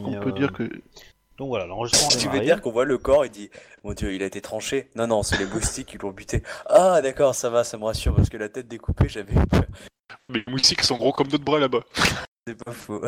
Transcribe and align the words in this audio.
pense 0.00 0.06
qu'on 0.06 0.18
mais, 0.18 0.20
peut 0.20 0.30
euh, 0.30 0.32
dire 0.32 0.52
que 0.52 0.64
Donc 1.38 1.48
voilà, 1.48 1.66
l'enregistrement 1.66 2.08
Tu 2.08 2.28
veux 2.28 2.40
dire 2.40 2.60
qu'on 2.60 2.72
voit 2.72 2.84
le 2.84 2.98
corps 2.98 3.24
et 3.24 3.28
dit 3.28 3.50
Mon 3.84 3.92
dieu, 3.92 4.14
il 4.14 4.22
a 4.22 4.26
été 4.26 4.40
tranché 4.40 4.90
Non, 4.96 5.06
non, 5.06 5.22
c'est 5.22 5.38
les 5.38 5.46
moustiques 5.46 5.88
qui 5.88 5.98
l'ont 5.98 6.12
buté. 6.12 6.42
Ah, 6.66 7.00
d'accord, 7.02 7.34
ça 7.34 7.50
va, 7.50 7.64
ça 7.64 7.78
me 7.78 7.84
rassure 7.84 8.14
parce 8.14 8.28
que 8.28 8.36
la 8.36 8.48
tête 8.48 8.68
découpée, 8.68 9.08
j'avais 9.08 9.32
eu 9.32 9.46
peur. 9.46 9.64
Mais 10.28 10.42
les 10.46 10.52
moustiques 10.52 10.82
sont 10.82 10.96
gros 10.96 11.12
comme 11.12 11.28
notre 11.28 11.44
bras 11.44 11.58
là-bas. 11.58 11.84
C'est 12.46 12.62
pas 12.62 12.72
faux. 12.72 13.00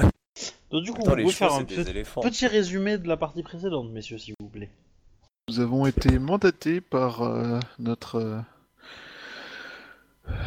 Donc 0.70 0.82
du 0.82 0.92
coup, 0.92 1.02
Attends, 1.02 1.10
pouvez 1.12 1.22
chevaux, 1.22 1.30
faire 1.30 1.52
un 1.54 1.64
petit, 1.64 2.04
petit 2.22 2.46
résumé 2.46 2.98
de 2.98 3.08
la 3.08 3.16
partie 3.16 3.42
précédente, 3.42 3.90
messieurs, 3.90 4.18
s'il 4.18 4.34
vous 4.40 4.48
plaît. 4.48 4.70
nous 5.48 5.60
avons 5.60 5.86
été 5.86 6.18
mandatés 6.18 6.80
par 6.80 7.22
euh, 7.22 7.58
notre 7.78 8.16
euh, 8.16 8.40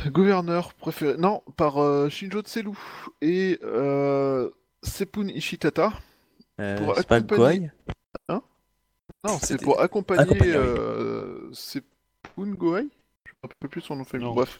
gouverneur 0.08 0.73
préféré, 0.73 1.18
non, 1.18 1.44
par 1.58 1.82
euh, 1.82 2.10
Shinjo 2.10 2.42
Tselu 2.42 2.72
et 3.22 3.60
euh, 3.64 4.50
Sepun 4.84 5.28
Ishitata. 5.28 5.94
Euh, 6.60 6.78
Pour 6.78 6.96
c'est 6.96 7.08
pas 7.08 7.22
Goy 7.22 7.70
Non, 8.30 9.38
c'est 9.41 9.62
pour 9.62 9.80
accompagner 9.82 10.22
Accompagner, 10.22 10.52
oui. 10.52 10.58
euh, 10.58 11.50
Sepun 11.54 12.52
Goai. 12.54 12.88
Je 13.26 13.32
me 13.32 13.38
rappelle 13.44 13.70
plus 13.70 13.82
son 13.82 13.96
nom 13.96 14.04
famille. 14.04 14.27
Bref, 14.34 14.60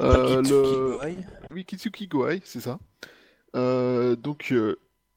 Euh, 0.00 0.42
le 0.42 0.98
Goy 0.98 1.16
oui, 1.50 1.64
Kitsuki 1.64 2.06
Goai, 2.06 2.40
c'est 2.44 2.60
ça. 2.60 2.78
Euh, 3.56 4.14
donc 4.16 4.52
euh, 4.52 4.76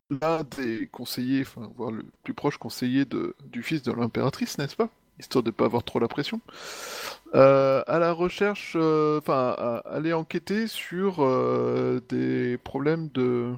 l'un 0.09 0.43
des 0.57 0.87
conseillers, 0.87 1.41
enfin 1.41 1.69
voire 1.75 1.91
le 1.91 2.03
plus 2.23 2.33
proche 2.33 2.57
conseiller 2.57 3.05
de, 3.05 3.35
du 3.45 3.61
fils 3.63 3.83
de 3.83 3.91
l'impératrice, 3.91 4.57
n'est-ce 4.57 4.75
pas? 4.75 4.89
Histoire 5.19 5.43
de 5.43 5.49
ne 5.49 5.53
pas 5.53 5.65
avoir 5.65 5.83
trop 5.83 5.99
la 5.99 6.07
pression. 6.07 6.39
Euh, 7.35 7.83
à 7.87 7.99
la 7.99 8.13
recherche, 8.13 8.75
enfin, 8.77 9.53
à 9.57 9.77
aller 9.89 10.13
enquêter 10.13 10.65
sur 10.67 11.17
euh, 11.19 11.99
des 12.09 12.57
problèmes 12.57 13.09
de 13.09 13.53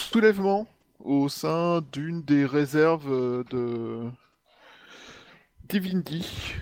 soulèvement 0.00 0.68
au 1.00 1.28
sein 1.28 1.80
d'une 1.92 2.22
des 2.22 2.44
réserves 2.44 3.12
euh, 3.12 3.44
de 3.50 4.10
Divindi 5.68 6.54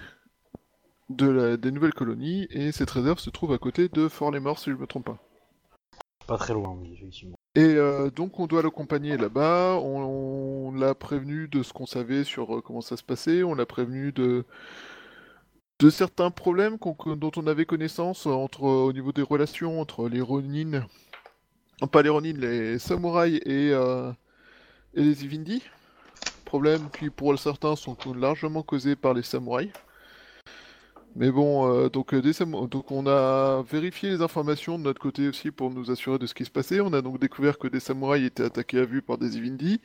de 1.09 1.29
la, 1.29 1.57
des 1.57 1.71
nouvelles 1.71 1.95
colonies, 1.95 2.49
et 2.51 2.73
cette 2.73 2.91
réserve 2.91 3.19
se 3.19 3.31
trouve 3.31 3.53
à 3.53 3.59
côté 3.59 3.89
de 3.89 4.09
Fort-les-Morts, 4.09 4.59
si 4.59 4.71
je 4.71 4.75
ne 4.75 4.81
me 4.81 4.87
trompe 4.87 5.07
pas. 5.07 5.19
Pas 6.27 6.37
très 6.37 6.53
loin, 6.55 6.77
oui, 6.81 6.93
effectivement. 6.95 7.37
Et 7.55 7.61
euh, 7.77 8.11
donc 8.11 8.41
on 8.41 8.49
doit 8.49 8.63
l'accompagner 8.63 9.17
là-bas, 9.17 9.79
on, 9.81 10.69
on 10.69 10.73
l'a 10.73 10.95
prévenu 10.95 11.47
de 11.47 11.63
ce 11.63 11.73
qu'on 11.73 11.87
savait 11.87 12.25
sur 12.25 12.57
euh, 12.57 12.61
comment 12.61 12.81
ça 12.81 12.97
se 12.97 13.05
passait, 13.05 13.45
on 13.45 13.55
l'a 13.55 13.67
prévenu 13.67 14.11
de, 14.11 14.45
de 15.79 15.91
certains 15.91 16.33
problèmes 16.33 16.77
dont 16.79 17.31
on 17.37 17.47
avait 17.47 17.65
connaissance 17.65 18.27
entre, 18.27 18.63
au 18.63 18.93
niveau 18.93 19.13
des 19.13 19.23
relations 19.23 19.81
entre 19.81 20.09
les 20.09 20.21
Ronin, 20.21 20.85
pas 21.93 22.03
les 22.03 22.09
Ronin, 22.09 22.33
les 22.33 22.81
samouraïs 22.81 23.41
et, 23.47 23.71
euh, 23.73 24.11
et 24.97 25.03
les 25.03 25.25
Ivindi. 25.25 25.63
Problèmes 26.45 26.89
qui 26.91 27.11
pour 27.11 27.39
certains 27.39 27.77
sont 27.77 27.97
largement 28.15 28.63
causés 28.63 28.97
par 28.97 29.15
les 29.15 29.23
samouraïs. 29.23 29.73
Mais 31.15 31.31
bon, 31.31 31.73
euh, 31.73 31.89
donc, 31.89 32.13
euh, 32.13 32.21
donc 32.67 32.91
on 32.91 33.07
a 33.07 33.63
vérifié 33.63 34.11
les 34.11 34.21
informations 34.21 34.79
de 34.79 34.85
notre 34.85 35.01
côté 35.01 35.29
aussi 35.29 35.51
pour 35.51 35.71
nous 35.71 35.91
assurer 35.91 36.19
de 36.19 36.27
ce 36.27 36.35
qui 36.35 36.45
se 36.45 36.51
passait. 36.51 36.81
On 36.81 36.93
a 36.93 37.01
donc 37.01 37.19
découvert 37.19 37.59
que 37.59 37.69
des 37.69 37.81
samouraïs 37.81 38.27
étaient 38.27 38.45
attaqués 38.45 38.81
à 38.81 38.85
vue 38.85 39.03
par 39.03 39.17
des 39.17 39.37
Ivindi, 39.39 39.81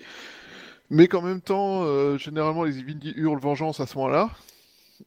mais 0.89 1.07
qu'en 1.07 1.21
même 1.21 1.41
temps, 1.41 1.83
euh, 1.83 2.17
généralement 2.17 2.63
les 2.63 2.79
Ivindi 2.79 3.13
hurlent 3.15 3.39
vengeance 3.39 3.79
à 3.79 3.87
ce 3.87 3.97
moment-là, 3.97 4.29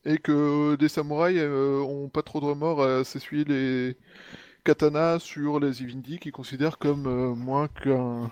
et 0.06 0.18
que 0.18 0.77
des 0.77 0.89
samouraïs 0.89 1.42
ont 1.42 2.08
pas 2.08 2.22
trop 2.22 2.41
de 2.41 2.46
remords 2.46 2.83
à 2.83 3.05
s'essuyer 3.05 3.44
les 3.44 3.96
katanas 4.64 5.20
sur 5.20 5.61
les 5.61 5.83
Ivindi 5.83 6.18
qu'ils 6.18 6.33
considèrent 6.33 6.79
comme 6.79 7.34
moins 7.34 7.68
qu'un 7.68 8.30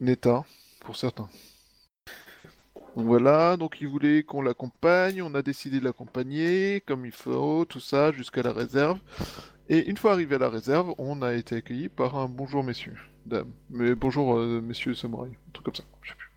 un 0.00 0.06
état 0.06 0.44
pour 0.80 0.96
certains. 0.96 1.28
Donc 2.96 3.06
voilà, 3.06 3.56
donc 3.56 3.80
ils 3.80 3.86
voulaient 3.86 4.22
qu'on 4.22 4.42
l'accompagne, 4.42 5.22
on 5.22 5.34
a 5.34 5.42
décidé 5.42 5.78
de 5.78 5.84
l'accompagner 5.84 6.82
comme 6.86 7.06
il 7.06 7.12
faut, 7.12 7.64
tout 7.64 7.80
ça, 7.80 8.12
jusqu'à 8.12 8.42
la 8.42 8.52
réserve. 8.52 8.98
Et 9.68 9.88
une 9.88 9.96
fois 9.96 10.12
arrivé 10.12 10.36
à 10.36 10.38
la 10.38 10.48
réserve, 10.48 10.94
on 10.98 11.22
a 11.22 11.34
été 11.34 11.56
accueilli 11.56 11.88
par 11.88 12.16
un 12.16 12.26
bonjour 12.28 12.64
messieurs, 12.64 12.96
dames, 13.26 13.52
mais 13.70 13.94
bonjour 13.94 14.36
euh, 14.36 14.60
messieurs 14.60 14.94
samouraïs, 14.94 15.34
un 15.34 15.52
truc 15.52 15.66
comme 15.66 15.74
ça, 15.74 15.84
je 16.02 16.08
sais 16.08 16.16
plus. 16.16 16.28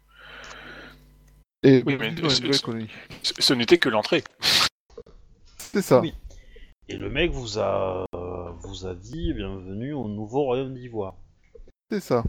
Et 1.63 1.84
Oui, 1.85 1.97
mais. 1.97 2.13
Ce 3.24 3.34
ce 3.40 3.53
n'était 3.53 3.78
que 3.78 3.90
l'entrée. 3.90 4.24
C'est 5.57 5.81
ça. 5.81 6.01
Oui. 6.01 6.13
Et 6.90 6.97
le 6.97 7.09
mec 7.09 7.31
vous 7.31 7.57
a, 7.57 8.06
euh, 8.13 8.51
vous 8.59 8.85
a 8.85 8.94
dit 8.94 9.34
bienvenue 9.34 9.94
au 9.94 10.09
nouveau 10.09 10.44
royaume 10.44 10.74
d'Ivoire. 10.74 11.16
C'est 11.90 12.01
ça. 12.01 12.24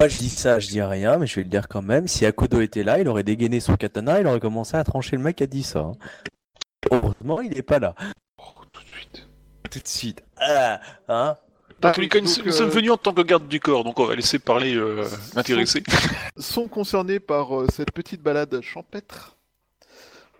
Moi, 0.00 0.08
je 0.08 0.16
dis 0.16 0.30
ça, 0.30 0.58
je 0.58 0.68
dis 0.68 0.80
rien, 0.80 1.18
mais 1.18 1.26
je 1.26 1.36
vais 1.36 1.42
le 1.42 1.50
dire 1.50 1.68
quand 1.68 1.82
même. 1.82 2.08
Si 2.08 2.24
Akodo 2.24 2.62
était 2.62 2.82
là, 2.84 2.98
il 2.98 3.06
aurait 3.06 3.22
dégainé 3.22 3.60
son 3.60 3.76
katana, 3.76 4.18
il 4.18 4.26
aurait 4.26 4.40
commencé 4.40 4.74
à 4.76 4.82
trancher 4.82 5.16
le 5.16 5.22
mec 5.22 5.42
a 5.42 5.46
dit 5.46 5.62
ça. 5.62 5.80
hein. 5.80 5.92
Heureusement, 6.90 7.42
il 7.42 7.56
est 7.58 7.62
pas 7.62 7.78
là. 7.78 7.94
Oh, 8.38 8.42
tout 8.72 8.80
de 8.82 8.88
suite. 8.88 9.28
Tout 9.70 9.78
de 9.78 9.86
suite. 9.86 10.24
Ah, 10.38 10.80
hein 11.08 11.36
Dans 11.82 11.92
tous 11.92 12.00
les 12.00 12.08
cas, 12.08 12.18
nous, 12.22 12.34
donc, 12.34 12.46
nous 12.46 12.52
sommes 12.52 12.70
venus 12.70 12.92
en 12.92 12.96
tant 12.96 13.12
que 13.12 13.20
garde 13.20 13.46
du 13.46 13.60
corps, 13.60 13.84
donc 13.84 14.00
on 14.00 14.06
va 14.06 14.14
laisser 14.14 14.38
parler 14.38 14.74
euh, 14.74 15.06
l'intéressé. 15.34 15.82
sont 16.38 16.66
concernés 16.66 17.20
par 17.20 17.60
euh, 17.60 17.66
cette 17.70 17.92
petite 17.92 18.22
balade 18.22 18.58
champêtre 18.62 19.36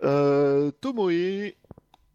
euh, 0.03 0.71
Tomoe, 0.81 1.53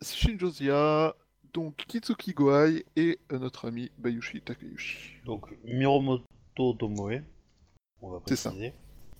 Shinjozia, 0.03 1.15
donc 1.55 1.77
Kitsuki 1.87 2.33
Goai 2.33 2.85
et 2.97 3.21
euh, 3.31 3.39
notre 3.39 3.69
ami 3.69 3.93
Bayushi 3.99 4.41
Takayushi. 4.41 5.13
Donc 5.25 5.47
Miromoto 5.65 6.25
Tomoe, 6.77 7.21
on 8.03 8.11
va 8.11 8.21
C'est 8.27 8.37
ça. 8.37 8.53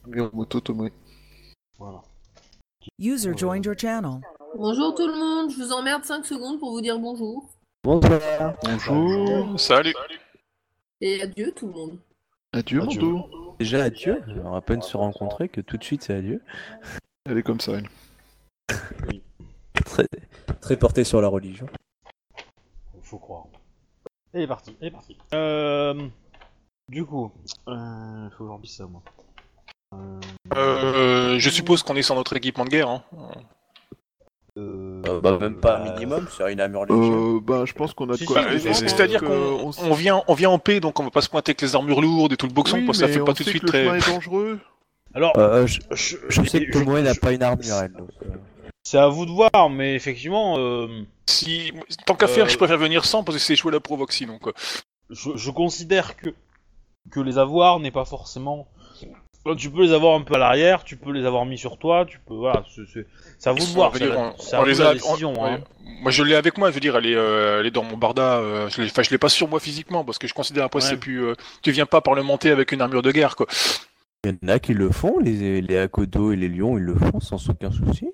Miyamoto 0.07 0.61
Tomoe. 0.61 0.91
Voilà. 1.79 2.03
User 2.99 3.33
joined 3.37 3.65
your 3.65 3.77
channel. 3.77 4.21
Bonjour 4.57 4.95
tout 4.95 5.07
le 5.07 5.15
monde, 5.15 5.51
je 5.51 5.57
vous 5.57 5.73
emmerde 5.73 6.05
5 6.05 6.25
secondes 6.25 6.59
pour 6.59 6.71
vous 6.71 6.81
dire 6.81 6.99
bonjour. 6.99 7.49
Bonsoir. 7.85 8.55
Bonjour. 8.63 9.61
Salut 9.61 9.95
Et 11.01 11.23
adieu 11.23 11.53
tout 11.55 11.67
le 11.67 11.73
monde. 11.73 11.99
Adieu, 12.53 12.83
Adieu. 12.83 13.01
Mando. 13.03 13.57
Déjà 13.59 13.85
adieu. 13.85 14.23
On 14.45 14.51
va 14.51 14.57
à 14.59 14.61
peine 14.61 14.83
se 14.83 14.97
rencontrer 14.97 15.49
que 15.49 15.61
tout 15.61 15.77
de 15.77 15.85
suite 15.85 16.03
c'est 16.03 16.15
adieu. 16.15 16.43
Elle 17.25 17.39
est 17.39 17.43
comme 17.43 17.61
ça, 17.61 17.73
elle. 17.73 17.89
Très, 19.85 20.07
très 20.61 20.77
porté 20.77 21.05
sur 21.05 21.21
la 21.21 21.29
religion. 21.29 21.67
Faut 23.03 23.19
croire. 23.19 23.47
Elle 24.33 24.43
est 24.43 24.47
partie, 24.47 24.77
elle 24.81 24.89
est 24.89 24.91
partie. 24.91 25.17
Euh, 25.33 26.09
du 26.89 27.05
coup, 27.05 27.33
euh, 27.69 28.29
faut 28.37 28.59
que 28.59 28.69
ça 28.69 28.87
moi. 28.87 29.03
Euh, 29.95 30.21
euh, 30.57 31.39
Je 31.39 31.51
suppose 31.51 31.83
qu'on 31.83 31.97
est 31.97 32.03
sans 32.03 32.15
notre 32.15 32.37
équipement 32.37 32.65
de 32.65 32.71
guerre. 32.71 32.89
Hein. 32.89 33.03
euh, 34.59 35.03
Euh, 35.07 35.21
bah, 35.21 35.37
même 35.39 35.61
pas 35.61 35.79
un 35.79 35.93
minimum, 35.93 36.27
c'est 36.35 36.51
une 36.53 36.61
armure 36.61 36.87
légère. 36.87 37.15
Euh, 37.17 37.41
bah, 37.43 37.65
je 37.67 37.73
pense 37.75 37.93
qu'on 37.93 38.09
a 38.09 38.13
de 38.13 38.19
Si, 38.19 38.25
quoi. 38.25 38.43
si, 38.59 38.65
Bah, 38.67 38.75
C'est-à-dire 38.75 39.23
euh, 39.25 39.59
qu'on 39.59 39.71
on 39.85 39.91
on 39.91 39.95
vient, 39.95 40.23
on 40.29 40.35
vient 40.35 40.51
en 40.51 40.59
paix, 40.59 40.81
donc 40.81 40.99
on 41.01 41.05
va 41.05 41.11
pas 41.11 41.21
se 41.21 41.29
pointer 41.29 41.51
avec 41.51 41.61
les 41.63 41.75
armures 41.75 42.01
lourdes 42.01 42.33
et 42.33 42.37
tout 42.37 42.47
le 42.47 42.53
boxon, 42.53 42.79
Oui, 42.79 42.87
parce 42.87 42.99
que 42.99 43.07
ça 43.07 43.13
fait 43.13 43.21
pas 43.23 43.35
tout 43.35 43.43
de 43.45 43.49
suite 43.49 43.63
que 43.65 43.77
le 43.77 43.85
très. 43.89 43.99
est 43.99 44.13
dangereux. 44.15 44.59
Alors, 45.15 45.33
Euh, 45.37 45.67
je, 45.67 45.81
je, 45.93 46.17
je 46.29 46.43
sais 46.45 46.65
que 46.65 46.73
Tomoe 46.73 47.01
n'a 47.03 47.15
pas 47.15 47.33
une 47.33 47.43
armure, 47.43 47.75
elle. 47.83 47.93
donc, 47.93 48.11
euh. 48.25 48.29
C'est 48.83 48.99
à 48.99 49.09
vous 49.09 49.27
de 49.27 49.31
voir, 49.33 49.69
mais 49.71 49.95
effectivement, 49.95 50.57
euh, 50.59 50.87
Si, 51.27 51.73
tant 52.07 52.15
qu'à 52.15 52.27
faire, 52.29 52.47
Euh, 52.47 52.49
je 52.49 52.57
préfère 52.57 52.79
venir 52.79 53.05
sans 53.05 53.25
parce 53.25 53.37
que 53.39 53.43
c'est 53.43 53.57
jouer 53.57 53.73
la 53.73 53.81
provoxy 53.81 54.27
donc. 54.27 54.47
euh. 54.47 54.53
je, 55.11 55.31
je 55.37 55.51
considère 55.51 56.17
que 56.17 56.31
que 57.11 57.21
les 57.21 57.39
avoir 57.39 57.81
n'est 57.81 57.91
pas 57.91 58.05
forcément. 58.05 58.69
Enfin, 59.45 59.55
Tu 59.57 59.71
peux 59.71 59.83
les 59.83 59.93
avoir 59.93 60.17
un 60.17 60.23
peu 60.23 60.35
à 60.35 60.39
l'arrière, 60.39 60.83
tu 60.83 60.97
peux 60.97 61.13
les 61.13 61.25
avoir 61.25 61.45
mis 61.47 61.57
sur 61.57 61.79
toi, 61.79 62.05
tu 62.05 62.19
peux 62.27 62.35
voilà, 62.35 62.65
c'est- 62.75 63.49
à 63.49 63.53
vous 63.53 63.59
de 63.59 63.65
voir, 63.75 63.91
veux 63.93 64.01
dire, 64.01 64.19
on- 64.19 64.35
on 64.59 64.65
les 64.65 64.75
la 64.75 64.89
a- 64.89 64.95
décision. 64.95 65.35
on- 65.39 65.45
hein. 65.47 65.61
Moi 66.03 66.11
je 66.11 66.25
l'ai 66.25 66.35
avec 66.35 66.59
moi, 66.59 66.71
je 66.71 66.75
veux 66.75 66.81
dire, 66.81 66.97
elle 66.97 67.07
est, 67.07 67.15
euh, 67.15 67.61
elle 67.61 67.67
est 67.67 67.71
dans 67.71 67.85
mon 67.85 67.97
barda. 67.97 68.39
euh, 68.39 68.69
je 68.69 68.83
l'ai, 68.83 68.89
enfin, 68.89 69.03
je 69.05 69.11
l'ai 69.11 69.19
pas 69.19 69.29
sur 69.29 69.47
moi 69.49 69.61
physiquement 69.61 70.05
parce 70.05 70.19
que 70.19 70.27
je 70.27 70.35
considère 70.35 70.65
après 70.65 70.83
Ouais. 70.83 70.89
c'est 70.91 70.97
plus. 70.97 71.23
euh, 71.25 71.35
tu 71.63 71.71
viens 71.71 71.87
pas 71.87 72.01
parlementer 72.01 72.51
avec 72.51 72.73
une 72.73 72.81
armure 72.81 73.03
de 73.03 73.13
guerre 73.13 73.37
quoi. 73.37 73.47
Il 74.25 74.33
y 74.33 74.39
en 74.45 74.49
a 74.49 74.59
qui 74.59 74.75
le 74.75 74.91
font, 74.91 75.21
les, 75.21 75.61
les 75.61 75.79
Akodo 75.79 76.33
et 76.33 76.37
les 76.37 76.49
lions, 76.49 76.77
ils 76.77 76.83
le 76.85 76.97
font 76.97 77.21
sans 77.21 77.49
aucun 77.49 77.71
souci. 77.71 78.09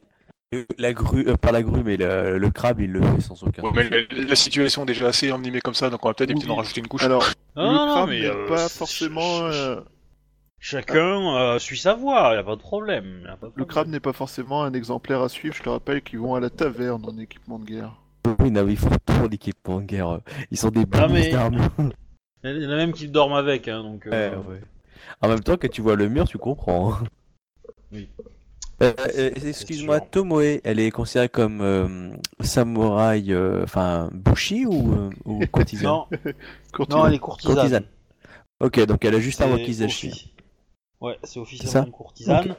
Euh, 0.54 0.64
La 0.78 0.92
grue, 0.92 1.26
euh, 1.28 1.36
pas 1.36 1.50
la 1.52 1.62
grue, 1.62 1.82
mais 1.82 1.96
le, 1.96 2.38
le 2.38 2.50
crabe, 2.50 2.80
il 2.80 2.92
le 2.92 3.00
fait 3.02 3.20
sans 3.22 3.42
aucun 3.42 3.62
Ouais, 3.62 3.70
mais 3.74 3.88
la, 3.88 4.24
la 4.28 4.34
situation 4.36 4.82
est 4.82 4.86
déjà 4.86 5.06
assez 5.08 5.32
envenimée 5.32 5.60
comme 5.60 5.74
ça, 5.74 5.88
donc 5.90 6.04
on 6.04 6.08
va 6.08 6.14
peut-être 6.14 6.28
Oui. 6.30 6.34
éviter 6.36 6.48
d'en 6.48 6.56
rajouter 6.56 6.80
une 6.80 6.88
couche. 6.88 7.02
Alors, 7.04 7.24
Non, 7.56 7.62
le 7.70 7.76
non, 7.78 7.86
crabe 7.94 8.08
mais 8.10 8.20
n'est 8.20 8.26
euh, 8.26 8.48
pas 8.48 8.68
forcément. 8.68 9.44
euh, 9.44 9.80
Chacun 10.60 11.36
euh, 11.36 11.58
suit 11.58 11.78
sa 11.78 11.94
voie, 11.94 12.34
y 12.34 12.38
a 12.38 12.44
pas 12.44 12.54
de 12.56 12.60
problème. 12.60 13.22
y 13.24 13.28
a 13.28 13.36
pas 13.36 13.48
de 13.48 13.52
Le 13.56 13.64
crabe 13.64 13.88
n'est 13.88 13.98
pas 14.00 14.12
forcément 14.12 14.62
un 14.62 14.72
exemplaire 14.74 15.20
à 15.22 15.28
suivre, 15.28 15.54
je 15.56 15.62
te 15.62 15.68
rappelle 15.68 16.02
qu'ils 16.02 16.18
vont 16.20 16.34
à 16.34 16.40
la 16.40 16.50
taverne 16.50 17.04
en 17.04 17.18
équipement 17.18 17.58
de 17.58 17.64
guerre. 17.64 17.96
Oui, 18.38 18.50
non, 18.52 18.64
mais 18.64 18.72
ils 18.72 18.78
font 18.78 18.90
tout 19.04 19.28
l'équipement 19.28 19.80
de 19.80 19.86
guerre. 19.86 20.20
Ils 20.52 20.58
sont 20.58 20.68
des 20.70 20.84
Ah, 20.92 21.08
mais- 21.08 21.30
d'armure. 21.30 21.68
Il 22.44 22.62
y 22.62 22.66
en 22.66 22.70
a 22.70 22.76
même 22.76 22.92
qui 22.92 23.08
dorment 23.08 23.34
avec, 23.34 23.68
hein, 23.68 23.82
donc. 23.82 24.06
euh, 24.06 24.30
Ouais, 24.30 24.36
ouais. 24.54 24.60
En 25.20 25.28
même 25.28 25.40
temps, 25.40 25.56
quand 25.56 25.70
tu 25.70 25.80
vois 25.80 25.94
le 25.96 26.08
mur, 26.08 26.26
tu 26.28 26.38
comprends. 26.38 26.92
hein. 26.92 27.04
Oui. 27.92 28.08
Euh, 28.82 28.92
euh, 29.16 29.30
Excuse-moi. 29.46 30.00
Tomoe, 30.00 30.60
elle 30.64 30.80
est 30.80 30.90
considérée 30.90 31.28
comme 31.28 31.60
euh, 31.60 32.10
samouraï, 32.40 33.32
euh, 33.32 33.62
enfin 33.62 34.10
bushi 34.12 34.66
ou, 34.66 35.10
ou 35.24 35.46
courtisane? 35.52 35.92
Non, 36.90 37.06
elle 37.06 37.14
est 37.14 37.18
courtisane. 37.18 37.54
Courtisane. 37.54 37.84
Ok, 38.60 38.80
donc 38.86 39.04
elle 39.04 39.14
a 39.14 39.20
juste 39.20 39.40
un 39.40 39.50
wakizashi. 39.50 40.34
Ouais, 41.00 41.18
c'est 41.24 41.40
officiellement 41.40 41.86
une 41.86 41.92
courtisane. 41.92 42.54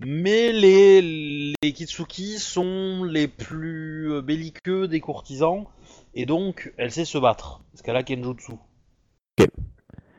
Mais 0.00 0.52
les, 0.52 1.54
les 1.62 1.72
Kitsuki 1.72 2.38
sont 2.40 3.04
les 3.04 3.28
plus 3.28 4.20
belliqueux 4.22 4.88
des 4.88 5.00
courtisans. 5.00 5.64
Et 6.14 6.26
donc, 6.26 6.72
elle 6.76 6.90
sait 6.90 7.04
se 7.04 7.18
battre. 7.18 7.62
Parce 7.72 7.82
qu'elle 7.82 7.96
a 7.96 8.02
Kenjutsu. 8.02 8.52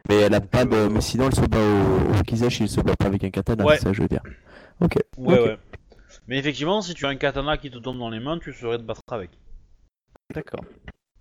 Mais 0.08 0.16
elle 0.22 0.34
a 0.36 0.42
pas 0.42 0.66
de. 0.66 0.88
Mais 0.88 1.02
sinon, 1.02 1.28
elle 1.28 1.36
se 1.36 1.42
bat 1.42 1.58
au, 1.58 2.20
au 2.20 2.24
Kizashi, 2.24 2.64
elle 2.64 2.70
se 2.70 2.80
bat 2.80 2.96
pas 2.96 3.08
avec 3.08 3.24
un 3.24 3.30
katana, 3.32 3.66
Ouais. 3.66 3.76
c'est 3.78 3.84
ça, 3.86 3.94
je 3.94 4.02
veux 4.04 4.08
dire. 4.08 4.22
Ok. 4.82 4.96
Ouais, 5.18 5.40
ouais. 5.40 5.58
Mais 6.28 6.38
effectivement, 6.38 6.82
si 6.82 6.94
tu 6.94 7.06
as 7.06 7.10
un 7.10 7.16
katana 7.16 7.58
qui 7.58 7.70
te 7.72 7.78
tombe 7.78 7.98
dans 8.00 8.10
les 8.10 8.20
mains, 8.20 8.40
tu 8.40 8.54
saurais 8.54 8.78
te 8.78 8.84
battre 8.84 9.02
avec. 9.12 9.30
D'accord. 10.34 10.62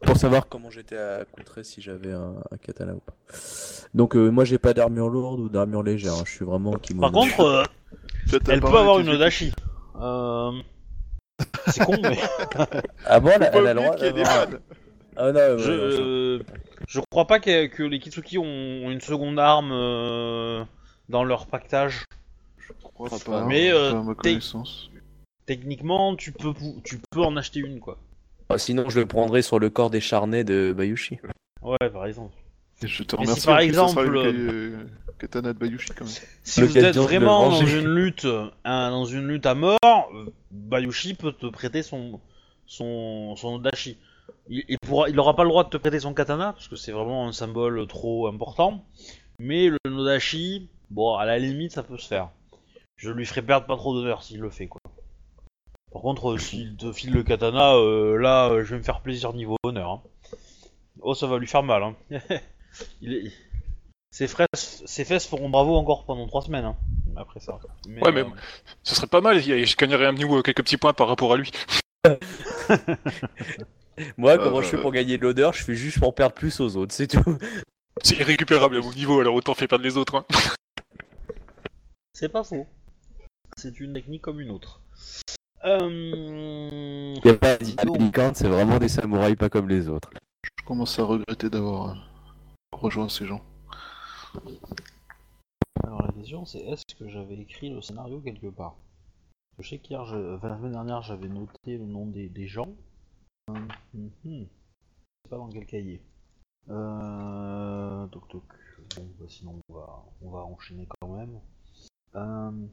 Pour 0.00 0.16
savoir 0.16 0.48
comment 0.48 0.70
j'étais 0.70 0.98
à 0.98 1.24
contrer 1.24 1.64
si 1.64 1.80
j'avais 1.80 2.12
un, 2.12 2.34
un 2.50 2.56
katana 2.58 2.92
ou 2.94 3.00
pas. 3.00 3.14
Donc, 3.94 4.16
euh, 4.16 4.28
moi, 4.30 4.44
j'ai 4.44 4.58
pas 4.58 4.74
d'armure 4.74 5.08
lourde 5.08 5.40
ou 5.40 5.48
d'armure 5.48 5.82
légère, 5.82 6.14
hein, 6.14 6.22
je 6.26 6.30
suis 6.32 6.44
vraiment 6.44 6.72
kimono. 6.72 7.10
Par 7.10 7.12
contre, 7.12 7.40
euh, 7.40 7.62
elle 8.48 8.60
peut 8.60 8.66
avoir 8.66 8.98
une 8.98 9.16
dashi. 9.16 9.52
Euh... 10.00 10.52
C'est 11.68 11.84
con, 11.84 11.96
mais. 12.02 12.18
Ah 13.06 13.20
bon, 13.20 13.30
elle, 13.34 13.42
a- 13.44 13.50
elle 13.56 13.64
le 13.64 13.74
droit 13.74 13.96
d'avoir-. 13.96 14.46
Ah 15.16 15.32
non, 15.32 15.38
ouais, 15.40 15.58
Je, 15.58 15.70
ouais, 15.70 15.78
euh, 15.80 16.42
je 16.88 17.00
crois 17.10 17.26
pas 17.26 17.38
que, 17.40 17.66
que 17.66 17.82
les 17.84 17.98
Kitsuki 18.00 18.36
ont, 18.38 18.42
ont 18.44 18.90
une 18.90 19.00
seconde 19.00 19.38
arme 19.38 19.70
euh, 19.72 20.64
dans 21.08 21.22
leur 21.24 21.46
pactage. 21.46 22.04
Je 22.68 22.72
crois 22.82 23.08
pas, 23.24 23.44
Mais, 23.46 23.70
euh, 23.72 23.92
pas 23.92 23.98
à 23.98 24.02
ma 24.02 24.14
t'es- 24.14 24.30
connaissance. 24.30 24.90
Techniquement, 25.46 26.16
tu 26.16 26.32
peux, 26.32 26.52
pou- 26.54 26.80
tu 26.84 26.98
peux 27.10 27.20
en 27.22 27.36
acheter 27.36 27.60
une, 27.60 27.80
quoi. 27.80 27.98
Ah, 28.48 28.58
sinon, 28.58 28.88
je 28.88 29.00
le 29.00 29.06
prendrais 29.06 29.42
sur 29.42 29.58
le 29.58 29.68
corps 29.70 29.90
décharné 29.90 30.44
de 30.44 30.72
Bayushi. 30.76 31.18
Ouais, 31.62 31.90
par 31.92 32.06
exemple. 32.06 32.34
Et 32.82 32.86
je 32.86 33.02
te 33.02 33.16
si 33.16 33.22
remercie. 33.22 33.46
par 33.46 33.58
exemple, 33.60 34.06
une 34.06 34.12
ka- 34.12 34.18
euh, 34.28 34.84
katana 35.18 35.52
de 35.52 35.58
Bayushi 35.58 35.90
quand 35.96 36.04
même. 36.04 36.14
Si 36.44 36.62
vous 36.62 36.76
êtes 36.78 36.96
vraiment 36.96 37.50
dans 37.50 37.66
une 37.66 37.94
lutte, 37.94 38.26
hein, 38.64 38.90
dans 38.90 39.04
une 39.04 39.26
lutte 39.28 39.46
à 39.46 39.54
mort, 39.54 39.78
euh, 39.82 40.26
Bayushi 40.50 41.14
peut 41.14 41.32
te 41.32 41.46
prêter 41.46 41.82
son, 41.82 42.20
son, 42.66 43.36
son 43.36 43.58
dashi. 43.58 43.98
Il, 44.48 44.64
il 44.68 44.78
pourra, 44.78 45.08
il 45.10 45.18
aura 45.18 45.36
pas 45.36 45.42
le 45.44 45.50
droit 45.50 45.64
de 45.64 45.68
te 45.70 45.76
prêter 45.76 46.00
son 46.00 46.14
katana 46.14 46.52
parce 46.52 46.68
que 46.68 46.76
c'est 46.76 46.92
vraiment 46.92 47.28
un 47.28 47.32
symbole 47.32 47.86
trop 47.86 48.26
important. 48.28 48.84
Mais 49.38 49.68
le 49.68 49.78
nodashi, 49.90 50.68
bon, 50.90 51.14
à 51.16 51.24
la 51.26 51.38
limite, 51.38 51.72
ça 51.72 51.82
peut 51.82 51.98
se 51.98 52.06
faire. 52.08 52.30
Je 53.04 53.10
lui 53.10 53.26
ferai 53.26 53.42
perdre 53.42 53.66
pas 53.66 53.76
trop 53.76 53.92
d'honneur 53.94 54.22
s'il 54.22 54.40
le 54.40 54.48
fait, 54.48 54.66
quoi. 54.66 54.80
Par 55.92 56.00
contre, 56.00 56.32
euh, 56.32 56.38
s'il 56.38 56.74
te 56.78 56.90
file 56.90 57.12
le 57.12 57.22
katana, 57.22 57.74
euh, 57.74 58.16
là, 58.16 58.48
euh, 58.48 58.64
je 58.64 58.70
vais 58.70 58.78
me 58.78 58.82
faire 58.82 59.02
plaisir 59.02 59.34
niveau 59.34 59.56
honneur. 59.62 59.90
hein. 59.90 60.02
Oh, 61.02 61.14
ça 61.14 61.26
va 61.26 61.36
lui 61.36 61.46
faire 61.46 61.62
mal. 61.62 61.82
Hein. 61.82 61.94
il 63.02 63.12
est... 63.12 63.30
ses, 64.10 64.26
fesses, 64.26 64.82
ses 64.86 65.04
fesses 65.04 65.26
feront 65.26 65.50
bravo 65.50 65.76
encore 65.76 66.06
pendant 66.06 66.26
trois 66.26 66.40
semaines. 66.40 66.64
Hein, 66.64 66.76
après 67.14 67.40
ça. 67.40 67.58
Ouais, 67.86 68.10
mais- 68.10 68.24
Ce 68.84 68.94
serait 68.94 69.06
pas 69.06 69.20
mal, 69.20 69.38
je 69.38 69.76
gagnerais 69.76 70.06
un 70.06 70.14
niveau, 70.14 70.42
quelques 70.42 70.62
petits 70.62 70.78
points 70.78 70.94
par 70.94 71.08
rapport 71.08 71.34
à 71.34 71.36
lui. 71.36 71.50
Moi, 74.16 74.38
comment 74.38 74.58
Euh, 74.58 74.62
je 74.62 74.68
fais 74.68 74.80
pour 74.80 74.92
gagner 74.92 75.18
de 75.18 75.22
l'odeur 75.24 75.52
Je 75.52 75.62
fais 75.62 75.74
juste 75.74 75.98
pour 76.00 76.14
perdre 76.14 76.34
plus 76.34 76.58
aux 76.60 76.74
autres, 76.76 76.94
c'est 76.94 77.06
tout. 77.06 77.36
C'est 78.02 78.16
irrécupérable 78.16 78.78
à 78.78 78.80
mon 78.80 78.92
niveau, 78.94 79.20
alors 79.20 79.34
autant 79.34 79.52
faire 79.52 79.68
perdre 79.68 79.84
les 79.84 79.98
autres. 79.98 80.16
Hein. 80.16 80.24
C'est 82.14 82.30
pas 82.30 82.42
faux. 82.44 82.66
C'est 83.56 83.80
une 83.80 83.92
technique 83.94 84.22
comme 84.22 84.40
une 84.40 84.50
autre. 84.50 84.80
Euh... 85.64 87.14
Y 87.24 87.28
a 87.28 87.34
pas 87.34 87.56
de 87.56 88.34
c'est 88.34 88.48
vraiment 88.48 88.78
des 88.78 88.88
samouraïs 88.88 89.36
pas 89.36 89.48
comme 89.48 89.68
les 89.68 89.88
autres. 89.88 90.10
Je 90.42 90.64
commence 90.66 90.98
à 90.98 91.04
regretter 91.04 91.48
d'avoir 91.48 91.90
euh, 91.90 91.94
rejoint 92.72 93.08
ces 93.08 93.26
gens. 93.26 93.42
Alors 95.82 96.02
la 96.02 96.12
question 96.12 96.44
c'est 96.44 96.58
est-ce 96.58 96.94
que 96.98 97.08
j'avais 97.08 97.36
écrit 97.36 97.70
le 97.70 97.80
scénario 97.80 98.20
quelque 98.20 98.48
part? 98.48 98.76
Je 99.58 99.68
sais 99.68 99.78
qu'hier, 99.78 100.04
je... 100.04 100.34
enfin, 100.34 100.48
la 100.48 100.56
semaine 100.58 100.72
dernière, 100.72 101.02
j'avais 101.02 101.28
noté 101.28 101.78
le 101.78 101.86
nom 101.86 102.06
des, 102.06 102.28
des 102.28 102.46
gens. 102.46 102.74
Hum, 103.48 103.68
hum, 103.94 104.10
hum. 104.24 104.46
Je 104.46 105.24
sais 105.24 105.30
pas 105.30 105.36
dans 105.36 105.48
quel 105.48 105.64
cahier. 105.64 106.02
Euh... 106.68 108.06
Toc 108.08 108.28
toc. 108.28 108.42
Bon, 108.96 109.06
bah, 109.18 109.26
sinon 109.28 109.60
on 109.68 109.74
va, 109.74 110.04
on 110.22 110.30
va 110.30 110.40
enchaîner 110.40 110.86
quand 111.00 111.08
même. 111.08 111.40
Euh, 112.16 112.66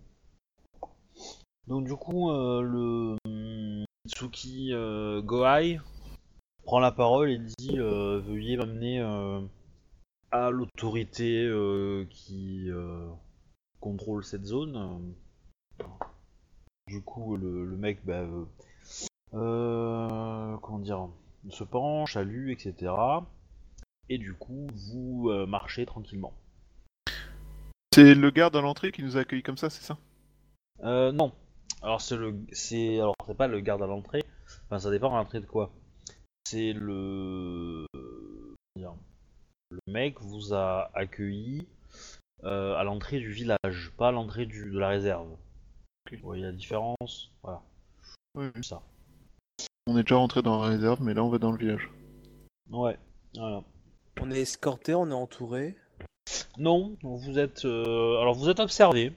Donc 1.68 1.86
du 1.86 1.96
coup, 1.96 2.32
euh, 2.32 2.62
le 2.62 3.18
hum, 3.26 3.86
Mitsuki 4.06 4.74
euh, 4.74 5.22
Gohai 5.22 5.80
prend 6.64 6.80
la 6.80 6.92
parole 6.92 7.30
et 7.30 7.40
dit 7.40 7.78
euh, 7.80 8.20
veuillez 8.20 8.58
m'amener 8.58 9.00
à 10.32 10.50
l'autorité 10.50 11.50
qui 12.10 12.70
contrôle 13.80 14.24
cette 14.24 14.46
zone. 14.46 15.14
Du 16.88 17.02
coup, 17.02 17.38
le, 17.38 17.66
le 17.66 17.78
mec, 17.78 18.06
bah, 18.06 18.26
comment 19.32 20.80
dire, 20.80 21.10
se 21.50 21.64
penche, 21.64 22.14
salue, 22.14 22.52
etc. 22.52 22.94
Et 24.10 24.18
du 24.18 24.34
coup, 24.34 24.68
vous 24.90 25.32
marchez 25.48 25.86
tranquillement. 25.86 26.34
C'est 27.94 28.16
le 28.16 28.32
garde 28.32 28.56
à 28.56 28.62
l'entrée 28.62 28.92
qui 28.92 29.04
nous 29.04 29.18
a 29.18 29.22
accueillis 29.22 29.44
comme 29.44 29.58
ça, 29.58 29.70
c'est 29.70 29.84
ça? 29.84 29.98
Euh, 30.84 31.12
non. 31.12 31.32
Alors 31.82 32.00
c'est 32.02 32.16
le, 32.16 32.36
c'est, 32.52 33.00
alors 33.00 33.16
c'est 33.28 33.38
pas 33.38 33.48
le 33.48 33.60
garde 33.60 33.82
à 33.82 33.88
l'entrée. 33.88 34.24
Enfin, 34.66 34.80
ça 34.80 34.92
dépend 34.92 35.14
à 35.14 35.18
l'entrée 35.18 35.40
de 35.40 35.46
quoi. 35.46 35.72
C'est 36.46 36.74
le, 36.74 37.86
le 38.76 39.80
mec 39.88 40.20
vous 40.22 40.54
a 40.54 40.92
accueilli 40.94 41.68
euh, 42.44 42.76
à 42.76 42.84
l'entrée 42.84 43.20
du 43.20 43.32
village, 43.32 43.92
pas 43.98 44.10
à 44.10 44.12
l'entrée 44.12 44.46
du, 44.46 44.70
de 44.70 44.80
la 44.80 44.90
réserve. 44.90 45.32
Ok. 46.06 46.20
Vous 46.20 46.28
voyez 46.28 46.44
la 46.44 46.52
différence? 46.52 47.32
Voilà. 47.42 47.62
Oui, 48.36 48.46
oui. 48.56 48.64
Ça. 48.64 48.82
On 49.88 49.98
est 49.98 50.04
déjà 50.04 50.18
rentré 50.18 50.42
dans 50.42 50.62
la 50.62 50.68
réserve, 50.68 51.02
mais 51.02 51.14
là 51.14 51.24
on 51.24 51.30
va 51.30 51.38
dans 51.38 51.52
le 51.52 51.58
village. 51.58 51.90
Ouais. 52.70 52.98
Voilà. 53.36 53.64
On 54.20 54.30
est 54.30 54.42
escorté, 54.42 54.94
on 54.94 55.10
est 55.10 55.14
entouré. 55.14 55.76
Non, 56.58 56.98
vous 57.02 57.40
êtes, 57.40 57.66
euh, 57.66 58.20
alors 58.20 58.36
vous 58.36 58.50
êtes 58.50 58.60
observé. 58.60 59.14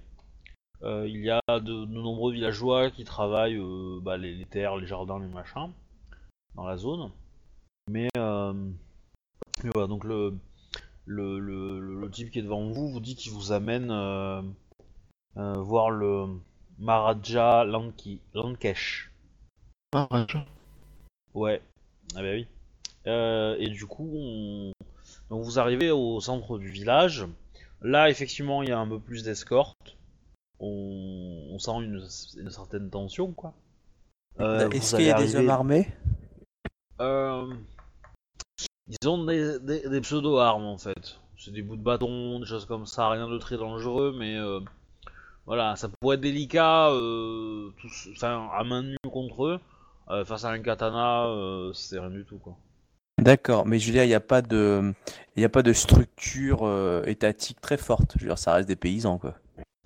Euh, 0.83 1.09
il 1.09 1.25
y 1.25 1.31
a 1.31 1.41
de, 1.49 1.61
de 1.61 1.87
nombreux 1.87 2.33
villageois 2.33 2.91
qui 2.91 3.05
travaillent 3.05 3.57
euh, 3.57 4.01
bah, 4.03 4.17
les, 4.17 4.35
les 4.35 4.45
terres, 4.45 4.77
les 4.77 4.87
jardins, 4.87 5.19
les 5.19 5.29
machins 5.29 5.71
dans 6.55 6.65
la 6.65 6.77
zone. 6.77 7.11
Mais, 7.91 8.09
euh, 8.17 8.53
mais 9.63 9.71
voilà, 9.73 9.89
donc 9.89 10.05
le, 10.05 10.37
le, 11.07 11.39
le, 11.39 11.81
le- 11.81 12.01
le 12.01 12.11
type 12.11 12.31
qui 12.31 12.39
est 12.39 12.43
devant 12.43 12.67
vous 12.71 12.89
vous 12.89 13.01
dit 13.01 13.17
qu'il 13.17 13.33
vous 13.33 13.53
amène 13.53 13.89
voir 15.37 15.91
le 15.91 16.27
Maharaja 16.79 17.65
Lanki, 17.65 18.21
Lankesh. 18.35 19.11
Ah, 19.95 20.07
Raja. 20.11 20.45
Ouais, 21.35 21.63
ah 22.17 22.23
bah 22.23 22.33
oui. 22.33 22.47
Et 23.07 23.69
du 23.71 23.87
coup, 23.87 24.11
on... 24.17 24.73
donc 25.31 25.45
vous 25.45 25.59
arrivez 25.59 25.91
au 25.91 26.21
centre 26.21 26.59
du 26.59 26.69
village. 26.69 27.27
Là, 27.81 28.11
effectivement, 28.11 28.63
il 28.63 28.71
y 28.71 28.73
a 28.73 28.79
un 28.79 28.89
peu 28.89 28.99
plus 28.99 29.25
d'escorte. 29.25 29.97
On... 30.61 31.49
on 31.53 31.59
sent 31.59 31.83
une... 31.83 32.07
une 32.39 32.51
certaine 32.51 32.91
tension, 32.91 33.33
quoi. 33.33 33.55
Euh, 34.41 34.69
Est-ce 34.71 34.97
qu'il 34.97 35.05
y 35.07 35.11
a 35.11 35.19
des 35.19 35.37
hommes 35.37 35.51
armés? 35.51 35.89
Euh, 37.01 37.53
Ils 38.89 39.09
ont 39.09 39.25
des, 39.25 39.59
des- 39.61 39.89
des 39.89 40.01
pseudo-armes, 40.01 40.65
en 40.65 40.79
fait. 40.79 41.19
C'est 41.37 41.53
des 41.53 41.63
bouts 41.63 41.77
de 41.77 41.83
bâton, 41.83 42.41
des 42.41 42.47
choses 42.47 42.65
comme 42.67 42.87
ça, 42.87 43.09
rien 43.11 43.29
de 43.29 43.39
très 43.39 43.57
dangereux, 43.57 44.15
mais... 44.19 44.37
euh, 44.37 44.61
Voilà, 45.47 45.77
ça 45.77 45.89
pourrait 45.89 46.17
être 46.17 46.23
délicat, 46.23 46.89
tous- 46.91 48.09
enfin, 48.13 48.49
à 48.53 48.65
main 48.65 48.83
nue 48.83 48.97
contre 49.11 49.45
eux. 49.45 49.61
Euh, 50.11 50.25
face 50.25 50.45
à 50.45 50.51
un 50.51 50.59
katana, 50.59 51.27
euh, 51.27 51.73
c'est 51.73 51.99
rien 51.99 52.11
du 52.11 52.25
tout, 52.25 52.39
quoi. 52.39 52.57
D'accord, 53.19 53.65
mais 53.67 53.79
je 53.79 53.87
veux 53.87 53.93
dire, 53.93 54.05
il 54.05 54.09
n'y 54.09 54.15
a 54.15 54.21
pas 54.21 54.43
de, 54.43 54.93
il 55.37 55.45
a 55.45 55.49
pas 55.49 55.63
de 55.63 55.73
structure 55.73 56.65
euh, 56.65 57.03
étatique 57.07 57.61
très 57.61 57.77
forte. 57.79 58.13
Je 58.17 58.25
veux 58.25 58.29
dire, 58.29 58.39
ça 58.39 58.55
reste 58.55 58.69
des 58.69 58.77
paysans, 58.77 59.19
quoi. 59.19 59.35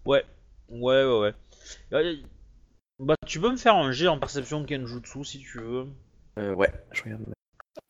Ouais, 0.04 0.24
ouais, 0.68 1.04
ouais, 1.04 1.18
ouais. 1.20 1.34
Euh, 1.92 2.16
Bah, 3.00 3.14
tu 3.26 3.40
peux 3.40 3.50
me 3.50 3.56
faire 3.56 3.76
un 3.76 3.92
jet 3.92 4.08
en 4.08 4.18
perception 4.18 4.60
de 4.60 4.66
Kenjutsu 4.66 5.24
si 5.24 5.38
tu 5.38 5.58
veux. 5.60 5.86
Euh, 6.38 6.54
ouais, 6.54 6.72
je 6.92 7.02
regarde. 7.04 7.22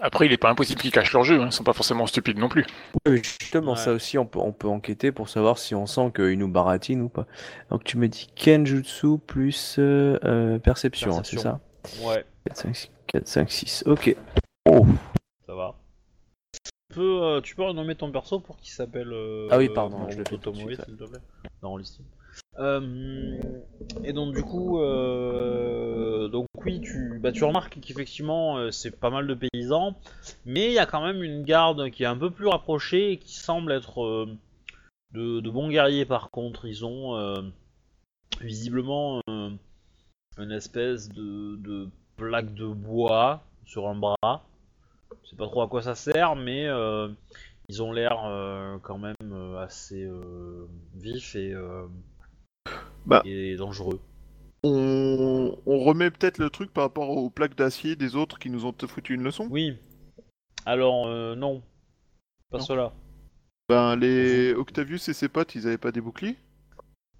Après, 0.00 0.26
il 0.26 0.32
est 0.32 0.36
pas 0.38 0.50
impossible 0.50 0.80
qu'ils 0.80 0.92
cachent 0.92 1.12
leur 1.12 1.24
jeu, 1.24 1.40
hein. 1.40 1.46
ils 1.46 1.52
sont 1.52 1.64
pas 1.64 1.72
forcément 1.72 2.06
stupides 2.06 2.38
non 2.38 2.48
plus. 2.48 2.64
Oui, 3.06 3.16
justement, 3.24 3.72
Ouais. 3.72 3.78
ça 3.78 3.92
aussi, 3.92 4.16
on 4.18 4.26
peut, 4.26 4.38
on 4.38 4.52
peut 4.52 4.68
enquêter 4.68 5.10
pour 5.12 5.28
savoir 5.28 5.58
si 5.58 5.74
on 5.74 5.86
sent 5.86 6.12
qu'ils 6.14 6.38
nous 6.38 6.46
baratinent 6.48 7.02
ou 7.04 7.08
pas. 7.08 7.26
Donc, 7.70 7.84
tu 7.84 7.96
me 7.96 8.06
dis 8.06 8.28
Kenjutsu 8.36 9.18
plus 9.18 9.76
euh, 9.78 10.18
euh, 10.24 10.58
perception, 10.58 11.10
hein, 11.10 11.22
c'est 11.24 11.36
Perception. 11.36 11.60
ça 12.02 12.06
Ouais, 12.06 12.24
4, 12.46 12.56
5, 12.58 12.76
6, 12.76 12.90
4, 13.06 13.26
5, 13.26 13.50
6. 13.50 13.84
Ok. 13.86 14.14
Oh. 14.68 14.86
ça 15.46 15.54
va. 15.54 15.74
Tu 16.52 16.70
peux, 16.94 17.22
euh, 17.22 17.40
tu 17.40 17.56
peux 17.56 17.62
renommer 17.64 17.94
ton 17.96 18.12
perso 18.12 18.40
pour 18.40 18.56
qu'il 18.58 18.70
s'appelle. 18.72 19.10
euh, 19.12 19.48
Ah 19.50 19.56
oui, 19.58 19.68
pardon, 19.74 20.08
je 20.10 20.18
le 20.18 20.24
fais 20.28 20.36
tout 20.38 20.50
de 20.50 20.56
suite, 20.56 20.84
s'il 20.84 20.96
te 20.96 21.04
plaît. 21.04 21.18
Dans 21.62 21.70
Rollistim. 21.70 22.04
Euh, 22.04 22.17
et 22.58 24.12
donc 24.12 24.34
du 24.34 24.42
coup, 24.42 24.80
euh, 24.80 26.28
donc 26.28 26.46
oui, 26.64 26.80
tu, 26.80 27.18
bah, 27.20 27.30
tu 27.30 27.44
remarques 27.44 27.78
qu'effectivement 27.80 28.58
euh, 28.58 28.70
c'est 28.70 28.98
pas 28.98 29.10
mal 29.10 29.26
de 29.26 29.34
paysans, 29.34 29.96
mais 30.44 30.66
il 30.66 30.72
y 30.72 30.78
a 30.78 30.86
quand 30.86 31.02
même 31.04 31.22
une 31.22 31.44
garde 31.44 31.90
qui 31.90 32.02
est 32.02 32.06
un 32.06 32.16
peu 32.16 32.30
plus 32.30 32.48
rapprochée 32.48 33.12
et 33.12 33.18
qui 33.18 33.34
semble 33.34 33.72
être 33.72 34.02
euh, 34.02 34.26
de, 35.12 35.50
bons 35.50 35.68
guerriers 35.68 36.04
par 36.04 36.30
contre. 36.30 36.66
Ils 36.66 36.84
ont 36.84 37.16
euh, 37.16 37.42
visiblement 38.40 39.20
euh, 39.28 39.50
une 40.38 40.52
espèce 40.52 41.08
de, 41.08 41.88
plaque 42.16 42.54
de 42.54 42.66
bois 42.66 43.42
sur 43.66 43.88
un 43.88 43.94
bras. 43.94 44.44
Je 45.22 45.30
sais 45.30 45.36
pas 45.36 45.46
trop 45.46 45.62
à 45.62 45.68
quoi 45.68 45.82
ça 45.82 45.94
sert, 45.94 46.34
mais 46.34 46.66
euh, 46.66 47.08
ils 47.68 47.82
ont 47.82 47.92
l'air 47.92 48.24
euh, 48.24 48.78
quand 48.82 48.98
même 48.98 49.14
euh, 49.22 49.62
assez 49.62 50.02
euh, 50.02 50.66
vifs 50.94 51.36
et, 51.36 51.52
euh, 51.52 51.86
Bah. 53.06 53.22
et 53.24 53.56
dangereux. 53.56 54.00
On, 54.64 55.56
on 55.66 55.78
remet 55.84 56.10
peut-être 56.10 56.38
le 56.38 56.50
truc 56.50 56.72
par 56.72 56.84
rapport 56.84 57.10
aux 57.10 57.30
plaques 57.30 57.56
d'acier 57.56 57.96
des 57.96 58.16
autres 58.16 58.38
qui 58.38 58.50
nous 58.50 58.64
ont 58.66 58.74
foutu 58.86 59.14
une 59.14 59.22
leçon? 59.22 59.46
Oui. 59.50 59.76
Alors, 60.66 61.06
euh, 61.06 61.34
non. 61.36 61.62
Pas 62.50 62.58
Non. 62.58 62.64
cela. 62.64 62.92
Ben, 63.68 63.96
les 63.96 64.54
Octavius 64.54 65.08
et 65.08 65.12
ses 65.12 65.28
potes, 65.28 65.54
ils 65.54 65.66
avaient 65.66 65.78
pas 65.78 65.92
des 65.92 66.00
boucliers? 66.00 66.36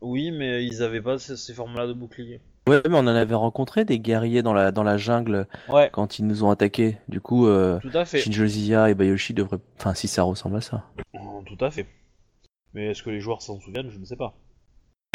Oui, 0.00 0.30
mais 0.30 0.64
ils 0.64 0.82
avaient 0.82 1.02
pas 1.02 1.18
ces, 1.18 1.36
ces 1.36 1.54
formes-là 1.54 1.86
de 1.86 1.92
boucliers. 1.92 2.40
Ouais, 2.68 2.82
mais 2.88 2.94
on 2.96 2.98
en 2.98 3.06
avait 3.08 3.34
rencontré 3.34 3.84
des 3.84 3.98
guerriers 3.98 4.42
dans 4.42 4.52
la, 4.52 4.72
dans 4.72 4.82
la 4.82 4.96
jungle 4.98 5.46
Ouais, 5.68 5.88
quand 5.92 6.18
ils 6.18 6.26
nous 6.26 6.44
ont 6.44 6.50
attaqués. 6.50 6.98
Du 7.08 7.20
coup, 7.20 7.46
euh, 7.46 7.78
tout 7.80 7.90
à 7.94 8.04
fait. 8.04 8.18
Shinjo-Zia 8.18 8.90
et 8.90 8.94
Bayoshi 8.94 9.32
devraient. 9.32 9.58
Enfin, 9.78 9.94
si 9.94 10.06
ça 10.08 10.22
ressemble 10.22 10.56
à 10.56 10.60
ça. 10.60 10.84
Oh, 11.14 11.42
Tout 11.46 11.64
à 11.64 11.70
fait. 11.70 11.86
Mais 12.74 12.86
est-ce 12.90 13.02
que 13.02 13.10
les 13.10 13.20
joueurs 13.20 13.40
s'en 13.42 13.58
souviennent? 13.60 13.90
Je 13.90 13.98
ne 13.98 14.04
sais 14.04 14.16
pas. 14.16 14.34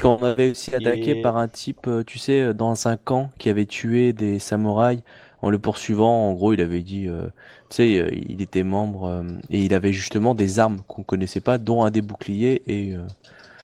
Quand 0.03 0.17
on 0.19 0.25
avait 0.25 0.51
aussi 0.51 0.75
attaqué 0.75 1.11
Et- 1.11 1.21
par 1.21 1.37
un 1.37 1.47
type, 1.47 1.87
euh, 1.87 2.03
tu 2.03 2.19
sais, 2.19 2.41
euh, 2.41 2.53
dans 2.53 2.87
un 2.87 2.97
camp 2.97 3.29
qui 3.39 3.49
avait 3.49 3.65
tué 3.65 4.11
des 4.11 4.37
samouraïs 4.37 5.01
en 5.41 5.49
le 5.49 5.59
poursuivant. 5.59 6.29
En 6.29 6.33
gros, 6.33 6.51
il 6.53 6.59
avait 6.61 6.81
dit, 6.81 7.07
euh, 7.07 7.27
tu 7.69 7.77
sais, 7.77 7.89
il 8.29 8.41
était 8.41 8.63
membre 8.63 9.05
euh, 9.05 9.23
et 9.49 9.63
il 9.63 9.73
avait 9.73 9.93
justement 9.93 10.35
des 10.35 10.59
armes 10.59 10.81
qu'on 10.87 11.03
connaissait 11.03 11.41
pas, 11.41 11.57
dont 11.57 11.85
un 11.85 11.91
des 11.91 12.01
boucliers 12.01 12.61
et 12.67 12.93
euh, 12.93 13.07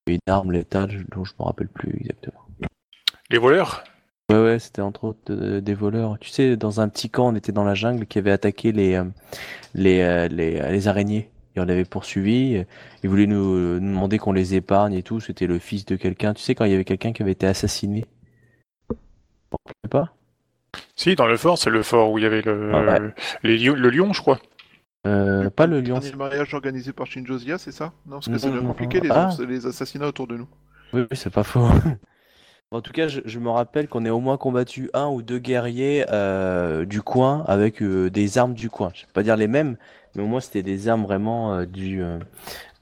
une 0.08 0.20
arme 0.28 0.54
létale 0.54 1.06
dont 1.14 1.26
je 1.26 1.34
me 1.40 1.44
rappelle 1.46 1.68
plus 1.68 1.92
exactement. 2.00 2.40
Les 3.30 3.38
voleurs? 3.38 3.84
Ouais, 4.32 4.42
ouais, 4.42 4.60
c'était 4.60 4.82
entre 4.82 5.06
autres 5.06 5.32
euh, 5.32 5.60
des 5.60 5.74
voleurs. 5.74 6.18
Tu 6.20 6.30
sais, 6.30 6.56
dans 6.56 6.82
un 6.82 6.88
petit 6.88 7.10
camp, 7.10 7.30
on 7.34 7.36
était 7.36 7.52
dans 7.52 7.64
la 7.66 7.76
jungle 7.76 8.06
qui 8.06 8.18
avait 8.20 8.32
attaqué 8.32 8.72
les, 8.72 8.96
euh, 8.96 9.06
les, 9.74 10.02
euh, 10.02 10.28
les, 10.28 10.60
euh, 10.60 10.72
les 10.72 10.88
araignées. 10.88 11.30
Et 11.56 11.60
on 11.60 11.66
l'avait 11.66 11.86
poursuivi. 11.86 12.64
Ils 13.04 13.10
voulaient 13.10 13.26
nous, 13.28 13.80
nous 13.80 13.90
demander 13.90 14.18
qu'on 14.20 14.32
les 14.34 14.56
épargne 14.56 14.94
et 14.94 15.04
tout. 15.04 15.20
C'était 15.20 15.48
le 15.48 15.60
fils 15.60 15.86
de 15.86 15.96
quelqu'un. 15.96 16.34
Tu 16.34 16.42
sais, 16.44 16.56
quand 16.56 16.66
il 16.66 16.72
y 16.72 16.76
avait 16.76 16.86
quelqu'un 16.86 17.12
qui 17.12 17.22
avait 17.24 17.32
été 17.32 17.48
assassiné. 17.48 18.06
Vous 18.90 19.58
rappelez 19.66 19.90
pas 19.90 20.14
Si, 20.96 21.16
dans 21.16 21.28
le 21.28 21.38
fort, 21.38 21.58
c'est 21.58 21.70
le 21.72 21.82
fort 21.84 22.12
où 22.12 22.18
il 22.20 22.24
y 22.24 22.28
avait 22.28 22.42
le, 22.42 22.72
Ah 22.74 22.84
ouais. 23.02 23.14
les 23.44 23.58
lions- 23.58 23.76
le 23.76 23.90
lion, 23.90 24.14
je 24.14 24.22
crois. 24.22 24.40
euh, 25.08 25.50
Pas 25.50 25.66
le 25.66 25.82
lion. 25.82 25.98
Dernier 26.00 26.16
mariage 26.16 26.54
organisé 26.54 26.94
par 26.94 27.08
Shinjo 27.08 27.40
c'est 27.40 27.72
ça? 27.72 27.94
Non, 28.06 28.18
parce 28.18 28.28
que 28.30 28.38
c'est 28.38 28.52
compliqué, 28.52 29.00
les, 29.00 29.10
Ah. 29.12 29.30
les 29.48 29.66
assassinats 29.66 30.08
autour 30.08 30.28
de 30.28 30.38
nous. 30.38 30.48
Oui, 30.94 31.02
oui, 31.10 31.18
c'est 31.18 31.34
pas 31.34 31.44
faux. 31.44 31.68
En 32.72 32.82
tout 32.82 32.92
cas, 32.92 33.08
je, 33.08 33.22
je 33.26 33.40
me 33.40 33.50
rappelle 33.50 33.88
qu'on 33.88 34.06
ait 34.06 34.12
au 34.12 34.20
moins 34.20 34.38
combattu 34.38 34.92
un 34.94 35.08
ou 35.08 35.24
deux 35.24 35.40
guerriers 35.40 36.06
euh, 36.12 36.86
du 36.86 37.02
coin 37.02 37.44
avec 37.48 37.82
euh, 37.82 38.12
des 38.12 38.38
armes 38.38 38.54
du 38.54 38.70
coin. 38.70 38.92
Je 38.94 39.08
vais 39.08 39.12
pas 39.12 39.24
dire 39.24 39.36
les 39.38 39.48
mêmes, 39.48 39.76
mais 40.20 40.26
au 40.26 40.28
moins 40.28 40.42
c'était 40.42 40.64
des 40.64 40.90
armes 40.90 41.04
vraiment 41.04 41.54
euh, 41.54 41.66
du, 41.66 42.04
euh, 42.04 42.20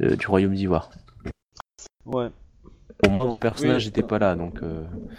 euh, 0.02 0.16
du 0.16 0.26
royaume 0.26 0.56
d'Ivoire. 0.56 0.90
Ouais. 2.06 2.30
Bon, 3.04 3.12
mon 3.12 3.36
personnage 3.36 3.84
Oui. 3.84 3.88
n'était 3.90 4.02
pas 4.02 4.18
là, 4.18 4.36
donc 4.36 4.60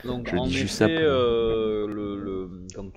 Donc 0.04 0.28
Je 0.28 0.36
en 0.36 0.42
dis 0.46 0.50
effet, 0.50 0.58
juste 0.62 0.74
ça 0.74 0.86
pour- 0.86 0.96
le, 0.98 1.86
le- 1.86 2.66
quand, 2.74 2.90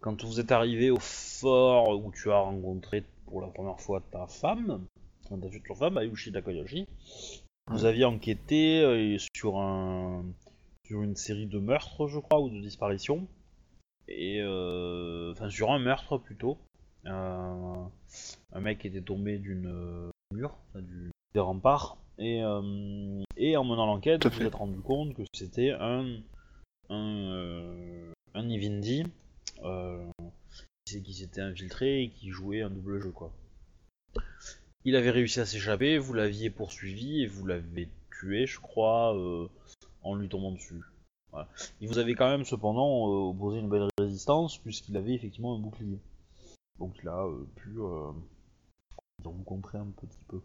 quand 0.00 0.24
vous 0.24 0.40
êtes 0.40 0.50
arrivé 0.50 0.90
au 0.90 0.98
fort 0.98 1.90
où 2.04 2.10
tu 2.10 2.30
as 2.32 2.38
rencontré 2.38 3.04
pour 3.26 3.40
la 3.40 3.46
première 3.48 3.78
fois 3.80 4.02
ta 4.10 4.26
femme, 4.26 4.84
enfin, 5.24 5.38
ta 5.38 5.48
future 5.48 5.76
femme, 5.76 5.96
Ayushi 5.96 6.32
Takayoshi, 6.32 6.86
vous 7.70 7.84
aviez 7.84 8.04
enquêté 8.04 9.16
sur 9.36 9.58
un 9.58 10.24
sur 10.86 11.02
une 11.02 11.14
série 11.16 11.46
de 11.46 11.58
meurtres, 11.58 12.08
je 12.08 12.18
crois, 12.18 12.40
ou 12.40 12.48
de 12.48 12.58
disparitions, 12.60 13.28
et 14.08 14.40
euh, 14.40 15.30
enfin 15.32 15.50
sur 15.50 15.70
un 15.70 15.78
meurtre 15.78 16.18
plutôt. 16.18 16.58
Un 17.04 17.90
mec 18.60 18.84
était 18.84 19.00
tombé 19.00 19.38
d'une 19.38 19.66
euh, 19.66 20.10
mur, 20.34 20.56
du, 20.74 21.10
des 21.34 21.40
remparts, 21.40 21.96
et, 22.18 22.42
euh, 22.42 23.22
et 23.36 23.56
en 23.56 23.64
menant 23.64 23.86
l'enquête, 23.86 24.26
vous 24.26 24.30
vous 24.30 24.46
êtes 24.46 24.54
rendu 24.54 24.80
compte 24.80 25.14
que 25.14 25.22
c'était 25.32 25.70
un 25.70 26.20
un, 26.90 27.30
euh, 27.32 28.12
un 28.34 28.48
Ivindi 28.48 29.04
qui 30.86 31.14
s'était 31.14 31.42
infiltré 31.42 32.02
et 32.02 32.08
qui 32.10 32.30
jouait 32.30 32.62
un 32.62 32.70
double 32.70 33.00
jeu 33.00 33.10
quoi. 33.10 33.30
Il 34.84 34.96
avait 34.96 35.10
réussi 35.10 35.40
à 35.40 35.46
s'échapper, 35.46 35.98
vous 35.98 36.14
l'aviez 36.14 36.50
poursuivi 36.50 37.22
et 37.22 37.26
vous 37.26 37.46
l'avez 37.46 37.88
tué, 38.10 38.46
je 38.46 38.58
crois, 38.58 39.14
euh, 39.16 39.48
en 40.02 40.14
lui 40.14 40.28
tombant 40.28 40.52
dessus. 40.52 40.82
Voilà. 41.30 41.46
Il 41.80 41.88
vous 41.88 41.98
avait 41.98 42.14
quand 42.14 42.30
même 42.30 42.44
cependant 42.44 43.06
euh, 43.06 43.30
opposé 43.30 43.58
une 43.58 43.68
belle 43.68 43.88
résistance 43.98 44.56
puisqu'il 44.58 44.96
avait 44.96 45.12
effectivement 45.12 45.54
un 45.54 45.58
bouclier. 45.58 45.98
Donc 46.78 46.94
il 47.02 47.08
a 47.08 47.24
euh, 47.24 47.46
pu 47.56 47.70
euh, 47.78 48.12
vous 49.24 49.42
contrer 49.44 49.78
un 49.78 49.86
petit 49.86 50.24
peu. 50.28 50.40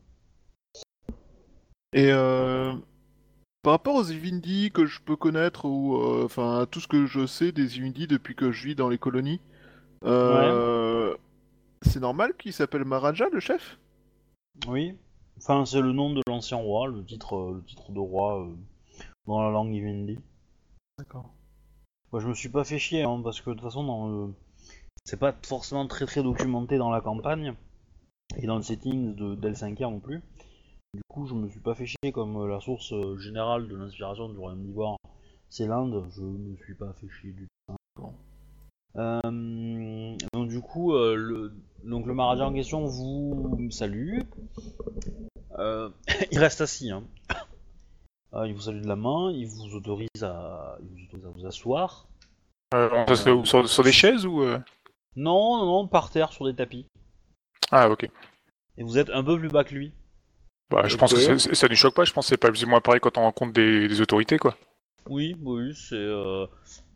Et 1.94 2.12
euh, 2.12 2.74
par 3.62 3.74
rapport 3.74 3.96
aux 3.96 4.04
Ivindi 4.04 4.72
que 4.72 4.86
je 4.86 5.02
peux 5.02 5.16
connaître, 5.16 5.66
ou 5.66 5.96
euh, 5.96 6.26
enfin 6.26 6.62
à 6.62 6.66
tout 6.66 6.80
ce 6.80 6.88
que 6.88 7.06
je 7.06 7.26
sais 7.26 7.52
des 7.52 7.78
Ivindi 7.78 8.08
depuis 8.08 8.36
que 8.36 8.52
je 8.52 8.68
vis 8.68 8.76
dans 8.76 8.90
les 8.90 8.98
colonies, 8.98 9.42
euh, 10.04 11.16
c'est 11.84 12.00
normal 12.00 12.36
qu'il 12.36 12.54
s'appelle 12.54 12.84
Maharaja, 12.84 13.30
le 13.32 13.40
chef? 13.40 13.80
Oui. 14.68 14.98
Enfin, 15.38 15.66
c'est 15.66 15.82
le 15.82 15.92
nom 15.92 16.14
de 16.14 16.22
l'ancien 16.28 16.58
roi, 16.58 16.88
le 16.88 17.04
titre, 17.04 17.36
euh, 17.36 17.56
le 17.56 17.64
titre 17.64 17.92
de 17.92 18.00
roi 18.00 18.44
euh, 18.44 18.56
dans 19.28 19.42
la 19.42 19.50
langue 19.50 19.74
Ivindi. 19.74 20.20
D'accord. 20.98 21.34
Moi, 22.12 22.22
je 22.22 22.28
me 22.28 22.34
suis 22.34 22.50
pas 22.50 22.64
fait 22.64 22.80
chier, 22.80 23.04
hein, 23.04 23.22
parce 23.24 23.42
que 23.42 23.50
de 23.50 23.56
toute 23.56 23.64
façon, 23.64 23.84
dans 23.84 24.08
le... 24.08 24.34
c'est 25.06 25.20
pas 25.20 25.36
forcément 25.46 25.88
très 25.88 26.06
très 26.06 26.24
documenté 26.24 26.78
dans 26.78 26.92
la 26.92 27.02
campagne 27.02 27.54
et 28.38 28.48
dans 28.48 28.58
le 28.58 28.64
setting 28.64 29.16
de 29.16 29.36
d'El 29.36 29.56
5 29.56 29.80
non 29.82 30.00
plus. 30.00 30.22
Du 30.94 31.02
coup, 31.08 31.26
je 31.26 31.34
me 31.34 31.50
suis 31.50 31.60
pas 31.60 31.74
fait 31.74 31.88
chier 31.88 32.12
comme 32.12 32.38
euh, 32.38 32.48
la 32.48 32.60
source 32.60 32.94
euh, 32.94 33.18
générale 33.18 33.68
de 33.68 33.76
l'inspiration 33.76 34.30
du 34.30 34.38
royaume 34.38 34.64
d'Ivoire, 34.64 34.98
c'est 35.50 35.66
l'Inde. 35.66 36.06
Je 36.12 36.22
me 36.22 36.56
suis 36.58 36.76
pas 36.76 36.94
fait 36.94 37.10
chier 37.10 37.32
du 37.32 37.48
tout. 37.68 37.76
Euh, 38.96 40.16
donc 40.34 40.50
du 40.50 40.62
coup, 40.62 40.94
le, 40.94 41.52
donc 41.84 42.06
le 42.06 42.14
Maharaja 42.14 42.46
en 42.46 42.54
question 42.54 42.86
vous 42.86 43.58
salue. 43.72 44.20
Il 46.32 46.40
reste 46.40 46.62
assis. 46.62 46.92
Hein. 46.92 47.04
Euh, 48.34 48.46
il 48.48 48.54
vous 48.54 48.62
salue 48.62 48.82
de 48.82 48.88
la 48.88 48.96
main, 48.96 49.32
il 49.32 49.48
vous 49.48 49.76
autorise 49.76 50.24
à, 50.24 50.78
il 50.82 50.88
vous, 50.90 51.04
autorise 51.06 51.26
à 51.26 51.30
vous 51.30 51.46
asseoir. 51.46 52.08
Euh, 52.74 53.46
sur, 53.46 53.84
des 53.84 53.92
chaises 53.92 54.26
ou 54.26 54.44
Non, 55.16 55.58
non, 55.58 55.66
non, 55.66 55.88
par 55.88 56.10
terre 56.10 56.32
sur 56.34 56.46
des 56.46 56.56
tapis. 56.56 56.86
Ah, 57.72 57.90
ok. 57.90 58.10
Et 58.78 58.84
vous 58.84 58.98
êtes 58.98 59.10
un 59.10 59.24
peu 59.24 59.38
plus 59.38 59.50
bas 59.50 59.64
que 59.64 59.74
lui. 59.76 59.94
Bah, 60.70 60.88
je 60.88 60.98
pense 60.98 61.14
que 61.14 61.20
c'est- 61.20 61.38
c'est- 61.40 61.56
ça 61.56 61.68
ne 61.68 61.76
choque 61.76 61.94
pas. 61.94 62.04
Je 62.06 62.14
pense 62.14 62.26
que 62.26 62.30
c'est 62.30 62.38
pas 62.38 62.50
plus 62.50 62.64
ou 62.64 62.68
moins 62.68 62.82
pareil 62.82 63.00
quand 63.00 63.18
on 63.18 63.22
rencontre 63.22 63.54
des, 63.54 63.88
des 63.88 64.02
autorités, 64.02 64.38
quoi. 64.40 64.58
Oui, 65.10 65.36
oui, 65.42 65.76
c'est 65.76 65.96
euh, 65.96 66.48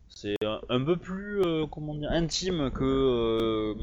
c'est 0.08 0.34
un, 0.42 0.60
un 0.70 0.84
peu 0.84 0.96
plus 0.96 1.40
euh, 1.42 1.66
comment 1.66 1.94
dire 1.94 2.10
intime 2.10 2.70
que 2.72 2.82
euh, 2.84 3.74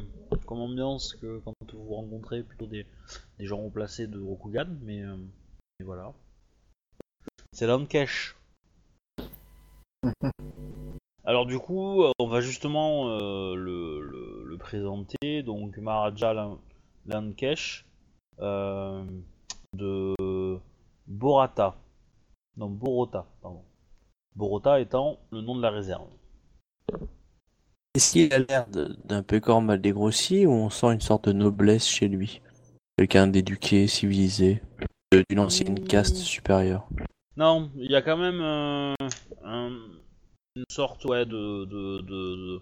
comme 0.47 0.59
ambiance 0.59 1.13
que 1.15 1.39
quand 1.45 1.53
vous 1.73 1.93
rencontrez 1.95 2.41
plutôt 2.43 2.65
des, 2.65 2.85
des 3.39 3.45
gens 3.45 3.59
haut 3.59 3.69
placés 3.69 4.07
de 4.07 4.19
Rokugan, 4.19 4.67
mais, 4.81 5.01
euh, 5.01 5.15
mais 5.79 5.85
voilà. 5.85 6.11
C'est 7.53 7.67
Lankesh. 7.67 8.35
Alors 11.25 11.45
du 11.45 11.57
coup, 11.59 12.03
euh, 12.03 12.11
on 12.19 12.27
va 12.27 12.41
justement 12.41 13.09
euh, 13.09 13.55
le, 13.55 14.01
le- 14.01 14.43
le 14.45 14.57
présenter. 14.57 15.43
Donc 15.43 15.77
Maharaja 15.77 16.33
Lan- 16.33 16.59
Lankesh 17.07 17.85
euh, 18.39 19.03
de 19.73 20.13
Borata. 21.07 21.75
Non, 22.57 22.69
Borota, 22.69 23.25
pardon. 23.41 23.63
Borota 24.35 24.79
étant 24.79 25.17
le 25.31 25.41
nom 25.41 25.55
de 25.55 25.61
la 25.61 25.71
réserve. 25.71 26.07
est-ce 27.95 28.11
qu'il 28.11 28.33
a 28.33 28.39
l'air 28.39 28.67
d'un 28.67 29.23
peu 29.23 29.39
corps 29.39 29.61
mal 29.61 29.81
dégrossi 29.81 30.45
ou 30.45 30.51
on 30.51 30.69
sent 30.69 30.93
une 30.93 31.01
sorte 31.01 31.27
de 31.27 31.33
noblesse 31.33 31.87
chez 31.87 32.07
lui? 32.07 32.41
Quelqu'un 32.97 33.27
d'éduqué, 33.27 33.87
civilisé, 33.87 34.61
de- 35.11 35.23
d'une 35.29 35.39
ancienne 35.39 35.79
caste 35.83 36.15
supérieure? 36.17 36.87
Non, 37.35 37.71
il 37.75 37.91
y 37.91 37.95
a 37.95 38.01
quand 38.01 38.15
même 38.17 38.39
euh, 38.41 38.93
un- 39.43 39.77
une 40.55 40.65
sorte 40.69 41.03
ouais, 41.05 41.25
de, 41.25 41.65
de- 41.65 42.01
de- 42.01 42.35
de- 42.35 42.61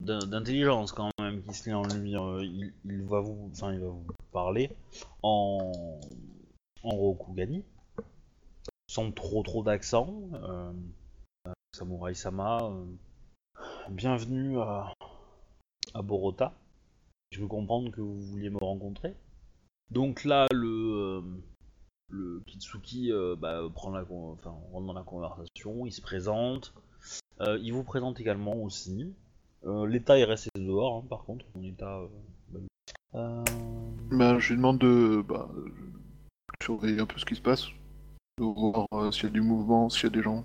d'in- 0.00 0.26
d'intelligence 0.26 0.92
quand 0.92 1.10
même 1.18 1.42
qui 1.42 1.54
se 1.54 1.68
lie 1.68 1.74
en 1.74 1.82
lui. 1.82 2.16
Euh, 2.16 2.42
il, 2.84 3.02
va 3.02 3.20
vous, 3.20 3.50
enfin, 3.52 3.72
il 3.72 3.80
va 3.80 3.88
vous 3.88 4.06
parler 4.32 4.70
en, 5.22 6.00
en 6.82 6.88
Rokugani, 6.90 7.62
sans 8.86 9.12
trop 9.12 9.42
trop 9.42 9.62
d'accent. 9.62 10.22
Euh, 10.32 10.72
euh, 11.46 11.52
Samurai 11.76 12.14
Sama, 12.14 12.60
euh, 12.62 12.84
bienvenue 13.90 14.58
à, 14.58 14.92
à 15.92 16.02
Borota. 16.02 16.54
Je 17.32 17.40
peux 17.40 17.46
comprendre 17.46 17.90
que 17.90 18.00
vous 18.00 18.20
vouliez 18.22 18.50
me 18.50 18.58
rencontrer. 18.58 19.14
Donc 19.90 20.24
là, 20.24 20.46
le, 20.52 21.20
euh, 21.20 21.22
le 22.08 22.40
Kitsuki 22.46 23.12
bah, 23.38 23.60
prend 23.74 23.90
la, 23.90 24.02
enfin, 24.02 24.54
rentre 24.72 24.86
dans 24.86 24.92
la 24.94 25.02
conversation, 25.02 25.84
il 25.84 25.92
se 25.92 26.00
présente. 26.00 26.72
Euh, 27.40 27.58
il 27.62 27.72
vous 27.72 27.84
présente 27.84 28.20
également 28.20 28.54
aussi. 28.56 29.14
Euh, 29.66 29.86
L'état 29.86 30.18
est 30.18 30.24
resté 30.24 30.50
dehors, 30.56 31.02
hein, 31.02 31.06
par 31.08 31.24
contre, 31.24 31.44
mon 31.54 31.62
état. 31.62 32.00
euh, 32.00 32.08
bah, 33.12 33.44
Ben, 34.10 34.38
je 34.38 34.50
lui 34.50 34.56
demande 34.56 34.78
de 34.78 35.22
bah, 35.26 35.48
surveiller 36.62 37.00
un 37.00 37.06
peu 37.06 37.18
ce 37.18 37.24
qui 37.24 37.34
se 37.36 37.40
passe, 37.42 37.66
de 38.38 38.44
voir 38.44 38.86
s'il 39.12 39.24
y 39.24 39.26
a 39.26 39.30
du 39.30 39.40
mouvement, 39.40 39.88
s'il 39.88 40.04
y 40.04 40.06
a 40.06 40.10
des 40.10 40.22
gens. 40.22 40.44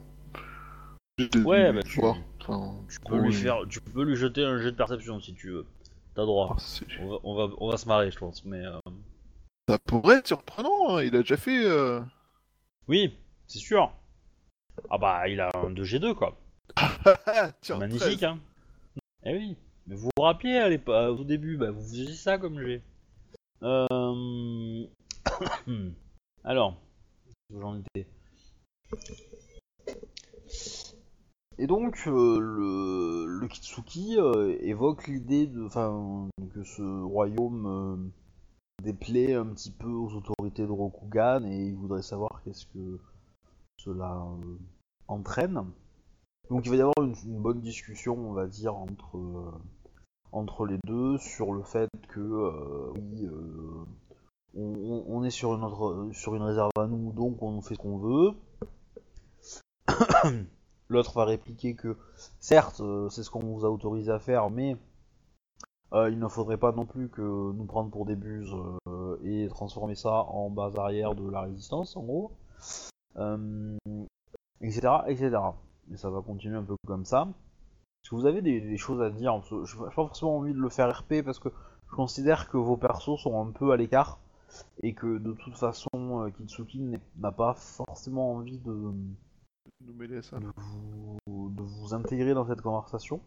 Ouais, 1.46 1.72
bah, 1.72 1.82
tu-. 1.84 2.02
Enfin, 2.42 2.76
tu 2.90 3.00
peux 3.00 3.18
lui 3.20 3.34
faire, 3.34 3.58
tu 3.70 3.82
peux 3.82 4.04
lui 4.04 4.16
jeter 4.16 4.44
un 4.44 4.58
jet 4.60 4.72
de 4.72 4.78
perception 4.78 5.20
si 5.20 5.34
tu 5.34 5.50
veux. 5.52 5.66
T'as 6.14 6.26
droit. 6.26 6.56
Ah, 6.58 6.62
On 7.02 7.10
va, 7.10 7.18
on 7.24 7.36
va, 7.36 7.54
on 7.58 7.70
va 7.70 7.78
se 7.78 7.88
marrer, 7.88 8.12
je 8.12 8.18
pense. 8.18 8.46
Mais 8.46 8.66
euh, 8.66 8.78
Ça 9.68 9.78
pourrait 9.80 10.18
être 10.18 10.28
surprenant, 10.28 10.96
hein, 10.98 11.04
il 11.04 11.16
a 11.16 11.20
déjà 11.20 11.38
fait. 11.38 11.66
euh, 11.66 12.02
oui, 12.88 13.18
c'est 13.48 13.60
sûr. 13.60 13.92
Ah 14.90 14.98
bah, 14.98 15.28
il 15.30 15.40
a 15.40 15.52
un 15.56 15.72
2G2 15.72 16.14
quoi. 16.14 16.38
Magnifique, 17.77 18.19
13. 18.19 18.24
hein. 18.24 18.39
Eh 19.24 19.36
oui. 19.38 19.57
Mais 19.88 19.95
vous 19.95 20.10
vous 20.15 20.24
rappelez 20.24 20.57
à 20.57 20.69
l'épo- 20.69 20.91
euh, 20.93 21.10
au 21.10 21.24
début, 21.24 21.57
bah, 21.57 21.72
vous 21.72 21.81
faisiez 21.81 22.13
ça 22.13 22.38
comme 22.38 22.60
j'ai. 22.60 22.81
Euh... 23.63 24.86
Alors, 26.43 26.77
j'en 27.51 27.77
étais. 27.79 28.07
Et 31.57 31.67
donc, 31.67 32.03
euh, 32.07 32.39
le, 32.39 33.25
le 33.39 33.48
Kitsuki 33.48 34.17
euh, 34.19 34.57
évoque 34.62 35.07
l'idée 35.07 35.48
de, 35.48 35.63
enfin, 35.63 36.27
que 36.53 36.63
ce 36.63 37.03
royaume 37.03 37.65
euh, 37.67 37.95
déplaît 38.84 39.34
un 39.36 39.45
petit 39.48 39.72
peu 39.72 39.88
aux 39.89 40.12
autorités 40.13 40.63
de 40.63 40.72
Rokugan 40.72 41.43
et 41.45 41.67
il 41.67 41.75
voudrait 41.75 42.01
savoir 42.01 42.41
qu'est-ce 42.43 42.65
que 42.67 43.00
cela 43.77 44.17
euh, 44.43 44.57
entraîne. 45.07 45.63
Donc 46.50 46.66
il 46.66 46.70
va 46.70 46.75
y 46.75 46.82
avoir 46.82 46.94
une, 47.02 47.42
bonne 47.42 47.60
discussion, 47.60 48.16
on 48.18 48.34
va 48.34 48.46
dire, 48.46 48.75
entre, 48.75 49.18
euh, 49.18 49.52
entre 50.32 50.66
les 50.66 50.78
deux 50.86 51.18
sur 51.18 51.54
le 51.54 51.64
fait 51.64 51.90
que 52.10 52.20
euh, 52.20 52.92
oui, 52.96 53.25
euh, 53.25 53.86
on, 54.54 55.24
est 55.24 55.32
sur 55.32 55.56
une, 55.56 55.64
autre, 55.64 56.10
sur 56.14 56.36
une 56.36 56.44
réserve 56.44 56.72
à 56.78 56.86
nous, 56.86 57.12
donc 57.12 57.42
on 57.42 57.62
fait 57.62 57.74
ce 57.74 57.80
qu'on 57.80 57.98
veut. 57.98 58.32
L'autre 60.90 61.14
va 61.14 61.25
répliquer 61.25 61.75
que 61.75 61.98
certes, 62.40 62.82
c'est 63.10 63.24
ce 63.24 63.32
qu'on 63.32 63.40
vous 63.40 63.66
a 63.66 63.70
autorisé 63.70 64.12
à 64.12 64.20
faire, 64.20 64.52
mais 64.52 64.78
il 65.94 66.20
ne 66.20 66.28
faudrait 66.28 66.58
pas 66.58 66.74
non 66.74 66.86
plus 66.86 67.10
que 67.10 67.22
nous 67.22 67.66
prendre 67.66 67.90
pour 67.90 68.06
des 68.06 68.16
buses 68.16 68.54
et 69.24 69.48
transformer 69.50 69.96
ça 69.96 70.24
en 70.25 70.50
base 70.52 70.78
arrière 70.78 71.16
de 71.16 71.28
la 71.28 71.42
résistance, 71.42 71.98
en 71.98 72.04
gros. 72.04 72.32
Etc. 74.62 74.88
etc. 75.08 75.38
Et 75.92 75.98
ça 75.98 76.10
va 76.10 76.22
continuer 76.22 76.58
un 76.58 76.63
peu 76.63 76.75
comme 76.88 77.06
ça. 77.06 77.27
Est-ce 78.04 78.12
que 78.12 78.15
vous 78.15 78.25
avez 78.25 78.42
des, 78.42 78.62
des 78.62 78.77
choses 78.77 79.01
à 79.01 79.10
dire 79.10 79.42
Je 79.44 79.56
n'ai 79.56 79.86
pas 79.86 79.92
forcément 79.92 80.38
envie 80.38 80.54
de 80.54 80.60
le 80.60 80.70
faire 80.70 81.00
RP 81.00 81.22
parce 81.24 81.39
que 81.39 81.50
je 81.89 81.96
considère 81.96 82.50
que 82.50 82.58
vos 82.58 82.77
persos 82.77 83.20
sont 83.22 83.39
un 83.42 83.51
peu 83.51 83.72
à 83.72 83.77
l'écart 83.77 84.20
et 84.82 84.94
que 84.94 85.18
de 85.18 85.34
toute 85.34 85.58
façon 85.58 85.89
euh, 85.96 86.30
Kitsuki 86.30 86.82
n'a 87.18 87.32
pas 87.32 87.54
forcément 87.54 88.34
envie 88.34 88.60
de, 88.60 88.72
Nous 88.72 89.94
mêler 89.94 90.18
à 90.18 90.22
ça. 90.22 90.39
de, 90.39 90.48
vous, 91.27 91.50
de 91.50 91.62
vous 91.62 91.94
intégrer 91.94 92.34
dans 92.34 92.46
cette 92.46 92.62
conversation. 92.62 93.22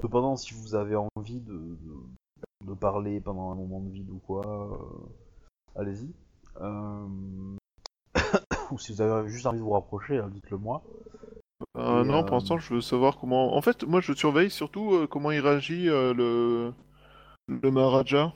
Cependant, 0.00 0.36
si 0.36 0.54
vous 0.54 0.74
avez 0.74 0.96
envie 0.96 1.40
de, 1.40 1.52
de, 1.52 2.66
de 2.66 2.74
parler 2.74 3.20
pendant 3.20 3.50
un 3.50 3.54
moment 3.54 3.80
de 3.80 3.90
vide 3.90 4.10
ou 4.10 4.18
quoi, 4.18 4.42
euh, 4.46 5.80
allez-y. 5.80 6.12
Euh, 6.60 7.56
ou 8.70 8.78
si 8.78 8.92
vous 8.92 9.00
avez 9.00 9.28
juste 9.28 9.46
envie 9.46 9.58
de 9.58 9.62
vous 9.62 9.70
rapprocher, 9.70 10.18
hein, 10.18 10.28
dites-le 10.32 10.56
moi. 10.56 10.82
Euh, 11.78 12.04
non, 12.04 12.20
euh, 12.20 12.22
pour 12.24 12.34
l'instant, 12.36 12.58
je 12.58 12.74
veux 12.74 12.80
savoir 12.80 13.16
comment. 13.18 13.56
En 13.56 13.62
fait, 13.62 13.84
moi, 13.84 14.00
je 14.00 14.12
surveille 14.12 14.50
surtout 14.50 14.94
euh, 14.94 15.06
comment 15.06 15.30
il 15.30 15.40
réagit 15.40 15.88
euh, 15.88 16.12
le 16.12 16.72
le 17.48 17.70
Maharaja. 17.70 18.32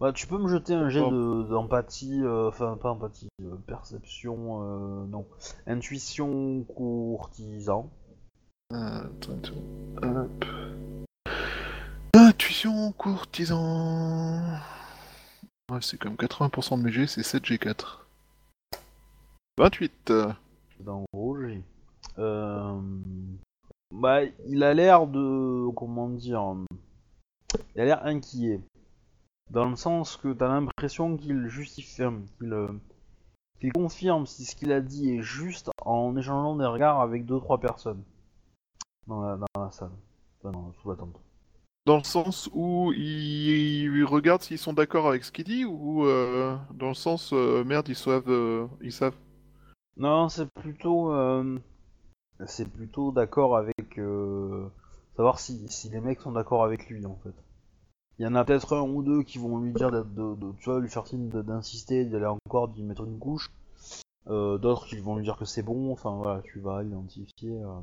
Bah, 0.00 0.12
tu 0.12 0.26
peux 0.26 0.38
me 0.38 0.48
jeter 0.48 0.72
un 0.74 0.88
jet 0.88 1.00
Oh. 1.04 1.10
de- 1.10 1.42
d'empathie, 1.50 2.22
euh, 2.22 2.48
enfin 2.48 2.78
pas 2.80 2.90
empathie, 2.92 3.28
euh, 3.42 3.56
perception, 3.66 4.62
euh, 4.62 5.06
non, 5.06 5.26
intuition 5.66 6.62
courtisan. 6.74 7.90
Attends, 8.72 9.32
attends. 9.32 10.06
Hop. 10.08 10.44
Intuition 12.14 12.92
courtisan. 12.92 14.40
Ouais, 15.70 15.78
c'est 15.82 15.98
comme 15.98 16.14
80% 16.16 16.78
de 16.78 16.82
mes 16.84 16.92
G, 16.92 17.06
c'est 17.06 17.22
7G4. 17.22 18.06
28. 19.58 20.10
euh, 20.10 20.32
Dans 20.80 21.04
rouge. 21.12 21.42
Euh... 21.44 21.60
Bah, 23.92 24.22
il 24.46 24.62
a 24.62 24.74
l'air 24.74 25.06
de. 25.06 25.70
Comment 25.74 26.08
dire 26.08 26.56
Il 27.74 27.80
a 27.80 27.84
l'air 27.84 28.06
inquiet. 28.06 28.60
Dans 29.50 29.68
le 29.68 29.76
sens 29.76 30.16
que 30.16 30.32
t'as 30.32 30.48
l'impression 30.48 31.16
qu'il 31.16 31.48
justifie. 31.48 32.02
qu'il 32.38 32.52
euh, 32.52 32.68
qu'il 33.60 33.72
confirme 33.72 34.26
si 34.26 34.44
ce 34.44 34.56
qu'il 34.56 34.72
a 34.72 34.80
dit 34.80 35.10
est 35.10 35.22
juste 35.22 35.70
en 35.84 36.16
échangeant 36.16 36.56
des 36.56 36.66
regards 36.66 37.00
avec 37.00 37.26
deux 37.26 37.40
trois 37.40 37.58
personnes. 37.58 38.02
Dans 39.06 39.22
la, 39.22 39.36
dans 39.36 39.62
la 39.62 39.70
salle. 39.70 39.90
Enfin, 40.38 40.52
non, 40.52 40.72
sous 40.80 40.90
la 40.90 40.96
tente. 40.96 41.20
Dans 41.86 41.96
le 41.96 42.04
sens 42.04 42.48
où 42.52 42.92
il, 42.92 43.02
il 43.02 44.04
regarde 44.04 44.42
s'ils 44.42 44.58
sont 44.58 44.72
d'accord 44.72 45.08
avec 45.08 45.24
ce 45.24 45.32
qu'il 45.32 45.44
dit 45.44 45.64
ou 45.64 46.04
euh, 46.04 46.56
dans 46.74 46.88
le 46.88 46.94
sens 46.94 47.32
euh, 47.32 47.64
merde 47.64 47.88
ils 47.88 47.96
savent 47.96 48.28
euh, 48.28 48.66
ils 48.80 48.92
savent. 48.92 49.16
Non, 49.96 50.28
c'est 50.28 50.48
plutôt. 50.52 51.12
C'est 52.46 52.68
plutôt 52.68 53.12
d'accord 53.12 53.56
avec. 53.56 53.98
euh, 53.98 54.68
Savoir 55.16 55.38
si, 55.38 55.68
si 55.68 55.88
les 55.90 56.00
mecs 56.00 56.20
sont 56.20 56.32
d'accord 56.32 56.64
avec 56.64 56.88
lui 56.88 57.04
en 57.04 57.16
fait. 57.22 57.34
Il 58.18 58.24
y 58.24 58.26
en 58.26 58.34
a 58.34 58.44
peut-être 58.44 58.74
un 58.76 58.82
ou 58.82 59.02
deux 59.02 59.22
qui 59.22 59.38
vont 59.38 59.58
lui 59.58 59.72
dire 59.72 59.90
de, 59.90 60.02
de- 60.02 60.34
de- 60.36 60.52
tu 60.58 60.70
vois, 60.70 60.80
lui 60.80 60.88
faire 60.88 61.06
signe 61.06 61.28
d'insister, 61.28 62.04
d'aller 62.04 62.26
encore, 62.26 62.68
d'y 62.68 62.82
mettre 62.82 63.04
une 63.04 63.18
couche. 63.18 63.50
Euh, 64.28 64.58
D'autres 64.58 64.86
qui 64.86 64.98
vont 64.98 65.16
lui 65.16 65.24
dire 65.24 65.36
que 65.36 65.44
c'est 65.44 65.62
bon, 65.62 65.92
enfin 65.92 66.14
voilà, 66.16 66.42
tu 66.42 66.60
vas 66.60 66.82
identifier. 66.84 67.60
euh. 67.62 67.80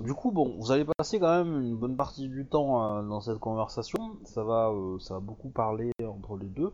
Du 0.00 0.12
coup, 0.14 0.32
bon, 0.32 0.56
vous 0.58 0.72
allez 0.72 0.84
passer 0.98 1.20
quand 1.20 1.44
même 1.44 1.60
une 1.60 1.76
bonne 1.76 1.96
partie 1.96 2.28
du 2.28 2.46
temps 2.46 3.02
dans 3.04 3.20
cette 3.20 3.38
conversation. 3.38 4.16
Ça 4.24 4.42
va, 4.42 4.72
ça 5.00 5.14
va 5.14 5.20
beaucoup 5.20 5.50
parler 5.50 5.92
entre 6.06 6.36
les 6.36 6.46
deux. 6.48 6.72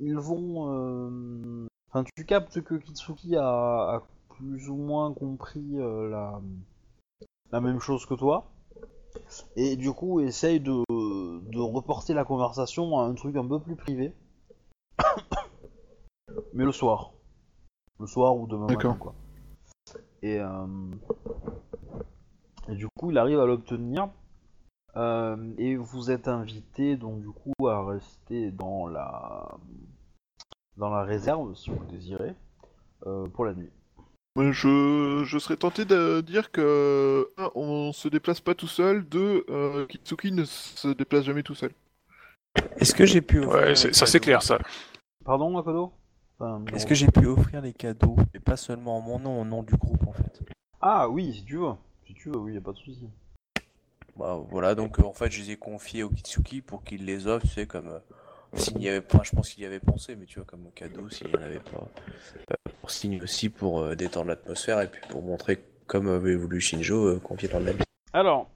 Ils 0.00 0.18
vont. 0.18 1.68
Enfin, 1.92 2.04
tu 2.16 2.24
captes 2.24 2.62
que 2.62 2.74
Kitsuki 2.74 3.36
a, 3.36 3.44
a 3.44 4.02
plus 4.30 4.70
ou 4.70 4.76
moins 4.76 5.12
compris 5.12 5.78
euh, 5.78 6.08
la, 6.08 6.40
la 7.50 7.60
même 7.60 7.80
chose 7.80 8.06
que 8.06 8.14
toi. 8.14 8.46
Et 9.56 9.76
du 9.76 9.92
coup, 9.92 10.20
essaye 10.20 10.58
de, 10.58 10.82
de 10.88 11.58
reporter 11.60 12.14
la 12.14 12.24
conversation 12.24 12.98
à 12.98 13.02
un 13.04 13.12
truc 13.12 13.36
un 13.36 13.46
peu 13.46 13.60
plus 13.60 13.76
privé. 13.76 14.14
Mais 16.54 16.64
le 16.64 16.72
soir. 16.72 17.12
Le 18.00 18.06
soir 18.06 18.36
ou 18.36 18.46
demain 18.46 18.68
matin, 18.68 18.96
quoi. 18.98 19.14
Et, 20.22 20.40
euh, 20.40 20.66
et 22.68 22.74
du 22.74 22.86
coup, 22.98 23.10
il 23.10 23.18
arrive 23.18 23.38
à 23.38 23.44
l'obtenir. 23.44 24.08
Euh, 24.96 25.52
et 25.58 25.76
vous 25.76 26.10
êtes 26.10 26.28
invité 26.28 26.96
donc 26.96 27.20
du 27.20 27.30
coup 27.30 27.66
à 27.66 27.82
rester 27.82 28.50
dans 28.50 28.86
la 28.86 29.56
dans 30.76 30.90
la 30.90 31.04
réserve 31.04 31.54
si 31.54 31.70
vous 31.70 31.80
le 31.80 31.86
désirez 31.86 32.34
euh, 33.06 33.26
pour 33.28 33.44
la 33.44 33.54
nuit. 33.54 33.70
Je, 34.36 35.22
je 35.26 35.38
serais 35.38 35.56
tenté 35.58 35.84
de 35.84 36.22
dire 36.22 36.50
que 36.50 37.28
un, 37.36 37.50
on 37.54 37.92
se 37.92 38.08
déplace 38.08 38.40
pas 38.40 38.54
tout 38.54 38.66
seul, 38.66 39.04
deux, 39.06 39.44
euh, 39.50 39.86
Kitsuki 39.86 40.32
ne 40.32 40.44
se 40.44 40.88
déplace 40.88 41.24
jamais 41.24 41.42
tout 41.42 41.54
seul. 41.54 41.72
Est-ce 42.78 42.94
que 42.94 43.04
j'ai 43.04 43.20
pu 43.20 43.40
offrir 43.40 43.52
Ouais, 43.62 43.74
c'est- 43.76 43.92
ça 43.92 44.06
c'est 44.06 44.20
clair 44.20 44.42
ça. 44.42 44.58
Pardon, 45.24 45.56
Akodo 45.58 45.92
Enfin, 46.38 46.64
Est-ce 46.74 46.86
que 46.86 46.94
j'ai 46.94 47.06
pu 47.08 47.26
offrir 47.26 47.60
les 47.60 47.74
cadeaux 47.74 48.16
Et 48.34 48.40
pas 48.40 48.56
seulement 48.56 48.96
en 48.96 49.00
mon 49.02 49.18
nom, 49.18 49.40
au 49.40 49.44
nom 49.44 49.62
du 49.62 49.74
groupe 49.76 50.06
en 50.06 50.12
fait? 50.12 50.40
Ah 50.80 51.08
oui, 51.08 51.34
si 51.34 51.44
tu 51.44 51.58
veux. 51.58 51.74
Si 52.06 52.14
tu 52.14 52.30
veux, 52.30 52.38
oui, 52.38 52.54
y 52.54 52.56
a 52.56 52.60
pas 52.62 52.72
de 52.72 52.78
souci. 52.78 53.08
Bah 54.16 54.40
voilà, 54.50 54.74
donc 54.74 54.98
euh, 54.98 55.04
en 55.04 55.12
fait 55.12 55.30
je 55.30 55.40
les 55.42 55.50
ai 55.52 55.56
confiés 55.56 56.02
au 56.02 56.08
Kitsuki 56.10 56.60
pour 56.62 56.84
qu'il 56.84 57.04
les 57.04 57.26
offre, 57.26 57.46
tu 57.46 57.52
sais, 57.52 57.66
comme... 57.66 57.88
euh, 57.88 57.98
s'il 58.54 58.82
y 58.82 58.88
avait 58.88 59.00
pas, 59.00 59.22
je 59.22 59.30
pense 59.30 59.50
qu'il 59.50 59.62
y 59.62 59.66
avait 59.66 59.80
pensé, 59.80 60.14
mais 60.16 60.26
tu 60.26 60.38
vois, 60.38 60.44
comme 60.44 60.70
cadeau, 60.74 61.08
s'il 61.08 61.28
n'y 61.28 61.36
en 61.36 61.42
avait 61.42 61.60
pas. 61.60 61.88
Euh, 62.50 62.70
pour 62.80 62.90
signe 62.90 63.20
aussi, 63.22 63.48
pour 63.48 63.80
euh, 63.80 63.94
détendre 63.94 64.28
l'atmosphère 64.28 64.80
et 64.80 64.88
puis 64.88 65.00
pour 65.08 65.22
montrer, 65.22 65.64
comme 65.86 66.08
avait 66.08 66.36
voulu 66.36 66.60
Shinjo, 66.60 67.06
euh, 67.06 67.18
confier 67.18 67.48
dans 67.48 67.60
le. 67.60 67.74
Alors, 68.12 68.50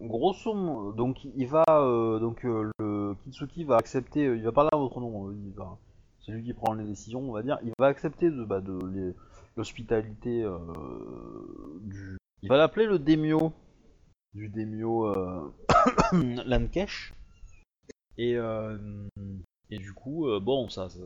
grosso 0.00 0.54
modo, 0.54 0.92
donc 0.92 1.24
il 1.24 1.46
va, 1.46 1.64
donc 2.20 2.42
le 2.42 3.14
Kitsuki 3.22 3.62
va 3.62 3.76
accepter, 3.76 4.24
il 4.24 4.42
va 4.42 4.50
parler 4.50 4.70
à 4.72 4.76
votre 4.76 4.98
nom, 4.98 5.30
il 5.30 5.52
va, 5.52 5.78
c'est 6.20 6.32
lui 6.32 6.42
qui 6.42 6.52
prend 6.52 6.74
les 6.74 6.84
décisions, 6.84 7.20
on 7.20 7.32
va 7.32 7.42
dire, 7.42 7.58
il 7.62 7.72
va 7.78 7.86
accepter 7.86 8.28
de, 8.28 8.44
bah, 8.44 8.60
de 8.60 9.14
l'hospitalité 9.56 10.44
du, 11.82 12.16
il 12.42 12.48
va 12.48 12.56
l'appeler 12.56 12.86
le 12.86 12.98
Demio, 12.98 13.52
du 14.34 14.48
Demio 14.48 15.14
Lankesh, 16.12 17.14
et, 18.18 18.36
euh, 18.36 18.78
Et 19.70 19.78
du 19.78 19.92
coup, 19.92 20.28
euh, 20.28 20.40
bon, 20.40 20.68
ça, 20.68 20.88
ça, 20.88 20.98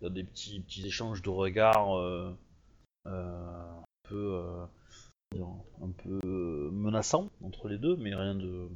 y 0.00 0.06
a 0.06 0.10
des 0.10 0.24
petits, 0.24 0.60
petits 0.60 0.86
échanges 0.86 1.22
de 1.22 1.30
regards 1.30 1.96
euh, 1.98 2.34
un 3.06 3.82
peu, 4.02 4.42
un 5.40 5.90
peu 5.90 6.70
menaçants 6.72 7.30
entre 7.42 7.68
les 7.68 7.78
deux, 7.78 7.96
mais 7.96 8.14
rien 8.14 8.34
de, 8.34 8.68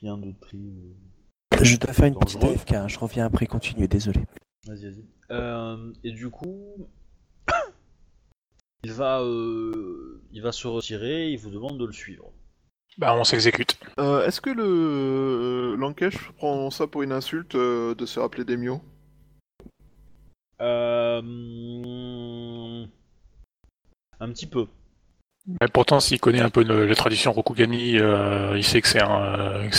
rien 0.00 0.18
de 0.18 0.32
très. 0.40 0.58
Je 1.62 1.76
dois 1.78 1.92
faire 1.92 2.06
une 2.06 2.18
petite. 2.18 2.42
AFK, 2.42 2.88
je 2.88 2.98
reviens 2.98 3.26
après 3.26 3.46
continuer, 3.46 3.88
désolé. 3.88 4.20
Vas-y, 4.66 4.84
vas-y. 4.86 5.04
Euh, 5.30 5.92
et 6.04 6.12
du 6.12 6.28
coup, 6.28 6.88
il 8.84 8.92
va, 8.92 9.20
euh, 9.20 10.22
il 10.32 10.42
va 10.42 10.52
se 10.52 10.66
retirer. 10.66 11.30
Il 11.30 11.38
vous 11.38 11.50
demande 11.50 11.78
de 11.78 11.84
le 11.84 11.92
suivre. 11.92 12.32
Bah, 12.98 13.14
on 13.14 13.24
s'exécute. 13.24 13.78
Euh, 13.98 14.24
Est-ce 14.26 14.40
que 14.40 14.50
le 14.50 15.76
Lankesh 15.78 16.30
prend 16.38 16.70
ça 16.70 16.86
pour 16.86 17.02
une 17.02 17.12
insulte 17.12 17.54
euh, 17.54 17.94
de 17.94 18.06
se 18.06 18.18
rappeler 18.18 18.44
des 18.44 18.56
Mio 18.56 18.80
Euh, 20.62 21.20
un 24.20 24.28
petit 24.32 24.46
peu. 24.46 24.66
Mais 25.60 25.68
pourtant, 25.68 26.00
s'il 26.00 26.18
connaît 26.20 26.40
un 26.40 26.48
peu 26.50 26.64
le- 26.64 26.86
la 26.86 26.94
tradition 26.94 27.32
Rokugani, 27.32 27.98
euh, 27.98 28.54
il 28.56 28.64
sait 28.64 28.80
que 28.80 28.88
c'est 28.88 29.02
un, 29.02 29.22
euh, 29.22 29.68
que 29.68 29.76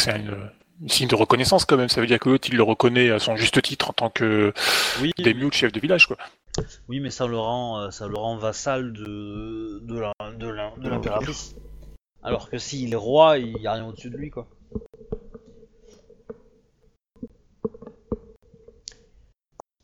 signe 0.87 1.07
de 1.07 1.15
reconnaissance 1.15 1.65
quand 1.65 1.75
même. 1.77 1.89
Ça 1.89 1.99
veut 1.99 2.07
dire 2.07 2.19
que 2.19 2.29
l'autre, 2.29 2.47
il 2.49 2.55
le 2.55 2.63
reconnaît 2.63 3.09
à 3.09 3.17
son 3.19 3.35
juste 3.35 3.59
titre 3.63 3.89
en 3.89 3.93
tant 3.93 4.09
que 4.11 4.53
Oui, 5.01 5.11
chef 5.51 5.71
de 5.71 5.79
village, 5.79 6.05
quoi. 6.07 6.17
oui, 6.87 6.99
mais 6.99 7.09
ça 7.09 7.25
le 7.25 7.37
rend, 7.37 7.79
euh, 7.79 7.89
ça 7.89 8.07
le 8.07 8.15
rend 8.15 8.37
vassal 8.37 8.93
de 8.93 9.79
de 9.81 9.99
la, 9.99 10.13
de 10.37 10.47
la- 10.47 10.73
de 10.77 10.87
l'impératrice. 10.89 11.55
Alors 12.27 12.49
que 12.49 12.57
s'il 12.57 12.91
est 12.91 12.97
roi, 12.97 13.37
il 13.37 13.57
y 13.61 13.67
a 13.67 13.71
rien 13.71 13.87
au-dessus 13.87 14.09
de 14.09 14.17
lui, 14.17 14.29
quoi. 14.29 14.49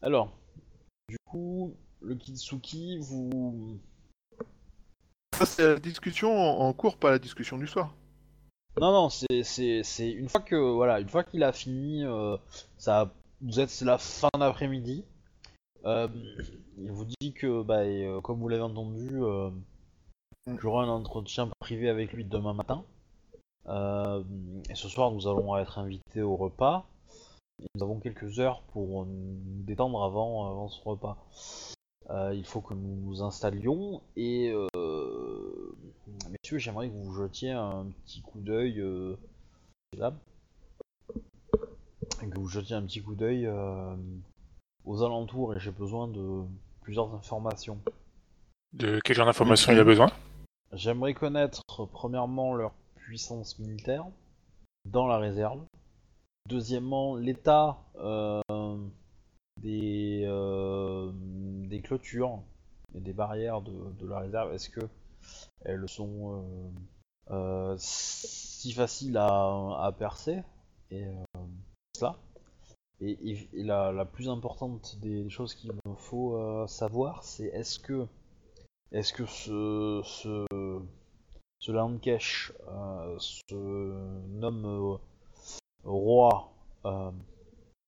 Alors, 0.01 0.29
du 1.07 1.15
coup, 1.25 1.73
le 2.01 2.15
Kitsuki, 2.15 2.97
vous, 2.99 3.79
Ça, 5.37 5.45
c'est 5.45 5.63
la 5.63 5.79
discussion 5.79 6.37
en, 6.37 6.73
cours, 6.73 6.97
pas 6.97 7.11
la 7.11 7.19
discussion 7.19 7.57
du 7.57 7.65
soir. 7.65 7.95
Non, 8.81 8.91
non, 8.91 9.09
c'est, 9.09 9.43
c'est, 9.43 9.81
c'est 9.83 10.11
une 10.11 10.27
fois 10.27 10.41
que 10.41 10.57
voilà, 10.57 10.99
une 10.99 11.07
fois 11.07 11.23
qu'il 11.23 11.43
a 11.43 11.53
fini, 11.53 12.03
euh, 12.03 12.35
ça, 12.77 13.13
vous 13.39 13.61
êtes 13.61 13.69
c'est 13.69 13.85
la 13.85 13.97
fin 13.97 14.27
d'après-midi. 14.37 15.05
Euh, 15.85 16.09
il 16.77 16.91
vous 16.91 17.05
dit 17.05 17.33
que, 17.33 17.63
bah, 17.63 17.85
et, 17.85 18.05
euh, 18.05 18.19
comme 18.19 18.41
vous 18.41 18.49
l'avez 18.49 18.63
entendu, 18.63 19.21
j'aurai 20.63 20.85
un 20.85 20.89
entretien 20.89 21.49
privé 21.59 21.89
avec 21.89 22.13
lui 22.13 22.23
demain 22.23 22.53
matin. 22.53 22.83
Euh, 23.67 24.23
et 24.69 24.75
ce 24.75 24.87
soir, 24.89 25.11
nous 25.11 25.27
allons 25.27 25.57
être 25.57 25.79
invités 25.79 26.21
au 26.21 26.35
repas. 26.35 26.85
Et 27.61 27.65
nous 27.75 27.83
avons 27.83 27.99
quelques 27.99 28.39
heures 28.39 28.61
pour 28.73 29.05
nous 29.05 29.63
détendre 29.63 30.03
avant, 30.03 30.49
avant 30.49 30.69
ce 30.69 30.81
repas. 30.83 31.17
Euh, 32.09 32.33
il 32.33 32.45
faut 32.45 32.61
que 32.61 32.73
nous 32.73 32.95
nous 32.95 33.21
installions 33.21 34.01
et 34.17 34.51
euh, 34.51 34.67
messieurs, 36.29 36.57
j'aimerais 36.57 36.89
que 36.89 36.93
vous 36.93 37.15
jetiez 37.15 37.51
un 37.51 37.85
petit 38.03 38.21
coup 38.21 38.41
d'œil 38.41 38.81
euh, 38.81 39.15
là, 39.97 40.13
que 42.19 42.37
vous 42.37 42.49
jetiez 42.49 42.75
un 42.75 42.81
petit 42.81 43.01
coup 43.01 43.15
d'œil 43.15 43.45
euh, 43.45 43.95
aux 44.83 45.01
alentours 45.03 45.55
et 45.55 45.59
j'ai 45.59 45.71
besoin 45.71 46.09
de 46.09 46.41
plusieurs 46.81 47.13
informations. 47.15 47.79
De 48.73 48.99
quel 49.05 49.15
genre 49.15 49.27
d'informations 49.27 49.71
il 49.71 49.79
a 49.79 49.85
besoin? 49.85 50.11
J'aimerais 50.73 51.13
connaître 51.13 51.61
premièrement 51.91 52.55
leur 52.55 52.73
puissance 52.95 53.59
militaire 53.59 54.07
dans 54.85 55.05
la 55.05 55.19
réserve. 55.19 55.63
Deuxièmement, 56.49 57.15
l'état 57.15 57.77
euh, 57.97 58.41
des, 59.61 60.23
euh, 60.25 61.11
des 61.13 61.79
clôtures 61.79 62.41
et 62.95 63.01
des 63.01 63.13
barrières 63.13 63.61
de, 63.61 64.07
la 64.07 64.19
réserve. 64.19 64.51
Est-ce 64.53 64.69
que 64.69 64.81
elles 65.63 65.87
sont 65.87 66.43
euh, 67.29 67.75
si 67.77 68.73
faciles 68.73 69.17
à, 69.17 69.77
à 69.79 69.91
percer 69.97 70.41
Et. 70.89 71.05
Et, 72.99 73.47
la, 73.53 73.91
la 73.91 74.05
plus 74.05 74.29
importante 74.29 74.97
des 75.01 75.29
choses 75.29 75.53
qu'il 75.55 75.71
faut 75.97 76.67
savoir, 76.67 77.23
c'est 77.23 77.47
est-ce 77.47 77.77
que 77.79 78.07
est-ce 78.93 79.11
que 79.11 79.25
ce, 79.25 80.01
ce, 80.05 80.45
ce 81.63 81.71
Landkesh 81.71 82.51
euh, 82.67 83.15
se 83.19 83.55
nomme 84.33 84.65
euh, 84.65 84.97
roi 85.85 86.51
euh, 86.83 87.09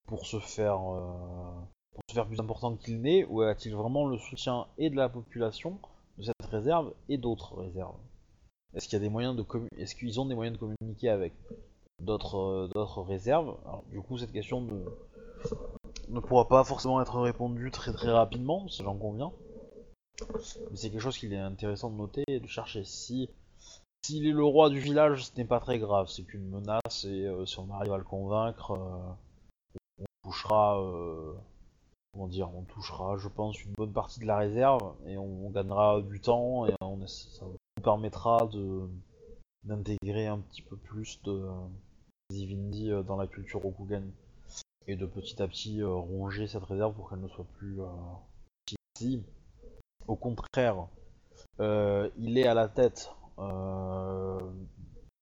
pour 0.07 0.25
se 0.25 0.39
faire 0.39 0.79
pour 0.79 2.01
se 2.09 2.13
faire 2.13 2.25
plus 2.25 2.39
important 2.39 2.77
qu'il 2.77 3.01
n'est, 3.01 3.25
ou 3.25 3.41
a-t-il 3.41 3.75
vraiment 3.75 4.07
le 4.07 4.17
soutien 4.17 4.67
et 4.77 4.89
de 4.89 4.95
la 4.95 5.09
population 5.09 5.77
de 6.17 6.23
cette 6.23 6.49
réserve 6.49 6.93
et 7.09 7.17
d'autres 7.17 7.53
réserves? 7.55 7.97
Est-ce 8.73 8.87
qu'il 8.87 8.93
y 8.93 9.01
a 9.01 9.03
des 9.03 9.09
moyens 9.09 9.35
de 9.35 9.45
est-ce 9.77 9.95
qu'ils 9.95 10.21
ont 10.21 10.25
des 10.25 10.35
moyens 10.35 10.57
de 10.57 10.59
communiquer 10.59 11.09
avec 11.09 11.33
d'autres 12.01 12.69
d'autres 12.73 13.01
réserves? 13.01 13.57
Alors, 13.65 13.83
Du 13.91 13.99
coup, 13.99 14.17
cette 14.17 14.31
question 14.31 14.61
ne 14.61 14.85
ne 16.07 16.19
pourra 16.21 16.47
pas 16.47 16.63
forcément 16.63 17.01
être 17.01 17.19
répondue 17.19 17.71
très 17.71 17.91
très 17.91 18.11
rapidement, 18.11 18.69
si 18.69 18.83
j'en 18.83 18.95
conviens. 18.95 19.33
Mais 20.71 20.77
c'est 20.77 20.89
quelque 20.89 21.01
chose 21.01 21.17
qu'il 21.17 21.33
est 21.33 21.39
intéressant 21.39 21.89
de 21.89 21.97
noter 21.97 22.23
et 22.29 22.39
de 22.39 22.47
chercher. 22.47 22.85
Si 22.85 23.29
s'il 24.05 24.27
est 24.27 24.31
le 24.31 24.43
roi 24.43 24.69
du 24.69 24.79
village, 24.79 25.25
ce 25.25 25.31
n'est 25.35 25.45
pas 25.45 25.59
très 25.59 25.79
grave, 25.79 26.07
c'est 26.09 26.21
qu'une 26.21 26.47
menace 26.47 27.05
et 27.05 27.25
euh, 27.25 27.43
si 27.47 27.57
on 27.57 27.71
arrive 27.73 27.91
à 27.91 27.97
le 27.97 28.03
convaincre, 28.03 28.73
euh, 28.73 30.03
on 30.03 30.05
touchera, 30.23 30.79
euh, 30.79 31.33
comment 32.13 32.27
dire, 32.27 32.53
on 32.53 32.61
touchera, 32.61 33.17
je 33.17 33.27
pense, 33.27 33.63
une 33.63 33.71
bonne 33.71 33.93
partie 33.93 34.19
de 34.19 34.27
la 34.27 34.37
réserve 34.37 34.93
et 35.07 35.17
on, 35.17 35.49
gagnera 35.49 36.01
du 36.01 36.19
temps 36.19 36.67
et 36.67 36.73
on, 36.81 37.07
ça 37.07 37.45
nous 37.45 37.83
permettra 37.83 38.47
d'intégrer 39.63 40.27
un 40.27 40.37
petit 40.37 40.61
peu 40.61 40.77
plus 40.77 41.19
de 41.23 41.43
Zivindi 42.31 42.91
dans 43.07 43.17
la 43.17 43.25
culture 43.25 43.61
Rokugani 43.61 44.13
et 44.85 44.95
de 44.95 45.07
petit 45.07 45.41
à 45.41 45.47
petit 45.47 45.81
ronger 45.83 46.45
cette 46.45 46.63
réserve 46.63 46.93
pour 46.93 47.09
qu'elle 47.09 47.21
ne 47.21 47.27
soit 47.27 47.47
plus 47.57 47.79
si 48.99 49.23
au 50.07 50.15
contraire, 50.15 50.85
il 51.59 52.37
est 52.37 52.47
à 52.47 52.53
la 52.53 52.67
tête 52.67 53.09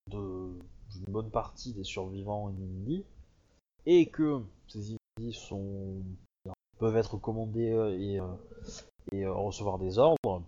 d'une 0.08 0.62
bonne 1.08 1.32
partie 1.32 1.73
des 1.73 1.84
survivants 1.84 2.49
Inindi, 2.49 3.04
et 3.86 4.08
que 4.08 4.41
ces 4.67 4.95
Inindi 5.19 5.34
sont 5.34 6.04
peuvent 6.80 6.97
être 6.97 7.17
commandés 7.17 7.71
euh, 7.71 7.97
et, 7.97 8.19
euh, 8.19 8.28
et, 9.12 9.26
euh, 9.26 9.34
recevoir 9.34 9.80
des 9.80 9.99
ordres. 9.99 10.43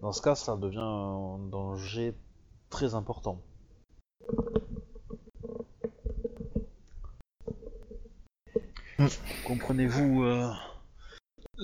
Dans 0.00 0.12
ce 0.12 0.22
cas, 0.22 0.34
ça 0.34 0.56
devient 0.56 0.78
un 0.78 1.38
danger 1.50 2.14
très 2.68 2.94
important. 2.94 3.40
Comprenez-vous 9.46 10.22
euh, 10.24 10.52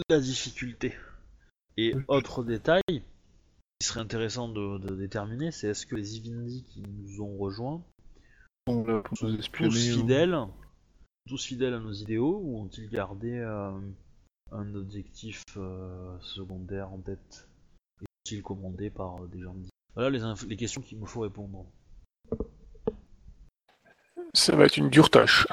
la 0.08 0.20
difficulté? 0.20 0.94
Et 1.76 1.94
autre 2.08 2.42
détail 2.42 2.82
qui 3.78 3.86
serait 3.88 4.00
intéressant 4.00 4.48
de, 4.48 4.78
de 4.78 4.94
déterminer, 4.94 5.50
c'est 5.50 5.68
est-ce 5.68 5.86
que 5.86 5.96
les 5.96 6.16
Ivindi 6.16 6.64
qui 6.64 6.82
nous 6.82 7.20
ont 7.20 7.36
rejoints 7.36 7.84
On 8.66 8.82
là 8.84 9.02
pour 9.02 9.16
nous 9.20 9.36
tous 9.36 9.74
ou- 9.94 9.98
fidèles, 10.00 10.36
tous 11.28 11.44
fidèles 11.44 11.74
à 11.74 11.80
nos 11.80 11.92
idéaux, 11.92 12.40
ou 12.42 12.60
ont-ils 12.62 12.88
gardé 12.88 13.32
euh, 13.32 13.78
un 14.52 14.74
objectif 14.74 15.42
euh, 15.56 16.16
secondaire 16.20 16.90
en 16.92 16.98
tête 16.98 17.48
Et 18.00 18.06
Sont-ils 18.26 18.42
commandés 18.42 18.90
par 18.90 19.22
euh, 19.22 19.26
des 19.28 19.40
gens 19.42 19.54
de- 19.54 19.66
Voilà 19.94 20.10
les, 20.10 20.22
inf- 20.22 20.46
les 20.48 20.56
questions 20.56 20.80
qu'il 20.80 20.98
me 20.98 21.06
faut 21.06 21.20
répondre. 21.20 21.66
Ça 24.32 24.56
va 24.56 24.64
être 24.64 24.76
une 24.78 24.90
dure 24.90 25.10
tâche. 25.10 25.46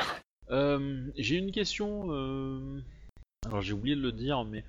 J'ai 1.17 1.37
une 1.37 1.51
question. 1.51 2.11
Alors 3.45 3.61
j'ai 3.61 3.73
oublié 3.73 3.95
de 3.95 4.01
le 4.01 4.11
dire, 4.11 4.43
mais 4.45 4.63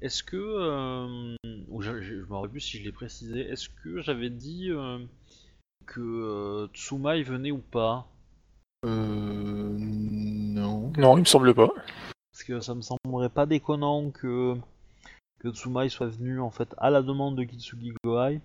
est-ce 0.00 0.22
que, 0.22 0.36
euh, 0.36 1.36
ou 1.68 1.80
je, 1.80 2.00
je, 2.02 2.20
je 2.20 2.46
plus 2.48 2.60
si 2.60 2.78
je 2.78 2.84
l'ai 2.84 2.92
précisé, 2.92 3.40
est-ce 3.40 3.68
que 3.68 4.00
j'avais 4.00 4.30
dit 4.30 4.70
euh, 4.70 4.98
que 5.86 6.00
euh, 6.00 6.66
Tsumai 6.74 7.22
venait 7.22 7.52
ou 7.52 7.58
pas? 7.58 8.06
Euh. 8.84 9.76
Non. 9.78 10.92
Non, 10.98 11.16
il 11.16 11.20
me 11.20 11.24
semble 11.24 11.54
pas. 11.54 11.68
Parce 12.32 12.44
que 12.44 12.60
ça 12.60 12.74
me 12.74 12.82
semblerait 12.82 13.30
pas 13.30 13.46
déconnant 13.46 14.10
que 14.10 14.54
que 15.38 15.50
Tsumai 15.50 15.88
soit 15.88 16.08
venu 16.08 16.40
en 16.40 16.50
fait 16.50 16.74
à 16.78 16.90
la 16.90 17.02
demande 17.02 17.36
de 17.36 17.44
Kitsugi 17.44 17.92
Gohai 18.04 18.40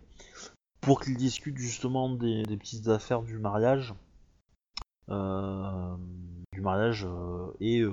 pour 0.82 1.02
qu'il 1.02 1.15
discute 1.17 1.58
justement 1.58 2.10
des, 2.10 2.44
des 2.44 2.58
petites 2.58 2.88
affaires 2.88 3.24
du 3.24 3.38
mariage, 3.38 3.94
Euh, 5.10 5.98
du 6.54 6.62
mariage 6.62 7.06
euh, 7.06 7.52
et 7.60 7.82
euh, 7.82 7.91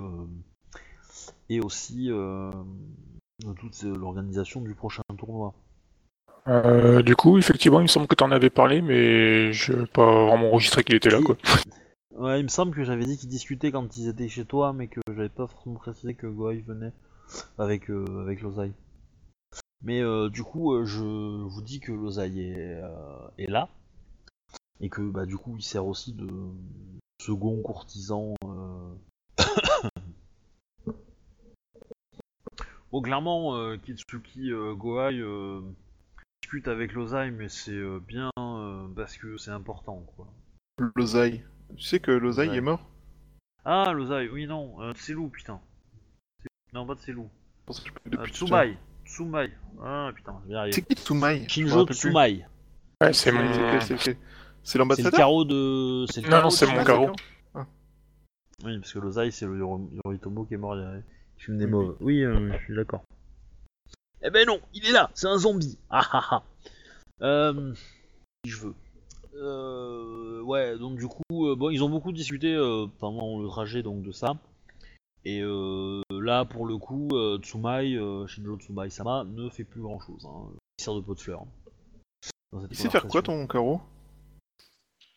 et 1.49 1.61
aussi 1.61 2.11
euh, 2.11 2.51
toute 3.61 3.83
l'organisation 3.83 4.61
du 4.61 4.75
prochain 4.75 5.03
tournoi. 5.17 5.55
Euh, 6.49 7.03
du 7.03 7.15
coup, 7.15 7.39
effectivement, 7.39 7.81
il 7.81 7.85
me 7.85 7.89
semble 7.89 8.07
que 8.07 8.15
tu 8.15 8.25
en 8.25 8.31
avais 8.31 8.51
parlé, 8.51 8.81
mais 8.81 9.53
je 9.53 9.73
n'ai 9.73 9.87
pas 9.87 10.27
vraiment 10.27 10.49
enregistré 10.49 10.83
qu'il 10.83 10.95
était 10.95 11.11
là, 11.11 11.21
quoi. 11.23 11.37
Ouais, 12.17 12.41
il 12.41 12.43
me 12.43 12.49
semble 12.49 12.75
que 12.75 12.83
j'avais 12.83 13.05
dit 13.05 13.17
qu'ils 13.17 13.29
discutaient 13.29 13.71
quand 13.71 13.97
ils 13.97 14.09
étaient 14.09 14.29
chez 14.29 14.45
toi, 14.45 14.73
mais 14.73 14.89
que 14.89 14.99
j'avais 15.07 15.29
pas 15.29 15.47
forcément 15.47 15.77
précisé 15.77 16.15
que 16.15 16.27
Goy 16.27 16.63
venait 16.63 16.91
avec, 17.59 17.89
euh, 17.91 18.23
avec. 18.23 18.41
Mais 19.83 20.01
euh, 20.01 20.29
du 20.29 20.43
coup, 20.43 20.85
je 20.85 21.05
vous 21.05 21.63
dis 21.63 21.79
que 21.79 21.93
l'oseille 21.93 22.41
est, 22.41 22.83
est 23.39 23.47
là, 23.47 23.69
et 24.81 24.89
que 24.89 25.01
bah, 25.03 25.27
du 25.27 25.37
coup, 25.37 25.55
il 25.59 25.63
sert 25.63 25.87
aussi 25.87 26.13
de 26.13 26.27
second 27.23 27.63
courtisan. 27.63 28.35
Bon, 32.93 33.03
clairement, 33.03 33.55
euh, 33.57 33.77
Kitsuki 33.77 34.51
euh, 34.53 34.75
Gohai 34.75 35.19
euh, 35.19 35.61
discute 36.43 36.69
avec 36.69 36.93
l'oseille, 36.93 37.31
mais 37.31 37.49
c'est 37.49 37.73
euh, 37.73 38.01
bien 38.07 38.31
euh, 38.39 38.87
parce 38.97 39.17
que 39.17 39.37
c'est 39.37 39.51
important, 39.51 40.05
quoi. 40.17 40.27
L'oseille. 40.95 41.43
Tu 41.77 41.83
sais 41.83 42.01
que 42.01 42.11
L'oseille. 42.11 42.57
est 42.57 42.61
mort? 42.61 42.89
Ah, 43.65 43.93
l'oseille, 43.93 44.29
oui, 44.31 44.47
non, 44.47 44.81
euh, 44.81 44.93
c'est 44.97 45.13
loup, 45.13 45.29
putain. 45.29 45.61
C'est- 46.43 46.49
Non, 46.75 46.87
pas 46.87 46.95
de 46.95 47.01
c'est 47.01 47.13
loup. 47.13 47.29
C'est 47.71 47.83
Tsumai. 48.33 48.79
Tsumai. 49.05 49.51
Ah, 49.83 50.11
putain, 50.15 50.41
l'heure. 50.49 50.61
arriver. 50.61 50.73
C'est 50.75 50.83
qui 50.83 50.95
Tsumai? 50.95 51.47
Shinjo. 51.49 51.87
Tsumai. 51.87 52.47
Ouais, 53.03 53.13
c'est 53.13 53.31
mon. 53.33 53.53
C'est 53.53 53.61
que- 53.61 53.81
c'est 53.81 53.99
C'est 53.99 54.19
C'est 54.63 54.79
le 54.79 54.83
l'ambassadeur? 54.85 55.13
carreau 55.13 55.45
de. 55.45 56.05
C'est 56.11 56.21
le 56.21 56.27
Non, 56.27 56.31
carreau 56.31 56.45
non, 56.45 56.51
c'est 56.51 56.67
mon 56.67 56.79
Ah, 56.79 56.85
carreau. 56.85 57.07
d'accord. 57.07 57.67
Oui, 58.65 58.79
parce 58.79 58.93
que 58.93 58.99
l'oseille, 58.99 59.31
c'est 59.33 59.47
le 59.47 59.57
Yoritomo 59.59 60.45
qui 60.45 60.55
est 60.55 60.59
mort, 60.59 60.75
il 60.77 60.83
y 60.83 60.85
a- 60.85 61.01
qui 61.39 61.45
fume 61.45 61.59
des 61.59 61.65
Oui, 61.65 61.71
mauves. 61.71 61.97
Oui, 62.01 62.23
euh, 62.23 62.53
je 62.59 62.65
suis 62.65 62.75
d'accord. 62.75 63.03
Eh 64.23 64.31
ben 64.31 64.47
non, 64.47 64.61
il 64.75 64.85
est 64.87 64.93
là, 64.93 65.11
c'est 65.15 65.29
un 65.29 65.39
zombie. 65.39 65.79
Ah 65.91 66.07
ah 66.13 66.27
ah. 66.31 66.43
Euh, 67.23 67.73
si 68.45 68.51
je 68.51 68.59
veux. 68.59 68.75
Euh, 69.35 70.43
ouais, 70.43 70.77
donc 70.79 70.99
du 70.99 71.07
coup, 71.07 71.47
euh, 71.47 71.55
bon, 71.55 71.71
ils 71.71 71.83
ont 71.83 71.89
beaucoup 71.89 72.13
discuté 72.13 72.55
euh, 72.55 72.87
pendant 72.99 73.41
le 73.41 73.49
trajet 73.49 73.83
donc 73.83 74.03
de 74.03 74.13
ça. 74.13 74.37
Et 75.25 75.41
euh, 75.43 76.03
là, 76.11 76.45
pour 76.45 76.67
le 76.67 76.79
coup, 76.79 77.09
euh, 77.13 77.39
Tsumai, 77.39 77.95
euh, 77.97 78.27
Shinjo 78.27 78.57
Tsumai 78.57 78.91
Sama 78.91 79.25
ne 79.25 79.49
fait 79.49 79.65
plus 79.65 79.81
grand 79.81 80.01
chose. 80.01 80.27
Hein. 80.27 80.49
Il 80.79 80.85
sert 80.85 80.95
de 80.95 81.01
pot 81.01 81.15
de 81.15 81.21
fleurs. 81.21 81.45
Il 82.71 82.77
sait 82.77 82.89
faire 82.89 83.07
quoi 83.07 83.23
ton 83.23 83.47
carreau 83.47 83.81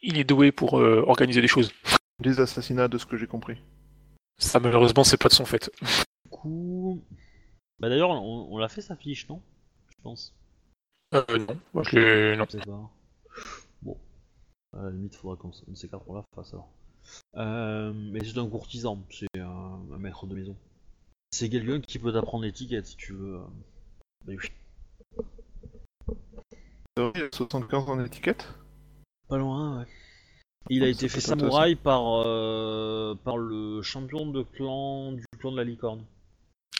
Il 0.02 0.18
est 0.18 0.24
doué 0.24 0.52
pour 0.52 0.80
euh, 0.80 1.04
organiser 1.08 1.42
des 1.42 1.48
choses. 1.48 1.72
Les 2.20 2.40
assassinats, 2.40 2.88
de 2.88 2.98
ce 2.98 3.06
que 3.06 3.18
j'ai 3.18 3.28
compris. 3.28 3.58
Ça, 4.38 4.60
malheureusement, 4.60 5.04
c'est 5.04 5.18
pas 5.18 5.30
de 5.30 5.34
son 5.34 5.46
fait. 5.46 5.72
Coup. 6.41 7.01
Bah 7.80 7.89
d'ailleurs, 7.89 8.10
on, 8.12 8.47
on 8.51 8.58
l'a 8.58 8.69
fait 8.69 8.82
sa 8.82 8.95
fiche, 8.95 9.27
non? 9.30 9.41
Je 9.89 9.95
pense. 10.04 10.34
Euh, 11.13 11.23
non. 11.38 11.58
Moi, 11.73 11.84
je 11.84 11.99
l'ai- 11.99 12.36
non. 12.38 12.45
Je 12.49 12.58
sais 12.58 12.65
pas. 12.65 12.89
Bon. 13.82 13.97
À 14.73 14.84
la 14.84 14.91
limite, 14.91 15.15
faudra 15.15 15.36
qu'on 15.38 15.51
s- 15.51 15.63
on 15.67 15.71
de 15.71 15.77
ces 15.77 15.88
quatre 15.89 16.08
on 16.10 16.15
la 16.15 16.23
fasse 16.36 16.54
alors. 16.54 16.69
Euh, 17.36 17.93
mais 17.93 18.23
c'est 18.23 18.38
un 18.38 18.47
courtisan, 18.47 19.04
c'est 19.10 19.27
un, 19.39 19.80
un 19.93 19.97
maître 19.97 20.25
de 20.27 20.36
maison. 20.36 20.56
C'est 21.32 21.49
quelqu'un 21.49 21.80
qui 21.82 21.99
peut 21.99 22.13
t'apprendre 22.13 22.43
l'étiquette 22.43 22.86
si 22.88 22.97
tu 22.97 23.13
veux. 23.13 23.36
euh. 23.36 23.45
Mais 24.27 24.36
oui. 24.38 24.47
C'est 26.97 27.04
vrai, 27.04 27.12
il 27.15 27.21
y 27.21 27.23
a 27.23 27.30
75 27.32 27.89
en 27.89 28.04
étiquette? 28.04 28.47
Pas 29.27 29.38
loin, 29.38 29.80
ouais. 29.80 29.86
Il 30.69 30.84
a 30.84 30.88
été 30.88 31.08
fait 31.10 31.21
samouraï 31.21 31.75
par, 31.75 32.23
euh, 32.25 33.15
par 33.23 33.38
le 33.38 33.82
champion 33.82 34.25
de 34.27 34.43
clan 34.43 35.12
du 35.13 35.25
clan 35.39 35.51
de 35.51 35.58
la 35.58 35.63
licorne. 35.63 36.04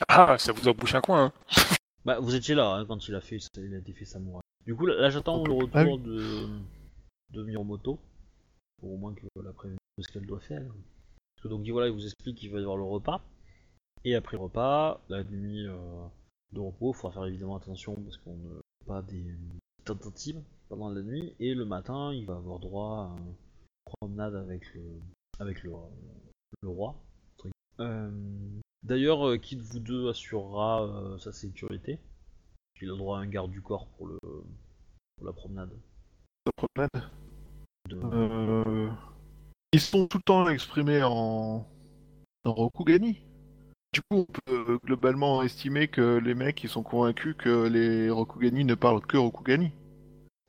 Ah, 0.08 0.38
ça 0.38 0.52
vous 0.52 0.68
a 0.68 0.74
bouché 0.74 0.98
un 0.98 1.02
coin, 1.02 1.26
hein. 1.26 1.34
Bah, 2.06 2.20
vous 2.20 2.34
étiez 2.34 2.56
là 2.56 2.74
hein, 2.74 2.86
quand 2.88 3.08
il 3.08 3.14
a 3.14 3.22
fait, 3.22 3.38
il 3.58 3.76
a 3.76 4.06
samouraï. 4.06 4.42
Du 4.66 4.76
coup, 4.76 4.88
là, 4.88 4.96
là, 5.00 5.10
j'attends 5.12 5.44
le 5.44 5.54
retour 5.54 5.70
Ah 5.74 5.84
oui. 5.84 6.00
de, 6.00 6.48
de 7.30 7.44
Miromoto 7.44 8.00
pour 8.80 8.92
au 8.94 8.98
moins 8.98 9.14
que 9.14 9.22
la 9.44 9.54
prévenir 9.54 9.78
de 10.00 10.04
ce 10.04 10.12
qu'elle 10.12 10.26
doit 10.26 10.40
faire. 10.40 10.64
Parce 10.64 11.44
que 11.44 11.48
donc 11.48 11.68
voilà, 11.70 11.88
il 11.88 11.94
vous 11.94 12.04
explique 12.06 12.38
qu'il 12.38 12.52
va 12.52 12.58
y 12.60 12.62
avoir 12.62 12.78
le 12.78 12.84
repas 12.84 13.22
et 14.04 14.16
après 14.16 14.36
le 14.38 14.44
repas, 14.44 15.00
la 15.10 15.24
nuit 15.24 15.68
euh, 15.68 16.08
de 16.54 16.60
repos, 16.60 16.92
il 16.92 16.96
faudra 16.98 17.14
faire 17.14 17.26
évidemment 17.26 17.56
attention 17.58 17.96
parce 18.02 18.18
qu'on 18.18 18.36
ne 18.36 18.56
fait 18.56 18.88
pas 18.88 19.02
des 19.04 19.36
tentatives 19.86 20.42
pendant 20.70 20.90
la 20.90 21.02
nuit 21.04 21.36
et 21.40 21.54
le 21.54 21.66
matin, 21.66 22.12
il 22.14 22.26
va 22.26 22.36
avoir 22.38 22.58
droit 22.58 23.12
à 23.16 23.20
une 23.20 23.36
promenade 23.86 24.36
avec 24.36 24.74
le 24.74 24.82
avec 25.40 25.62
le, 25.64 25.72
le 26.64 26.70
roi. 26.70 26.96
Euh, 27.80 28.10
D'ailleurs, 28.84 29.28
euh, 29.28 29.38
qui 29.38 29.56
de 29.56 29.62
vous 29.62 29.80
deux 29.80 30.10
assurera 30.10 30.84
euh, 30.84 31.18
sa 31.20 31.32
sécurité 31.32 32.00
Il 32.82 32.90
a 32.90 32.96
droit 32.96 33.20
à 33.20 33.22
un 33.22 33.28
garde 33.28 33.52
du 33.52 33.62
corps 33.62 33.88
pour, 33.98 34.08
le, 34.08 34.18
pour 34.22 35.26
la 35.26 35.34
promenade. 35.34 35.72
La 36.46 36.52
promenade 36.54 37.12
De... 37.90 38.00
Euh, 38.04 38.90
Ils 39.74 39.80
sont 39.80 40.08
tout 40.08 40.18
le 40.18 40.24
temps 40.24 40.50
exprimés 40.50 41.04
en, 41.04 41.68
en 42.44 42.54
Rokugani. 42.54 43.22
Du 43.94 44.02
coup, 44.02 44.20
on 44.20 44.26
peut 44.26 44.72
euh, 44.72 44.80
globalement 44.84 45.44
estimer 45.44 45.88
que 45.88 46.18
les 46.18 46.34
mecs 46.34 46.64
ils 46.64 46.70
sont 46.70 46.82
convaincus 46.82 47.36
que 47.38 47.68
les 47.68 48.10
Rokugani 48.10 48.64
ne 48.66 48.74
parlent 48.74 49.06
que 49.06 49.18
Rokugani. 49.18 49.74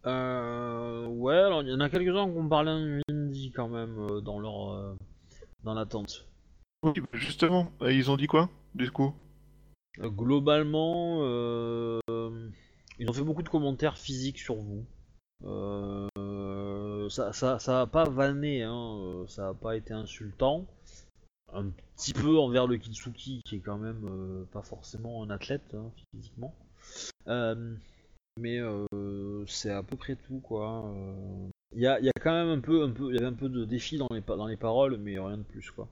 Euh, 0.07 1.07
ouais, 1.07 1.37
alors 1.37 1.63
il 1.63 1.69
y 1.69 1.75
en 1.75 1.81
a 1.81 1.89
quelques-uns 1.91 2.31
qui 2.31 2.39
ont 2.39 2.49
parlé 2.49 2.71
un 2.71 3.01
hindi 3.09 3.53
quand 3.53 3.69
même 3.69 3.99
euh, 3.99 4.21
dans 4.21 4.41
leur 4.41 4.71
euh, 4.73 4.97
dans 5.65 5.75
la 5.75 5.87
tente. 5.87 6.27
Bah, 6.83 6.93
justement, 7.13 7.71
euh, 7.83 7.93
ils 7.93 8.11
ont 8.11 8.17
dit 8.17 8.27
quoi 8.27 8.51
du 8.75 8.91
coup? 8.91 9.15
Euh, 10.01 10.09
globalement, 10.09 11.19
euh, 11.23 12.01
ils 12.99 13.09
ont 13.09 13.13
fait 13.13 13.23
beaucoup 13.23 13.43
de 13.43 13.49
commentaires 13.49 13.99
physiques 13.99 14.39
sur 14.39 14.57
vous. 14.57 14.85
Ça, 17.11 17.33
ça, 17.33 17.59
ça 17.59 17.87
pas 17.87 18.09
vanné, 18.09 18.63
hein, 18.63 19.25
ça 19.29 19.49
a 19.49 19.55
pas 19.55 19.77
été 19.77 19.93
insultant. 19.93 20.67
Un 21.53 21.71
petit 21.97 22.15
peu 22.15 22.39
envers 22.39 22.67
le 22.67 22.79
Kitsuki, 22.79 23.43
qui 23.45 23.57
est 23.57 23.61
quand 23.61 23.77
même 23.77 24.47
pas 24.53 24.63
forcément 24.63 25.23
un 25.23 25.31
athlète 25.31 25.75
hein, 25.75 25.91
physiquement. 26.15 26.55
Mais 28.39 28.61
c'est 29.47 29.71
à 29.71 29.83
peu 29.83 29.97
près 29.97 30.17
tout, 30.17 30.41
quoi. 30.41 30.87
Euh, 30.87 31.49
Il 31.75 31.81
y, 31.83 31.87
a, 31.87 32.01
y 32.01 32.09
a 32.09 32.13
quand 32.21 32.33
même 32.33 32.49
un 32.59 32.61
peu, 32.61 32.83
un 32.83 32.91
peu, 32.91 33.13
y 33.13 33.17
avait 33.19 33.27
un 33.27 33.33
peu 33.33 33.49
de 33.49 33.65
défi 33.65 33.99
dans 33.99 34.09
les, 34.11 34.21
dans 34.23 34.47
les 34.47 34.57
paroles, 34.57 34.97
mais 34.99 35.19
rien 35.19 35.39
de 35.39 35.43
plus, 35.43 35.71
quoi. 35.71 35.89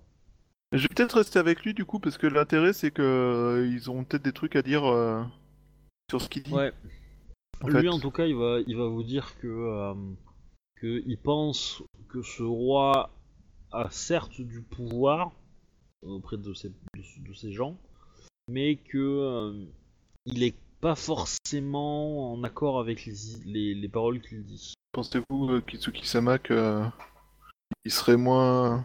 Je 0.73 0.83
vais 0.83 0.89
peut-être 0.89 1.17
rester 1.17 1.39
avec 1.39 1.65
lui 1.65 1.75
du 1.75 1.85
coup 1.85 1.99
parce 1.99 2.17
que 2.17 2.27
l'intérêt 2.29 2.73
c'est 2.73 2.93
que 2.93 3.03
euh, 3.03 3.67
ils 3.67 3.91
ont 3.91 4.05
peut-être 4.05 4.23
des 4.23 4.33
trucs 4.33 4.55
à 4.55 4.63
dire 4.63 4.85
euh, 4.85 5.23
sur 6.11 6.21
ce 6.21 6.29
qu'il 6.29 6.45
dit. 6.45 6.53
Ouais. 6.53 6.73
en 7.63 7.69
Lui, 7.69 7.83
fait. 7.83 7.89
en 7.89 7.99
tout 7.99 8.11
cas, 8.13 8.27
il 8.27 8.37
va, 8.37 8.59
il 8.67 8.77
va 8.77 8.87
vous 8.87 9.03
dire 9.03 9.37
que, 9.41 9.49
euh, 9.49 9.95
que 10.77 11.03
il 11.07 11.19
pense 11.19 11.83
que 12.09 12.23
ce 12.23 12.43
roi 12.43 13.11
a 13.73 13.89
certes 13.91 14.41
du 14.41 14.63
pouvoir 14.63 15.33
auprès 16.03 16.37
de 16.37 16.55
ces, 16.55 16.69
de, 16.69 17.29
de 17.29 17.35
ces 17.35 17.53
gens, 17.53 17.77
mais 18.49 18.77
que 18.77 18.99
euh, 18.99 19.65
il 20.27 20.43
est 20.43 20.57
pas 20.81 20.95
forcément 20.95 22.33
en 22.33 22.43
accord 22.43 22.81
avec 22.81 23.05
les, 23.05 23.15
les, 23.45 23.75
les 23.75 23.89
paroles 23.89 24.21
qu'il 24.21 24.45
dit. 24.45 24.75
Pensez-vous, 24.93 25.51
euh, 25.51 25.61
Kitsuki-sama, 25.61 26.39
que 26.39 26.55
euh, 26.55 26.85
il 27.85 27.91
serait 27.93 28.17
moins 28.17 28.85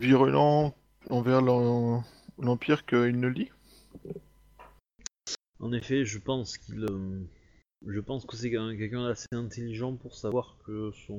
virulent 0.00 0.74
envers 1.10 1.42
l'Empire 1.42 2.84
qu'il 2.86 3.18
ne 3.18 3.28
le 3.28 3.34
dit 3.34 3.50
En 5.60 5.72
effet, 5.72 6.04
je 6.04 6.18
pense 6.18 6.58
qu'il, 6.58 6.84
euh, 6.84 7.20
je 7.86 8.00
pense 8.00 8.24
que 8.24 8.36
c'est 8.36 8.50
quelqu'un 8.50 8.76
quelqu'un 8.76 9.06
d'assez 9.06 9.26
intelligent 9.32 9.96
pour 9.96 10.14
savoir 10.14 10.56
que 10.64 10.90
son, 11.06 11.18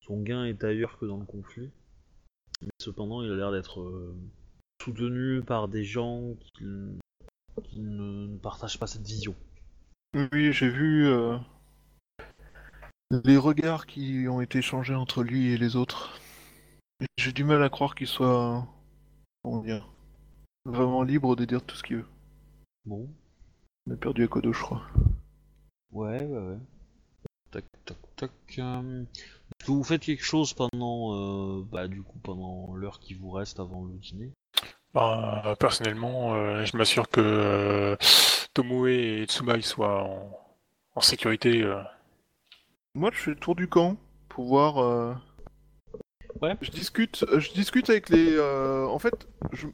son 0.00 0.20
gain 0.22 0.44
est 0.44 0.64
ailleurs 0.64 0.98
que 0.98 1.06
dans 1.06 1.18
le 1.18 1.26
conflit. 1.26 1.70
Mais 2.62 2.68
cependant, 2.80 3.22
il 3.22 3.32
a 3.32 3.36
l'air 3.36 3.52
d'être 3.52 3.80
euh, 3.80 4.14
soutenu 4.82 5.42
par 5.42 5.68
des 5.68 5.84
gens 5.84 6.34
qui, 6.40 6.64
qui 7.64 7.80
ne, 7.80 8.26
ne 8.26 8.36
partagent 8.38 8.78
pas 8.78 8.86
cette 8.86 9.06
vision. 9.06 9.34
Oui, 10.14 10.52
j'ai 10.52 10.68
vu 10.68 11.06
euh, 11.06 11.38
les 13.24 13.36
regards 13.36 13.86
qui 13.86 14.26
ont 14.28 14.40
été 14.40 14.58
échangés 14.58 14.94
entre 14.94 15.22
lui 15.22 15.52
et 15.52 15.58
les 15.58 15.76
autres. 15.76 16.20
J'ai 17.16 17.32
du 17.32 17.44
mal 17.44 17.62
à 17.62 17.68
croire 17.68 17.94
qu'il 17.94 18.06
soit, 18.06 18.66
comment 19.42 19.62
dire, 19.62 19.88
vraiment 20.64 21.02
libre 21.02 21.36
de 21.36 21.44
dire 21.44 21.62
tout 21.64 21.76
ce 21.76 21.82
qu'il 21.82 21.96
veut. 21.98 22.06
Bon, 22.84 23.08
On 23.86 23.92
a 23.92 23.96
perdu 23.96 24.24
Akodo, 24.24 24.52
je 24.52 24.60
crois. 24.62 24.82
ouais, 25.92 26.24
ouais, 26.24 26.38
ouais. 26.38 26.58
Tac, 27.50 27.64
tac, 27.84 27.96
tac. 28.16 28.30
euh, 28.58 29.04
Est-ce 29.04 29.66
que 29.66 29.72
vous 29.72 29.84
faites 29.84 30.02
quelque 30.02 30.24
chose 30.24 30.54
pendant, 30.54 31.14
euh, 31.14 31.62
bah, 31.70 31.88
du 31.88 32.02
coup, 32.02 32.18
pendant 32.20 32.74
l'heure 32.74 32.98
qui 33.00 33.14
vous 33.14 33.30
reste 33.30 33.60
avant 33.60 33.84
le 33.84 33.94
dîner? 33.98 34.32
Bah, 34.94 35.56
personnellement, 35.58 36.34
euh, 36.34 36.64
je 36.64 36.76
m'assure 36.76 37.08
que 37.08 37.20
euh, 37.20 37.96
Tomoe 38.54 38.88
et 38.88 39.24
Tsumai 39.26 39.62
soient 39.62 40.04
en, 40.04 40.38
en 40.94 41.00
sécurité. 41.00 41.62
euh. 41.62 41.82
Moi, 42.94 43.10
je 43.12 43.18
fais 43.18 43.30
le 43.30 43.36
tour 43.36 43.54
du 43.54 43.68
camp 43.68 43.96
pour 44.28 44.46
voir. 44.46 44.78
Je 46.60 46.70
discute, 46.70 47.24
euh, 47.28 47.40
je 47.40 47.52
discute 47.52 47.88
avec 47.90 48.08
les. 48.08 48.32
euh, 48.32 48.86
En 48.86 48.98
fait, 48.98 49.28
je, 49.52 49.68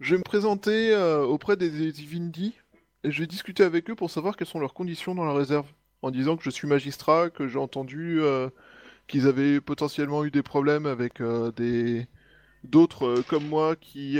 vais 0.00 0.18
me 0.18 0.22
présenter 0.22 0.92
euh, 0.92 1.24
auprès 1.24 1.56
des, 1.56 1.70
des 1.70 1.92
Divindi 1.92 2.54
et 3.04 3.10
je 3.10 3.20
vais 3.20 3.26
discuter 3.26 3.62
avec 3.62 3.88
eux 3.90 3.94
pour 3.94 4.10
savoir 4.10 4.36
quelles 4.36 4.46
sont 4.46 4.60
leurs 4.60 4.74
conditions 4.74 5.14
dans 5.14 5.24
la 5.24 5.32
réserve. 5.32 5.66
En 6.02 6.10
disant 6.10 6.36
que 6.36 6.44
je 6.44 6.50
suis 6.50 6.68
magistrat, 6.68 7.30
que 7.30 7.48
j'ai 7.48 7.58
entendu 7.58 8.20
qu'ils 9.08 9.26
avaient 9.26 9.60
potentiellement 9.60 10.24
eu 10.24 10.30
des 10.30 10.42
problèmes 10.42 10.86
avec 10.86 11.22
des 11.56 12.06
d'autres 12.64 13.22
comme 13.28 13.46
moi 13.48 13.76
qui 13.76 14.18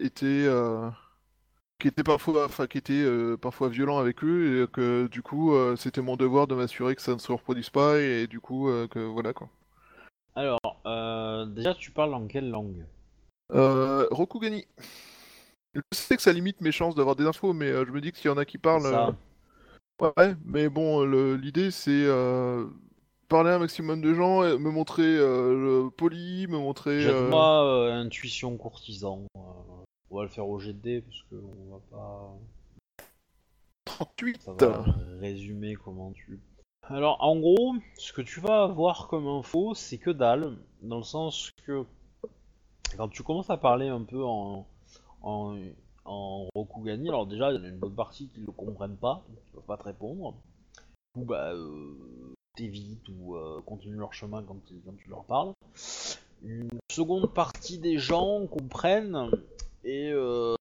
étaient 0.00 0.48
qui 1.78 1.88
étaient 1.88 2.02
parfois 2.02 2.46
enfin 2.46 2.66
qui 2.66 2.78
étaient 2.78 3.04
parfois 3.40 3.68
violents 3.68 3.98
avec 3.98 4.24
eux 4.24 4.62
et 4.62 4.72
que 4.72 5.06
du 5.08 5.22
coup 5.22 5.54
c'était 5.76 6.02
mon 6.02 6.16
devoir 6.16 6.46
de 6.46 6.54
m'assurer 6.54 6.96
que 6.96 7.02
ça 7.02 7.12
ne 7.12 7.18
se 7.18 7.30
reproduise 7.30 7.70
pas 7.70 8.00
et, 8.00 8.26
du 8.26 8.40
coup 8.40 8.68
que 8.90 8.98
voilà 8.98 9.32
quoi. 9.34 9.48
Alors, 10.34 10.80
euh, 10.86 11.46
déjà, 11.46 11.74
tu 11.74 11.90
parles 11.90 12.14
en 12.14 12.26
quelle 12.26 12.50
langue 12.50 12.86
Euh, 13.52 14.06
Rokugani. 14.10 14.66
Je 15.74 15.80
sais 15.92 16.16
que 16.16 16.22
ça 16.22 16.32
limite 16.32 16.60
mes 16.60 16.72
chances 16.72 16.94
d'avoir 16.94 17.16
des 17.16 17.24
infos, 17.24 17.52
mais 17.52 17.70
euh, 17.70 17.84
je 17.86 17.92
me 17.92 18.00
dis 18.00 18.12
que 18.12 18.18
s'il 18.18 18.30
y 18.30 18.32
en 18.32 18.36
a 18.36 18.44
qui 18.44 18.58
parlent, 18.58 18.82
Ça. 18.82 19.14
ouais, 20.00 20.34
mais 20.44 20.68
bon, 20.68 21.04
l'idée 21.34 21.70
c'est 21.70 22.06
parler 23.28 23.50
à 23.50 23.54
un 23.54 23.58
maximum 23.58 24.02
de 24.02 24.12
gens, 24.12 24.44
et 24.44 24.58
me 24.58 24.70
montrer 24.70 25.16
le 25.16 25.88
poli, 25.88 26.46
me 26.46 26.58
montrer. 26.58 27.00
Jette-moi 27.00 27.90
intuition 27.92 28.56
courtisan. 28.56 29.24
on 29.34 30.16
va 30.16 30.22
le 30.22 30.28
faire 30.28 30.46
au 30.46 30.60
dés, 30.60 31.00
parce 31.00 31.22
que 31.30 31.36
on 31.36 31.72
va 31.72 31.80
pas. 31.90 32.38
38. 33.84 34.42
Ça 34.42 34.52
va 34.52 34.84
résumer 35.20 35.74
comment 35.74 36.12
tu. 36.12 36.38
Alors, 36.88 37.16
en 37.22 37.38
gros, 37.38 37.74
ce 37.96 38.12
que 38.12 38.22
tu 38.22 38.40
vas 38.40 38.64
avoir 38.64 39.08
comme 39.08 39.26
info, 39.28 39.74
c'est 39.74 39.98
que 39.98 40.10
dalle, 40.10 40.56
dans 40.82 40.98
le 40.98 41.04
sens 41.04 41.50
que 41.64 41.84
quand 42.96 43.08
tu 43.08 43.22
commences 43.22 43.50
à 43.50 43.56
parler 43.56 43.88
un 43.88 44.02
peu 44.02 44.22
en, 44.24 44.66
en, 45.22 45.56
Rokugani, 46.54 47.08
alors 47.08 47.26
déjà, 47.26 47.52
il 47.52 47.62
y 47.62 47.64
a 47.64 47.68
une 47.68 47.78
bonne 47.78 47.94
partie 47.94 48.28
qui 48.28 48.40
ne 48.40 48.46
le 48.46 48.52
comprennent 48.52 48.96
pas, 48.96 49.22
donc 49.28 49.38
ils 49.46 49.52
peuvent 49.52 49.64
pas 49.64 49.76
te 49.76 49.84
répondre. 49.84 50.34
Ou 51.16 51.24
bah, 51.24 51.52
euh, 51.52 52.34
t'évites 52.56 53.08
ou 53.08 53.36
euh, 53.36 53.60
continuent 53.64 53.98
leur 53.98 54.12
chemin 54.12 54.42
quand, 54.42 54.56
tu- 54.66 54.80
quand 54.84 54.96
tu 54.96 55.08
leur 55.08 55.24
parles. 55.24 55.52
Une 56.42 56.68
seconde 56.90 57.32
partie 57.32 57.78
des 57.78 57.98
gens 57.98 58.46
comprennent 58.48 59.30
et 59.84 60.10
euh, 60.12 60.56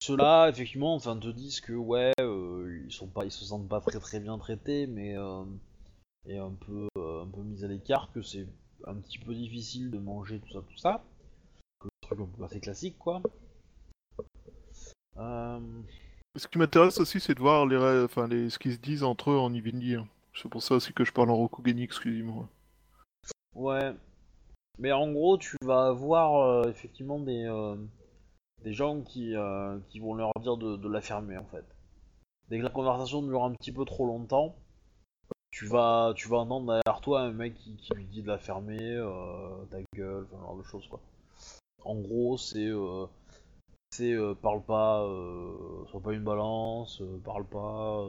ceux-là, 0.00 0.48
effectivement, 0.48 0.94
enfin, 0.94 1.16
te 1.18 1.28
disent 1.28 1.60
que 1.60 1.74
ouais, 1.74 2.12
euh, 2.20 2.82
ils 2.86 2.92
sont 2.92 3.06
pas, 3.06 3.24
ils 3.26 3.30
se 3.30 3.44
sentent 3.44 3.68
pas 3.68 3.80
très 3.80 4.00
très 4.00 4.18
bien 4.18 4.38
traités, 4.38 4.86
mais 4.86 5.16
euh, 5.16 5.44
et 6.26 6.38
un 6.38 6.52
peu, 6.52 6.88
euh, 6.96 7.22
un 7.22 7.26
peu 7.26 7.42
mis 7.42 7.62
à 7.64 7.68
l'écart, 7.68 8.10
que 8.12 8.22
c'est 8.22 8.46
un 8.86 8.94
petit 8.94 9.18
peu 9.18 9.34
difficile 9.34 9.90
de 9.90 9.98
manger 9.98 10.40
tout 10.40 10.52
ça, 10.52 10.60
tout 10.60 10.78
ça. 10.78 11.04
Que 11.80 11.88
le 11.88 12.06
truc 12.06 12.20
un 12.20 12.36
peu 12.38 12.44
assez 12.44 12.60
classique, 12.60 12.98
quoi. 12.98 13.20
Ce 16.36 16.48
qui 16.48 16.56
m'intéresse 16.56 16.98
aussi, 16.98 17.20
c'est 17.20 17.34
de 17.34 17.40
voir 17.40 17.66
les, 17.66 17.76
enfin, 18.04 18.26
les... 18.26 18.48
ce 18.48 18.58
qu'ils 18.58 18.72
se 18.72 18.78
disent 18.78 19.02
entre 19.02 19.32
eux 19.32 19.38
en 19.38 19.52
Ivindi. 19.52 19.96
hein. 19.96 20.08
C'est 20.34 20.48
pour 20.48 20.62
ça 20.62 20.76
aussi 20.76 20.94
que 20.94 21.04
je 21.04 21.12
parle 21.12 21.30
en 21.30 21.36
Rokugani 21.36 21.82
exclusivement. 21.82 22.48
ouais. 23.54 23.92
Mais 24.78 24.92
en 24.92 25.12
gros, 25.12 25.36
tu 25.36 25.56
vas 25.62 25.88
avoir 25.88 26.66
effectivement 26.68 27.20
des, 27.20 27.46
des 28.62 28.72
gens 28.72 29.00
qui, 29.02 29.34
euh, 29.36 29.78
qui 29.88 30.00
vont 30.00 30.14
leur 30.14 30.32
dire 30.40 30.56
de, 30.56 30.76
de 30.76 30.88
la 30.88 31.00
fermer, 31.00 31.36
en 31.36 31.44
fait. 31.46 31.64
Dès 32.48 32.58
que 32.58 32.64
la 32.64 32.70
conversation 32.70 33.22
dure 33.22 33.44
un 33.44 33.52
petit 33.54 33.72
peu 33.72 33.84
trop 33.84 34.06
longtemps, 34.06 34.56
tu 35.50 35.66
vas, 35.66 36.12
tu 36.16 36.28
vas 36.28 36.38
entendre 36.38 36.66
derrière 36.66 37.00
toi 37.00 37.22
un 37.22 37.32
mec 37.32 37.54
qui, 37.54 37.76
qui 37.76 37.92
lui 37.94 38.04
dit 38.06 38.22
de 38.22 38.28
la 38.28 38.38
fermer, 38.38 38.78
euh, 38.80 39.64
ta 39.70 39.78
gueule, 39.94 40.24
enfin, 40.24 40.36
ce 40.38 40.42
genre 40.42 40.56
de 40.56 40.62
choses 40.62 40.86
quoi. 40.88 41.00
En 41.84 41.96
gros, 41.96 42.36
c'est, 42.36 42.66
euh, 42.66 43.06
c'est 43.90 44.14
parle 44.42 44.62
pas, 44.62 45.04
sois 45.90 46.00
pas 46.00 46.12
une 46.12 46.24
balance, 46.24 47.02
parle 47.24 47.44
pas, 47.46 48.06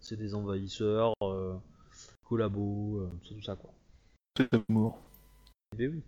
c'est 0.00 0.16
des 0.16 0.34
envahisseurs, 0.34 1.14
collabo, 2.24 3.08
tout 3.22 3.28
ça, 3.28 3.34
tout 3.34 3.42
ça 3.42 3.56
quoi. 3.56 3.70
C'est 4.36 4.48
l'amour. 4.52 4.98
Eh 5.74 5.76
ben 5.76 5.92
oui. 5.94 6.02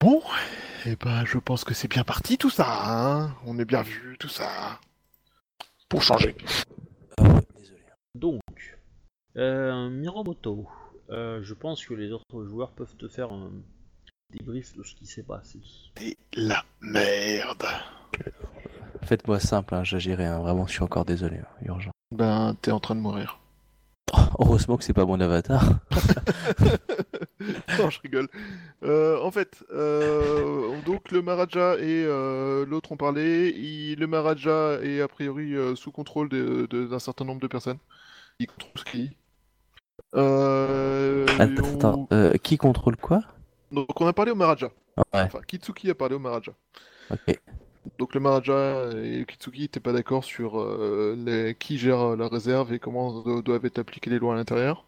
Bon, 0.00 0.20
et 0.84 0.94
ben 0.96 1.24
je 1.24 1.38
pense 1.38 1.64
que 1.64 1.72
c'est 1.72 1.88
bien 1.88 2.04
parti 2.04 2.36
tout 2.36 2.50
ça, 2.50 2.66
hein 2.68 3.34
On 3.46 3.58
est 3.58 3.64
bien 3.64 3.82
vu 3.82 4.16
tout 4.18 4.28
ça. 4.28 4.78
Pour 5.88 6.02
changer. 6.02 6.36
Ah 7.18 7.22
ouais, 7.22 7.40
désolé. 7.56 7.80
Donc, 8.14 8.42
euh, 9.36 9.88
Miromoto, 9.88 10.68
euh, 11.10 11.40
je 11.42 11.54
pense 11.54 11.84
que 11.86 11.94
les 11.94 12.12
autres 12.12 12.44
joueurs 12.44 12.72
peuvent 12.72 12.96
te 12.96 13.08
faire 13.08 13.32
un 13.32 13.50
débrief 14.30 14.76
de 14.76 14.82
ce 14.82 14.94
qui 14.94 15.06
s'est 15.06 15.22
passé. 15.22 15.60
C'est 15.96 16.16
la 16.34 16.64
merde. 16.80 17.64
Faites-moi 19.02 19.40
simple, 19.40 19.74
hein, 19.74 19.84
j'agirai, 19.84 20.26
hein, 20.26 20.40
vraiment, 20.40 20.66
je 20.66 20.72
suis 20.72 20.82
encore 20.82 21.04
désolé, 21.04 21.38
hein, 21.38 21.64
urgent. 21.64 21.92
Ben, 22.14 22.54
t'es 22.60 22.70
en 22.70 22.80
train 22.80 22.96
de 22.96 23.00
mourir. 23.00 23.38
Oh, 24.12 24.18
heureusement 24.40 24.76
que 24.76 24.84
c'est 24.84 24.92
pas 24.92 25.06
mon 25.06 25.20
avatar. 25.20 25.80
non, 27.78 27.90
je 27.90 28.00
rigole. 28.00 28.28
Euh, 28.82 29.18
en 29.20 29.30
fait, 29.30 29.64
euh, 29.72 30.80
donc 30.82 31.10
le 31.10 31.22
Maharaja 31.22 31.74
et 31.76 32.04
euh, 32.06 32.64
l'autre 32.66 32.92
ont 32.92 32.96
parlé. 32.96 33.50
Il- 33.56 33.98
le 33.98 34.06
Maharaja 34.06 34.78
est 34.82 35.00
a 35.00 35.08
priori 35.08 35.54
sous 35.76 35.92
contrôle 35.92 36.28
d'un 36.28 36.98
certain 36.98 37.24
nombre 37.24 37.40
de 37.40 37.46
personnes. 37.46 37.78
Il 38.38 38.46
contrôle 38.46 38.72
ce 38.76 38.84
qu'il 38.84 39.10
Attends, 40.12 41.66
on- 41.90 42.04
attends, 42.04 42.38
qui 42.42 42.56
contrôle 42.56 42.96
quoi? 42.96 43.22
Donc 43.72 44.00
on 44.00 44.06
a 44.06 44.12
parlé 44.12 44.30
au 44.30 44.34
Maharaja. 44.34 44.70
Ah, 44.96 45.02
Ouais, 45.12 45.22
Enfin, 45.24 45.40
Kitsuki 45.46 45.90
a 45.90 45.94
parlé 45.94 46.14
au 46.14 46.18
Maharaja. 46.18 46.52
ok. 47.10 47.40
Donc 47.98 48.14
le 48.14 48.20
Maharaja 48.20 48.90
et 49.02 49.24
Kitsuki 49.26 49.62
n'étaient 49.62 49.80
pas 49.80 49.92
d'accord 49.92 50.24
sur 50.24 50.58
les- 51.16 51.54
qui 51.58 51.78
gère 51.78 52.16
la 52.16 52.28
réserve 52.28 52.72
et 52.72 52.78
comment 52.78 53.20
do- 53.22 53.42
doivent 53.42 53.64
être 53.64 53.78
appliquées 53.78 54.10
les 54.10 54.18
lois 54.18 54.34
à 54.34 54.36
l'intérieur. 54.36 54.84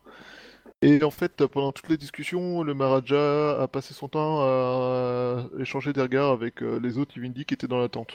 Et 0.80 1.02
en 1.02 1.10
fait, 1.10 1.44
pendant 1.46 1.72
toutes 1.72 1.88
les 1.88 1.96
discussions, 1.96 2.62
le 2.62 2.72
Maharaja 2.72 3.60
a 3.60 3.66
passé 3.66 3.94
son 3.94 4.08
temps 4.08 4.42
à 4.42 5.44
échanger 5.58 5.92
des 5.92 6.00
regards 6.02 6.30
avec 6.30 6.62
euh, 6.62 6.78
les 6.78 6.98
autres 6.98 7.16
Ivindi 7.16 7.44
qui 7.44 7.54
étaient 7.54 7.66
dans 7.66 7.80
la 7.80 7.88
tente. 7.88 8.12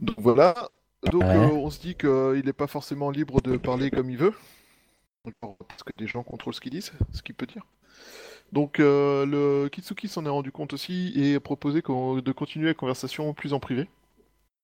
Donc 0.00 0.16
voilà. 0.18 0.70
Donc 1.10 1.22
Ouais. 1.22 1.36
euh, 1.36 1.46
on 1.52 1.70
se 1.70 1.80
dit 1.80 1.94
qu'il 1.94 2.42
n'est 2.44 2.52
pas 2.52 2.66
forcément 2.66 3.10
libre 3.10 3.40
de 3.40 3.56
parler 3.56 3.90
comme 3.90 4.10
il 4.10 4.16
veut. 4.18 4.34
Parce 5.40 5.84
que 5.84 5.92
les 5.98 6.08
gens 6.08 6.24
contrôlent 6.24 6.54
ce 6.54 6.60
qu'ils 6.60 6.72
disent, 6.72 6.92
ce 7.12 7.22
qu'il 7.22 7.36
peut 7.36 7.46
dire. 7.46 7.64
Donc 8.52 8.80
euh, 8.80 9.24
le 9.24 9.68
Kitsuki 9.68 10.08
s'en 10.08 10.26
est 10.26 10.30
rendu 10.30 10.50
compte 10.50 10.72
aussi 10.72 11.12
et 11.14 11.36
a 11.36 11.40
proposé 11.40 11.80
de 11.80 12.32
continuer 12.32 12.66
la 12.66 12.74
conversation 12.74 13.32
plus 13.34 13.52
en 13.52 13.60
privé. 13.60 13.88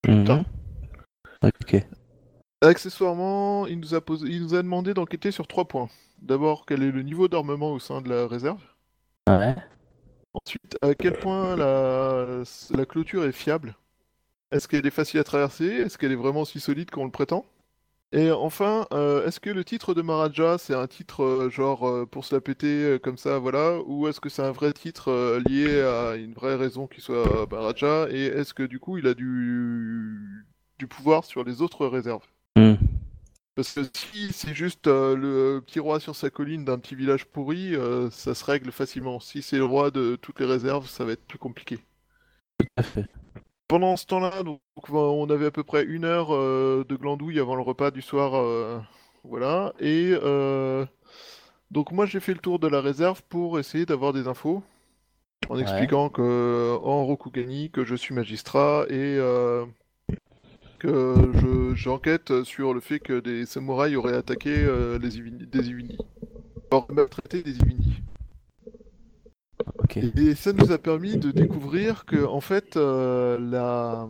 Mhm. 0.07 0.45
Ok. 1.43 1.77
Accessoirement, 2.61 3.67
il 3.69 3.79
nous 3.79 3.95
a, 3.95 4.01
posé, 4.01 4.27
il 4.29 4.43
nous 4.43 4.55
a 4.55 4.63
demandé 4.63 4.95
d'enquêter 4.95 5.31
sur 5.31 5.47
trois 5.47 5.67
points. 5.67 5.89
D'abord, 6.23 6.67
quel 6.67 6.83
est 6.83 6.91
le 6.91 7.03
niveau 7.03 7.29
d'armement 7.29 7.73
au 7.73 7.79
sein 7.79 8.01
de 8.01 8.09
la 8.09 8.27
réserve? 8.27 8.61
Ouais. 9.29 9.55
Ensuite, 10.35 10.77
à 10.83 10.95
quel 10.95 11.15
point 11.15 11.57
la, 11.57 12.43
la 12.71 12.87
clôture 12.87 13.25
est 13.25 13.33
fiable? 13.33 13.77
Est-ce 14.51 14.69
qu'elle 14.69 14.87
est 14.87 14.91
facile 14.91 15.21
à 15.21 15.25
traverser? 15.25 15.67
Est-ce 15.67 15.99
qu'elle 15.99 16.13
est 16.13 16.17
vraiment 16.17 16.43
aussi 16.43 16.61
solide 16.61 16.91
qu'on 16.91 17.05
le 17.05 17.11
prétend? 17.11 17.45
Et 18.13 18.31
enfin, 18.31 18.87
euh, 18.93 19.27
est-ce 19.27 19.39
que 19.39 19.51
le 19.51 19.65
titre 19.65 19.93
de 19.93 20.01
Maharaja, 20.01 20.57
c'est 20.57 20.75
un 20.75 20.87
titre 20.87 21.23
euh, 21.23 21.51
genre 21.51 21.87
euh, 21.87 22.07
pour 22.07 22.25
se 22.25 22.35
la 22.35 22.41
péter 22.41 22.99
comme 23.03 23.19
ça, 23.19 23.39
voilà? 23.39 23.79
Ou 23.87 24.09
est-ce 24.09 24.21
que 24.21 24.31
c'est 24.31 24.43
un 24.43 24.53
vrai 24.53 24.73
titre 24.73 25.39
lié 25.47 25.83
à 25.83 26.17
une 26.17 26.33
vraie 26.33 26.55
raison 26.55 26.87
qu'il 26.87 27.03
soit 27.03 27.47
Maharaja? 27.51 28.09
Et 28.11 28.25
est-ce 28.25 28.55
que 28.55 28.63
du 28.63 28.81
coup, 28.81 28.97
il 28.97 29.07
a 29.07 29.13
du, 29.13 30.47
du 30.79 30.87
pouvoir 30.87 31.25
sur 31.25 31.45
les 31.45 31.61
autres 31.61 31.87
réserves? 31.87 32.25
Hmm. 32.57 32.77
Parce 33.59 33.73
que 33.75 33.81
si 33.93 34.33
c'est 34.33 34.55
juste 34.55 34.87
euh, 34.87 35.17
le 35.17 35.61
petit 35.61 35.81
roi 35.81 35.99
sur 35.99 36.15
sa 36.15 36.31
colline 36.31 36.65
d'un 36.65 36.79
petit 36.79 36.95
village 36.95 37.25
pourri, 37.27 37.75
euh, 37.75 38.09
ça 38.11 38.33
se 38.37 38.45
règle 38.45 38.71
facilement. 38.71 39.19
Si 39.19 39.43
c'est 39.43 39.57
le 39.59 39.65
roi 39.65 39.91
de 39.91 40.15
toutes 40.17 40.39
les 40.39 40.47
réserves, 40.47 40.89
ça 40.89 41.05
va 41.05 41.11
être 41.13 41.27
plus 41.27 41.39
compliqué. 41.39 41.81
Tout 42.59 42.67
à 42.77 42.83
fait. 42.85 43.07
Pendant 43.69 43.97
ce 43.97 44.07
temps-là, 44.07 44.43
donc, 44.43 44.61
on 44.91 45.29
avait 45.31 45.47
à 45.47 45.51
peu 45.51 45.63
près 45.65 45.85
une 45.85 46.05
heure 46.05 46.35
euh, 46.35 46.85
de 46.89 46.97
glandouille 46.97 47.39
avant 47.41 47.55
le 47.57 47.63
repas 47.63 47.91
du 47.91 48.01
soir. 48.03 48.33
voilà. 49.25 49.75
Et 49.81 50.13
euh, 50.23 50.87
donc 51.71 51.93
moi 51.93 52.07
j'ai 52.07 52.21
fait 52.21 52.35
le 52.35 52.41
tour 52.41 52.59
de 52.59 52.69
la 52.69 52.81
réserve 52.81 53.23
pour 53.29 53.59
essayer 53.59 53.87
d'avoir 53.87 54.13
des 54.13 54.29
infos. 54.29 54.63
En 55.51 55.59
Ouais. 55.59 55.63
expliquant 55.63 56.11
que 56.11 56.79
en 56.83 57.05
Rokugani, 57.07 57.71
que 57.71 57.85
je 57.85 57.95
suis 57.97 58.15
magistrat 58.15 58.87
et 58.91 59.19
que 60.79 61.15
je- 61.35 61.75
j'enquête 61.75 62.45
sur 62.45 62.73
le 62.75 62.81
fait 62.81 62.99
que 63.01 63.21
des 63.21 63.47
samouraïs 63.47 63.97
auraient 63.97 64.17
attaqué 64.17 64.55
euh, 64.57 64.99
les 64.99 65.19
Ivini- 65.19 65.47
des 65.47 65.69
Ivini. 65.69 65.99
Auraient 66.71 66.95
maltraité 66.95 67.43
des 67.43 67.57
Ivini. 67.57 68.03
Ok. 69.79 69.97
Et 69.97 70.35
ça 70.35 70.53
nous 70.53 70.73
a 70.73 70.79
permis 70.79 71.17
de 71.17 71.31
découvrir 71.31 72.05
que, 72.05 72.25
en 72.25 72.41
fait, 72.41 72.77
euh, 72.77 73.39
la... 73.39 74.09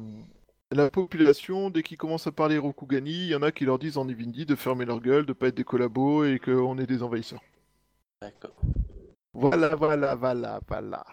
la 0.72 0.90
population, 0.90 1.70
dès 1.70 1.82
qu'ils 1.82 1.96
commencent 1.96 2.26
à 2.26 2.32
parler 2.32 2.58
Rokugani, 2.58 3.10
il 3.10 3.28
y 3.28 3.34
en 3.34 3.42
a 3.42 3.50
qui 3.52 3.64
leur 3.64 3.78
disent 3.78 3.96
en 3.96 4.08
Ivindi 4.08 4.44
de 4.46 4.54
fermer 4.54 4.84
leur 4.84 5.00
gueule, 5.00 5.26
de 5.26 5.32
pas 5.32 5.48
être 5.48 5.56
des 5.56 5.64
collabos 5.64 6.24
et 6.24 6.38
qu'on 6.38 6.78
est 6.78 6.86
des 6.86 7.02
envahisseurs. 7.02 7.42
D'accord. 8.20 8.56
Voilà, 9.34 9.76
voilà, 9.76 10.14
voilà, 10.14 10.60
voilà. 10.68 11.04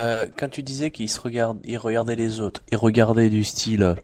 Euh, 0.00 0.26
quand 0.36 0.48
tu 0.50 0.62
disais 0.62 0.90
qu'ils 0.90 1.08
se 1.08 1.20
regardent, 1.20 1.60
ils 1.64 1.78
regardaient 1.78 2.16
les 2.16 2.40
autres, 2.40 2.62
ils 2.70 2.76
regardaient 2.76 3.30
du 3.30 3.42
style, 3.42 3.96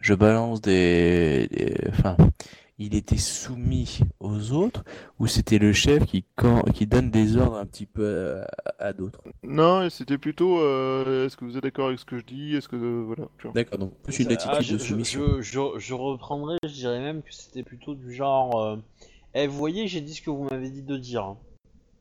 je 0.00 0.14
balance 0.14 0.60
des, 0.60 1.46
des- 1.50 1.76
enfin, 1.90 2.16
il 2.78 2.94
était 2.94 3.18
soumis 3.18 4.00
aux 4.20 4.52
autres 4.52 4.84
ou 5.18 5.26
c'était 5.26 5.58
le 5.58 5.72
chef 5.72 6.04
qui, 6.06 6.24
quand, 6.34 6.62
qui 6.72 6.86
donne 6.86 7.10
des 7.10 7.36
ordres 7.36 7.58
un 7.58 7.66
petit 7.66 7.86
peu 7.86 8.40
à, 8.78 8.86
à 8.86 8.92
d'autres? 8.92 9.20
Non, 9.42 9.88
c'était 9.90 10.16
plutôt 10.18 10.60
euh, 10.60 11.26
est-ce 11.26 11.36
que 11.36 11.44
vous 11.44 11.56
êtes 11.56 11.62
d'accord 11.62 11.88
avec 11.88 11.98
ce 11.98 12.04
que 12.06 12.18
je 12.18 12.24
dis? 12.24 12.56
Est-ce 12.56 12.68
que. 12.68 12.76
euh, 12.76 13.02
voilà. 13.06 13.28
tu 13.38 13.44
vois. 13.44 13.52
D'accord, 13.54 13.78
donc 13.78 13.92
plus 14.02 14.18
une 14.20 14.32
attitude 14.32 14.50
Ah, 14.56 14.62
je, 14.62 14.72
de 14.74 14.78
soumission. 14.78 15.20
je- 15.20 15.40
je- 15.42 15.78
je 15.78 15.94
reprendrai, 15.94 16.56
je 16.64 16.72
dirais 16.72 17.00
même 17.00 17.22
que 17.22 17.32
c'était 17.32 17.62
plutôt 17.62 17.94
du 17.94 18.12
genre. 18.14 18.58
euh, 18.60 18.76
Eh, 19.34 19.46
vous 19.46 19.56
voyez, 19.58 19.86
j'ai 19.86 20.00
dit 20.00 20.14
ce 20.14 20.22
que 20.22 20.30
vous 20.30 20.44
m'avez 20.44 20.70
dit 20.70 20.82
de 20.82 20.96
dire. 20.96 21.24
hein. 21.24 21.38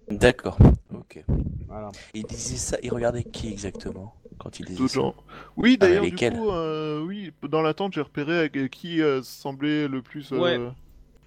D'accord, 0.10 0.58
ok. 0.94 1.24
Voilà. 1.68 1.92
Il 2.16 2.24
disait 2.26 2.56
ça, 2.58 2.78
il 2.82 2.92
regardait 2.92 3.24
qui 3.24 3.48
exactement? 3.50 4.16
Quand 4.40 4.60
il 4.60 4.66
disait 4.66 4.78
D'autres 4.80 4.90
ça 4.94 5.00
gens. 5.02 5.16
Oui, 5.58 5.78
Ah, 5.80 5.86
d'ailleurs, 5.86 6.04
du 6.06 6.16
coup, 6.16 6.50
euh, 6.50 7.02
oui, 7.04 7.32
dans 7.48 7.62
l'attente, 7.62 7.94
j'ai 7.94 8.02
repéré 8.02 8.38
avec 8.40 8.70
qui 8.72 9.02
euh, 9.02 9.22
semblait 9.22 9.88
le 9.88 10.02
plus. 10.02 10.32
euh, 10.32 10.40
Ouais. 10.40 10.72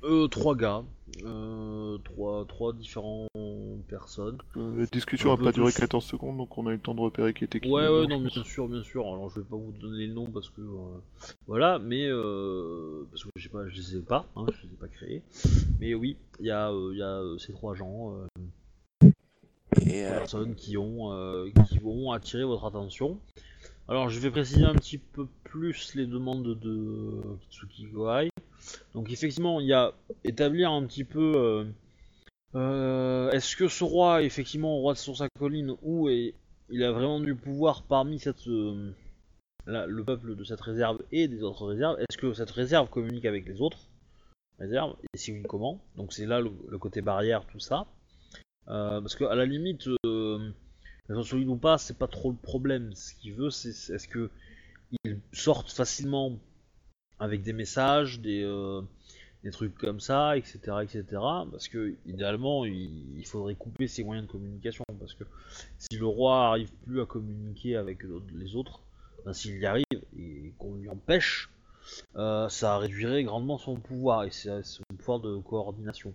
Euh, 0.04 0.26
trois 0.26 0.56
gars. 0.56 0.82
Euh, 1.24 1.98
trois, 2.04 2.44
trois 2.46 2.72
différentes 2.72 3.28
personnes. 3.86 4.38
la 4.56 4.86
discussion 4.86 5.30
Un 5.30 5.34
a 5.34 5.36
peu 5.36 5.44
pas 5.44 5.52
duré 5.52 5.70
tous. 5.70 5.78
14 5.80 6.04
secondes, 6.04 6.38
donc 6.38 6.56
on 6.56 6.66
a 6.66 6.70
eu 6.70 6.74
le 6.74 6.80
temps 6.80 6.94
de 6.94 7.00
repérer 7.00 7.34
qui 7.34 7.44
était 7.44 7.60
qui. 7.60 7.68
Ouais, 7.70 7.86
ouais, 7.86 8.06
non, 8.06 8.20
bien 8.20 8.42
sûr, 8.42 8.66
bien 8.66 8.82
sûr. 8.82 9.02
Alors, 9.06 9.28
je 9.28 9.40
vais 9.40 9.46
pas 9.46 9.56
vous 9.56 9.72
donner 9.80 10.06
le 10.06 10.14
nom 10.14 10.26
parce 10.26 10.48
que. 10.48 10.62
euh, 10.62 10.98
voilà, 11.46 11.78
mais. 11.78 12.06
Euh, 12.08 13.04
parce 13.10 13.22
que 13.24 13.30
je 13.36 13.42
sais 13.42 13.48
pas, 13.50 13.68
je 13.68 13.76
les 13.76 13.96
ai 13.98 14.00
pas, 14.00 14.26
hein, 14.36 14.46
je 14.48 14.66
les 14.66 14.72
ai 14.72 14.76
pas 14.76 14.88
créés. 14.88 15.22
Mais 15.78 15.94
oui, 15.94 16.16
il 16.40 16.46
y 16.46 16.50
a, 16.50 16.70
euh, 16.70 16.94
y 16.96 17.02
a 17.02 17.20
ces 17.38 17.52
trois 17.52 17.74
gens. 17.74 18.14
Et, 19.80 20.04
euh, 20.04 20.18
personnes 20.18 20.54
qui 20.54 20.76
ont 20.76 21.12
euh, 21.12 21.50
qui 21.68 21.78
vont 21.78 22.12
attirer 22.12 22.44
votre 22.44 22.64
attention. 22.64 23.18
Alors 23.88 24.08
je 24.08 24.20
vais 24.20 24.30
préciser 24.30 24.64
un 24.64 24.74
petit 24.74 24.98
peu 24.98 25.26
plus 25.44 25.94
les 25.94 26.06
demandes 26.06 26.58
de 26.58 27.22
Kitsuki 27.40 27.86
Gohai. 27.86 28.30
Donc 28.94 29.10
effectivement 29.10 29.60
il 29.60 29.66
y 29.66 29.72
a 29.72 29.92
établir 30.24 30.70
un 30.70 30.84
petit 30.86 31.04
peu 31.04 31.66
euh, 32.54 33.30
est-ce 33.30 33.56
que 33.56 33.68
ce 33.68 33.82
roi 33.84 34.22
est 34.22 34.26
effectivement 34.26 34.76
roi 34.76 34.94
sur 34.94 35.16
sa 35.16 35.28
colline 35.38 35.74
ou 35.82 36.08
est, 36.08 36.34
il 36.70 36.82
a 36.84 36.92
vraiment 36.92 37.20
du 37.20 37.34
pouvoir 37.34 37.82
parmi 37.82 38.18
cette 38.18 38.46
la- 39.66 39.86
le 39.86 40.04
peuple 40.04 40.36
de 40.36 40.44
cette 40.44 40.60
réserve 40.60 40.98
et 41.12 41.28
des 41.28 41.42
autres 41.42 41.66
réserves? 41.66 41.98
Est-ce 42.00 42.18
que 42.18 42.32
cette 42.34 42.50
réserve 42.50 42.88
communique 42.88 43.24
avec 43.24 43.46
les 43.46 43.60
autres 43.60 43.88
réserves 44.58 44.94
Et 45.14 45.18
si 45.18 45.32
oui 45.32 45.42
comment? 45.48 45.80
Donc 45.96 46.12
c'est 46.12 46.26
là 46.26 46.40
le 46.40 46.78
côté 46.78 47.00
barrière 47.00 47.44
tout 47.46 47.60
ça. 47.60 47.86
Euh, 48.68 49.00
parce 49.00 49.16
qu'à 49.16 49.34
la 49.34 49.44
limite, 49.44 49.88
euh, 50.06 50.52
solides 51.22 51.48
ou 51.48 51.56
pas, 51.56 51.78
c'est 51.78 51.98
pas 51.98 52.08
trop 52.08 52.30
le 52.30 52.36
problème. 52.36 52.94
Ce 52.94 53.14
qu'il 53.14 53.34
veut, 53.34 53.50
c'est 53.50 53.70
est-ce 53.70 54.08
que 54.08 54.30
ils 55.04 55.18
sortent 55.32 55.70
facilement 55.70 56.38
avec 57.18 57.42
des 57.42 57.52
messages, 57.52 58.20
des, 58.20 58.42
euh, 58.42 58.82
trucs 59.50 59.76
comme 59.76 60.00
ça, 60.00 60.36
etc., 60.36 60.58
etc. 60.82 61.04
Parce 61.50 61.68
que 61.68 61.94
idéalement, 62.06 62.64
il, 62.64 63.24
faudrait 63.26 63.54
couper 63.54 63.88
ces 63.88 64.04
moyens 64.04 64.26
de 64.26 64.32
communication. 64.32 64.84
Parce 64.98 65.14
que 65.14 65.24
si 65.78 65.98
le 65.98 66.06
roi 66.06 66.48
arrive 66.48 66.72
plus 66.84 67.00
à 67.00 67.06
communiquer 67.06 67.76
avec 67.76 68.04
les 68.34 68.56
autres, 68.56 68.82
ben, 69.24 69.32
s'il 69.32 69.58
y 69.58 69.66
arrive 69.66 69.84
et 70.18 70.52
qu'on 70.58 70.74
lui 70.74 70.88
empêche, 70.88 71.50
euh, 72.16 72.48
ça 72.48 72.78
réduirait 72.78 73.24
grandement 73.24 73.58
son 73.58 73.76
pouvoir 73.76 74.24
et 74.24 74.30
son 74.30 74.82
pouvoir 74.98 75.20
de 75.20 75.36
coordination. 75.38 76.12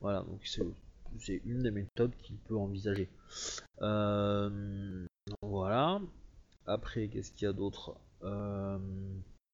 Voilà, 0.00 0.20
donc 0.20 0.40
c'est 0.44 0.62
c'est 1.18 1.40
une 1.44 1.62
des 1.62 1.70
méthodes 1.70 2.12
qu'il 2.22 2.36
peut 2.36 2.56
envisager. 2.56 3.08
Euh, 3.82 5.06
voilà. 5.42 6.00
Après, 6.66 7.08
qu'est-ce 7.08 7.32
qu'il 7.32 7.46
y 7.46 7.48
a 7.48 7.52
d'autre 7.52 7.94
Euh, 8.22 8.78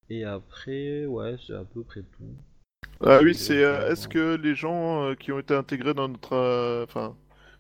Et 0.09 0.25
après, 0.25 1.07
ouais, 1.07 1.37
c'est 1.47 1.55
à 1.55 1.65
peu 1.65 1.83
près 1.83 2.03
tout. 2.03 2.35
Ah 3.05 3.21
oui, 3.23 3.35
c'est. 3.35 3.65
euh, 3.65 3.91
est-ce 3.91 4.09
que 4.09 4.37
les 4.37 4.55
gens 4.55 5.15
qui 5.17 5.33
ont 5.33 5.39
été 5.39 5.55
intégrés 5.55 5.95
dans 5.95 6.09
notre. 6.09 6.85
Enfin. 6.85 7.17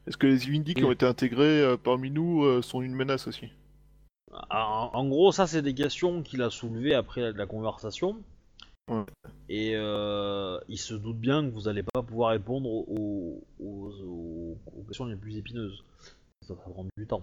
Est-ce 0.06 0.16
que 0.16 0.26
les 0.26 0.48
Windy 0.48 0.74
qui 0.74 0.82
ont 0.84 0.90
été 0.90 1.06
intégrés 1.06 1.76
parmi 1.84 2.10
nous 2.10 2.60
sont 2.62 2.82
une 2.82 2.94
menace 2.94 3.28
aussi? 3.28 3.48
En, 4.50 4.90
en 4.92 5.08
gros, 5.08 5.30
ça, 5.30 5.46
c'est 5.46 5.62
des 5.62 5.74
questions 5.74 6.22
qu'il 6.22 6.42
a 6.42 6.50
soulevées 6.50 6.94
après 6.94 7.32
la 7.32 7.46
conversation. 7.46 8.16
Et 9.48 9.72
euh, 9.76 10.58
il 10.68 10.78
se 10.78 10.94
doute 10.94 11.18
bien 11.18 11.44
que 11.44 11.54
vous 11.54 11.62
n'allez 11.62 11.82
pas 11.82 12.02
pouvoir 12.02 12.30
répondre 12.30 12.68
aux, 12.68 13.42
aux- 13.60 13.92
aux- 14.04 14.82
questions 14.86 15.04
les 15.06 15.16
plus 15.16 15.36
épineuses. 15.36 15.84
Ça 16.42 16.54
va 16.54 16.60
prendre 16.60 16.88
du 16.96 17.06
temps. 17.06 17.22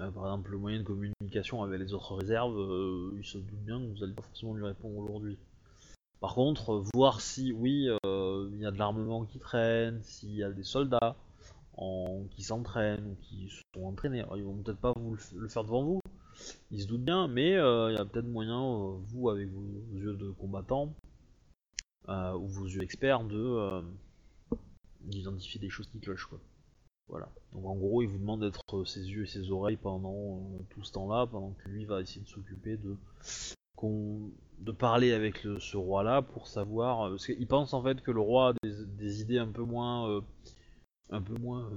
Euh, 0.00 0.10
par 0.10 0.24
exemple, 0.24 0.50
le 0.50 0.58
moyen 0.58 0.78
de 0.78 0.84
communication 0.84 1.62
avec 1.62 1.78
les 1.80 1.94
autres 1.94 2.14
réserves, 2.16 2.58
euh, 2.58 3.12
il 3.16 3.24
se 3.24 3.38
doute 3.38 3.60
bien 3.64 3.78
que 3.78 3.86
vous 3.86 3.98
n'allez 4.00 4.12
pas 4.14 4.22
forcément 4.22 4.54
lui 4.54 4.66
répondre 4.66 4.96
aujourd'hui. 4.98 5.38
Par 6.20 6.34
contre, 6.34 6.82
voir 6.94 7.20
si, 7.20 7.52
oui, 7.52 7.88
euh, 8.06 8.48
il 8.52 8.60
y 8.60 8.66
a 8.66 8.70
de 8.70 8.78
l'armement 8.78 9.24
qui 9.24 9.38
traîne, 9.38 10.02
s'il 10.02 10.34
y 10.34 10.42
a 10.42 10.50
des 10.50 10.64
soldats 10.64 11.14
qui 12.30 12.42
s'entraînent 12.42 13.04
ou 13.04 13.16
qui 13.22 13.50
sont 13.74 13.84
entraînés. 13.84 14.24
Ils 14.36 14.44
vont 14.44 14.54
peut-être 14.54 14.78
pas 14.78 14.92
vous 14.96 15.16
le 15.34 15.48
faire 15.48 15.64
devant 15.64 15.82
vous, 15.82 16.00
ils 16.70 16.82
se 16.82 16.86
doutent 16.86 17.04
bien, 17.04 17.28
mais 17.28 17.54
euh, 17.54 17.90
il 17.90 17.96
y 17.96 17.98
a 17.98 18.04
peut-être 18.04 18.26
moyen, 18.26 18.60
euh, 18.60 18.96
vous, 19.08 19.30
avec 19.30 19.48
vos, 19.48 19.62
yeux 19.96 20.14
de 20.14 20.30
combattant, 20.30 20.94
euh, 22.08 22.34
ou 22.34 22.46
vos 22.48 22.66
yeux 22.66 22.82
experts, 22.82 23.24
de 23.24 23.82
d'identifier 25.00 25.60
des 25.60 25.68
choses 25.68 25.86
qui 25.88 26.00
clochent, 26.00 26.26
quoi. 26.26 26.40
Voilà. 27.08 27.28
Donc 27.52 27.66
en 27.66 27.76
gros, 27.76 28.00
il 28.00 28.08
vous 28.08 28.18
demande 28.18 28.40
d'être 28.40 28.84
ses 28.86 29.10
yeux 29.10 29.24
et 29.24 29.26
ses 29.26 29.50
oreilles 29.50 29.76
pendant 29.76 30.40
tout 30.70 30.82
ce 30.82 30.92
temps-là, 30.92 31.26
pendant 31.26 31.50
que 31.50 31.68
lui 31.68 31.84
va 31.84 32.00
essayer 32.00 32.22
de 32.22 32.28
s'occuper 32.28 32.78
de 32.78 32.96
de 34.60 34.72
parler 34.72 35.12
avec 35.12 35.46
ce 35.58 35.76
roi-là 35.76 36.22
pour 36.22 36.46
savoir, 36.46 37.10
parce 37.10 37.26
qu'il 37.26 37.46
pense 37.46 37.74
en 37.74 37.82
fait 37.82 38.00
que 38.00 38.10
le 38.10 38.20
roi 38.20 38.50
a 38.50 38.52
des, 38.64 39.20
idées 39.20 39.36
un 39.36 39.48
peu 39.48 39.62
moins, 39.62 40.22
un 41.10 41.20
peu 41.20 41.34
moins 41.34 41.70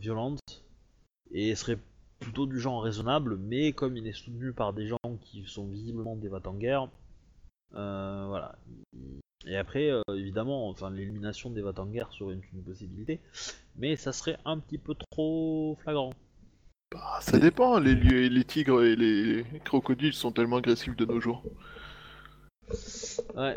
violentes 0.00 0.64
et 1.30 1.54
serait 1.54 1.78
plutôt 2.20 2.46
du 2.46 2.60
genre 2.60 2.82
raisonnable, 2.82 3.36
mais 3.36 3.72
comme 3.72 3.96
il 3.96 4.06
est 4.06 4.12
soutenu 4.12 4.52
par 4.52 4.72
des 4.72 4.86
gens 4.86 4.98
qui 5.22 5.44
sont 5.46 5.66
visiblement 5.66 6.16
des 6.16 6.28
Vatanguers, 6.28 6.86
euh, 7.74 8.26
voilà. 8.28 8.56
Et 9.46 9.56
après, 9.56 9.90
euh, 9.90 10.02
évidemment, 10.14 10.68
enfin, 10.68 10.90
l'élimination 10.90 11.50
des 11.50 11.62
Vatanguers 11.62 12.06
serait 12.10 12.34
une, 12.34 12.42
une 12.52 12.62
possibilité, 12.62 13.20
mais 13.76 13.96
ça 13.96 14.12
serait 14.12 14.36
un 14.44 14.58
petit 14.58 14.78
peu 14.78 14.94
trop 15.10 15.76
flagrant. 15.82 16.12
Bah, 16.92 17.18
ça 17.20 17.38
dépend, 17.38 17.78
les, 17.78 17.94
les 18.28 18.44
tigres 18.44 18.82
et 18.82 18.96
les 18.96 19.44
crocodiles 19.64 20.12
sont 20.12 20.32
tellement 20.32 20.56
agressifs 20.56 20.96
de 20.96 21.06
nos 21.06 21.20
jours. 21.20 21.42
Ouais. 23.36 23.54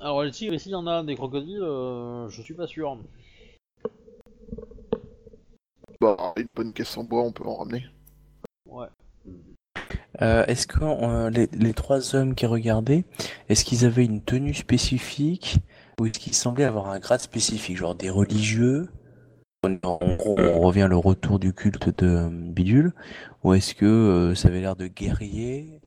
Alors 0.00 0.24
les 0.24 0.30
tigres, 0.30 0.54
ici, 0.54 0.70
il 0.70 0.72
y 0.72 0.74
en 0.74 0.86
a 0.86 1.02
des 1.04 1.14
crocodiles, 1.14 1.62
euh, 1.62 2.28
je 2.28 2.42
suis 2.42 2.54
pas 2.54 2.66
sûr. 2.66 2.98
Bah, 6.04 6.34
une 6.36 6.48
bonne 6.54 6.74
caisse 6.74 6.98
en 6.98 7.04
bois, 7.04 7.22
on 7.22 7.32
peut 7.32 7.46
en 7.46 7.54
ramener. 7.54 7.86
Ouais. 8.66 8.88
euh, 10.22 10.44
est-ce 10.46 10.66
que 10.66 10.78
euh, 10.82 11.30
les, 11.30 11.48
les 11.52 11.74
trois 11.74 12.14
hommes 12.14 12.34
qui 12.34 12.46
regardaient, 12.46 13.04
est-ce 13.48 13.64
qu'ils 13.64 13.84
avaient 13.84 14.04
une 14.04 14.22
tenue 14.22 14.54
spécifique 14.54 15.58
ou 16.00 16.06
est-ce 16.06 16.18
qu'ils 16.18 16.34
semblaient 16.34 16.64
avoir 16.64 16.88
un 16.90 16.98
grade 16.98 17.20
spécifique, 17.20 17.76
genre 17.76 17.94
des 17.94 18.10
religieux? 18.10 18.88
En 19.64 19.74
en 19.84 20.16
gros, 20.16 20.36
on 20.38 20.60
revient 20.60 20.86
le 20.88 20.96
retour 20.96 21.38
du 21.38 21.52
culte 21.52 21.88
de 22.02 22.06
euh, 22.08 22.28
Bidule, 22.30 22.92
ou 23.44 23.54
est-ce 23.54 23.74
que 23.74 23.86
euh, 23.86 24.34
ça 24.34 24.48
avait 24.48 24.60
l'air 24.60 24.76
de 24.76 24.86
guerriers 24.86 25.80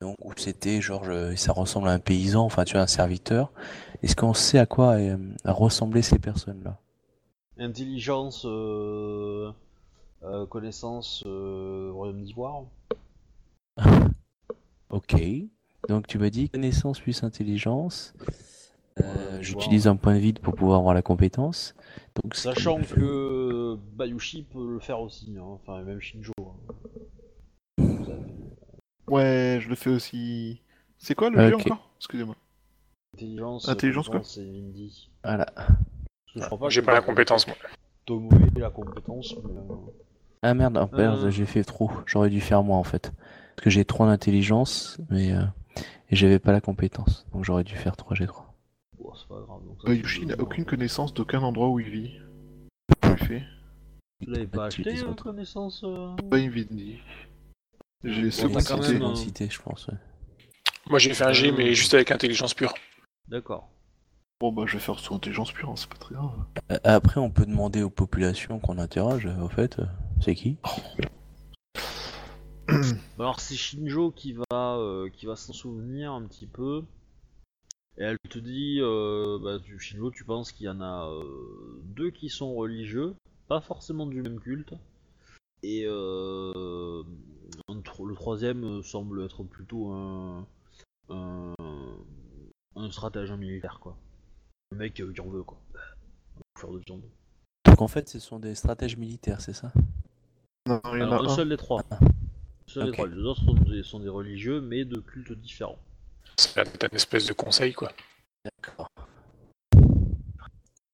donc, 0.00 0.16
ou 0.22 0.32
c'était 0.36 0.80
genre 0.82 1.04
je- 1.04 1.36
ça 1.36 1.52
ressemble 1.52 1.88
à 1.88 1.92
un 1.92 1.98
paysan, 2.00 2.44
enfin 2.44 2.64
tu 2.64 2.74
vois 2.74 2.82
un 2.82 2.86
serviteur. 2.88 3.52
Est-ce 4.02 4.16
qu'on 4.16 4.34
sait 4.34 4.58
à 4.58 4.66
quoi 4.66 4.94
euh, 4.94 5.16
ressemblaient 5.46 6.02
ces 6.02 6.18
personnes-là? 6.20 6.78
Intelligence, 7.58 8.44
euh, 8.46 9.52
euh, 10.22 10.46
connaissance, 10.46 11.22
euh, 11.26 11.90
royaume 11.92 12.22
d'ivoire. 12.22 12.64
Ok. 14.90 15.16
Donc 15.88 16.06
tu 16.06 16.18
m'as 16.18 16.30
dit 16.30 16.48
connaissance 16.50 17.00
plus 17.00 17.24
intelligence. 17.24 18.14
Euh, 19.02 19.38
J'utilise 19.42 19.88
un 19.88 19.96
point 19.96 20.14
de 20.14 20.20
vide 20.20 20.38
pour 20.38 20.54
pouvoir 20.54 20.78
avoir 20.78 20.94
la 20.94 21.02
compétence. 21.02 21.74
Donc, 22.22 22.36
Sachant 22.36 22.80
que 22.80 23.76
Bayushi 23.96 24.44
peut 24.44 24.74
le 24.74 24.78
faire 24.78 25.00
aussi, 25.00 25.34
hein, 25.36 25.42
enfin 25.44 25.82
même 25.82 26.00
Shinjo. 26.00 26.32
hein. 26.38 27.84
Ouais, 29.08 29.58
je 29.60 29.68
le 29.68 29.74
fais 29.74 29.90
aussi. 29.90 30.62
C'est 30.98 31.16
quoi 31.16 31.28
le 31.28 31.38
jeu 31.48 31.56
encore? 31.56 31.90
Excusez-moi. 31.98 32.36
Intelligence, 33.14 33.68
Intelligence, 33.68 34.08
quoi? 34.08 34.22
Voilà. 35.24 35.46
Pas 36.40 36.68
J'ai 36.68 36.80
que 36.80 36.86
pas 36.86 36.92
la 36.94 37.00
compétence, 37.02 37.46
moi. 37.46 37.56
Tomoe 38.06 38.30
la 38.56 38.70
compétence, 38.70 39.34
mais... 39.44 39.52
euh, 39.56 39.74
Ah 40.42 40.54
merde, 40.54 40.78
oh, 40.92 40.96
merde, 40.96 41.24
Euh. 41.24 41.30
j'ai 41.30 41.46
fait 41.46 41.64
trop. 41.64 41.90
J'aurais 42.06 42.30
dû 42.30 42.40
faire 42.40 42.62
moi 42.62 42.76
en 42.76 42.84
fait. 42.84 43.12
Parce 43.56 43.64
que 43.64 43.70
j'ai 43.70 43.84
3 43.84 44.06
d'intelligence, 44.06 44.98
mais 45.10 45.32
euh, 45.32 45.42
et 46.10 46.16
j'avais 46.16 46.38
pas 46.38 46.52
la 46.52 46.60
compétence. 46.60 47.26
Donc 47.32 47.44
j'aurais 47.44 47.64
dû 47.64 47.76
faire 47.76 47.96
3 47.96 48.16
G3. 48.16 48.42
bon, 48.98 49.14
c'est 49.14 49.28
pas 49.28 49.40
grave. 49.46 49.64
Donc 49.64 49.80
ça, 49.80 49.88
Bayushi 49.88 50.20
c'est 50.20 50.26
n'a 50.26 50.40
aucune 50.40 50.64
connaissance 50.64 51.14
d'aucun 51.14 51.40
endroit 51.40 51.68
où 51.68 51.80
il 51.80 51.88
vit. 51.88 52.10
Tu 54.20 54.30
l'avais 54.30 54.46
pas 54.46 54.66
acheté, 54.66 54.98
hein, 54.98 55.08
autres. 55.10 55.24
connaissance 55.24 55.82
euh 55.84 56.14
Pas 56.30 56.38
une 56.38 56.50
vie 56.50 56.98
J'ai 58.02 58.30
second 58.30 58.60
cité. 58.60 59.44
euh, 59.44 59.50
je 59.50 59.60
pense. 59.62 59.86
ouais. 59.88 59.94
Moi 60.88 60.98
j'ai 60.98 61.14
fait 61.14 61.24
un 61.24 61.32
G, 61.32 61.52
mais 61.52 61.74
juste 61.74 61.94
avec 61.94 62.10
intelligence 62.10 62.54
pure. 62.54 62.74
D'accord. 63.28 63.70
Bon 64.40 64.52
bah 64.52 64.64
je 64.66 64.74
vais 64.74 64.80
faire 64.80 64.98
sous 64.98 65.14
intelligence 65.14 65.52
pure, 65.52 65.70
hein, 65.70 65.76
c'est 65.76 65.88
pas 65.88 65.96
très 65.96 66.14
grave. 66.14 66.32
Euh, 66.72 66.78
Après, 66.82 67.20
on 67.20 67.30
peut 67.30 67.46
demander 67.46 67.82
aux 67.82 67.90
populations 67.90 68.58
qu'on 68.58 68.78
interroge, 68.78 69.26
au 69.26 69.48
fait, 69.48 69.78
euh, 69.78 69.86
c'est 70.20 70.34
qui? 70.34 70.56
Alors 73.18 73.38
c'est 73.40 73.54
Shinjo 73.54 74.10
qui 74.10 74.32
va, 74.32 74.76
euh, 74.76 75.08
qui 75.08 75.26
va 75.26 75.36
s'en 75.36 75.52
souvenir 75.52 76.12
un 76.12 76.22
petit 76.26 76.46
peu. 76.46 76.82
Et 77.96 78.02
elle 78.02 78.18
te 78.28 78.40
dit, 78.40 78.80
euh, 78.80 79.38
bah, 79.40 79.58
tu, 79.62 79.78
Shinjo, 79.78 80.10
tu 80.10 80.24
penses 80.24 80.50
qu'il 80.50 80.66
y 80.66 80.68
en 80.68 80.80
a 80.80 81.08
euh, 81.08 81.80
deux 81.84 82.10
qui 82.10 82.28
sont 82.28 82.54
religieux, 82.54 83.14
pas 83.46 83.60
forcément 83.60 84.06
du 84.06 84.20
même 84.20 84.40
culte. 84.40 84.74
Et 85.62 85.84
euh, 85.86 87.02
un 87.68 87.80
tro- 87.82 88.06
le 88.06 88.16
troisième 88.16 88.64
euh, 88.64 88.82
semble 88.82 89.22
être 89.22 89.44
plutôt 89.44 89.92
un, 89.92 90.44
un, 91.08 91.54
un 92.74 93.36
militaire, 93.36 93.78
quoi. 93.80 93.96
Le 94.74 94.80
mec 94.80 94.98
euh, 94.98 95.12
qui 95.12 95.20
en 95.20 95.28
veut, 95.28 95.44
quoi. 95.44 95.56
De 96.60 96.78
viande. 96.84 97.02
Donc 97.64 97.80
en 97.80 97.86
fait, 97.86 98.08
ce 98.08 98.18
sont 98.18 98.40
des 98.40 98.56
stratèges 98.56 98.96
militaires, 98.96 99.40
c'est 99.40 99.52
ça? 99.52 99.70
Non, 100.66 100.80
il 100.94 100.98
y 100.98 101.02
en 101.04 101.12
a 101.12 101.16
un 101.16 101.24
un. 101.26 101.28
seul 101.28 101.48
des 101.48 101.56
trois. 101.56 101.84
Ah. 101.92 102.00
Seul 102.66 102.86
des 102.86 102.92
trois. 102.92 103.06
Les 103.06 103.22
autres 103.22 103.44
sont 103.44 103.54
des, 103.54 103.82
sont 103.84 104.00
des 104.00 104.08
religieux, 104.08 104.60
mais 104.60 104.84
de 104.84 104.98
cultes 104.98 105.30
différents. 105.32 105.78
C'est 106.36 106.58
un 106.58 106.88
espèce 106.88 107.26
de 107.26 107.34
conseil, 107.34 107.72
quoi. 107.72 107.92
D'accord. 108.44 108.88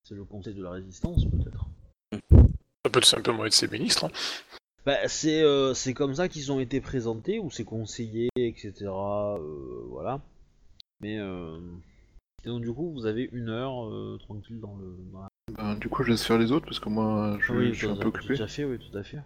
C'est 0.03 0.13
le 0.13 0.25
conseil 0.25 0.53
de 0.53 0.61
la 0.61 0.71
résistance, 0.71 1.25
peut-être. 1.25 1.65
Ça 2.11 2.91
peut 2.91 2.99
être 2.99 3.05
simplement 3.05 3.45
être 3.45 3.53
ses 3.53 3.67
ministres. 3.67 4.05
hein. 4.05 4.11
Bah, 4.85 5.07
c'est 5.07 5.41
euh, 5.41 5.73
c'est 5.73 5.95
comme 5.95 6.13
ça 6.13 6.27
qu'ils 6.27 6.51
ont 6.51 6.59
été 6.59 6.81
présentés, 6.81 7.39
ou 7.39 7.49
c'est 7.49 7.65
conseillé, 7.65 8.29
etc. 8.35 8.73
euh, 8.85 9.85
voilà. 9.87 10.21
Mais 10.99 11.17
euh... 11.17 11.59
et 12.43 12.47
donc 12.47 12.61
du 12.61 12.71
coup, 12.71 12.91
vous 12.91 13.05
avez 13.05 13.29
une 13.31 13.49
heure 13.49 13.87
euh, 13.87 14.17
tranquille 14.19 14.59
dans 14.59 14.75
le. 14.75 14.97
Dans 15.11 15.21
la... 15.21 15.27
Ben, 15.57 15.75
du 15.75 15.89
coup 15.89 16.03
je 16.03 16.11
laisse 16.11 16.23
faire 16.23 16.37
les 16.37 16.51
autres 16.51 16.65
parce 16.65 16.79
que 16.79 16.89
moi 16.89 17.37
je, 17.41 17.53
oui, 17.53 17.73
je 17.73 17.79
suis 17.79 17.87
un 17.87 17.95
peu 17.95 18.07
occupé. 18.07 18.35
Tout 18.35 18.43
à 18.43 18.47
fait, 18.47 18.63
oui, 18.63 18.77
tout 18.79 18.97
à 18.97 19.03
fait. 19.03 19.19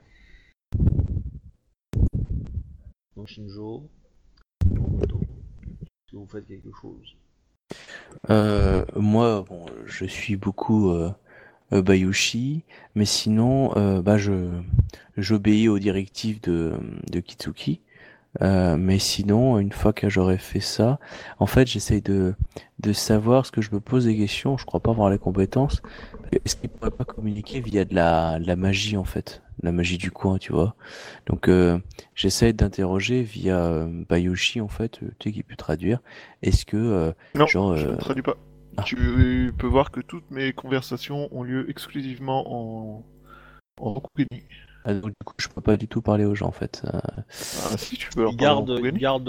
Donc 3.16 3.28
Shinjo, 3.28 3.90
est-ce 4.66 6.12
que 6.12 6.18
vous 6.18 6.28
faites 6.28 6.48
quelque 6.48 6.72
chose? 6.82 7.16
Euh, 8.30 8.86
moi, 8.96 9.44
bon, 9.48 9.66
je 9.86 10.06
suis 10.06 10.36
beaucoup 10.36 10.92
euh, 10.92 11.12
euh, 11.74 11.82
Bayushi, 11.82 12.64
mais 12.96 13.06
sinon, 13.06 13.76
euh, 13.78 14.02
bah, 14.02 14.18
je 14.18 14.50
j'obéis 15.18 15.68
aux 15.68 15.80
directives 15.80 16.42
de, 16.42 16.74
de 17.12 17.20
Kitsuki. 17.20 17.82
Euh, 18.42 18.78
mais 18.78 19.00
sinon, 19.00 19.60
une 19.60 19.72
fois 19.72 19.94
que 19.94 20.10
j'aurais 20.10 20.38
fait 20.38 20.60
ça, 20.60 21.00
en 21.40 21.46
fait, 21.46 21.68
j'essaye 21.68 22.02
de, 22.02 22.36
de 22.80 22.94
savoir 22.94 23.46
ce 23.46 23.52
que 23.52 23.62
je 23.62 23.72
me 23.72 23.80
pose 23.80 24.06
des 24.06 24.16
questions. 24.18 24.58
Je 24.58 24.66
crois 24.66 24.80
pas 24.82 24.92
avoir 24.92 25.10
les 25.10 25.18
compétences. 25.20 25.82
Est-ce 26.32 26.56
qu'il 26.58 26.70
pourrait 26.70 26.92
pas 26.92 27.06
communiquer 27.06 27.62
via 27.62 27.86
de 27.86 27.96
la, 27.96 28.40
de 28.40 28.48
la 28.48 28.56
magie, 28.56 28.98
en 28.98 29.06
fait? 29.06 29.42
La 29.64 29.72
magie 29.72 29.98
du 29.98 30.12
coin, 30.12 30.38
tu 30.38 30.52
vois? 30.52 30.76
Donc, 31.28 31.48
euh, 31.48 31.80
j'essaye 32.14 32.54
d'interroger 32.54 33.24
via 33.24 33.58
euh, 33.64 34.04
Bayushi, 34.10 34.60
en 34.62 34.68
fait, 34.68 35.02
euh, 35.02 35.08
tu 35.20 35.30
sais, 35.30 35.34
qui 35.34 35.44
peut 35.44 35.56
traduire. 35.56 36.00
Est-ce 36.42 36.66
que, 36.66 36.76
euh, 36.78 37.12
Non, 37.36 37.48
Genre, 37.48 37.78
je 37.78 37.88
ne 37.88 37.96
traduis 37.96 38.22
pas. 38.24 38.36
ah. 38.78 38.84
Tu 38.84 39.54
peux 39.58 39.68
voir 39.68 39.92
que 39.92 40.02
toutes 40.02 40.30
mes 40.32 40.52
conversations 40.54 41.30
ont 41.32 41.44
lieu 41.44 41.70
exclusivement 41.70 42.44
en 42.52 43.04
en. 43.80 44.02
Ah, 44.88 44.94
donc, 44.94 45.10
du 45.10 45.26
coup, 45.26 45.34
je 45.40 45.48
peux 45.50 45.62
pas 45.62 45.78
du 45.78 45.88
tout 45.88 46.02
parler 46.02 46.26
aux 46.26 46.36
gens 46.36 46.48
en 46.48 46.52
fait. 46.52 46.84
Euh, 46.86 47.00
Ah 47.72 47.78
si 47.78 47.98
tu 47.98 48.10
peux 48.12 48.22
leur 48.22 48.36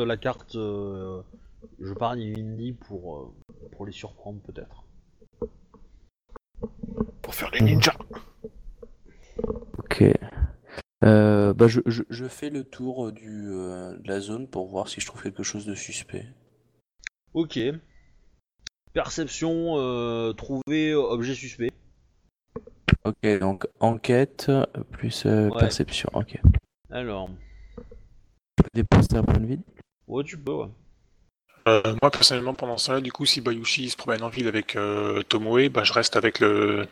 la 0.05 0.19
carte. 0.19 0.55
euh, 0.55 1.23
je 1.81 1.95
parle 1.95 2.19
hindi 2.21 2.73
pour, 2.73 3.17
euh, 3.17 3.35
pour 3.73 3.87
les 3.87 3.93
surprendre 3.93 4.39
peut-être. 4.43 4.85
pour 7.23 7.35
faire 7.35 7.51
les 7.53 7.61
ninjas. 7.63 7.97
ok. 9.79 10.05
Euh, 11.05 11.53
bah, 11.55 11.69
je, 11.69 11.81
je, 11.87 12.03
je 12.09 12.27
fais 12.27 12.51
le 12.51 12.65
tour 12.65 13.13
du, 13.13 13.49
euh, 13.51 13.97
de 13.99 14.09
la 14.09 14.21
zone 14.21 14.49
pour 14.49 14.67
voir 14.67 14.89
si 14.89 15.01
je 15.01 15.07
trouve 15.07 15.23
quelque 15.23 15.43
chose 15.43 15.65
de 15.65 15.75
suspect. 15.75 16.27
Ok. 17.35 17.59
Perception, 18.93 19.75
euh, 19.79 20.33
trouver 20.33 20.95
objet 20.95 21.35
suspect. 21.35 21.71
Ok, 23.05 23.39
donc 23.41 23.67
enquête 23.81 24.47
euh, 24.49 24.65
plus 24.93 25.25
euh, 25.27 25.49
Ouais. 25.51 25.59
perception. 25.61 26.09
Ok. 26.15 26.39
Alors, 26.91 27.29
Je 27.77 27.83
peux 28.63 28.69
dépenser 28.75 29.17
un 29.17 29.23
point 29.23 29.39
de 29.39 29.47
vide 29.47 29.63
ouais, 30.07 30.25
tu 30.25 30.39
peux, 30.39 30.53
ouais. 30.53 30.69
Euh, 31.69 31.97
moi, 32.01 32.11
personnellement, 32.13 32.55
pendant 32.55 32.79
ça, 32.79 33.01
du 33.01 33.11
coup, 33.11 33.27
si 33.27 33.41
Bayushi 33.41 33.91
se 33.91 33.97
promène 33.97 34.23
en 34.23 34.29
ville 34.29 34.47
avec 34.47 34.77
euh, 34.77 35.23
Tomoe, 35.25 35.69
bah, 35.69 35.83
je 35.83 35.93
reste 35.93 36.15
avec 36.15 36.39
le. 36.39 36.87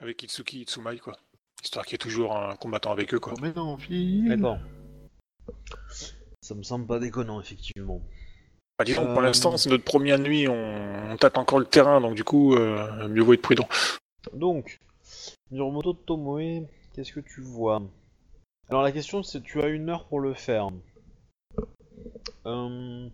avec 0.00 0.22
Itsuki 0.24 0.62
et 0.62 0.64
Tsumai, 0.64 0.98
quoi. 0.98 1.16
Histoire 1.62 1.84
qu'il 1.86 1.92
y 1.92 1.96
ait 1.96 1.98
toujours 1.98 2.36
un 2.36 2.56
combattant 2.56 2.90
avec 2.90 3.14
eux, 3.14 3.20
quoi. 3.20 3.34
On 3.38 3.40
met 3.40 3.56
en 3.56 3.76
ville. 3.76 4.28
D'accord. 4.28 4.58
Ça 6.40 6.54
me 6.56 6.62
semble 6.64 6.86
pas 6.86 6.98
déconnant, 6.98 7.40
effectivement. 7.40 8.00
Bah, 8.78 8.84
disons, 8.84 9.06
Euh, 9.08 9.12
pour 9.12 9.22
l'instant, 9.22 9.56
c'est 9.56 9.70
notre 9.70 9.84
première 9.84 10.18
nuit, 10.18 10.48
on... 10.48 11.10
on 11.12 11.16
tâte 11.16 11.38
encore 11.38 11.58
le 11.60 11.64
terrain, 11.64 12.00
donc 12.00 12.14
du 12.16 12.24
coup, 12.24 12.56
euh, 12.56 13.06
mieux 13.08 13.22
vaut 13.22 13.34
être 13.34 13.42
prudent. 13.42 13.68
Donc, 14.32 14.78
Miromoto 15.50 15.92
Tomoe, 15.92 16.66
qu'est-ce 16.92 17.12
que 17.12 17.20
tu 17.20 17.40
vois? 17.40 17.82
Alors 18.68 18.82
la 18.82 18.92
question 18.92 19.22
c'est 19.22 19.42
tu 19.42 19.62
as 19.62 19.68
une 19.68 19.88
heure 19.88 20.06
pour 20.06 20.20
le 20.20 20.34
faire. 20.34 20.68
Euh, 22.46 23.08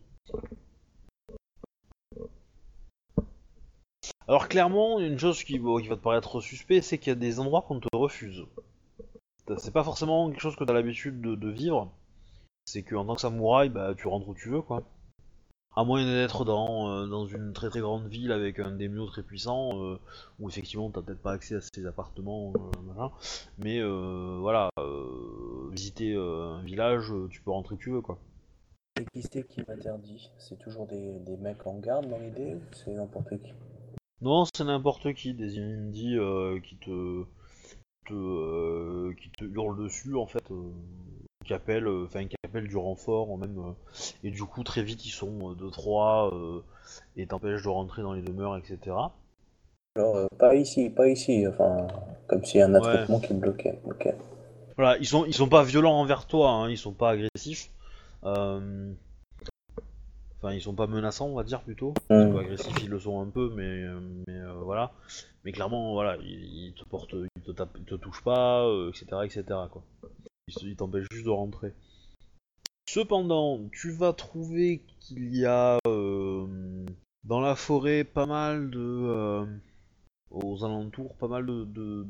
Alors 4.26 4.48
clairement, 4.48 5.00
une 5.00 5.18
chose 5.18 5.44
qui, 5.44 5.58
va 5.58 5.80
te 5.80 5.94
paraître 5.94 6.40
suspect, 6.40 6.80
c'est 6.80 6.98
qu'il 6.98 7.08
y 7.08 7.12
a 7.12 7.14
des 7.14 7.40
endroits 7.40 7.62
qu'on 7.62 7.78
te 7.78 7.88
refuse. 7.92 8.46
C'est 9.58 9.72
pas 9.72 9.84
forcément 9.84 10.30
quelque 10.30 10.40
chose 10.40 10.56
que 10.56 10.64
tu 10.64 10.70
as 10.70 10.74
l'habitude 10.74 11.20
de, 11.20 11.50
vivre. 11.50 11.92
C'est 12.64 12.82
qu'en 12.82 13.04
tant 13.04 13.14
que 13.14 13.20
samouraï, 13.20 13.68
bah, 13.68 13.94
tu 13.94 14.08
rentres 14.08 14.28
où 14.28 14.34
tu 14.34 14.48
veux, 14.48 14.62
quoi. 14.62 14.82
À 15.77 15.85
moins 15.85 16.05
d'être 16.05 16.45
dans, 16.45 16.89
euh, 16.89 17.07
dans 17.07 17.27
une 17.27 17.53
très 17.53 17.68
très 17.68 17.81
grande 17.81 18.07
ville 18.07 18.33
avec 18.33 18.61
un 18.61 18.70
daimyo 18.72 19.07
très 19.07 19.22
puissant, 19.22 19.70
euh, 19.83 19.99
où 20.39 20.49
effectivement 20.49 20.91
t'as 20.91 21.03
peut-être 21.03 21.22
pas 21.22 21.33
accès 21.33 21.57
à 21.57 21.61
ces 21.61 21.87
appartements, 21.87 22.53
euh, 22.55 22.83
machin. 22.83 23.11
mais 23.59 23.83
voilà, 23.83 24.70
visiter 25.72 26.14
un 26.14 26.62
village, 26.62 27.12
tu 27.31 27.41
peux 27.41 27.51
rentrer 27.51 27.75
où 27.75 27.79
tu 27.79 27.91
veux, 27.91 28.01
quoi. 28.01 28.18
C'est 28.97 29.11
qui 29.11 29.22
c'est 29.22 29.49
qui 29.49 29.61
m'interdit? 29.66 30.31
C'est 30.39 30.59
toujours 30.59 30.87
des, 30.87 31.18
des 31.20 31.37
mecs 31.37 31.66
en 31.66 31.79
garde 31.79 32.09
dans 32.09 32.18
l'idée 32.18 32.55
ou 32.55 32.61
c'est 32.72 32.93
n'importe 32.93 33.31
qui? 33.43 33.53
Non, 34.20 34.45
c'est 34.45 34.64
n'importe 34.64 35.12
qui, 35.14 35.35
des 35.35 35.59
indies 35.59 36.16
euh, 36.16 36.61
qui 36.61 36.77
te, 36.77 37.25
te 38.07 38.14
euh, 38.14 39.14
qui 39.20 39.31
te 39.31 39.45
hurlent 39.45 39.83
dessus 39.83 40.14
en 40.14 40.27
fait, 40.27 40.51
euh, 40.51 40.72
qui 41.45 41.55
appellent, 41.55 41.86
euh, 41.86 42.05
enfin 42.05 42.26
qui 42.26 42.36
appellent 42.45 42.68
du 42.68 42.76
renfort 42.76 43.36
même, 43.38 43.59
euh, 43.59 43.72
et 44.22 44.30
du 44.30 44.45
coup 44.45 44.62
très 44.64 44.82
vite 44.82 45.05
ils 45.07 45.11
sont 45.11 45.55
2-3 45.55 46.34
euh, 46.34 46.62
et 47.16 47.26
t'empêchent 47.26 47.62
de 47.62 47.68
rentrer 47.68 48.03
dans 48.03 48.12
les 48.12 48.22
demeures, 48.22 48.57
etc. 48.57 48.97
Alors, 49.97 50.28
pas 50.38 50.57
ici, 50.57 50.90
pas 50.90 51.09
ici, 51.09 51.47
enfin, 51.47 51.86
comme 52.26 52.45
s'il 52.45 52.59
y 52.59 52.62
a 52.62 52.66
un 52.66 52.74
attroupement 52.74 53.20
qui 53.20 53.32
me 53.34 53.40
bloquait. 53.40 53.78
Ok. 53.84 54.09
Voilà, 54.76 54.99
ils 54.99 55.07
sont 55.07 55.24
ils 55.24 55.34
sont 55.34 55.49
pas 55.49 55.62
violents 55.62 56.01
envers 56.01 56.26
toi, 56.26 56.51
hein, 56.51 56.68
ils 56.68 56.78
sont 56.78 56.92
pas 56.92 57.11
agressifs. 57.11 57.70
Enfin, 60.45 60.57
ils 60.57 60.61
sont 60.61 60.74
pas 60.74 60.86
menaçants, 60.86 61.28
on 61.28 61.34
va 61.34 61.42
dire 61.42 61.62
plutôt. 61.62 61.95
Ils 62.11 62.20
sont 62.20 62.32
pas 62.34 62.40
agressifs, 62.40 62.82
ils 62.82 62.90
le 62.90 62.99
sont 62.99 63.18
un 63.18 63.30
peu, 63.30 63.51
mais, 63.57 63.82
mais 64.26 64.38
euh, 64.40 64.53
voilà. 64.62 64.92
Mais 65.42 65.53
clairement, 65.53 65.95
voilà, 65.95 66.18
ils, 66.22 66.66
ils 66.66 66.74
te 66.74 66.84
portent, 66.84 67.14
ils 67.14 67.42
te, 67.42 67.51
tapent, 67.51 67.78
ils 67.78 67.84
te 67.84 67.95
touchent 67.95 68.22
pas, 68.22 68.66
euh, 68.66 68.90
etc., 68.90 69.07
etc. 69.24 69.42
Quoi. 69.70 69.82
Ils 70.49 70.55
se- 70.55 70.66
Ils 70.66 70.76
t'empêchent 70.76 71.07
juste 71.11 71.24
de 71.24 71.30
rentrer. 71.30 71.72
Cependant, 72.88 73.68
tu 73.72 73.90
vas 73.90 74.12
trouver 74.12 74.82
qu'il 75.01 75.34
y 75.34 75.47
a 75.47 75.78
euh, 75.86 76.86
dans 77.24 77.40
la 77.40 77.57
forêt 77.57 78.05
pas 78.05 78.26
mal 78.26 78.70
de, 78.70 78.78
euh, 78.78 79.47
aux 80.30 80.64
alentours, 80.64 81.16
pas 81.16 81.28
mal 81.28 81.47
de, 81.47 82.07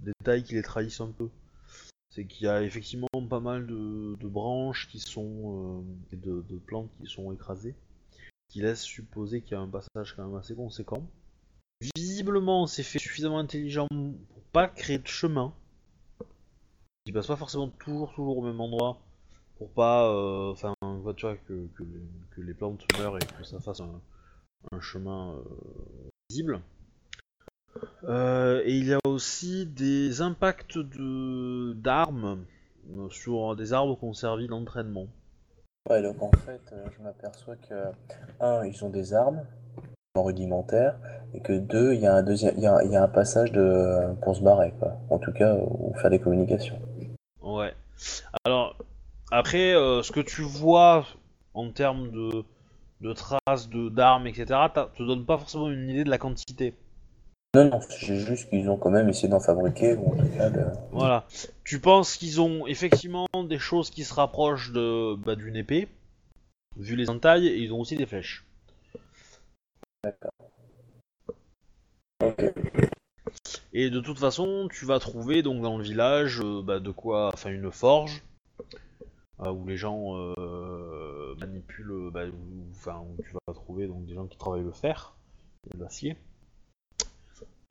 détails 0.00 0.42
qui 0.42 0.54
les 0.54 0.62
trahissent 0.62 1.00
un 1.00 1.10
peu. 1.10 1.28
C'est 2.10 2.26
qu'il 2.26 2.46
y 2.46 2.48
a 2.48 2.62
effectivement 2.62 3.08
pas 3.28 3.40
mal 3.40 3.66
de, 3.66 4.16
branches 4.22 4.88
qui 4.88 4.98
sont 5.00 5.82
euh, 5.82 6.14
et 6.14 6.16
de, 6.16 6.44
de 6.48 6.58
plantes 6.58 6.90
qui 7.00 7.06
sont 7.06 7.32
écrasées, 7.32 7.74
qui 8.48 8.60
laissent 8.60 8.82
supposer 8.82 9.42
qu'il 9.42 9.52
y 9.52 9.54
a 9.54 9.60
un 9.60 9.68
passage 9.68 10.14
quand 10.14 10.26
même 10.26 10.36
assez 10.36 10.54
conséquent. 10.54 11.06
Visiblement, 11.96 12.66
c'est 12.66 12.82
fait 12.82 12.98
suffisamment 12.98 13.38
intelligent 13.38 13.88
pour 13.88 14.42
pas 14.52 14.68
créer 14.68 14.98
de 14.98 15.06
chemin. 15.06 15.54
Qui 17.04 17.12
passe 17.12 17.26
pas 17.26 17.36
forcément 17.36 17.68
toujours 17.68 18.12
toujours 18.14 18.38
au 18.38 18.42
même 18.42 18.60
endroit 18.60 18.98
pour 19.58 19.70
pas, 19.70 20.08
euh, 20.08 20.52
enfin, 20.52 20.74
vois, 20.80 21.14
que, 21.14 21.68
les, 22.38 22.54
plantes 22.54 22.84
meurent 22.98 23.16
et 23.16 23.26
que 23.38 23.44
ça 23.44 23.60
fasse 23.60 23.80
un, 23.80 24.80
chemin 24.80 25.34
euh, 25.34 26.10
visible. 26.30 26.60
Euh, 28.04 28.62
et 28.64 28.76
il 28.76 28.86
y 28.86 28.92
a 28.92 28.98
aussi 29.06 29.66
des 29.66 30.20
impacts 30.20 30.78
de 30.78 31.72
d'armes 31.74 32.44
euh, 32.96 33.08
sur 33.10 33.56
des 33.56 33.72
arbres 33.72 33.98
qui 33.98 34.04
ont 34.04 34.12
servi 34.12 34.48
d'entraînement. 34.48 35.06
Ouais, 35.88 36.02
donc 36.02 36.22
en 36.22 36.30
fait, 36.44 36.60
euh, 36.72 36.84
je 36.96 37.02
m'aperçois 37.02 37.56
que, 37.56 37.74
un, 38.40 38.64
ils 38.64 38.84
ont 38.84 38.90
des 38.90 39.14
armes 39.14 39.42
rudimentaires, 40.14 40.98
et 41.34 41.40
que 41.40 41.54
deux, 41.54 41.94
il 41.94 42.00
y 42.00 42.06
a 42.06 42.14
un 42.14 42.22
deuxième, 42.22 42.54
il 42.56 42.62
y 42.62 42.66
a, 42.66 42.84
y 42.84 42.96
a 42.96 43.02
un 43.02 43.08
passage 43.08 43.50
de, 43.52 44.14
pour 44.22 44.36
se 44.36 44.42
barrer, 44.42 44.72
quoi. 44.78 44.96
En 45.08 45.18
tout 45.18 45.32
cas, 45.32 45.56
ou 45.56 45.94
faire 45.94 46.10
des 46.10 46.18
communications. 46.18 46.78
Ouais. 47.42 47.74
Alors, 48.44 48.76
après, 49.30 49.74
euh, 49.74 50.02
ce 50.02 50.12
que 50.12 50.20
tu 50.20 50.42
vois 50.42 51.06
en 51.54 51.70
termes 51.70 52.10
de, 52.10 52.44
de 53.00 53.12
traces, 53.12 53.68
de 53.68 53.88
d'armes, 53.88 54.26
etc., 54.26 54.46
t'as- 54.72 54.90
te 54.96 55.02
donne 55.02 55.24
pas 55.24 55.38
forcément 55.38 55.70
une 55.70 55.88
idée 55.88 56.04
de 56.04 56.10
la 56.10 56.18
quantité. 56.18 56.74
Non, 57.54 57.66
non, 57.68 57.80
c'est 57.82 58.16
juste 58.16 58.48
qu'ils 58.48 58.70
ont 58.70 58.78
quand 58.78 58.90
même 58.90 59.08
essayé 59.10 59.28
d'en 59.28 59.40
fabriquer, 59.40 59.94
ou 59.94 60.12
en 60.12 60.16
tout 60.16 60.36
cas 60.38 60.48
de... 60.48 60.64
Voilà. 60.90 61.26
Tu 61.64 61.80
penses 61.80 62.16
qu'ils 62.16 62.40
ont 62.40 62.66
effectivement 62.66 63.26
des 63.46 63.58
choses 63.58 63.90
qui 63.90 64.04
se 64.04 64.14
rapprochent 64.14 64.72
de 64.72 65.14
bah, 65.16 65.36
d'une 65.36 65.56
épée, 65.56 65.88
vu 66.76 66.96
les 66.96 67.10
entailles, 67.10 67.48
et 67.48 67.58
ils 67.58 67.72
ont 67.74 67.80
aussi 67.80 67.96
des 67.96 68.06
flèches. 68.06 68.44
D'accord. 70.02 70.32
Ok. 72.22 72.54
Et 73.72 73.90
de 73.90 74.00
toute 74.00 74.18
façon, 74.18 74.68
tu 74.70 74.84
vas 74.84 74.98
trouver 74.98 75.42
donc 75.42 75.62
dans 75.62 75.78
le 75.78 75.84
village 75.84 76.40
euh, 76.40 76.62
bah, 76.62 76.78
de 76.78 76.90
quoi, 76.90 77.30
enfin 77.32 77.50
une 77.50 77.70
forge 77.70 78.22
euh, 79.40 79.50
où 79.50 79.66
les 79.66 79.78
gens 79.78 80.16
euh, 80.16 81.34
manipulent, 81.36 82.10
bah, 82.12 82.26
où, 82.26 82.66
enfin 82.70 83.00
où 83.00 83.16
tu 83.22 83.32
vas 83.32 83.54
trouver 83.54 83.86
donc 83.86 84.04
des 84.04 84.14
gens 84.14 84.26
qui 84.26 84.36
travaillent 84.36 84.62
le 84.62 84.72
fer 84.72 85.16
et 85.72 85.76
l'acier. 85.78 86.16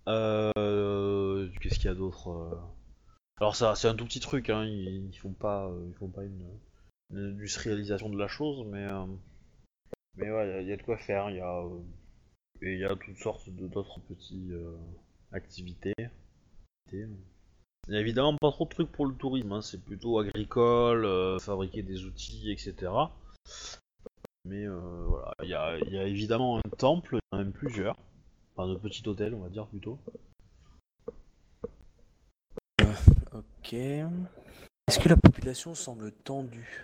Qu'est-ce 0.05 1.75
qu'il 1.75 1.85
y 1.85 1.89
a 1.89 1.93
d'autre 1.93 2.59
Alors 3.39 3.55
ça, 3.55 3.75
c'est 3.75 3.87
un 3.87 3.95
tout 3.95 4.05
petit 4.05 4.19
truc, 4.19 4.49
hein, 4.49 4.65
ils, 4.65 5.09
ils 5.09 5.17
font 5.17 5.33
pas, 5.33 5.71
ils 5.87 5.93
font 5.93 6.09
pas 6.09 6.23
une, 6.23 6.47
industrialisation 7.13 8.09
de 8.09 8.17
la 8.17 8.27
chose, 8.27 8.65
mais 8.67 8.87
mais 10.17 10.31
ouais, 10.31 10.63
il 10.63 10.67
y 10.67 10.69
y, 10.71 10.73
a 10.73 10.77
de 10.77 10.81
quoi 10.81 10.97
faire. 10.97 11.29
Il 11.29 11.37
y 11.37 11.39
a 11.39 11.63
et 12.63 12.73
il 12.73 12.79
y 12.79 12.85
a 12.85 12.95
toutes 12.95 13.17
sortes 13.17 13.49
d'autres 13.49 13.99
petits 14.01 14.51
euh, 15.31 15.37
activités. 15.37 15.93
Il 16.91 17.93
y 17.93 17.95
a 17.95 17.99
évidemment 17.99 18.35
pas 18.39 18.51
trop 18.51 18.65
de 18.65 18.69
trucs 18.69 18.91
pour 18.91 19.05
le 19.05 19.15
tourisme, 19.15 19.51
hein, 19.53 19.61
c'est 19.61 19.81
plutôt 19.81 20.19
agricole, 20.19 21.05
euh, 21.05 21.39
fabriquer 21.39 21.81
des 21.81 22.05
outils, 22.05 22.51
etc. 22.51 22.91
Mais 24.45 24.65
euh, 24.65 25.05
voilà, 25.07 25.33
il 25.43 25.49
y 25.49 25.53
a, 25.53 25.77
il 25.77 25.93
y 25.93 25.97
a 25.97 26.05
évidemment 26.05 26.57
un 26.57 26.69
temple, 26.77 27.15
il 27.15 27.17
y 27.17 27.35
en 27.35 27.39
a 27.39 27.43
même 27.43 27.53
plusieurs. 27.53 27.97
Enfin, 28.55 28.67
de 28.67 28.75
petits 28.77 29.07
hôtels, 29.07 29.33
on 29.33 29.39
va 29.39 29.49
dire 29.49 29.67
plutôt. 29.67 29.97
Ok. 33.33 33.73
Est-ce 33.73 34.99
que 34.99 35.09
la 35.09 35.15
population 35.15 35.73
semble 35.73 36.11
tendue? 36.11 36.83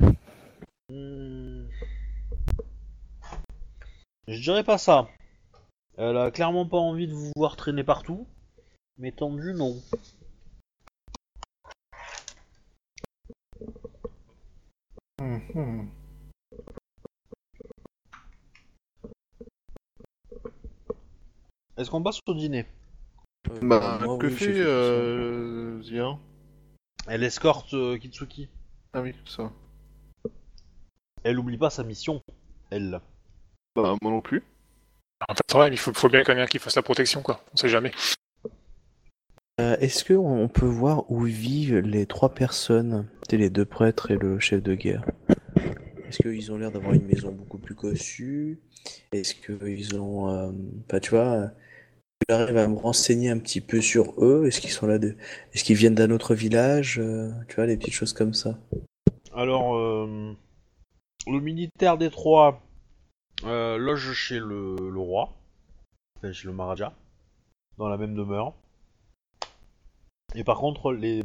Hmm. 0.90 1.66
Je 4.28 4.42
dirais 4.42 4.64
pas 4.64 4.78
ça. 4.78 5.10
Elle 5.98 6.18
a 6.18 6.32
clairement 6.32 6.66
pas 6.66 6.78
envie 6.78 7.08
de 7.08 7.14
vous 7.14 7.32
voir 7.36 7.56
traîner 7.56 7.84
partout. 7.84 8.28
Mais 8.98 9.12
tendu, 9.12 9.54
non. 9.54 9.82
Mhm. 15.20 15.90
Est-ce 21.78 21.92
qu'on 21.92 22.02
passe 22.02 22.20
au 22.26 22.34
dîner? 22.34 22.66
Euh, 23.52 23.60
Bah, 23.62 24.00
moi, 24.04 24.18
que 24.18 24.28
oui, 24.28 24.34
fait 24.34 24.52
tout 24.54 24.60
euh, 24.68 25.82
Zia? 25.84 26.18
Elle 27.08 27.24
escorte 27.24 27.74
euh, 27.74 27.98
Kitsuki. 27.98 28.50
Ah 28.94 29.02
oui, 29.02 29.14
ça. 29.26 29.52
Elle 31.24 31.38
oublie 31.40 31.58
pas 31.58 31.70
sa 31.70 31.84
mission. 31.84 32.22
Elle. 32.72 33.00
Bah, 33.76 33.96
moi 34.02 34.12
non 34.12 34.22
plus. 34.22 34.44
En 35.28 35.34
fait, 35.36 35.58
ouais, 35.58 35.70
il 35.70 35.78
faut, 35.78 35.94
faut 35.94 36.10
bien 36.10 36.24
quelqu'un 36.24 36.48
qui 36.48 36.60
fasse 36.60 36.76
la 36.76 36.82
protection, 36.82 37.22
quoi. 37.22 37.44
On 37.54 37.58
sait 37.58 37.70
jamais. 37.70 37.92
Euh, 39.60 39.76
Est-ce 39.80 40.04
que 40.04 40.14
on 40.14 40.48
peut 40.48 40.68
voir 40.68 41.10
où 41.10 41.22
vivent 41.24 41.80
les 41.80 42.06
trois 42.06 42.36
personnes, 42.36 43.10
tu 43.28 43.38
les 43.38 43.50
deux 43.50 43.66
prêtres 43.66 44.12
et 44.12 44.18
le 44.18 44.40
chef 44.40 44.62
de 44.62 44.76
guerre? 44.76 45.04
Est-ce 46.08 46.20
qu'ils 46.22 46.52
ont 46.52 46.58
l'air 46.58 46.72
d'avoir 46.72 46.94
une 46.94 47.06
maison 47.06 47.32
beaucoup 47.32 47.58
plus 47.58 47.74
cossue? 47.74 48.62
Est-ce 49.12 49.34
qu'ils 49.34 50.00
ont, 50.00 50.30
euh, 50.30 50.52
bah, 50.88 51.00
tu 51.00 51.10
vois, 51.10 51.50
j'arrive 52.30 52.58
à 52.58 52.68
me 52.68 52.76
renseigner 52.76 53.32
un 53.32 53.40
petit 53.40 53.60
peu 53.60 53.82
sur 53.82 54.14
eux 54.24 54.46
Est-ce 54.46 54.62
qu'ils 54.62 54.70
sont 54.70 54.86
là 54.86 55.00
de, 55.00 55.18
est-ce 55.54 55.64
qu'ils 55.64 55.76
viennent 55.76 55.96
d'un 55.96 56.12
autre 56.12 56.36
village 56.36 57.00
Euh, 57.00 57.32
Tu 57.48 57.56
vois, 57.56 57.66
des 57.66 57.78
petites 57.78 57.96
choses 57.96 58.14
comme 58.14 58.36
ça? 58.36 58.60
Alors, 59.34 59.76
le 59.76 61.40
militaire 61.40 61.98
des 61.98 62.12
trois 62.12 62.62
loge 63.44 64.14
chez 64.14 64.40
le, 64.40 64.76
roi, 65.00 65.36
enfin 66.18 66.32
chez 66.32 66.48
le 66.48 66.54
Maharaja, 66.54 66.94
dans 67.80 67.90
la 67.90 67.98
même 67.98 68.14
demeure. 68.14 68.54
Et 70.38 70.44
par 70.44 70.58
contre, 70.60 70.94
les, 70.94 71.24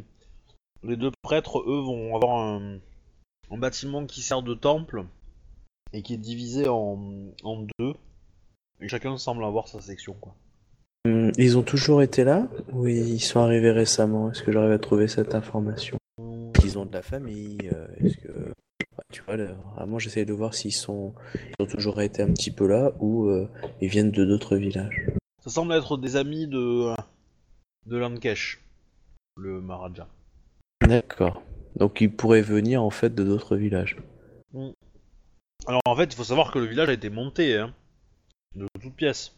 les 0.82 0.96
deux 0.96 1.10
prêtres, 1.22 1.58
eux, 1.60 1.80
vont 1.82 2.16
avoir 2.16 2.38
un, 2.38 2.78
un 3.50 3.58
bâtiment 3.58 4.06
qui 4.06 4.22
sert 4.22 4.42
de 4.42 4.54
temple 4.54 5.04
et 5.92 6.00
qui 6.02 6.14
est 6.14 6.18
divisé 6.18 6.66
en, 6.68 6.98
en 7.44 7.66
deux. 7.78 7.94
Et 8.80 8.88
chacun 8.88 9.16
semble 9.18 9.44
avoir 9.44 9.68
sa 9.68 9.80
section, 9.82 10.14
quoi. 10.14 10.34
Hum, 11.06 11.30
Ils 11.36 11.58
ont 11.58 11.62
toujours 11.62 12.00
été 12.00 12.24
là 12.24 12.48
ou 12.72 12.86
ils 12.86 13.20
sont 13.20 13.40
arrivés 13.40 13.70
récemment? 13.72 14.30
Est-ce 14.30 14.42
que 14.42 14.50
j'arrive 14.50 14.72
à 14.72 14.78
trouver 14.78 15.08
cette 15.08 15.34
information? 15.34 15.98
Ils 16.64 16.78
ont 16.78 16.86
de 16.86 16.92
la 16.92 17.02
famille 17.02 17.58
euh, 17.72 17.86
Est-ce 18.00 18.16
que 18.16 18.28
Ouais, 18.28 19.04
tu 19.12 19.22
vois, 19.22 19.36
là, 19.36 19.52
vraiment 19.76 19.98
j'essaie 19.98 20.24
de 20.24 20.32
voir 20.32 20.54
s'ils 20.54 20.72
sont 20.74 21.12
ils 21.34 21.62
ont 21.62 21.66
toujours 21.66 22.00
été 22.02 22.22
un 22.22 22.32
petit 22.32 22.50
peu 22.50 22.66
là 22.66 22.92
ou 23.00 23.26
euh, 23.26 23.48
ils 23.80 23.88
viennent 23.88 24.10
de 24.10 24.24
d'autres 24.24 24.56
villages. 24.56 25.06
Ça 25.42 25.50
semble 25.50 25.72
être 25.74 25.96
des 25.96 26.16
amis 26.16 26.46
de, 26.46 26.92
de 27.86 27.96
Lankesh, 27.96 28.60
le 29.36 29.60
Maharaja. 29.60 30.08
D'accord. 30.86 31.42
Donc 31.76 32.00
ils 32.00 32.10
pourraient 32.14 32.42
venir 32.42 32.82
en 32.82 32.90
fait 32.90 33.14
de 33.14 33.24
d'autres 33.24 33.56
villages. 33.56 33.96
Alors 35.66 35.80
en 35.86 35.96
fait, 35.96 36.12
il 36.12 36.16
faut 36.16 36.24
savoir 36.24 36.50
que 36.52 36.58
le 36.58 36.66
village 36.66 36.88
a 36.88 36.92
été 36.92 37.08
monté, 37.08 37.56
hein, 37.56 37.72
de 38.56 38.66
toutes 38.80 38.94
pièces. 38.94 39.34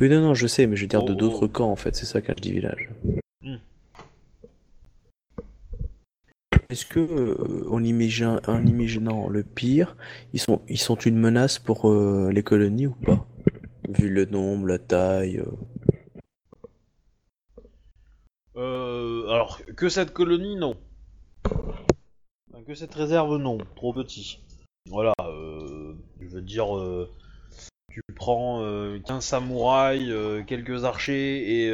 Oui, 0.00 0.08
non, 0.08 0.20
non, 0.20 0.34
je 0.34 0.46
sais, 0.46 0.66
mais 0.66 0.76
je 0.76 0.82
veux 0.82 0.88
dire 0.88 1.04
de 1.04 1.12
Oh, 1.12 1.16
d'autres 1.16 1.44
oh. 1.46 1.48
camps 1.48 1.70
en 1.70 1.76
fait, 1.76 1.94
c'est 1.94 2.06
ça 2.06 2.20
quand 2.22 2.32
je 2.36 2.42
dis 2.42 2.52
village. 2.52 2.88
Hmm. 3.42 3.56
Est-ce 6.70 6.86
que, 6.86 7.00
euh, 7.00 7.68
en, 7.70 7.82
imagin- 7.82 8.40
en 8.48 8.64
imaginant 8.64 9.28
le 9.28 9.42
pire, 9.42 9.96
ils 10.32 10.40
sont, 10.40 10.62
ils 10.68 10.78
sont 10.78 10.94
une 10.96 11.16
menace 11.18 11.58
pour 11.58 11.90
euh, 11.90 12.30
les 12.32 12.42
colonies 12.42 12.86
ou 12.86 12.94
pas? 12.94 13.26
Vu 13.88 14.08
le 14.08 14.24
nombre, 14.24 14.66
la 14.68 14.78
taille. 14.78 15.38
euh. 15.38 15.50
Euh, 18.56 19.28
alors, 19.28 19.60
que 19.76 19.88
cette 19.88 20.12
colonie, 20.12 20.56
non. 20.56 20.76
Que 22.66 22.74
cette 22.74 22.94
réserve, 22.94 23.36
non. 23.36 23.58
Trop 23.74 23.92
petit. 23.92 24.38
Voilà, 24.88 25.12
euh, 25.22 25.94
je 26.20 26.28
veux 26.28 26.40
dire, 26.40 26.76
euh, 26.76 27.08
tu 27.90 28.02
prends 28.14 28.62
euh, 28.62 28.98
15 28.98 29.24
samouraïs, 29.24 30.12
quelques 30.46 30.84
archers 30.84 31.68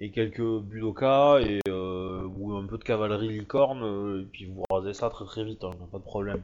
et, 0.00 0.10
quelques 0.12 0.60
budokas 0.60 1.40
et 1.40 1.60
ou 1.70 2.54
un 2.54 2.66
peu 2.66 2.78
de 2.78 2.84
cavalerie 2.84 3.28
licorne, 3.28 4.20
et 4.20 4.24
puis 4.24 4.46
vous 4.46 4.62
rasez 4.70 4.94
ça 4.94 5.10
très 5.10 5.24
très 5.24 5.44
vite, 5.44 5.64
hein, 5.64 5.70
pas 5.90 5.98
de 5.98 6.02
problème. 6.02 6.42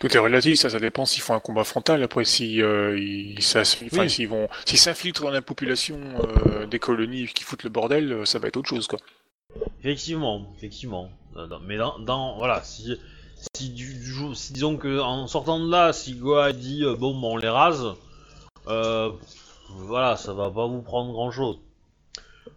Tout 0.00 0.14
est 0.14 0.18
relatif, 0.20 0.58
ça, 0.60 0.70
ça 0.70 0.78
dépend 0.78 1.04
s'ils 1.06 1.22
font 1.22 1.34
un 1.34 1.40
combat 1.40 1.64
frontal. 1.64 2.02
Après, 2.04 2.24
si 2.24 2.62
euh, 2.62 2.96
ils, 2.98 3.42
ça, 3.42 3.62
Oui. 3.92 4.08
s'ils 4.08 4.28
vont, 4.28 4.48
s'ils 4.64 4.78
s'infiltrent 4.78 5.22
dans 5.22 5.30
la 5.30 5.42
population 5.42 5.98
euh, 6.46 6.66
des 6.66 6.78
colonies 6.78 7.26
qui 7.26 7.42
foutent 7.42 7.64
le 7.64 7.70
bordel, 7.70 8.12
euh, 8.12 8.24
ça 8.24 8.38
va 8.38 8.46
être 8.48 8.56
autre 8.56 8.68
chose, 8.68 8.86
quoi. 8.86 8.98
Effectivement, 9.80 10.52
effectivement. 10.56 11.10
Mais 11.66 11.76
dans, 11.76 11.98
dans- 11.98 12.36
voilà, 12.36 12.62
si 12.62 12.96
si 13.54 13.70
du, 13.70 13.94
du 13.94 14.04
jour- 14.04 14.36
si 14.36 14.52
disons 14.52 14.76
que 14.76 14.98
en 15.00 15.26
sortant 15.28 15.58
de 15.64 15.70
là, 15.70 15.92
si 15.92 16.14
Goa 16.14 16.52
dit 16.52 16.84
euh, 16.84 16.94
bon, 16.96 17.12
bah, 17.20 17.28
on 17.28 17.36
les 17.36 17.48
rase, 17.48 17.84
euh, 18.68 19.10
voilà, 19.70 20.16
ça 20.16 20.32
va 20.32 20.50
pas 20.50 20.66
vous 20.66 20.82
prendre 20.82 21.12
grand 21.12 21.30
chose. 21.30 21.58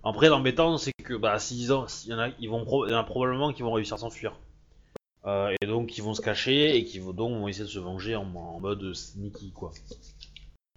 Après, 0.04 0.30
l'embêtant, 0.30 0.78
c'est 0.78 0.94
que 1.04 1.14
bah 1.16 1.38
s'ils 1.40 1.72
s'il 1.88 2.12
y 2.12 2.14
en 2.14 2.20
a, 2.20 2.30
ils 2.40 2.50
vont, 2.50 2.66
il 2.88 2.92
y 2.92 2.96
en 2.96 3.00
a 3.00 3.04
probablement 3.04 3.52
qui 3.54 3.62
vont 3.62 3.72
réussir 3.72 3.96
à 3.96 3.98
s'enfuir. 4.00 4.34
Euh, 5.26 5.54
et 5.62 5.68
donc 5.68 5.98
ils 5.98 6.02
vont 6.02 6.16
se 6.16 6.22
cacher 6.22 6.76
et 6.76 6.84
qui 6.84 6.98
vont 6.98 7.14
donc 7.14 7.38
vont 7.38 7.48
essayer 7.48 7.66
de 7.66 7.70
se 7.70 7.78
venger 7.78 8.16
en, 8.16 8.24
en 8.36 8.60
mode 8.60 8.94
sneaky 8.94 9.52
quoi. 9.52 9.72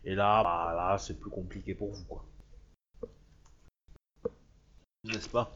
Et 0.04 0.14
là, 0.14 0.42
bah 0.42 0.74
là, 0.76 0.98
c'est 0.98 1.18
plus 1.18 1.30
compliqué 1.30 1.74
pour 1.74 1.90
vous 1.90 2.04
quoi. 2.04 2.24
N'est-ce 5.04 5.28
pas? 5.28 5.50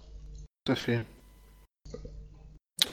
Tout 0.64 0.72
à 0.72 0.74
fait. 0.74 1.05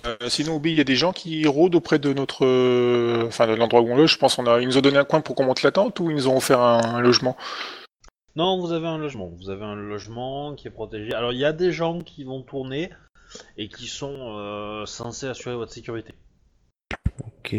Euh, 0.06 0.30
sinon, 0.30 0.56
Obi, 0.58 0.72
il 0.72 0.78
y 0.78 0.82
a 0.82 0.86
des 0.86 0.96
gens 0.96 1.14
qui 1.14 1.48
rôdent 1.48 1.76
auprès 1.76 2.00
de 2.00 2.14
notre, 2.14 2.46
euh, 2.46 3.26
enfin, 3.28 3.48
de 3.48 3.54
l'endroit 3.54 3.82
où 3.82 3.90
on 3.90 3.96
loge. 3.96 4.14
Je 4.14 4.18
pense 4.18 4.36
qu'on 4.36 4.48
a, 4.48 4.62
ils 4.62 4.68
nous 4.68 4.78
ont 4.78 4.82
donné 4.82 4.98
un 4.98 5.06
coin 5.06 5.22
pour 5.22 5.36
qu'on 5.36 5.46
monte 5.46 5.64
la 5.64 5.72
tente 5.72 6.00
ou 6.00 6.10
ils 6.10 6.16
nous 6.16 6.28
ont 6.28 6.38
offert 6.38 6.60
un, 6.60 6.96
un 6.96 7.02
logement? 7.02 7.38
Non, 8.36 8.60
vous 8.60 8.72
avez 8.72 8.88
un 8.88 8.98
logement. 8.98 9.28
Vous 9.28 9.50
avez 9.50 9.64
un 9.64 9.76
logement 9.76 10.56
qui 10.56 10.68
est 10.68 10.72
protégé. 10.72 11.14
Alors, 11.14 11.32
il 11.32 11.40
y 11.40 11.46
a 11.46 11.54
des 11.54 11.72
gens 11.72 12.02
qui 12.02 12.24
vont 12.24 12.42
tourner 12.42 12.92
et 13.58 13.70
qui 13.70 13.88
sont 13.88 14.38
euh, 14.38 14.86
censés 14.86 15.28
assurer 15.28 15.56
votre 15.56 15.72
sécurité. 15.72 16.14
Ok. 17.26 17.56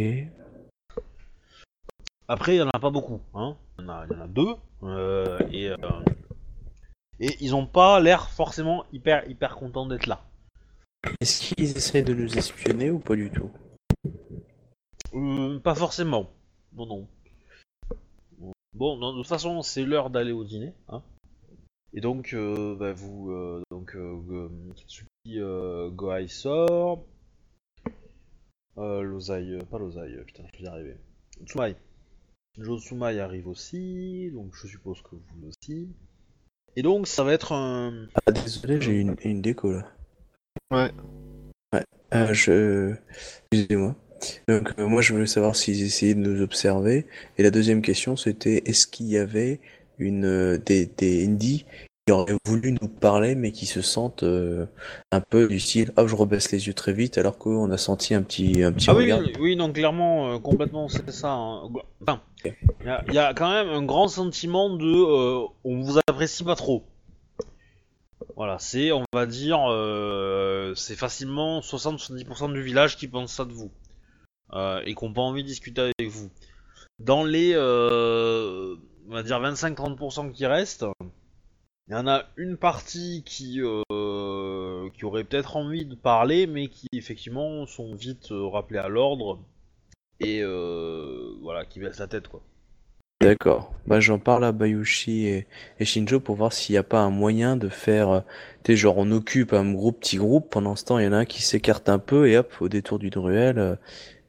Après, 2.28 2.56
il 2.56 2.58
y 2.58 2.62
en 2.62 2.70
a 2.70 2.78
pas 2.78 2.90
beaucoup, 2.90 3.20
hein. 3.34 3.56
Il 3.78 3.82
y 3.82 3.84
en 3.86 3.88
a, 3.88 4.06
il 4.06 4.12
y 4.12 4.16
en 4.16 4.20
a 4.22 4.26
deux, 4.26 4.54
euh, 4.82 5.38
et 5.50 5.70
euh, 5.70 5.76
et 7.20 7.36
ils 7.40 7.54
ont 7.54 7.66
pas 7.66 8.00
l'air 8.00 8.30
forcément 8.30 8.84
hyper 8.92 9.28
hyper 9.30 9.56
contents 9.56 9.86
d'être 9.86 10.06
là. 10.06 10.24
Est-ce 11.20 11.54
qu'ils 11.54 11.76
essayent 11.76 12.02
de 12.02 12.14
nous 12.14 12.36
espionner 12.36 12.90
ou 12.90 12.98
pas 12.98 13.14
du 13.14 13.30
tout? 13.30 13.50
Euh, 15.14 15.60
pas 15.60 15.74
forcément. 15.74 16.30
Non, 16.72 16.86
non. 16.86 17.08
Bon, 18.74 18.96
non, 18.96 19.12
de 19.12 19.18
toute 19.18 19.28
façon, 19.28 19.62
c'est 19.62 19.84
l'heure 19.84 20.10
d'aller 20.10 20.32
au 20.32 20.44
dîner. 20.44 20.74
Hein. 20.88 21.02
Et 21.94 22.00
donc, 22.00 22.34
euh, 22.34 22.74
bah, 22.76 22.92
vous. 22.92 23.30
euh, 23.30 23.62
donc, 23.70 23.94
euh, 23.94 24.50
euh, 25.36 25.90
euh, 25.90 26.26
sort. 26.28 27.04
Euh, 28.78 29.02
euh, 29.02 29.60
pas 29.70 29.78
Lozai, 29.78 30.14
euh, 30.14 30.24
putain, 30.24 30.44
je 30.52 30.58
vais 30.58 30.64
y 30.64 30.68
arriver. 30.68 30.96
Tsumai. 31.44 31.76
Jo 32.58 32.78
Tsumai 32.78 33.20
arrive 33.20 33.48
aussi, 33.48 34.30
donc 34.32 34.54
je 34.54 34.66
suppose 34.66 35.02
que 35.02 35.16
vous 35.16 35.48
aussi. 35.48 35.88
Et 36.76 36.82
donc, 36.82 37.06
ça 37.06 37.24
va 37.24 37.32
être 37.32 37.52
un. 37.52 38.06
Ah 38.26 38.32
désolé, 38.32 38.80
j'ai 38.80 39.00
une, 39.00 39.16
une 39.24 39.42
déco 39.42 39.72
là. 39.72 39.92
Ouais. 40.70 40.90
Ouais. 41.72 41.84
Euh, 42.14 42.32
je... 42.32 42.94
Excusez-moi. 43.52 43.94
Donc 44.48 44.72
euh, 44.78 44.86
moi 44.86 45.02
je 45.02 45.12
voulais 45.12 45.26
savoir 45.26 45.54
s'ils 45.54 45.82
essayaient 45.82 46.14
de 46.14 46.20
nous 46.20 46.40
observer. 46.42 47.06
Et 47.36 47.42
la 47.42 47.50
deuxième 47.50 47.82
question 47.82 48.16
c'était 48.16 48.62
est-ce 48.64 48.86
qu'il 48.86 49.06
y 49.06 49.18
avait 49.18 49.60
une 49.98 50.24
euh, 50.24 50.58
des, 50.58 50.86
des 50.86 51.26
indies 51.26 51.66
qui 52.06 52.12
voulu 52.44 52.72
nous 52.80 52.88
parler 52.88 53.34
mais 53.34 53.50
qui 53.50 53.66
se 53.66 53.82
sentent 53.82 54.22
euh, 54.22 54.66
un 55.10 55.20
peu 55.20 55.48
du 55.48 55.58
style 55.58 55.92
ah 55.96 56.06
je 56.06 56.14
rebaisse 56.14 56.52
les 56.52 56.68
yeux 56.68 56.74
très 56.74 56.92
vite 56.92 57.18
alors 57.18 57.36
qu'on 57.36 57.68
a 57.72 57.78
senti 57.78 58.14
un 58.14 58.22
petit 58.22 58.62
un 58.62 58.72
petit 58.72 58.88
Ah 58.90 58.94
oui, 58.94 59.04
regard. 59.04 59.20
oui, 59.20 59.32
oui, 59.40 59.56
non, 59.56 59.72
clairement, 59.72 60.30
euh, 60.34 60.38
complètement, 60.38 60.88
c'est 60.88 61.10
ça. 61.10 61.30
hein. 61.32 61.68
Enfin, 62.02 62.20
il 62.44 62.52
y, 62.86 62.88
a- 62.88 63.04
y 63.10 63.18
a 63.18 63.34
quand 63.34 63.50
même 63.50 63.68
un 63.68 63.82
grand 63.82 64.06
sentiment 64.06 64.70
de 64.70 64.84
euh, 64.86 65.46
on 65.64 65.80
vous 65.80 65.98
apprécie 66.06 66.44
pas 66.44 66.54
trop. 66.54 66.84
Voilà, 68.36 68.58
c'est, 68.60 68.92
on 68.92 69.02
va 69.12 69.26
dire, 69.26 69.58
c'est 70.76 70.94
facilement 70.96 71.60
60-70% 71.60 72.52
du 72.52 72.62
village 72.62 72.96
qui 72.96 73.08
pense 73.08 73.32
ça 73.32 73.44
de 73.44 73.52
vous. 73.52 73.70
Et 74.84 74.94
qui 74.94 75.04
n'ont 75.04 75.12
pas 75.12 75.22
envie 75.22 75.42
de 75.42 75.48
discuter 75.48 75.90
avec 75.98 76.10
vous. 76.10 76.30
Dans 76.98 77.24
les, 77.24 77.56
on 77.56 79.12
va 79.12 79.22
dire, 79.22 79.40
25-30% 79.40 80.32
qui 80.32 80.46
restent, 80.46 80.84
il 81.88 81.92
y 81.92 81.96
en 81.96 82.06
a 82.08 82.24
une 82.36 82.56
partie 82.56 83.22
qui, 83.24 83.60
euh, 83.62 84.90
qui 84.90 85.04
aurait 85.04 85.24
peut-être 85.24 85.56
envie 85.56 85.84
de 85.84 85.94
parler, 85.94 86.46
mais 86.46 86.68
qui 86.68 86.88
effectivement 86.92 87.66
sont 87.66 87.94
vite 87.94 88.32
euh, 88.32 88.48
rappelés 88.48 88.80
à 88.80 88.88
l'ordre 88.88 89.40
et 90.20 90.40
euh, 90.42 91.36
voilà, 91.42 91.64
qui 91.64 91.80
baissent 91.80 91.98
la 91.98 92.08
tête 92.08 92.28
quoi. 92.28 92.42
D'accord. 93.22 93.72
Bah, 93.86 93.98
j'en 93.98 94.18
parle 94.18 94.44
à 94.44 94.52
Bayushi 94.52 95.26
et, 95.26 95.46
Shinjo 95.80 96.20
pour 96.20 96.36
voir 96.36 96.52
s'il 96.52 96.74
n'y 96.74 96.78
a 96.78 96.82
pas 96.82 97.00
un 97.00 97.10
moyen 97.10 97.56
de 97.56 97.70
faire, 97.70 98.10
euh, 98.10 98.20
tu 98.62 98.76
genre 98.76 98.98
on 98.98 99.10
occupe 99.10 99.54
un 99.54 99.72
groupe, 99.72 100.00
petit 100.00 100.18
groupe, 100.18 100.50
pendant 100.50 100.76
ce 100.76 100.84
temps 100.84 100.98
il 100.98 101.06
y 101.06 101.08
en 101.08 101.12
a 101.12 101.18
un 101.18 101.24
qui 101.24 101.40
s'écarte 101.42 101.88
un 101.88 101.98
peu 101.98 102.28
et 102.28 102.36
hop, 102.36 102.52
au 102.60 102.68
détour 102.68 102.98
d'une 102.98 103.16
ruelle, 103.16 103.58
euh, 103.58 103.76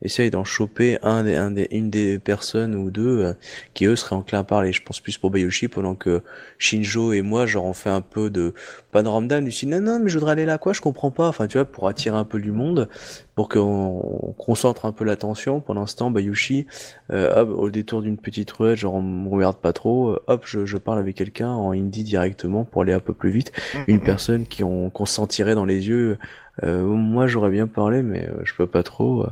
essaye 0.01 0.29
d'en 0.31 0.43
choper 0.43 0.97
un 1.01 1.23
des, 1.23 1.35
un 1.35 1.51
des, 1.51 1.67
une 1.71 1.89
des 1.89 2.19
personnes 2.19 2.75
ou 2.75 2.91
deux 2.91 3.19
euh, 3.25 3.33
qui 3.73 3.85
eux 3.85 3.95
seraient 3.95 4.15
enclins 4.15 4.39
à 4.39 4.43
parler. 4.43 4.71
Je 4.73 4.81
pense 4.83 4.99
plus 4.99 5.17
pour 5.17 5.31
Bayushi 5.31 5.67
pendant 5.67 5.95
que 5.95 6.21
Shinjo 6.59 7.13
et 7.13 7.21
moi, 7.21 7.45
genre 7.45 7.65
on 7.65 7.73
fait 7.73 7.89
un 7.89 8.01
peu 8.01 8.29
de 8.29 8.53
panorama 8.91 9.27
d'âme, 9.27 9.45
du 9.45 9.51
style 9.51 9.69
non 9.69 9.81
non 9.81 9.99
mais 9.99 10.09
je 10.09 10.17
voudrais 10.17 10.33
aller 10.33 10.45
là 10.45 10.57
quoi, 10.57 10.73
je 10.73 10.81
comprends 10.81 11.11
pas. 11.11 11.27
Enfin 11.27 11.47
tu 11.47 11.57
vois, 11.57 11.65
pour 11.65 11.87
attirer 11.87 12.17
un 12.17 12.25
peu 12.25 12.39
du 12.39 12.51
monde, 12.51 12.89
pour 13.37 13.49
qu'on 13.49 14.01
on 14.03 14.31
concentre 14.33 14.85
un 14.87 14.91
peu 14.91 15.05
l'attention. 15.05 15.61
Pendant 15.61 15.85
ce 15.85 15.95
temps, 15.95 16.09
Bayushi 16.09 16.65
euh, 17.13 17.39
hop, 17.43 17.49
au 17.55 17.69
détour 17.69 18.01
d'une 18.01 18.17
petite 18.17 18.49
ruelle, 18.51 18.75
genre 18.75 18.95
on 18.95 19.01
me 19.03 19.29
regarde 19.29 19.57
pas 19.57 19.73
trop, 19.73 20.09
euh, 20.09 20.19
hop, 20.25 20.41
je, 20.47 20.65
je 20.65 20.77
parle 20.77 20.97
avec 20.97 21.15
quelqu'un 21.15 21.51
en 21.51 21.71
hindi 21.71 22.03
directement 22.03 22.65
pour 22.65 22.81
aller 22.81 22.93
un 22.93 22.99
peu 22.99 23.13
plus 23.13 23.29
vite. 23.29 23.51
Une 23.87 24.01
personne 24.01 24.47
qui 24.47 24.63
on, 24.63 24.89
qu'on 24.89 25.05
sentirait 25.05 25.53
dans 25.53 25.65
les 25.65 25.87
yeux. 25.87 26.17
Euh, 26.63 26.81
moi 26.87 27.27
j'aurais 27.27 27.51
bien 27.51 27.67
parlé, 27.67 28.01
mais 28.01 28.27
euh, 28.27 28.41
je 28.43 28.51
peux 28.55 28.65
pas 28.65 28.81
trop. 28.81 29.21
euh. 29.21 29.27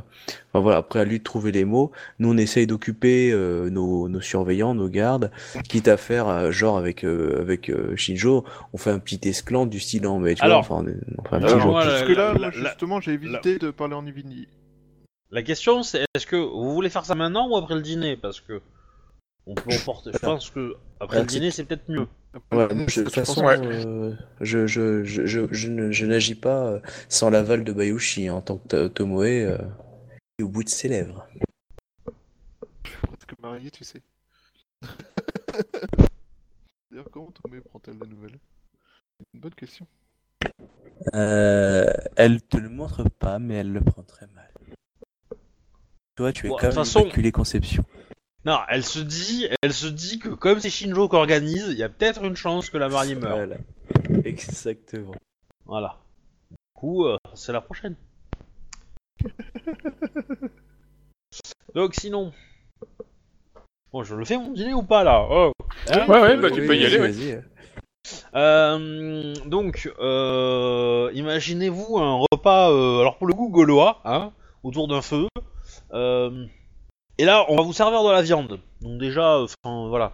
Enfin 0.52 0.62
voilà, 0.62 0.78
après 0.78 1.00
à 1.00 1.04
lui 1.04 1.18
de 1.18 1.24
trouver 1.24 1.50
les 1.50 1.64
mots. 1.64 1.90
Nous 2.20 2.32
on 2.32 2.36
essaye 2.36 2.68
d'occuper 2.68 3.32
euh, 3.32 3.68
nos, 3.68 4.08
nos 4.08 4.20
surveillants, 4.20 4.74
nos 4.76 4.88
gardes, 4.88 5.32
quitte 5.68 5.88
à 5.88 5.96
faire 5.96 6.28
euh, 6.28 6.52
genre 6.52 6.78
avec 6.78 7.02
euh, 7.04 7.40
avec 7.40 7.68
euh, 7.68 7.96
Shinjo, 7.96 8.44
on 8.72 8.78
fait 8.78 8.90
un 8.92 9.00
petit 9.00 9.18
esclandre 9.28 9.70
du 9.72 9.80
style 9.80 10.06
en 10.06 10.20
mais 10.20 10.36
tu 10.36 10.44
Alors, 10.44 10.62
vois, 10.62 10.76
enfin, 10.76 10.84
on, 11.18 11.28
fait 11.28 11.34
un 11.34 11.40
petit 11.40 11.52
alors, 11.52 11.82
jeu. 11.82 12.38
moi, 12.38 12.50
justement, 12.52 13.00
j'ai 13.00 13.14
évité 13.14 13.58
de 13.58 13.72
parler 13.72 13.94
en 13.96 14.06
Ivini. 14.06 14.48
La 15.30 15.42
question 15.42 15.82
c'est 15.82 16.04
est-ce 16.14 16.26
que 16.26 16.36
vous 16.36 16.72
voulez 16.72 16.88
faire 16.90 17.04
ça 17.04 17.14
maintenant 17.14 17.48
ou 17.50 17.56
après 17.56 17.74
le 17.74 17.82
dîner? 17.82 18.16
Parce 18.16 18.40
que 18.40 18.60
on 19.46 19.54
peut 19.54 19.72
emporter. 19.74 20.10
Je 20.12 20.18
pense 20.18 20.50
que 20.50 20.76
après 21.00 21.22
le 21.22 21.28
c'est- 21.28 21.34
dîner 21.38 21.50
c'est 21.50 21.64
peut-être 21.64 21.88
mieux. 21.88 22.06
Ouais, 22.52 22.72
moi, 22.74 22.84
je- 22.88 23.00
de 23.00 23.04
toute 23.06 23.14
façon, 23.14 23.44
ouais. 23.46 23.58
euh, 23.58 24.14
je, 24.42 24.66
je, 24.66 25.02
je, 25.04 25.24
je, 25.26 25.46
je 25.50 25.68
ne- 25.68 25.90
je 25.90 26.04
n'agis 26.06 26.34
pas 26.34 26.66
euh, 26.66 26.80
sans 27.08 27.30
l'aval 27.30 27.64
de 27.64 27.72
Bayushi 27.72 28.28
en 28.28 28.42
tant 28.42 28.58
que 28.58 28.68
to- 28.68 28.88
Tomoe 28.90 29.22
euh, 29.24 29.58
est 30.38 30.42
au 30.42 30.48
bout 30.48 30.62
de 30.62 30.68
ses 30.68 30.88
lèvres. 30.88 31.26
Presque 32.82 33.38
marié, 33.40 33.70
tu 33.70 33.84
sais. 33.84 34.02
D'ailleurs, 36.90 37.08
comment 37.10 37.30
Tomé 37.42 37.60
prend-elle 37.60 37.98
la 37.98 38.06
nouvelle 38.06 38.38
C'est 39.18 39.26
une 39.34 39.40
bonne 39.40 39.54
question. 39.54 39.86
Euh, 41.14 41.92
elle 42.16 42.42
te 42.42 42.56
le 42.56 42.68
montre 42.68 43.04
pas, 43.08 43.38
mais 43.38 43.54
elle 43.54 43.72
le 43.72 43.80
prend 43.80 44.02
très 44.02 44.26
mal. 44.34 44.50
Toi, 46.16 46.32
tu 46.32 46.46
es 46.46 46.48
Bon, 46.48 46.56
quand 46.56 46.66
même 46.68 46.72
façon-. 46.74 47.08
Non, 48.44 48.58
elle 48.68 48.84
se 48.84 48.98
dit, 49.00 49.48
elle 49.62 49.72
se 49.72 49.86
dit 49.86 50.18
que 50.18 50.28
comme 50.28 50.60
c'est 50.60 50.70
Shinjo 50.70 51.08
qui 51.08 51.16
organise, 51.16 51.66
il 51.68 51.76
y 51.78 51.82
a 51.82 51.88
peut-être 51.88 52.24
une 52.24 52.36
chance 52.36 52.70
que 52.70 52.78
la 52.78 52.88
mariée 52.88 53.14
meure. 53.16 53.36
Voilà. 53.36 53.56
Exactement. 54.24 55.14
Voilà. 55.64 55.98
Du 56.50 56.56
coup, 56.74 57.04
euh, 57.06 57.16
c'est 57.34 57.52
la 57.52 57.60
prochaine. 57.60 57.96
Donc 61.74 61.94
sinon, 61.94 62.32
bon, 63.92 64.02
je 64.02 64.14
le 64.14 64.24
fais 64.24 64.38
mon 64.38 64.52
dîner 64.52 64.74
ou 64.74 64.82
pas 64.82 65.04
là? 65.04 65.26
Oh. 65.28 65.52
Hein 65.90 66.06
Ouais, 66.08 66.20
ouais, 66.20 66.36
bah 66.36 66.50
tu 66.50 66.60
Oui, 66.60 66.66
peux 66.66 66.76
y 66.76 66.82
vas-y, 66.84 66.94
aller. 66.94 67.00
ouais. 67.34 67.44
Euh, 68.34 69.34
donc, 69.46 69.90
euh, 69.98 71.10
imaginez-vous 71.14 71.98
un 71.98 72.24
repas, 72.30 72.70
euh, 72.70 73.00
alors 73.00 73.16
pour 73.18 73.26
le 73.26 73.34
coup 73.34 73.48
gaulois, 73.48 74.00
hein, 74.04 74.32
autour 74.62 74.88
d'un 74.88 75.02
feu. 75.02 75.28
Et 77.18 77.24
là, 77.24 77.46
on 77.48 77.56
va 77.56 77.62
vous 77.62 77.72
servir 77.72 78.04
de 78.04 78.10
la 78.10 78.22
viande. 78.22 78.60
Donc 78.82 78.98
déjà, 78.98 79.40
enfin 79.40 79.88
voilà, 79.88 80.12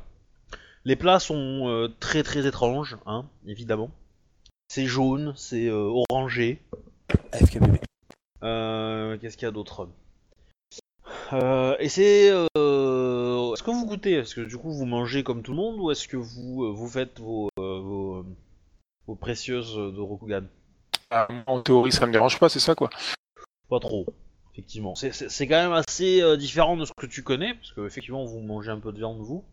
les 0.84 0.96
plats 0.96 1.18
sont 1.18 1.90
très 2.00 2.22
très 2.22 2.46
étranges, 2.46 2.96
hein, 3.06 3.26
évidemment. 3.46 3.90
C'est 4.68 4.86
jaune, 4.86 5.34
c'est 5.36 5.70
orangé. 5.70 6.62
FKBB. 7.34 7.78
Qu'est-ce 8.40 9.36
qu'il 9.36 9.46
y 9.46 9.48
a 9.48 9.50
d'autre? 9.50 9.88
Et 11.80 11.88
c'est, 11.88 12.30
est-ce 13.54 13.62
que 13.62 13.70
vous 13.70 13.86
goûtez 13.86 14.12
Est-ce 14.12 14.34
que 14.34 14.40
du 14.42 14.56
coup 14.58 14.70
vous 14.72 14.84
mangez 14.86 15.22
comme 15.22 15.42
tout 15.42 15.52
le 15.52 15.56
monde 15.58 15.76
ou 15.80 15.90
est-ce 15.90 16.08
que 16.08 16.16
vous 16.16 16.64
euh, 16.64 16.72
vous 16.72 16.88
faites 16.88 17.18
vos 17.20 17.48
euh, 17.58 17.80
vos, 17.80 18.16
euh, 18.18 18.26
vos 19.06 19.14
précieuses 19.14 19.74
de 19.76 20.00
Rokugan? 20.00 20.44
Ah, 21.10 21.28
en 21.46 21.60
théorie, 21.62 21.92
ça 21.92 22.06
me 22.06 22.12
dérange 22.12 22.38
pas, 22.38 22.48
c'est 22.48 22.60
ça 22.60 22.74
quoi. 22.74 22.88
Pas 23.68 23.80
trop, 23.80 24.06
effectivement. 24.52 24.94
C'est- 24.94 25.12
C'est 25.12 25.28
c'est 25.28 25.46
quand 25.46 25.62
même 25.62 25.72
assez 25.72 26.22
euh, 26.22 26.36
différent 26.36 26.76
de 26.76 26.84
ce 26.84 26.92
que 26.96 27.06
tu 27.06 27.22
connais, 27.22 27.54
parce 27.54 27.72
que 27.72 27.86
effectivement 27.86 28.24
vous 28.24 28.40
mangez 28.40 28.70
un 28.70 28.80
peu 28.80 28.92
de 28.92 28.98
viande 28.98 29.18
vous, 29.20 29.44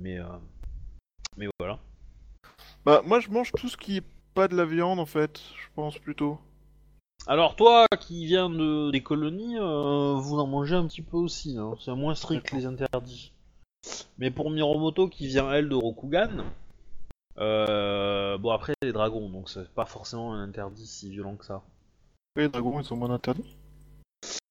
mais 0.00 0.18
euh, 0.18 0.24
mais 1.36 1.46
voilà. 1.58 1.78
Bah, 2.84 3.02
moi, 3.04 3.18
je 3.20 3.28
mange 3.30 3.50
tout 3.52 3.68
ce 3.68 3.76
qui 3.76 3.96
est 3.98 4.04
pas 4.34 4.46
de 4.48 4.56
la 4.56 4.64
viande, 4.64 5.00
en 5.00 5.06
fait. 5.06 5.40
Je 5.60 5.66
pense 5.74 5.98
plutôt. 5.98 6.38
Alors 7.28 7.56
toi 7.56 7.86
qui 8.00 8.26
viens 8.26 8.48
de 8.48 8.90
des 8.90 9.02
colonies, 9.02 9.58
euh, 9.58 10.14
vous 10.14 10.38
en 10.38 10.46
mangez 10.46 10.76
un 10.76 10.86
petit 10.86 11.02
peu 11.02 11.16
aussi, 11.16 11.58
hein. 11.58 11.74
c'est 11.80 11.92
moins 11.94 12.14
strict 12.14 12.52
les 12.52 12.66
interdits. 12.66 13.32
Mais 14.18 14.30
pour 14.30 14.50
Miromoto 14.50 15.08
qui 15.08 15.26
vient 15.26 15.52
elle 15.52 15.68
de 15.68 15.74
Rokugan, 15.74 16.44
euh, 17.38 18.38
bon 18.38 18.50
après 18.50 18.74
les 18.82 18.92
dragons, 18.92 19.28
donc 19.28 19.48
c'est 19.48 19.68
pas 19.70 19.86
forcément 19.86 20.34
un 20.34 20.42
interdit 20.42 20.86
si 20.86 21.10
violent 21.10 21.36
que 21.36 21.44
ça. 21.44 21.62
Les 22.36 22.48
dragons, 22.48 22.78
ils 22.78 22.84
sont 22.84 22.96
moins 22.96 23.10
interdits? 23.10 23.56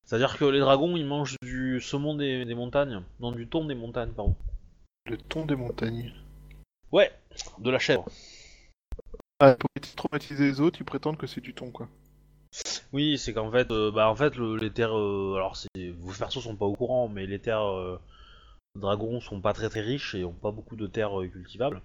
C'est-à-dire 0.04 0.38
que 0.38 0.46
les 0.46 0.60
dragons 0.60 0.98
ils 0.98 1.06
mangent 1.06 1.38
du 1.42 1.80
saumon 1.82 2.16
des, 2.16 2.46
des 2.46 2.56
montagnes, 2.56 3.02
non 3.20 3.32
du 3.32 3.48
thon 3.48 3.66
des 3.66 3.76
montagnes 3.76 4.12
pardon. 4.12 4.36
Le 5.06 5.18
ton 5.18 5.46
des 5.46 5.56
montagnes. 5.56 6.14
Ouais, 6.92 7.12
de 7.60 7.70
la 7.70 7.80
chèvre. 7.80 8.06
Ah, 9.40 9.56
pour 9.56 9.70
traumatiser 9.96 10.46
les 10.46 10.62
autres, 10.62 10.80
ils 10.80 10.86
prétendent 10.86 11.18
que 11.18 11.28
c'est 11.28 11.42
du 11.42 11.54
thon, 11.54 11.70
quoi. 11.70 11.88
Oui, 12.94 13.18
c'est 13.18 13.34
qu'en 13.34 13.52
fait, 13.52 13.70
euh, 13.72 13.92
bah 13.92 14.10
en 14.10 14.16
fait 14.16 14.36
le- 14.38 14.56
les 14.58 14.72
terres, 14.72 14.98
euh, 14.98 15.36
alors 15.36 15.56
c'est, 15.58 15.90
vos 15.92 16.14
persos 16.14 16.42
sont 16.44 16.56
pas 16.56 16.66
au 16.66 16.74
courant, 16.74 17.08
mais 17.08 17.26
les 17.28 17.40
terres 17.40 17.66
euh, 17.68 18.00
dragons 18.76 19.22
sont 19.22 19.42
pas 19.42 19.54
très 19.54 19.70
très 19.70 19.82
riches 19.82 20.16
et 20.16 20.26
ont 20.26 20.34
pas 20.34 20.52
beaucoup 20.52 20.76
de 20.76 20.88
terres 20.88 21.20
euh, 21.22 21.28
cultivables. 21.28 21.82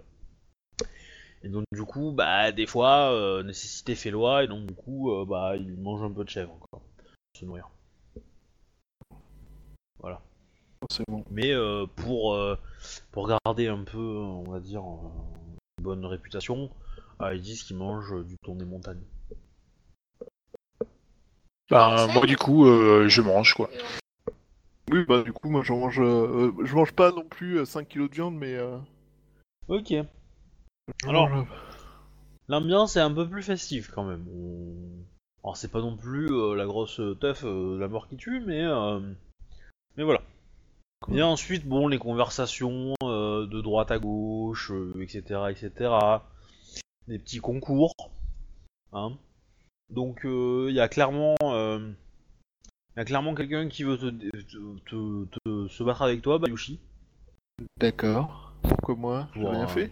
Et 1.43 1.49
donc 1.49 1.65
du 1.73 1.83
coup, 1.85 2.13
bah 2.13 2.53
des 2.53 2.67
fois, 2.67 3.13
euh, 3.13 3.43
nécessité 3.43 3.95
fait 3.95 4.11
loi 4.11 4.45
et 4.45 4.49
donc 4.49 4.67
du 4.67 4.75
coup, 4.75 5.11
euh, 5.13 5.25
bah 5.25 5.57
ils 5.57 5.77
mangent 5.77 6.03
un 6.03 6.13
peu 6.13 6.25
de 6.25 6.29
chèvre 6.31 6.57
quoi, 6.71 6.81
pour 6.81 7.41
se 7.41 7.45
nourrir. 7.45 7.69
Forcément. 10.81 11.25
Mais 11.31 11.53
euh, 11.53 11.87
pour, 11.97 12.35
euh, 12.35 12.57
pour 13.13 13.29
garder 13.29 13.69
un 13.69 13.85
peu, 13.85 13.99
on 13.99 14.45
va 14.51 14.61
dire, 14.61 14.83
euh, 14.83 15.09
une 15.79 15.85
bonne 15.85 16.05
réputation, 16.07 16.71
euh, 17.21 17.35
ils 17.35 17.43
disent 17.43 17.63
qu'ils 17.65 17.77
mangent 17.77 18.25
du 18.27 18.37
thon 18.39 18.55
des 18.57 18.65
montagnes. 18.65 19.03
Ben, 21.71 22.07
moi, 22.15 22.27
du 22.27 22.37
coup, 22.37 22.67
euh, 22.67 23.09
je 23.09 23.23
mange, 23.23 23.55
quoi. 23.55 23.71
Oui, 24.91 25.05
bah 25.07 25.23
du 25.23 25.33
coup, 25.33 25.49
moi 25.51 25.63
j'en 25.63 25.79
mange. 25.79 26.01
euh, 26.01 26.51
euh, 26.59 26.65
je 26.65 26.75
mange 26.75 26.93
pas 26.93 27.13
non 27.13 27.25
plus 27.25 27.59
euh, 27.61 27.65
5 27.65 27.87
kilos 27.89 28.09
de 28.11 28.15
viande, 28.15 28.35
mais. 28.37 28.55
euh, 28.55 28.77
Ok. 29.69 29.91
je 29.91 30.05
Alors, 31.09 31.29
mange, 31.29 31.47
L'ambiance 32.49 32.97
est 32.97 33.01
un 33.01 33.13
peu 33.13 33.29
plus 33.29 33.43
festive 33.43 33.91
quand 33.95 34.05
même. 34.05 34.27
On- 34.29 35.05
Alors 35.45 35.57
c'est 35.57 35.71
pas 35.71 35.81
non 35.81 35.97
plus 35.97 36.27
euh, 36.31 36.55
la 36.55 36.67
grosse 36.67 37.01
teuf, 37.21 37.45
euh, 37.45 37.79
la 37.79 37.89
mort 37.89 38.09
qui 38.09 38.17
tue, 38.17 38.41
mais 38.41 38.63
euh, 38.65 39.01
mais 39.97 40.05
voilà. 40.05 40.23
Et 41.13 41.23
ensuite, 41.23 41.67
bon, 41.67 41.89
les 41.89 41.99
conversations 41.99 42.95
euh, 43.05 43.47
de 43.47 43.61
droite 43.61 43.91
à 43.91 43.99
gauche, 43.99 44.71
euh, 44.73 44.93
etc., 45.01 45.51
etc. 45.53 46.27
Des 47.09 47.19
petits 47.19 47.41
concours, 47.41 47.95
hein. 48.93 49.13
Donc 49.91 50.25
euh, 50.25 50.67
il 50.69 50.75
y 50.75 50.81
a 50.81 50.89
clairement, 50.89 51.35
euh, 51.43 51.91
il 52.97 52.99
y 52.99 53.01
a 53.01 53.05
clairement 53.05 53.35
quelqu'un 53.35 53.69
qui 53.69 53.85
veut 53.85 53.99
te, 53.99 54.09
te- 54.11 54.79
te- 54.89 55.25
te- 55.45 55.69
se 55.69 55.83
battre 55.83 56.03
avec 56.03 56.23
toi, 56.23 56.39
Bayushi. 56.39 56.79
D'accord. 57.79 58.53
Pourquoi 58.63 58.95
moi 58.95 59.29
J'ai 59.35 59.47
rien 59.47 59.67
fait? 59.67 59.91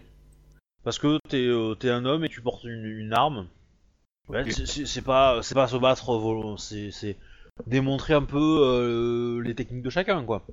Parce 0.83 0.97
que 0.99 1.19
t'es 1.27 1.45
euh, 1.45 1.75
t'es 1.75 1.89
un 1.89 2.05
homme 2.05 2.23
et 2.23 2.29
tu 2.29 2.41
portes 2.41 2.63
une, 2.63 2.85
une 2.85 3.13
arme. 3.13 3.47
Ouais, 4.29 4.43
c'est- 4.51 5.01
pas 5.01 5.41
c'est 5.43 5.55
pas 5.55 5.67
se 5.67 5.75
battre, 5.77 6.55
c'est 6.57 6.91
c'est 6.91 7.17
démontrer 7.67 8.13
un 8.13 8.23
peu 8.23 8.37
euh, 8.63 9.41
les 9.41 9.53
techniques 9.55 9.83
de 9.83 9.89
chacun 9.89 10.23
quoi. 10.23 10.45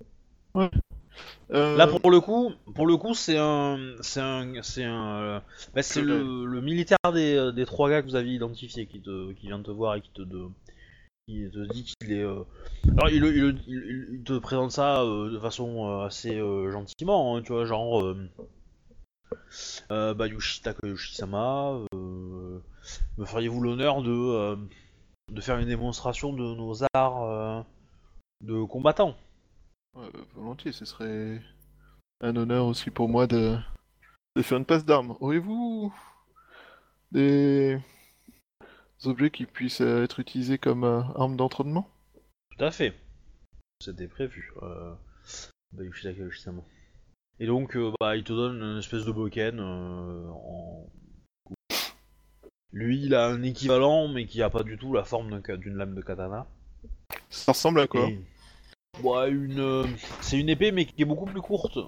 Euh, 1.52 1.76
Là 1.76 1.86
pour 1.86 2.10
le 2.10 2.20
coup, 2.20 2.52
pour 2.74 2.86
le 2.86 2.96
coup 2.96 3.14
c'est 3.14 3.36
un 3.38 3.78
c'est 4.00 4.20
un 4.20 4.52
c'est 4.62 4.84
un 4.84 5.20
euh, 5.20 5.40
bah, 5.74 5.82
c'est 5.82 6.02
le, 6.02 6.44
le 6.44 6.60
militaire 6.60 6.98
des, 7.12 7.52
des 7.54 7.66
trois 7.66 7.88
gars 7.90 8.02
que 8.02 8.06
vous 8.08 8.16
aviez 8.16 8.34
identifié 8.34 8.86
qui 8.86 9.00
te 9.00 9.32
qui 9.32 9.46
vient 9.46 9.62
te 9.62 9.70
voir 9.70 9.94
et 9.96 10.00
qui 10.00 10.10
te 10.10 10.22
de, 10.22 10.46
qui 11.28 11.50
te 11.52 11.60
dit 11.72 11.84
qu'il 12.00 12.12
est 12.12 12.22
euh, 12.22 12.44
alors 12.98 13.10
il, 13.10 13.24
il, 13.24 13.62
il- 13.68 14.08
il 14.14 14.24
te 14.24 14.38
présente 14.38 14.72
ça 14.72 15.02
euh, 15.02 15.30
de 15.30 15.38
façon 15.40 15.88
euh, 15.88 16.06
assez 16.06 16.36
euh, 16.36 16.70
gentiment 16.72 17.36
hein, 17.36 17.42
tu 17.42 17.52
vois 17.52 17.66
genre 17.66 18.02
euh, 18.02 18.28
euh, 19.90 20.14
Bayushi 20.14 20.62
Takayoshi-sama 20.62 21.80
euh, 21.94 22.58
me 23.18 23.24
feriez-vous 23.24 23.60
l'honneur 23.60 24.02
de 24.02 24.10
euh, 24.12 24.56
de 25.32 25.40
faire 25.40 25.58
une 25.58 25.68
démonstration 25.68 26.32
de 26.32 26.42
nos 26.54 26.82
arts 26.94 27.24
euh, 27.24 27.62
de 28.42 28.64
combattants? 28.64 29.16
Ouais, 29.96 30.10
volontiers, 30.34 30.72
ce 30.72 30.84
serait 30.84 31.40
un 32.20 32.36
honneur 32.36 32.66
aussi 32.66 32.90
pour 32.90 33.08
moi 33.08 33.26
de, 33.26 33.56
de 34.36 34.42
faire 34.42 34.58
une 34.58 34.64
passe 34.64 34.84
d'armes. 34.84 35.16
Auriez-vous 35.20 35.94
des 37.12 37.78
objets 39.04 39.30
qui 39.30 39.46
puissent 39.46 39.80
euh, 39.80 40.04
être 40.04 40.20
utilisés 40.20 40.58
comme 40.58 40.84
euh, 40.84 41.02
armes 41.14 41.36
d'entraînement? 41.36 41.88
Tout 42.56 42.64
à 42.64 42.70
fait. 42.70 42.94
C'était 43.82 44.08
prévu. 44.08 44.52
Euh... 44.62 44.94
Takayoshi-sama. 45.76 46.62
Et 47.38 47.46
donc, 47.46 47.76
euh, 47.76 47.92
bah, 48.00 48.16
il 48.16 48.24
te 48.24 48.32
donne 48.32 48.62
une 48.62 48.78
espèce 48.78 49.04
de 49.04 49.12
boken. 49.12 49.60
euh, 49.60 50.28
en... 50.30 50.88
Lui, 52.72 53.02
il 53.04 53.14
a 53.14 53.26
un 53.26 53.42
équivalent, 53.42 54.08
mais 54.08 54.26
qui 54.26 54.42
a 54.42 54.48
pas 54.48 54.62
du 54.62 54.78
tout 54.78 54.94
la 54.94 55.04
forme 55.04 55.42
d'une 55.42 55.76
lame 55.76 55.94
de 55.94 56.00
katana. 56.00 56.46
Ça 57.28 57.52
ressemble 57.52 57.80
à 57.80 57.86
quoi? 57.86 58.08
Et- 58.08 58.24
Ouais, 59.02 59.30
une... 59.30 59.58
euh, 59.60 59.84
C'est 60.20 60.38
une 60.38 60.48
épée, 60.48 60.72
mais 60.72 60.86
qui 60.86 61.02
est 61.02 61.04
beaucoup 61.06 61.26
plus 61.26 61.40
courte. 61.42 61.78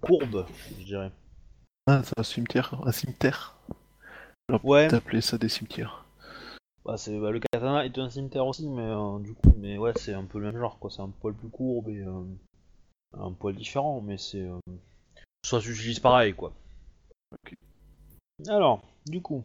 Courbe, 0.00 0.46
je 0.78 0.84
dirais. 0.84 1.12
Ah, 1.86 2.02
c'est 2.04 2.18
un 2.18 2.22
cimetière. 2.22 2.80
Un 2.86 2.92
cimetière. 2.92 3.56
Ouais, 4.62 4.88
T'appelais 4.88 5.20
ça 5.20 5.36
des 5.38 5.48
cimetières. 5.48 6.04
bah, 6.84 6.96
c'est... 6.96 7.18
bah, 7.18 7.30
le 7.30 7.40
katana 7.40 7.84
est 7.84 7.98
un 7.98 8.08
cimetière 8.10 8.46
aussi, 8.46 8.68
mais 8.68 8.82
euh, 8.82 9.18
du 9.20 9.34
coup, 9.34 9.52
mais 9.56 9.78
ouais, 9.78 9.92
c'est 9.96 10.14
un 10.14 10.24
peu 10.24 10.38
le 10.38 10.46
même 10.52 10.58
genre, 10.60 10.78
quoi. 10.78 10.90
C'est 10.90 11.02
un 11.02 11.08
poil 11.10 11.34
plus 11.34 11.48
courbe 11.50 11.88
et 11.88 12.00
euh, 12.00 12.22
un 13.18 13.32
poil 13.32 13.56
différent, 13.56 14.00
mais 14.00 14.18
c'est... 14.18 14.42
euh, 14.42 14.58
Ça 15.44 15.60
s'utilise 15.60 15.98
pareil, 16.00 16.34
quoi. 16.34 16.52
Alors, 18.48 18.82
du 19.06 19.20
coup... 19.20 19.44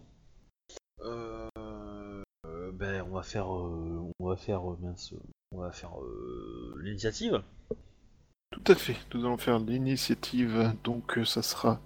Ben, 2.73 3.01
on 3.03 3.11
va 3.15 3.23
faire... 3.23 3.53
euh, 3.53 4.09
on 4.19 4.27
va 4.27 4.35
faire... 4.35 4.61
mince, 4.81 5.13
on 5.53 5.59
va 5.59 5.71
faire 5.71 5.91
euh, 6.01 6.75
l'initiative. 6.81 7.41
Tout 8.51 8.71
à 8.71 8.75
fait. 8.75 8.95
Nous 9.13 9.25
allons 9.25 9.37
faire 9.37 9.59
l'initiative. 9.59 10.73
Donc, 10.83 11.17
euh, 11.17 11.25
ça 11.25 11.41
sera 11.41 11.79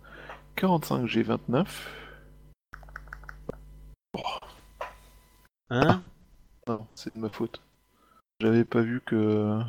45 0.55 1.05
G29. 1.05 1.65
Hein? 5.70 6.01
Non, 6.68 6.88
c'est 6.95 7.13
de 7.13 7.20
ma 7.20 7.30
faute. 7.30 7.61
J'avais 8.39 8.65
pas 8.65 8.82
vu 8.82 9.01
que 9.01 9.59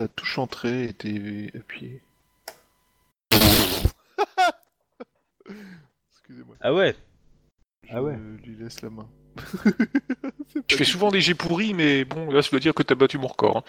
la 0.00 0.08
touche 0.08 0.38
entrée 0.38 0.84
était 0.84 1.50
appuyée. 1.54 2.02
Excusez-moi. 6.10 6.56
Ah 6.60 6.72
ouais? 6.72 6.96
Je 7.84 7.94
Ah 7.94 8.02
ouais. 8.02 8.16
lui 8.16 8.56
laisse 8.56 8.80
la 8.82 8.90
main. 8.90 9.08
Je 10.70 10.76
fais 10.76 10.84
souvent 10.84 11.10
des 11.10 11.20
jets 11.20 11.34
pourris, 11.34 11.74
mais 11.74 12.04
bon, 12.04 12.30
là, 12.30 12.40
je 12.40 12.50
dois 12.50 12.60
dire 12.60 12.74
que 12.74 12.82
t'as 12.82 12.94
battu 12.94 13.18
mon 13.18 13.28
record. 13.28 13.58
hein. 13.58 13.62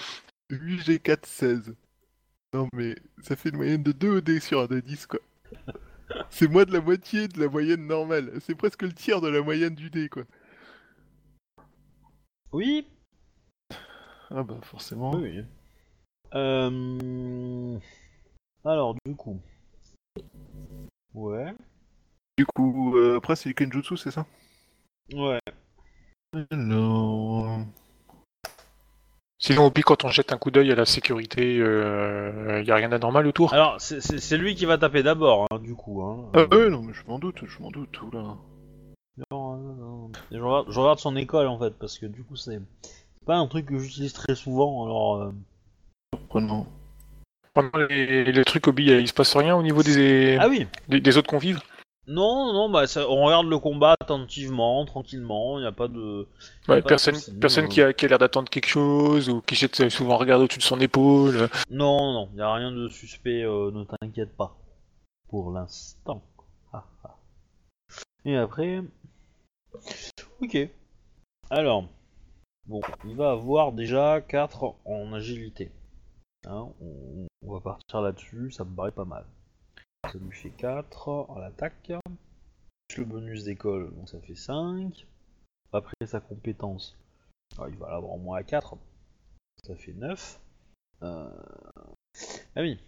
8G4 0.52 1.26
16. 1.26 1.76
Non 2.54 2.68
mais 2.74 2.96
ça 3.24 3.36
fait 3.36 3.50
une 3.50 3.58
moyenne 3.58 3.82
de 3.82 3.92
2 3.92 4.18
OD 4.18 4.40
sur 4.40 4.62
un 4.62 4.66
D10 4.66 5.08
quoi. 5.08 5.20
C'est 6.30 6.48
moins 6.48 6.66
de 6.66 6.72
la 6.74 6.82
moitié 6.82 7.28
de 7.28 7.40
la 7.40 7.48
moyenne 7.48 7.88
normale. 7.88 8.32
C'est 8.42 8.54
presque 8.56 8.84
le 8.84 8.94
tiers 8.94 9.22
de 9.22 9.28
la 9.30 9.42
moyenne 9.42 9.74
du 9.74 9.90
dé 9.90 10.10
quoi. 10.10 10.24
Oui 12.52 12.88
Ah 14.30 14.44
bah 14.44 14.60
forcément. 14.62 15.16
Oui, 15.16 15.40
oui. 15.40 15.46
Euh... 16.36 17.80
Alors, 18.66 18.96
du 19.06 19.16
coup... 19.16 19.40
Ouais... 21.14 21.54
Du 22.38 22.46
coup, 22.46 22.98
euh, 22.98 23.18
après 23.18 23.36
c'est 23.36 23.50
du 23.50 23.56
Kenjutsu 23.56 23.96
c'est 23.98 24.12
ça? 24.12 24.26
Ouais. 25.12 25.40
Alors... 26.52 27.60
Sinon, 29.38 29.68
oublie 29.68 29.82
quand 29.82 30.06
on 30.06 30.10
jette 30.10 30.32
un 30.32 30.38
coup 30.38 30.52
d'œil 30.52 30.72
à 30.72 30.76
la 30.76 30.86
sécurité, 30.86 31.56
il 31.56 32.66
y 32.66 32.72
a 32.72 32.76
rien 32.76 32.90
d'anormal 32.90 33.28
autour? 33.28 33.54
Alors, 33.54 33.80
c'est- 33.82 34.00
c'est 34.00 34.20
c'est 34.20 34.38
lui 34.38 34.56
qui 34.56 34.66
va 34.66 34.78
taper 34.78 35.04
d'abord, 35.04 35.48
hein, 35.52 35.60
du 35.60 35.76
coup. 35.76 36.02
Hein. 36.02 36.30
Ah 36.34 36.46
ouais 36.56 36.70
non 36.70 36.82
mais 36.82 36.94
je 36.94 37.04
m'en 37.08 37.20
doute, 37.20 37.44
je 37.46 37.60
m'en 37.62 37.70
doute. 37.72 38.02
Oula. 38.02 38.38
Non, 39.32 39.58
non, 39.58 39.74
non. 39.76 40.12
Je, 40.32 40.38
regarde, 40.40 40.72
je 40.72 40.80
regarde 40.80 41.00
son 41.00 41.16
école, 41.18 41.48
en 41.48 41.60
fait, 41.60 41.72
parce 41.78 42.00
que 42.00 42.06
du 42.06 42.24
coup, 42.24 42.36
c'est 42.36 42.60
c'est 43.20 43.26
pas 43.26 43.36
un 43.36 43.48
truc 43.48 43.66
que 43.68 43.78
j'utilise 43.78 44.14
très 44.14 44.36
souvent, 44.36 44.86
alors... 44.86 45.16
euh, 45.22 45.32
Surprenant. 46.16 46.68
Pendant 47.54 47.78
les, 47.90 48.32
les 48.32 48.46
trucs 48.46 48.68
Obi, 48.68 48.86
il 48.86 49.08
se 49.08 49.14
passe 49.14 49.36
rien 49.36 49.56
au 49.56 49.64
niveau 49.64 49.84
des, 49.84 50.38
Ah 50.40 50.48
oui 50.50 50.68
des, 50.88 51.00
des 51.02 51.18
autres 51.18 51.30
convives? 51.30 51.60
Non, 52.08 52.52
non, 52.52 52.70
bah, 52.70 52.86
ça- 52.88 53.10
on 53.10 53.24
regarde 53.24 53.48
le 53.48 53.60
combat 53.60 53.96
attentivement, 54.00 54.84
tranquillement, 54.86 55.58
il 55.58 55.62
n'y 55.62 55.68
a 55.68 55.72
pas 55.72 55.88
de... 55.88 56.28
Ouais, 56.68 56.82
Pas 56.82 56.90
personne, 56.90 57.14
de 57.14 57.20
soucis, 57.20 57.40
personne 57.40 57.66
euh. 57.66 57.68
qui 57.70 57.82
a, 57.82 57.94
qui 57.94 58.06
a 58.06 58.08
l'air 58.10 58.20
d'attendre 58.20 58.50
quelque 58.50 58.68
chose 58.68 59.30
ou 59.30 59.42
qui 59.42 59.56
jette 59.56 59.90
souvent 59.90 60.16
un 60.16 60.18
regard 60.18 60.40
au-dessus 60.42 60.60
de 60.60 60.64
son 60.64 60.80
épaule. 60.82 61.50
Non, 61.70 62.12
non, 62.14 62.30
il 62.34 62.36
n'y 62.36 62.42
a 62.42 62.54
rien 62.54 62.72
de 62.72 62.90
suspect, 62.90 63.44
euh, 63.44 63.72
ne 63.72 63.86
t'inquiète 63.86 64.36
pas. 64.36 64.58
Pour 65.30 65.52
l'instant. 65.52 66.22
Ah, 66.74 66.84
ah. 67.06 67.16
Et 68.26 68.36
après... 68.36 68.82
Ok. 70.42 70.58
Alors... 71.50 71.86
Bon, 72.66 72.80
il 73.06 73.16
va 73.18 73.32
avoir 73.32 73.74
déjà 73.74 74.22
4 74.22 74.76
en 74.86 75.12
agilité. 75.12 75.70
Hein, 76.48 76.68
on, 76.82 77.28
on 77.46 77.54
va 77.54 77.60
partir 77.60 78.00
là-dessus, 78.02 78.52
ça 78.52 78.64
me 78.64 78.74
paraît 78.74 78.92
pas 78.92 79.04
mal. 79.04 79.26
Ça 80.12 80.18
lui 80.20 80.32
fait 80.32 80.52
4 80.52 81.28
à 81.36 81.40
l'attaque. 81.40 81.92
Plus 82.90 83.04
Le 83.04 83.06
bonus 83.06 83.44
d'école, 83.46 83.94
donc 83.96 84.10
ça 84.10 84.20
fait 84.20 84.36
5. 84.36 85.08
Après 85.72 85.96
sa 86.06 86.20
compétence, 86.20 86.96
ah, 87.58 87.66
il 87.70 87.78
va 87.78 87.90
l'avoir 87.90 88.14
au 88.14 88.18
moins 88.18 88.38
à 88.38 88.44
4. 88.44 88.78
Ça 89.64 89.76
fait 89.76 89.94
9. 89.94 90.40
Euh... 91.04 91.30
Ah 92.56 92.62
oui, 92.62 92.80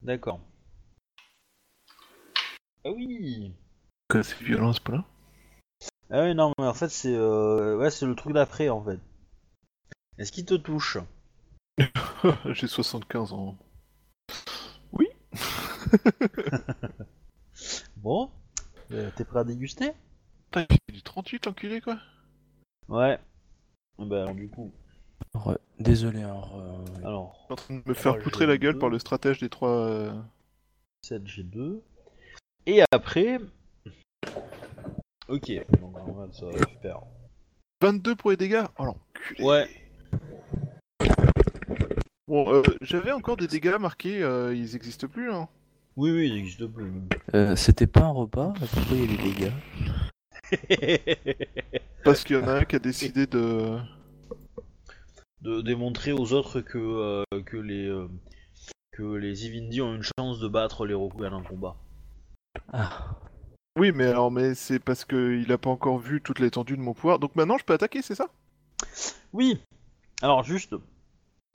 d'accord. 0.00 0.40
Ah 2.84 2.90
oui 2.90 3.52
Que 4.08 4.22
c'est 4.22 4.42
violent 4.42 4.72
ce 4.72 4.80
point-là? 4.80 5.04
Ah 6.10 6.22
oui, 6.22 6.34
non, 6.34 6.52
mais 6.58 6.66
en 6.66 6.74
fait, 6.74 6.88
c'est 6.88 7.14
euh... 7.14 7.76
ouais, 7.76 7.90
c'est 7.90 8.06
le 8.06 8.14
truc 8.14 8.32
d'après, 8.32 8.68
en 8.68 8.82
fait. 8.82 9.00
Est-ce 10.18 10.32
qu'il 10.32 10.46
te 10.46 10.54
touche? 10.54 10.98
J'ai 12.46 12.68
75 12.68 13.32
ans. 13.32 13.58
Oui 14.92 15.08
Bon, 17.96 18.30
euh, 18.92 19.10
t'es 19.16 19.24
prêt 19.24 19.40
à 19.40 19.44
déguster? 19.44 19.92
Putain, 20.50 20.66
il 20.70 20.74
fait 20.74 20.92
du 20.92 21.02
38 21.02 21.46
enculé 21.46 21.80
quoi 21.80 21.98
Ouais. 22.88 23.18
Ah 23.98 24.04
Bah 24.04 24.22
alors 24.22 24.34
du 24.34 24.48
coup, 24.48 24.72
Re- 25.34 25.58
Désolé, 25.78 26.22
hein, 26.22 26.34
re- 26.34 27.04
Alors, 27.04 27.36
Je 27.38 27.44
suis 27.44 27.52
en 27.52 27.56
train 27.56 27.74
de 27.78 27.82
me 27.86 27.94
faire 27.94 28.18
poutrer 28.18 28.46
la 28.46 28.56
G2. 28.56 28.60
gueule 28.60 28.78
par 28.78 28.88
le 28.90 28.98
stratège 28.98 29.40
des 29.40 29.48
trois. 29.48 29.70
euh, 29.88 30.12
7G2. 31.04 31.80
Et 32.66 32.82
après. 32.92 33.38
Ok, 35.28 35.50
donc 35.80 35.96
en 35.98 36.26
fait, 36.28 36.34
ça 36.34 36.46
va 36.46 36.66
faire. 36.82 37.00
22 37.82 38.14
pour 38.16 38.30
les 38.30 38.36
dégâts? 38.36 38.64
Oh 38.78 38.84
l'enculé 38.84 39.44
Ouais. 39.44 39.68
Bon, 42.28 42.52
euh, 42.52 42.62
j'avais 42.80 43.12
encore 43.12 43.36
des 43.36 43.46
dégâts 43.46 43.76
marqués, 43.78 44.22
euh, 44.22 44.54
ils 44.54 44.74
existent 44.76 45.06
plus, 45.08 45.30
hein. 45.32 45.48
Oui, 45.96 46.10
oui, 46.10 46.28
il 46.28 46.34
n'existe 46.34 46.66
plus. 46.66 46.92
Euh, 47.34 47.56
C'était 47.56 47.86
pas 47.86 48.02
un 48.02 48.10
repas 48.10 48.52
Pourquoi 48.58 48.96
il 48.96 49.00
y 49.00 49.04
a 49.04 49.16
des 49.16 49.22
dégâts? 49.32 49.52
Parce 52.04 52.22
qu'il 52.22 52.36
y 52.36 52.38
en 52.38 52.46
a 52.46 52.58
un 52.60 52.64
qui 52.64 52.76
a 52.76 52.78
décidé 52.78 53.26
de. 53.26 53.78
de 55.40 55.62
démontrer 55.62 56.12
aux 56.12 56.32
autres 56.34 56.60
que, 56.60 56.78
euh, 56.78 57.24
que 57.46 57.56
les 57.56 57.86
euh, 57.88 58.08
que 58.92 59.02
les 59.14 59.46
Ivindi 59.46 59.80
ont 59.80 59.94
une 59.94 60.04
chance 60.18 60.38
de 60.38 60.48
battre 60.48 60.86
les 60.86 60.94
Rokugan 60.94 61.32
en 61.32 61.42
combat. 61.42 61.76
Ah, 62.72 63.16
Oui, 63.78 63.90
mais 63.92 64.04
alors, 64.06 64.30
mais 64.30 64.54
c'est 64.54 64.78
parce 64.78 65.04
qu'il 65.04 65.50
a 65.50 65.58
pas 65.58 65.70
encore 65.70 65.98
vu 65.98 66.20
toute 66.22 66.38
l'étendue 66.40 66.76
de 66.76 66.82
mon 66.82 66.94
pouvoir. 66.94 67.18
Donc 67.18 67.36
maintenant, 67.36 67.58
je 67.58 67.64
peux 67.64 67.74
attaquer, 67.74 68.02
c'est 68.02 68.14
ça? 68.14 68.28
Oui. 69.32 69.60
Alors 70.22 70.44
juste. 70.44 70.74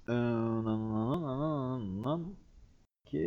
Euh... 0.10 0.62
nanana, 0.62 1.78
nanana, 1.78 2.24
Ok. 3.06 3.20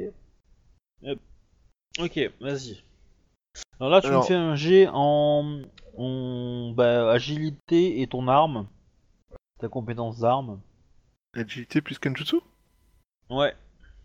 Ok, 1.98 2.18
vas-y. 2.40 2.82
Alors 3.78 3.90
là, 3.90 4.00
tu 4.00 4.08
Alors- 4.08 4.22
me 4.22 4.26
fais 4.26 4.34
un 4.34 4.56
jet 4.56 4.88
en, 4.92 5.62
en 5.96 6.72
bah, 6.74 7.10
agilité 7.12 8.00
et 8.02 8.06
ton 8.06 8.26
arme, 8.28 8.66
ta 9.60 9.68
compétence 9.68 10.18
d'arme. 10.18 10.60
Agilité 11.34 11.80
plus 11.80 11.98
Kenjutsu? 11.98 12.36
Ouais. 13.30 13.54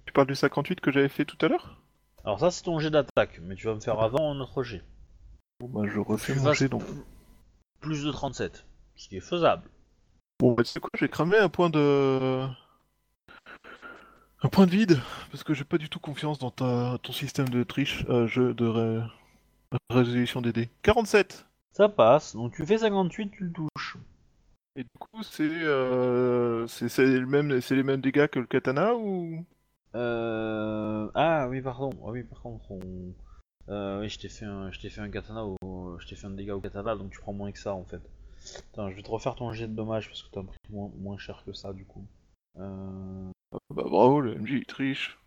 Tu 0.06 0.14
parles 0.14 0.28
du 0.28 0.36
58 0.36 0.82
que 0.82 0.92
j'avais 0.92 1.10
fait 1.10 1.26
tout 1.26 1.38
à 1.46 1.50
l'heure? 1.50 1.82
Alors 2.24 2.40
ça, 2.40 2.52
c'est 2.52 2.64
ton 2.64 2.80
jet 2.80 2.92
d'attaque, 2.92 3.40
mais 3.42 3.56
tu 3.56 3.68
vas 3.68 3.76
me 3.76 3.80
faire 3.80 4.00
avant 4.00 4.32
un 4.32 4.40
autre 4.40 4.64
jet. 4.64 4.84
Bon, 5.60 5.68
bah, 5.68 5.88
je 5.92 6.00
refais 6.00 6.36
mon 6.36 6.54
jet 6.54 6.70
donc. 6.70 6.84
Plus 7.82 8.04
de 8.04 8.12
37, 8.12 8.66
ce 8.96 9.08
qui 9.10 9.18
est 9.18 9.22
faisable. 9.22 9.64
Bon, 10.40 10.54
bah, 10.54 10.64
tu 10.64 10.70
sais 10.70 10.80
quoi, 10.80 10.90
j'ai 10.98 11.10
cramé 11.10 11.38
un 11.38 11.50
point 11.50 11.70
de. 11.70 12.46
Un 14.42 14.48
point 14.50 14.66
de 14.66 14.72
vide, 14.72 15.00
parce 15.32 15.44
que 15.44 15.54
j'ai 15.54 15.66
pas 15.66 15.78
du 15.78 15.90
tout 15.90 16.00
confiance 16.00 16.40
dans 16.40 16.52
ta... 16.52 16.98
ton 17.04 17.12
système 17.12 17.50
de 17.50 17.64
triche, 17.64 18.06
euh, 18.10 18.26
jeu 18.28 18.54
de 18.54 18.66
ré- 18.66 19.04
résolution 19.90 20.42
des 20.42 20.54
dés. 20.54 20.70
47 20.84 21.46
Ça 21.74 21.90
passe, 21.90 22.36
donc 22.36 22.54
tu 22.54 22.66
fais 22.66 22.78
58, 22.78 23.32
tu 23.32 23.44
le 23.46 23.52
touches. 23.52 23.98
Et 24.76 24.84
du 24.84 24.90
coup, 24.98 25.24
c'est 25.24 25.44
euh, 25.44 26.68
c'est 26.68 27.06
le 27.06 27.26
même, 27.26 27.60
c'est 27.60 27.76
les 27.76 27.84
mêmes 27.84 28.00
dégâts 28.00 28.28
que 28.28 28.40
le 28.40 28.46
katana 28.46 28.96
ou? 28.96 29.46
Euh... 29.96 31.10
Ah 31.16 31.48
oui, 31.50 31.62
pardon. 31.62 31.90
Ah 32.06 32.12
oui, 32.12 32.24
par 32.24 32.42
contre, 32.42 32.72
on... 32.72 32.80
Euh, 33.68 34.00
oui, 34.00 34.10
je 34.10 34.20
t'ai 34.20 34.30
fait 34.30 34.46
un, 34.46 34.72
je 34.72 34.80
t'ai 34.80 34.90
fait 34.90 35.02
un 35.02 35.10
katana 35.10 35.44
au, 35.44 35.98
je 36.00 36.08
t'ai 36.08 36.16
fait 36.16 36.28
un 36.28 36.32
dégât 36.32 36.56
au 36.56 36.62
katana, 36.62 36.96
donc 36.96 37.12
tu 37.12 37.20
prends 37.20 37.34
moins 37.34 37.52
que 37.52 37.60
ça 37.60 37.74
en 37.74 37.84
fait. 37.84 38.02
Attends, 38.72 38.90
je 38.90 38.96
vais 38.96 39.02
te 39.04 39.12
refaire 39.12 39.36
ton 39.36 39.52
jet 39.52 39.68
de 39.68 39.74
dommage 39.74 40.08
parce 40.08 40.24
que 40.24 40.30
t'as 40.32 40.44
pris 40.44 40.58
moins, 40.70 40.90
moins 40.98 41.18
cher 41.18 41.44
que 41.46 41.52
ça 41.52 41.74
du 41.74 41.84
coup. 41.84 42.06
Euh... 42.58 43.30
Bah 43.52 43.84
bravo, 43.86 44.22
le 44.22 44.36
MJ 44.36 44.52
il 44.52 44.66
triche. 44.66 45.18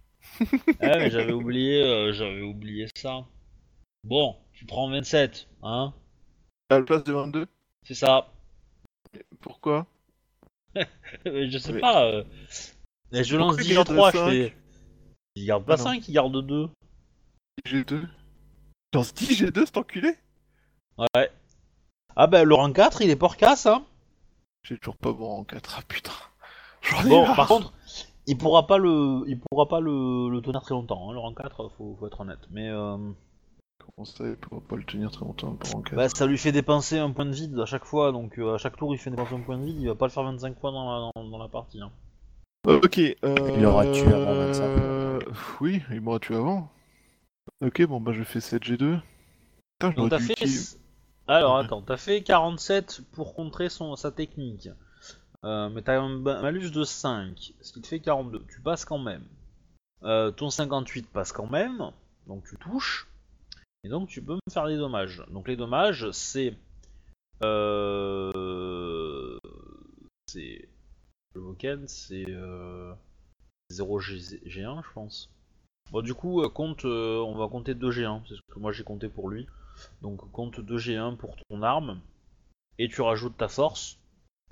Ah 0.81 0.99
mais 0.99 1.11
j'avais 1.11 1.33
oublié, 1.33 1.83
euh, 1.83 2.13
j'avais 2.13 2.43
oublié 2.43 2.87
ça. 2.97 3.27
Bon, 4.05 4.37
tu 4.53 4.65
prends 4.67 4.89
27, 4.91 5.49
hein 5.63 5.93
À 6.71 6.79
la 6.79 6.85
place 6.85 7.05
de 7.05 7.13
22 7.13 7.47
C'est 7.87 7.95
ça. 7.95 8.29
Pourquoi? 9.41 9.87
Je 11.27 11.59
sais 11.59 11.73
Mais- 11.73 11.81
pas. 11.81 12.05
euh, 12.07 12.25
mais 13.13 13.25
je 13.25 13.37
lance 13.37 13.57
Pourquoi 13.57 13.63
10 13.65 13.69
il 13.71 13.75
garde 13.75 13.89
G3, 13.91 14.13
je 14.13 14.31
fais. 14.31 14.57
Il 15.35 15.47
garde 15.47 15.65
pas 15.67 15.75
Ah 15.75 15.77
non. 15.77 15.83
5, 15.85 16.09
il 16.09 16.13
garde 16.15 16.47
2. 16.47 16.69
G2 17.67 18.09
Dans 18.93 19.03
ce 19.03 19.13
10 19.13 19.43
G2 19.43 19.67
cet 19.67 19.77
enculé? 19.77 20.15
Ouais. 20.99 21.31
Ah 22.17 22.27
bah 22.27 22.45
le 22.45 22.55
rang 22.55 22.73
4, 22.73 23.03
il 23.03 23.11
est 23.11 23.17
porcasse, 23.17 23.67
hein 23.67 23.85
J'ai 24.65 24.79
toujours 24.79 24.97
pas 24.97 25.13
bon 25.13 25.41
en 25.41 25.45
4, 25.45 25.77
ah 25.79 25.83
putain. 25.89 26.13
Ai 27.05 27.09
Bon, 27.09 27.27
marre. 27.27 27.37
par 27.37 27.49
contre, 27.49 27.73
il 28.27 28.39
pourra 28.39 28.67
pas 28.67 28.79
le, 28.79 29.25
il 29.27 29.39
pourra 29.41 29.69
pas 29.69 29.81
le, 29.81 30.29
le 30.31 30.41
tenir 30.41 30.63
très 30.63 30.75
longtemps. 30.75 31.09
Hein. 31.11 31.13
Le 31.13 31.19
rang 31.19 31.35
4, 31.35 31.71
faut, 31.77 31.97
faut 31.99 32.07
être 32.07 32.21
honnête. 32.21 32.41
Mais 32.51 32.69
euh, 32.69 32.97
Comment 33.97 34.05
ça, 34.05 34.25
il 34.27 34.37
pourra 34.37 34.61
pas 34.61 34.77
le 34.77 34.85
tenir 34.85 35.11
très 35.11 35.25
longtemps 35.25 35.55
pour 35.55 35.77
en 35.77 35.83
4 35.83 35.97
bah, 35.97 36.09
ça 36.09 36.27
lui 36.27 36.39
fait 36.39 36.53
dépenser 36.53 36.99
un 36.99 37.11
point 37.11 37.27
de 37.27 37.33
vide 37.33 37.59
à 37.59 37.67
chaque 37.67 37.85
fois. 37.85 38.13
Donc 38.13 38.39
euh, 38.39 38.55
à 38.55 38.59
chaque 38.59 38.77
tour, 38.77 38.95
il 38.95 38.99
fait 38.99 39.11
dépenser 39.11 39.35
un 39.35 39.41
point 39.41 39.59
de 39.59 39.65
vide. 39.65 39.77
Il 39.81 39.89
va 39.89 39.95
pas 39.95 40.07
le 40.07 40.13
faire 40.13 40.23
25 40.23 40.59
fois 40.61 40.71
dans 40.71 40.91
la, 40.91 41.11
dans, 41.15 41.29
dans 41.31 41.39
la 41.39 41.49
partie. 41.49 41.81
Hein. 41.81 41.91
Ok. 42.67 42.99
Euh... 42.99 43.35
Il 43.57 43.67
aura 43.67 43.85
tué 43.91 44.07
avant 44.13 44.35
25. 44.35 44.63
euh, 44.63 45.21
Oui, 45.61 45.83
il 45.91 46.01
m'aura 46.01 46.21
tué 46.21 46.37
avant. 46.37 46.71
Ok, 47.65 47.83
bon 47.87 48.01
bah 48.01 48.13
je 48.13 48.23
fais 48.23 48.41
7 48.41 48.63
G2. 48.63 48.77
Putain, 48.77 49.01
Donc 49.81 49.97
j'aurais 49.97 50.11
t'as 50.11 50.19
fait. 50.21 50.79
Alors 51.27 51.57
attends, 51.57 51.83
t'as 51.83 51.97
fait 51.97 52.23
47 52.23 53.03
pour 53.13 53.35
contrer 53.35 53.69
son, 53.69 53.97
sa 53.97 54.13
technique. 54.13 54.69
Euh, 55.45 55.69
mais 55.71 55.83
t'as 55.83 56.01
un 56.01 56.19
malus 56.19 56.71
de 56.71 56.85
5, 56.85 57.55
ce 57.61 57.73
qui 57.73 57.81
te 57.81 57.87
fait 57.87 58.01
42. 58.01 58.45
Tu 58.49 58.61
passes 58.61 58.85
quand 58.85 58.99
même. 58.99 59.25
Euh, 60.05 60.31
ton 60.31 60.51
58 60.51 61.09
passe 61.09 61.33
quand 61.33 61.49
même, 61.49 61.91
donc 62.27 62.45
tu 62.45 62.57
touches. 62.57 63.09
Et 63.85 63.89
donc 63.89 64.09
tu 64.09 64.23
peux 64.23 64.35
me 64.35 64.53
faire 64.53 64.67
des 64.67 64.77
dommages. 64.77 65.23
Donc 65.31 65.49
les 65.49 65.57
dommages, 65.57 66.11
c'est. 66.13 66.57
Euh, 67.43 69.39
c'est. 70.27 70.69
Le 71.35 71.41
Woken, 71.41 71.89
c'est. 71.89 72.27
Euh, 72.29 72.93
0 73.71 74.01
G, 74.01 74.19
G1, 74.47 74.83
je 74.85 74.93
pense. 74.93 75.31
Bon, 75.91 76.03
du 76.03 76.15
coup, 76.15 76.47
compte, 76.51 76.85
on 76.85 77.35
va 77.35 77.49
compter 77.49 77.75
2 77.75 77.91
G1, 77.91 78.23
c'est 78.29 78.35
ce 78.35 78.41
que 78.53 78.59
moi 78.59 78.73
j'ai 78.73 78.85
compté 78.85 79.09
pour 79.09 79.29
lui. 79.29 79.47
Donc 80.03 80.31
compte 80.31 80.61
2 80.61 80.79
G1 80.79 81.17
pour 81.17 81.37
ton 81.49 81.63
arme, 81.63 82.01
et 82.79 82.89
tu 82.89 83.01
rajoutes 83.03 83.37
ta 83.37 83.49
force, 83.49 83.99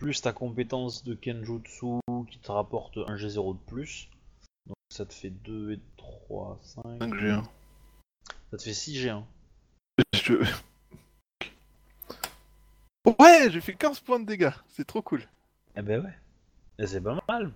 plus 0.01 0.22
ta 0.22 0.32
compétence 0.32 1.05
de 1.05 1.14
Kenjutsu 1.14 2.01
qui 2.28 2.38
te 2.38 2.51
rapporte 2.51 2.96
un 3.07 3.16
G0 3.16 3.53
de 3.55 3.61
plus. 3.66 4.09
Donc 4.66 4.76
ça 4.88 5.05
te 5.05 5.12
fait 5.12 5.30
2 5.30 5.72
et 5.74 5.80
3, 5.98 6.59
5. 6.62 6.82
5 7.01 7.14
G1. 7.14 7.44
Ça 8.51 8.57
te 8.57 8.62
fait 8.62 8.72
6 8.72 9.05
G1. 9.05 9.22
Je... 10.14 10.34
Ouais, 13.18 13.48
j'ai 13.51 13.61
fait 13.62 13.74
15 13.74 14.01
points 14.01 14.20
de 14.20 14.26
dégâts, 14.26 14.53
c'est 14.68 14.86
trop 14.86 15.01
cool. 15.01 15.22
Eh 15.74 15.82
ben 15.82 16.05
ouais. 16.05 16.12
Et 16.78 16.86
c'est 16.86 17.01
pas 17.01 17.18
mal. 17.28 17.51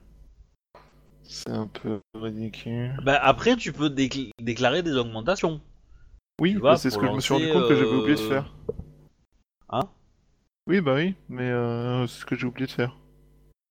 C'est 1.23 1.51
un 1.51 1.67
peu 1.67 2.01
ridicule. 2.15 2.99
Bah 3.05 3.19
après 3.23 3.57
tu 3.57 3.73
peux 3.73 3.89
décl- 3.89 4.31
déclarer 4.41 4.83
des 4.83 4.97
augmentations. 4.97 5.61
Oui, 6.41 6.55
bah, 6.55 6.77
c'est 6.77 6.91
ce 6.91 6.99
que 6.99 7.07
je 7.07 7.13
me 7.13 7.21
suis 7.21 7.33
rendu 7.35 7.53
compte 7.53 7.69
que 7.69 7.77
j'avais 7.77 7.95
oublié 7.95 8.17
de 8.17 8.21
euh, 8.23 8.29
faire. 8.29 8.55
Oui, 10.67 10.81
bah 10.81 10.95
oui, 10.95 11.15
mais 11.29 11.51
euh, 11.51 12.07
c'est 12.07 12.21
ce 12.21 12.27
que 12.27 12.37
j'ai 12.37 12.47
oublié 12.47 12.67
de 12.67 12.73
faire. 12.73 12.97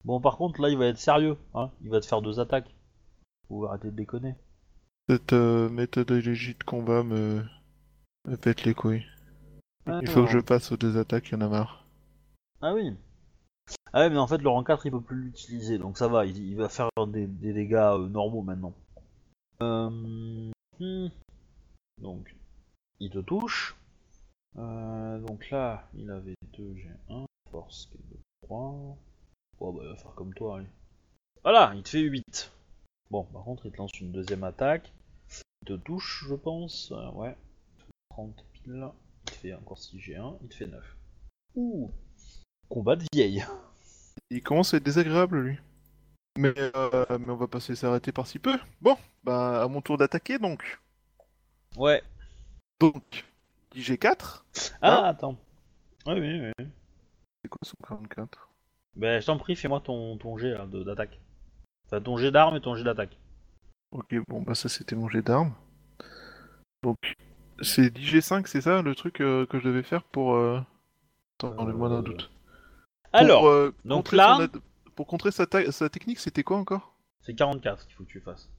Bon 0.05 0.19
par 0.19 0.37
contre 0.37 0.61
là 0.61 0.69
il 0.69 0.77
va 0.77 0.87
être 0.87 0.97
sérieux, 0.97 1.37
hein. 1.53 1.71
Il 1.81 1.89
va 1.89 2.01
te 2.01 2.05
faire 2.05 2.21
deux 2.21 2.39
attaques. 2.39 2.75
Faut 3.47 3.65
arrêter 3.65 3.89
de 3.89 3.95
déconner. 3.95 4.35
Cette 5.09 5.33
euh, 5.33 5.69
méthodologie 5.69 6.55
de 6.55 6.63
combat 6.63 7.03
me... 7.03 7.43
me 8.27 8.37
pète 8.37 8.63
les 8.63 8.73
couilles. 8.73 9.05
Il 10.01 10.09
faut 10.09 10.23
que 10.23 10.31
je 10.31 10.39
passe 10.39 10.71
aux 10.71 10.77
deux 10.77 10.97
attaques, 10.97 11.29
il 11.29 11.33
y 11.33 11.35
en 11.35 11.41
a 11.41 11.49
marre. 11.49 11.85
Ah 12.61 12.73
oui. 12.73 12.95
Ah 13.91 14.01
ouais, 14.01 14.09
mais 14.09 14.17
en 14.17 14.27
fait, 14.27 14.37
le 14.37 14.49
rang 14.49 14.63
4, 14.63 14.85
il 14.85 14.91
peut 14.91 15.01
plus 15.01 15.23
l'utiliser, 15.23 15.77
donc 15.77 15.97
ça 15.97 16.07
va, 16.07 16.25
il, 16.25 16.37
il 16.37 16.55
va 16.55 16.69
faire 16.69 16.89
des, 17.07 17.27
des 17.27 17.53
dégâts 17.53 17.75
euh, 17.75 18.07
normaux 18.07 18.41
maintenant. 18.41 18.73
Euh, 19.61 19.89
hmm. 20.79 21.09
Donc, 22.01 22.35
il 22.99 23.09
te 23.09 23.19
touche. 23.19 23.75
Euh, 24.57 25.19
donc 25.19 25.49
là, 25.49 25.87
il 25.95 26.09
avait 26.09 26.35
2 26.57 26.75
G1, 26.75 27.25
force 27.51 27.87
qui 27.87 27.97
est 27.97 28.13
de 28.13 28.19
3. 28.43 28.97
Bon, 29.59 29.73
bah, 29.73 29.81
il 29.83 29.89
va 29.89 29.95
faire 29.95 30.13
comme 30.15 30.33
toi, 30.33 30.57
allez. 30.57 30.67
Voilà, 31.43 31.73
il 31.75 31.83
te 31.83 31.89
fait 31.89 32.01
8. 32.01 32.51
Bon, 33.09 33.23
par 33.25 33.43
contre, 33.43 33.65
il 33.65 33.71
te 33.71 33.77
lance 33.77 33.99
une 33.99 34.11
deuxième 34.11 34.43
attaque. 34.43 34.91
Il 35.61 35.67
te 35.67 35.73
touche, 35.73 36.25
je 36.27 36.35
pense. 36.35 36.91
Euh, 36.91 37.11
ouais. 37.11 37.35
30 38.09 38.45
piles. 38.53 38.87
Il 39.25 39.31
te 39.31 39.37
fait 39.37 39.53
encore 39.53 39.77
6 39.77 39.97
G1, 39.97 40.37
il 40.41 40.49
te 40.49 40.55
fait 40.55 40.67
9. 40.67 40.97
Ouh 41.55 41.91
Combat 42.69 42.95
de 42.95 43.05
vieille. 43.13 43.45
Il 44.29 44.41
commence 44.41 44.73
à 44.73 44.77
être 44.77 44.83
désagréable, 44.83 45.39
lui. 45.39 45.59
Mais, 46.37 46.53
euh, 46.57 47.05
mais 47.19 47.29
on 47.29 47.35
va 47.35 47.47
pas 47.47 47.59
se 47.59 47.71
laisser 47.71 47.85
arrêter 47.85 48.11
par 48.11 48.25
si 48.25 48.39
peu. 48.39 48.57
Bon, 48.81 48.97
bah 49.23 49.61
à 49.61 49.67
mon 49.67 49.81
tour 49.81 49.97
d'attaquer, 49.97 50.39
donc. 50.39 50.81
Ouais. 51.77 52.01
Donc, 52.79 53.25
IG4. 53.75 54.43
Ah, 54.81 55.07
attends. 55.09 55.37
Oui, 56.05 56.19
oui, 56.19 56.51
oui. 56.59 56.65
C'est 57.41 57.49
quoi 57.49 57.59
son 57.63 57.75
44 57.87 58.49
Ben, 58.95 59.21
je 59.21 59.25
t'en 59.25 59.37
prie, 59.37 59.55
fais-moi 59.55 59.79
ton, 59.81 60.17
ton 60.17 60.37
jet 60.37 60.51
là, 60.51 60.65
de- 60.65 60.83
d'attaque. 60.83 61.19
Enfin, 61.87 62.01
ton 62.01 62.17
jet 62.17 62.31
d'arme 62.31 62.55
et 62.55 62.61
ton 62.61 62.75
jet 62.75 62.83
d'attaque. 62.83 63.17
Ok, 63.91 64.15
bon, 64.27 64.41
bah 64.41 64.55
ça 64.55 64.69
c'était 64.69 64.95
mon 64.95 65.07
jet 65.09 65.21
d'armes. 65.21 65.53
Donc, 66.81 66.97
c'est 67.61 67.95
l'IG5, 67.95 68.47
c'est 68.47 68.61
ça 68.61 68.81
le 68.81 68.95
truc 68.95 69.21
euh, 69.21 69.45
que 69.45 69.59
je 69.59 69.65
devais 69.67 69.83
faire 69.83 70.03
pour. 70.03 70.35
Euh... 70.35 70.59
Attends, 71.39 71.61
Euh, 71.61 71.65
le 71.67 71.73
moi 71.73 71.89
d'un 71.89 72.01
doute. 72.01 72.31
Alors, 73.11 73.41
Pour, 73.41 73.49
euh, 73.49 73.73
donc 73.85 73.97
contrer 74.05 74.17
là- 74.17 74.35
son 74.37 74.41
ad- 74.43 74.57
pour 74.95 75.07
contrer 75.07 75.31
sa, 75.31 75.45
ta- 75.45 75.71
sa 75.71 75.89
technique, 75.89 76.19
c'était 76.19 76.43
quoi 76.43 76.57
encore? 76.57 76.95
C'est 77.21 77.35
44 77.35 77.85
qu'il 77.85 77.95
faut 77.95 78.03
que 78.03 78.09
tu 78.09 78.19
fasses. 78.21 78.49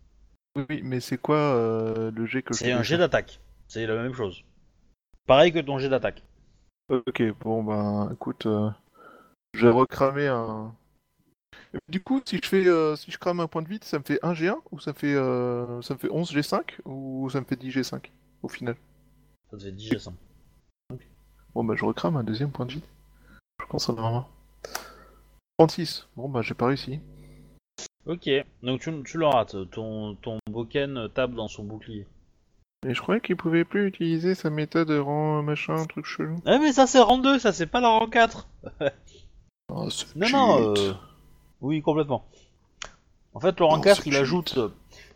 Oui, 0.57 0.65
oui, 0.71 0.81
mais 0.85 1.01
c'est 1.01 1.19
quoi 1.19 1.37
euh, 1.37 2.11
le 2.13 2.27
jet 2.27 2.43
que 2.43 2.55
je 2.55 2.59
C'est 2.61 2.73
un 2.73 2.83
jet 2.83 2.91
faire 2.97 3.01
d'attaque. 3.09 3.41
C'est 3.69 3.87
la 3.87 3.97
même 4.01 4.15
chose. 4.15 4.45
Pareil 5.27 5.53
que 5.53 5.59
ton 5.59 5.79
jet 5.79 5.89
d'attaque. 5.89 6.23
Ok, 6.91 7.23
bon 7.41 7.65
ben, 7.65 8.11
écoute, 8.13 8.45
euh, 8.45 8.71
j'ai 9.55 9.71
recramé 9.71 10.27
un. 10.27 10.75
Et 11.73 11.79
Du 11.89 12.03
coup, 12.03 12.21
si 12.25 12.39
je 12.43 12.47
fais, 12.47 12.67
euh, 12.67 12.95
si 12.95 13.11
je 13.11 13.19
crame 13.19 13.41
un 13.41 13.47
point 13.47 13.63
de 13.63 13.69
vide, 13.69 13.85
ça 13.85 13.99
me 13.99 14.05
fait 14.05 14.19
1 14.23 14.35
G1 14.35 14.57
ou 14.71 14.79
ça 14.79 14.93
me 14.93 14.97
fait, 14.97 15.15
euh, 15.15 15.81
ça 15.81 15.95
me 15.95 15.99
fait 15.99 16.11
11 16.11 16.31
G5 16.31 16.81
ou 16.85 17.31
ça 17.31 17.41
me 17.41 17.47
fait 17.47 17.57
10 17.57 17.71
G5 17.71 18.11
au 18.43 18.49
final? 18.49 18.77
Ça 19.51 19.57
te 19.57 19.63
fait 19.63 19.73
10 19.73 19.93
G100. 19.93 20.13
Bon 21.55 21.65
bah 21.65 21.75
je 21.77 21.85
recrame 21.85 22.17
un 22.17 22.25
deuxième 22.25 22.51
point 22.51 22.67
de 22.67 22.73
vide. 22.73 22.85
Je 23.63 23.67
pense 23.67 23.89
en 23.89 23.97
avoir 23.97 24.29
36. 25.59 26.09
Bon 26.17 26.29
bah 26.29 26.43
j'ai 26.43 26.55
pas 26.55 26.67
réussi. 26.67 27.01
Ok, 28.07 28.29
donc 28.63 28.83
tu, 28.83 29.03
tu 29.05 29.19
le 29.19 29.27
rates. 29.27 29.57
Ton, 29.71 30.17
ton 30.17 30.39
Boken 30.51 31.09
tape 31.15 31.33
dans 31.33 31.49
son 31.49 31.65
bouclier. 31.65 32.07
Et 32.87 32.95
je 32.95 33.01
croyais 33.01 33.21
qu'il 33.21 33.37
pouvait 33.37 33.65
plus 33.65 33.87
utiliser 33.87 34.35
sa 34.35 34.51
méthode 34.51 34.89
de 34.89 34.99
rang 34.99 35.43
machin, 35.43 35.87
truc 35.87 36.05
chelou. 36.05 36.37
Ah 36.45 36.59
mais 36.59 36.73
ça 36.73 36.87
c'est 36.87 37.01
rang 37.01 37.19
2, 37.19 37.39
ça 37.39 37.53
c'est 37.53 37.67
pas 37.67 37.81
la 37.81 37.89
rang 37.89 38.09
4 38.09 38.49
Oh, 39.73 39.89
ce 39.89 40.05
Non, 40.15 40.29
non, 40.29 40.75
euh, 40.77 40.93
oui, 41.63 41.81
complètement. 41.81 42.27
En 43.33 43.41
fait, 43.41 43.59
le 43.59 43.65
rang 43.65 43.77
Non, 43.77 43.83
4, 43.83 44.03
c'est 44.03 44.11
il 44.11 44.17
ajoute, 44.17 44.59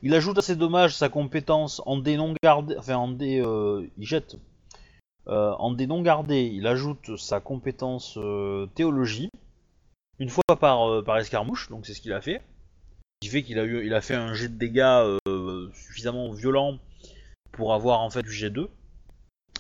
il 0.03 0.15
ajoute 0.15 0.39
à 0.39 0.43
ses 0.43 0.57
dommages 0.57 0.97
sa 0.97 1.11
compétence 1.11 1.83
en 1.85 1.99
dés 1.99 2.17
non 2.17 2.35
gardés, 2.43 2.77
enfin 2.79 2.97
en 2.97 3.15
euh, 3.21 3.87
il 3.99 4.07
jette. 4.07 4.37
Euh, 5.29 5.53
en 5.59 5.73
dés 5.73 5.87
non 5.87 6.01
gardés, 6.01 6.51
il 6.53 6.67
ajoute 6.67 7.17
sa 7.19 7.41
compétence 7.41 8.17
euh, 8.17 8.67
théologie, 8.75 9.29
une 10.19 10.31
fois 10.31 10.57
par, 10.59 10.89
euh, 10.89 11.03
par 11.03 11.19
escarmouche, 11.19 11.69
donc 11.69 11.87
c'est 11.87 11.93
ce 11.93 12.01
qu'il 12.01 12.15
a 12.15 12.23
fait. 12.23 12.41
Ce 13.23 13.29
qui 13.29 13.29
fait 13.29 13.43
qu'il 13.43 13.59
a, 13.59 13.65
eu, 13.65 13.85
il 13.85 13.93
a 13.93 14.01
fait 14.01 14.15
un 14.15 14.33
jet 14.33 14.49
de 14.49 14.57
dégâts 14.57 15.19
euh, 15.29 15.71
suffisamment 15.75 16.33
violent 16.33 16.79
pour 17.53 17.75
avoir 17.75 18.01
en 18.01 18.11
fait 18.11 18.23
du 18.23 18.31
G2. 18.31 18.69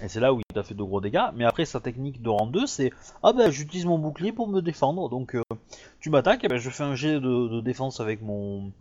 Et 0.01 0.09
c'est 0.09 0.21
là 0.21 0.33
où 0.33 0.41
il 0.41 0.59
a 0.59 0.63
fait 0.63 0.75
de 0.75 0.83
gros 0.83 1.01
dégâts. 1.01 1.31
Mais 1.35 1.45
après, 1.45 1.65
sa 1.65 1.81
technique 1.81 2.23
de 2.23 2.29
rang 2.29 2.47
2, 2.47 2.67
c'est 2.67 2.93
Ah 3.23 3.33
ben, 3.33 3.51
j'utilise 3.51 3.85
mon 3.87 3.99
bouclier 3.99 4.33
pour 4.33 4.49
me 4.49 4.61
défendre. 4.61 5.09
Donc, 5.09 5.35
euh, 5.35 5.43
tu 6.01 6.11
m'attaques, 6.11 6.45
et 6.45 6.49
ben, 6.49 6.59
je 6.59 6.71
fais 6.71 6.85
un 6.85 6.95
jet 6.95 7.21
de, 7.21 7.61
défense 7.61 8.01
avec 8.01 8.23
mon 8.23 8.73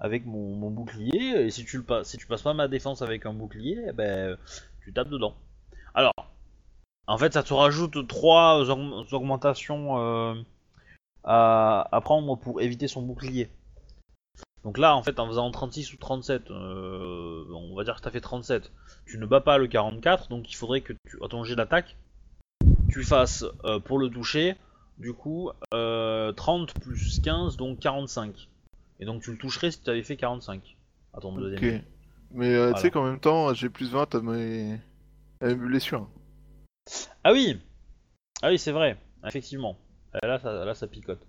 avec 0.00 0.26
mon, 0.26 0.70
bouclier. 0.70 1.46
Et 1.46 1.50
si 1.50 1.64
tu, 1.64 1.78
le 1.78 1.84
passes 1.84 2.42
pas 2.42 2.54
ma 2.54 2.68
défense 2.68 3.02
avec 3.02 3.26
un 3.26 3.32
bouclier, 3.32 3.78
eh 3.88 3.92
ben, 3.92 4.36
tu 4.82 4.92
tapes 4.92 5.08
dedans. 5.08 5.34
Alors, 5.94 6.12
en 7.06 7.18
fait, 7.18 7.32
ça 7.32 7.42
te 7.42 7.54
rajoute 7.54 8.06
trois 8.08 8.62
aug- 8.64 9.14
augmentations 9.14 9.98
euh, 9.98 10.34
à 11.24 12.00
prendre 12.02 12.36
pour 12.36 12.60
éviter 12.60 12.88
son 12.88 13.02
bouclier. 13.02 13.48
Donc 14.66 14.78
là, 14.78 14.96
en 14.96 15.02
fait, 15.04 15.20
en 15.20 15.28
faisant 15.28 15.48
36 15.48 15.92
ou 15.92 15.96
37, 15.96 16.50
euh, 16.50 17.44
on 17.54 17.76
va 17.76 17.84
dire 17.84 17.94
que 17.94 18.00
t'as 18.00 18.10
fait 18.10 18.20
37, 18.20 18.72
tu 19.06 19.16
ne 19.16 19.24
bats 19.24 19.40
pas 19.40 19.58
le 19.58 19.68
44, 19.68 20.28
donc 20.28 20.50
il 20.50 20.56
faudrait 20.56 20.80
que 20.80 20.92
tu, 21.08 21.22
à 21.22 21.28
ton 21.28 21.44
jet 21.44 21.54
d'attaque, 21.54 21.96
tu 22.90 23.04
fasses 23.04 23.44
euh, 23.64 23.78
pour 23.78 24.00
le 24.00 24.10
toucher, 24.10 24.56
du 24.98 25.12
coup, 25.12 25.52
euh, 25.72 26.32
30 26.32 26.74
plus 26.80 27.20
15, 27.20 27.56
donc 27.56 27.78
45. 27.78 28.48
Et 28.98 29.04
donc 29.04 29.22
tu 29.22 29.30
le 29.30 29.38
toucherais 29.38 29.70
si 29.70 29.80
tu 29.80 29.88
avais 29.88 30.02
fait 30.02 30.16
45 30.16 30.76
à 31.14 31.20
ton 31.20 31.36
deuxième. 31.36 31.76
Ok. 31.76 31.82
Mais 32.32 32.52
euh, 32.52 32.72
tu 32.72 32.80
sais 32.80 32.90
qu'en 32.90 33.04
même 33.04 33.20
temps, 33.20 33.54
j'ai 33.54 33.68
plus 33.68 33.92
20 33.92 34.16
à 34.16 34.20
mes, 34.20 34.80
à 35.42 35.46
mes 35.46 35.54
blessures. 35.54 36.08
Ah 37.22 37.32
oui 37.32 37.60
Ah 38.42 38.48
oui, 38.48 38.58
c'est 38.58 38.72
vrai, 38.72 38.98
effectivement. 39.24 39.78
Euh, 40.16 40.26
Là, 40.26 40.40
ça, 40.40 40.64
là, 40.64 40.74
ça 40.74 40.88
picote. 40.88 41.24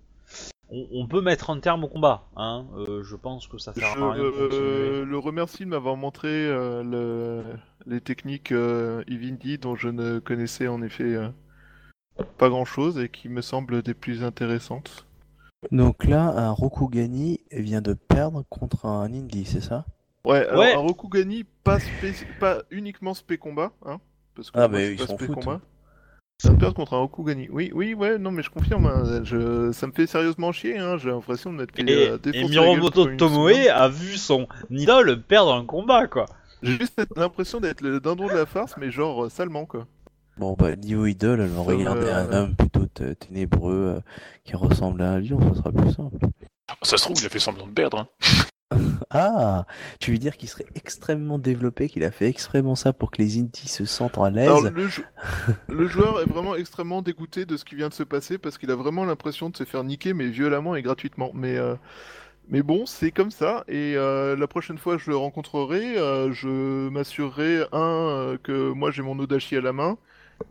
On, 0.70 0.86
on 0.92 1.06
peut 1.06 1.20
mettre 1.22 1.50
un 1.50 1.60
terme 1.60 1.84
au 1.84 1.88
combat, 1.88 2.24
hein. 2.36 2.66
euh, 2.76 3.02
je 3.02 3.16
pense 3.16 3.46
que 3.48 3.56
ça 3.58 3.72
Je 3.74 3.80
sert 3.80 3.88
à 3.88 4.12
rien 4.12 4.24
de 4.24 4.30
euh, 4.52 5.04
le 5.04 5.18
remercie 5.18 5.64
de 5.64 5.70
m'avoir 5.70 5.96
montré 5.96 6.28
euh, 6.28 6.82
le- 6.82 7.42
les 7.86 8.00
techniques 8.02 8.52
euh, 8.52 9.02
Evindy 9.08 9.56
dont 9.58 9.76
je 9.76 9.88
ne 9.88 10.18
connaissais 10.18 10.68
en 10.68 10.82
effet 10.82 11.04
euh, 11.14 11.28
pas 12.38 12.48
grand 12.48 12.64
chose 12.64 12.98
et 12.98 13.08
qui 13.08 13.28
me 13.28 13.40
semblent 13.42 13.82
des 13.82 13.94
plus 13.94 14.24
intéressantes. 14.24 15.06
Donc 15.72 16.04
là, 16.04 16.28
un 16.36 16.50
Rokugani 16.50 17.40
vient 17.52 17.82
de 17.82 17.94
perdre 17.94 18.44
contre 18.48 18.86
un 18.86 19.12
Indie, 19.12 19.44
c'est 19.44 19.60
ça? 19.60 19.84
Ouais, 20.24 20.46
alors 20.46 20.60
Ouais. 20.60 20.74
un 20.74 20.78
Rokugani, 20.78 21.44
pas, 21.64 21.78
spé- 21.78 22.26
pas 22.38 22.62
uniquement 22.70 23.14
spé 23.14 23.38
combat, 23.38 23.72
hein, 23.86 24.00
parce 24.34 24.50
que 24.50 24.58
Ah, 24.58 24.68
moi, 24.68 24.78
mais 24.78 24.80
je 24.80 24.86
suis 24.88 24.94
ils 24.94 24.98
pas 24.98 25.06
s'en 25.06 25.16
spé 25.16 25.26
foutent, 25.26 25.36
combat. 25.36 25.60
Ça 26.40 26.52
me 26.52 26.56
perd 26.58 26.74
contre 26.74 26.94
un 26.94 26.98
Rokugani. 26.98 27.48
Oui, 27.50 27.72
oui, 27.74 27.94
ouais, 27.94 28.16
non, 28.16 28.30
mais 28.30 28.44
je 28.44 28.50
confirme, 28.50 28.86
hein, 28.86 29.22
je... 29.24 29.72
ça 29.72 29.88
me 29.88 29.92
fait 29.92 30.06
sérieusement 30.06 30.52
chier, 30.52 30.78
hein, 30.78 30.96
j'ai 30.96 31.10
l'impression 31.10 31.52
de 31.52 31.58
m'être 31.58 31.74
fait 31.74 31.82
Et, 31.82 32.08
euh, 32.10 32.18
et 32.32 32.44
Miromoto 32.44 33.06
Tomoe 33.16 33.68
a 33.68 33.88
vu 33.88 34.16
son 34.16 34.46
idole 34.70 35.20
perdre 35.20 35.52
un 35.52 35.64
combat, 35.64 36.06
quoi. 36.06 36.26
J'ai 36.62 36.76
juste 36.78 37.00
l'impression 37.16 37.58
d'être 37.58 37.80
le 37.80 37.98
dindon 37.98 38.28
de 38.28 38.34
la 38.34 38.46
farce, 38.46 38.76
mais 38.78 38.92
genre 38.92 39.24
euh, 39.24 39.28
salement, 39.28 39.66
quoi. 39.66 39.88
Bon, 40.36 40.54
bah, 40.56 40.76
niveau 40.76 41.06
idole, 41.06 41.40
alors 41.40 41.64
Ça 41.66 41.72
regardez 41.72 42.06
me- 42.06 42.12
un 42.14 42.32
homme 42.32 42.54
plutôt 42.54 42.86
ténébreux 43.18 43.96
euh, 43.96 44.00
qui 44.44 44.54
ressemble 44.54 45.02
à 45.02 45.10
un 45.14 45.18
lion, 45.20 45.40
ça 45.52 45.58
sera 45.58 45.72
plus 45.72 45.92
simple. 45.92 46.18
Ça 46.82 46.96
se 46.98 47.02
trouve, 47.02 47.16
il 47.20 47.26
a 47.26 47.30
fait 47.30 47.40
semblant 47.40 47.66
de 47.66 47.72
perdre. 47.72 47.98
hein. 47.98 48.08
Ah 49.10 49.66
Tu 50.00 50.12
veux 50.12 50.18
dire 50.18 50.36
qu'il 50.36 50.48
serait 50.48 50.66
extrêmement 50.74 51.38
développé, 51.38 51.88
qu'il 51.88 52.04
a 52.04 52.10
fait 52.10 52.28
extrêmement 52.28 52.76
ça 52.76 52.92
pour 52.92 53.10
que 53.10 53.22
les 53.22 53.38
Indies 53.38 53.68
se 53.68 53.84
sentent 53.84 54.18
à 54.18 54.30
Alors, 54.44 54.60
l'aise 54.60 54.72
le, 54.72 54.88
jou- 54.88 55.04
le 55.68 55.86
joueur 55.88 56.20
est 56.20 56.26
vraiment 56.26 56.56
extrêmement 56.56 57.02
dégoûté 57.02 57.46
de 57.46 57.56
ce 57.56 57.64
qui 57.64 57.74
vient 57.76 57.88
de 57.88 57.94
se 57.94 58.02
passer 58.04 58.38
parce 58.38 58.58
qu'il 58.58 58.70
a 58.70 58.76
vraiment 58.76 59.04
l'impression 59.04 59.50
de 59.50 59.56
se 59.56 59.64
faire 59.64 59.84
niquer, 59.84 60.14
mais 60.14 60.28
violemment 60.28 60.76
et 60.76 60.82
gratuitement. 60.82 61.30
Mais, 61.34 61.56
euh, 61.58 61.76
mais 62.48 62.62
bon, 62.62 62.86
c'est 62.86 63.12
comme 63.12 63.30
ça. 63.32 63.64
Et 63.68 63.94
euh, 63.96 64.36
la 64.36 64.48
prochaine 64.48 64.78
fois 64.78 64.96
que 64.98 65.02
je 65.04 65.10
le 65.10 65.16
rencontrerai, 65.16 65.98
euh, 65.98 66.32
je 66.32 66.88
m'assurerai, 66.90 67.64
un, 67.72 68.38
que 68.42 68.72
moi 68.72 68.90
j'ai 68.92 69.02
mon 69.02 69.18
Odachi 69.18 69.56
à 69.56 69.62
la 69.62 69.72
main, 69.74 69.98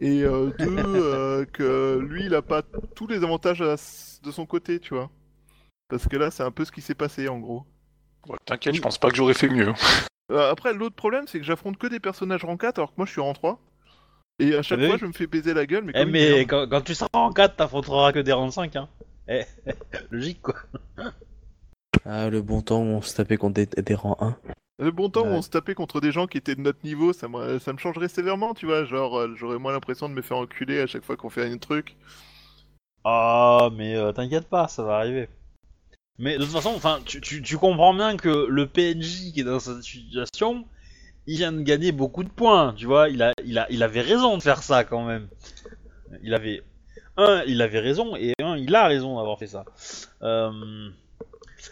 et 0.01 0.23
deux, 0.59 1.45
que 1.53 1.99
lui 1.99 2.25
il 2.25 2.35
a 2.35 2.41
pas 2.43 2.63
tous 2.95 3.07
les 3.07 3.23
avantages 3.23 3.61
à 3.61 3.75
de 4.23 4.31
son 4.31 4.45
côté, 4.47 4.79
tu 4.79 4.93
vois. 4.95 5.11
Parce 5.89 6.07
que 6.07 6.17
là, 6.17 6.31
c'est 6.31 6.43
un 6.43 6.51
peu 6.51 6.65
ce 6.65 6.71
qui 6.73 6.81
s'est 6.81 6.95
passé 6.95 7.27
en 7.29 7.39
gros. 7.39 7.65
Ouais, 8.27 8.37
T'inquiète, 8.45 8.75
je 8.75 8.81
pense 8.81 8.97
pas 8.97 9.09
que 9.09 9.15
j'aurais 9.15 9.33
fait 9.33 9.49
mieux. 9.49 9.73
Euh, 10.29 10.51
après, 10.51 10.73
l'autre 10.73 10.95
problème, 10.97 11.25
c'est 11.25 11.39
que 11.39 11.45
j'affronte 11.45 11.77
que 11.77 11.87
des 11.87 12.01
personnages 12.01 12.43
rang 12.43 12.57
4 12.57 12.79
alors 12.79 12.89
que 12.89 12.95
moi 12.97 13.05
je 13.05 13.11
suis 13.13 13.21
rang 13.21 13.31
3. 13.33 13.61
Et 14.39 14.55
à 14.55 14.61
chaque 14.61 14.81
bah 14.81 14.87
fois, 14.87 14.97
je 14.97 15.05
me 15.05 15.13
fais 15.13 15.25
baiser 15.25 15.53
la 15.53 15.65
gueule, 15.65 15.85
mais 15.85 15.93
Eh 15.95 15.99
comme 15.99 16.09
une 16.09 16.11
mais 16.11 16.29
merde. 16.31 16.47
quand, 16.49 16.67
quand 16.69 16.81
tu 16.81 16.95
seras 16.95 17.07
en 17.13 17.31
4, 17.31 17.55
t'affronteras 17.55 18.11
que 18.11 18.19
des 18.19 18.33
rangs 18.33 18.51
5, 18.51 18.75
hein. 18.75 18.89
Eh, 19.29 19.43
logique, 20.11 20.41
quoi. 20.41 20.55
Ah, 22.05 22.29
le 22.29 22.41
bon 22.41 22.61
temps 22.61 22.81
où 22.81 22.85
on 22.87 23.01
se 23.01 23.15
tapait 23.15 23.37
contre 23.37 23.53
des, 23.55 23.65
des 23.67 23.95
rangs 23.95 24.17
1. 24.19 24.35
Le 24.79 24.91
bon 24.91 25.09
temps 25.09 25.21
où 25.23 25.27
Ouais. 25.27 25.37
on 25.37 25.41
se 25.41 25.49
tapait 25.49 25.73
contre 25.75 26.01
des 26.01 26.11
gens 26.11 26.27
qui 26.27 26.37
étaient 26.37 26.55
de 26.55 26.61
notre 26.61 26.83
niveau, 26.83 27.13
ça 27.13 27.29
me, 27.29 27.57
ça 27.59 27.71
me 27.71 27.77
changerait 27.77 28.09
sévèrement, 28.09 28.53
tu 28.53 28.65
vois. 28.65 28.83
Genre, 28.83 29.17
euh, 29.17 29.33
j'aurais 29.35 29.59
moins 29.59 29.71
l'impression 29.71 30.09
de 30.09 30.13
me 30.13 30.21
faire 30.21 30.37
enculer 30.37 30.81
à 30.81 30.87
chaque 30.87 31.05
fois 31.05 31.15
qu'on 31.15 31.29
fait 31.29 31.49
un 31.49 31.57
truc. 31.57 31.95
Ah, 33.03 33.69
mais 33.73 33.95
euh, 33.95 34.11
t'inquiète 34.11 34.49
pas, 34.49 34.67
ça 34.67 34.83
va 34.83 34.97
arriver. 34.97 35.29
Mais 36.19 36.37
de 36.37 36.43
toute 36.43 36.53
façon, 36.53 36.73
enfin, 36.75 36.99
tu, 37.05 37.21
tu, 37.21 37.41
tu 37.41 37.57
comprends 37.57 37.93
bien 37.93 38.17
que 38.17 38.47
le 38.49 38.67
PNJ 38.67 39.33
qui 39.33 39.41
est 39.41 39.43
dans 39.43 39.59
cette 39.59 39.83
situation, 39.83 40.65
il 41.27 41.37
vient 41.37 41.51
de 41.51 41.61
gagner 41.61 41.91
beaucoup 41.91 42.23
de 42.23 42.29
points, 42.29 42.73
tu 42.75 42.85
vois. 42.85 43.09
Il 43.09 43.21
a, 43.21 43.33
il 43.45 43.57
a, 43.59 43.67
il 43.69 43.83
avait 43.83 44.01
raison 44.01 44.37
de 44.37 44.41
faire 44.41 44.63
ça 44.63 44.83
quand 44.83 45.05
même. 45.05 45.27
Il 46.23 46.33
avait 46.33 46.63
un, 47.17 47.43
il 47.45 47.61
avait 47.61 47.79
raison 47.79 48.15
et 48.15 48.33
un, 48.41 48.57
il 48.57 48.73
a 48.73 48.87
raison 48.87 49.17
d'avoir 49.17 49.37
fait 49.37 49.47
ça. 49.47 49.65
Euh, 50.23 50.89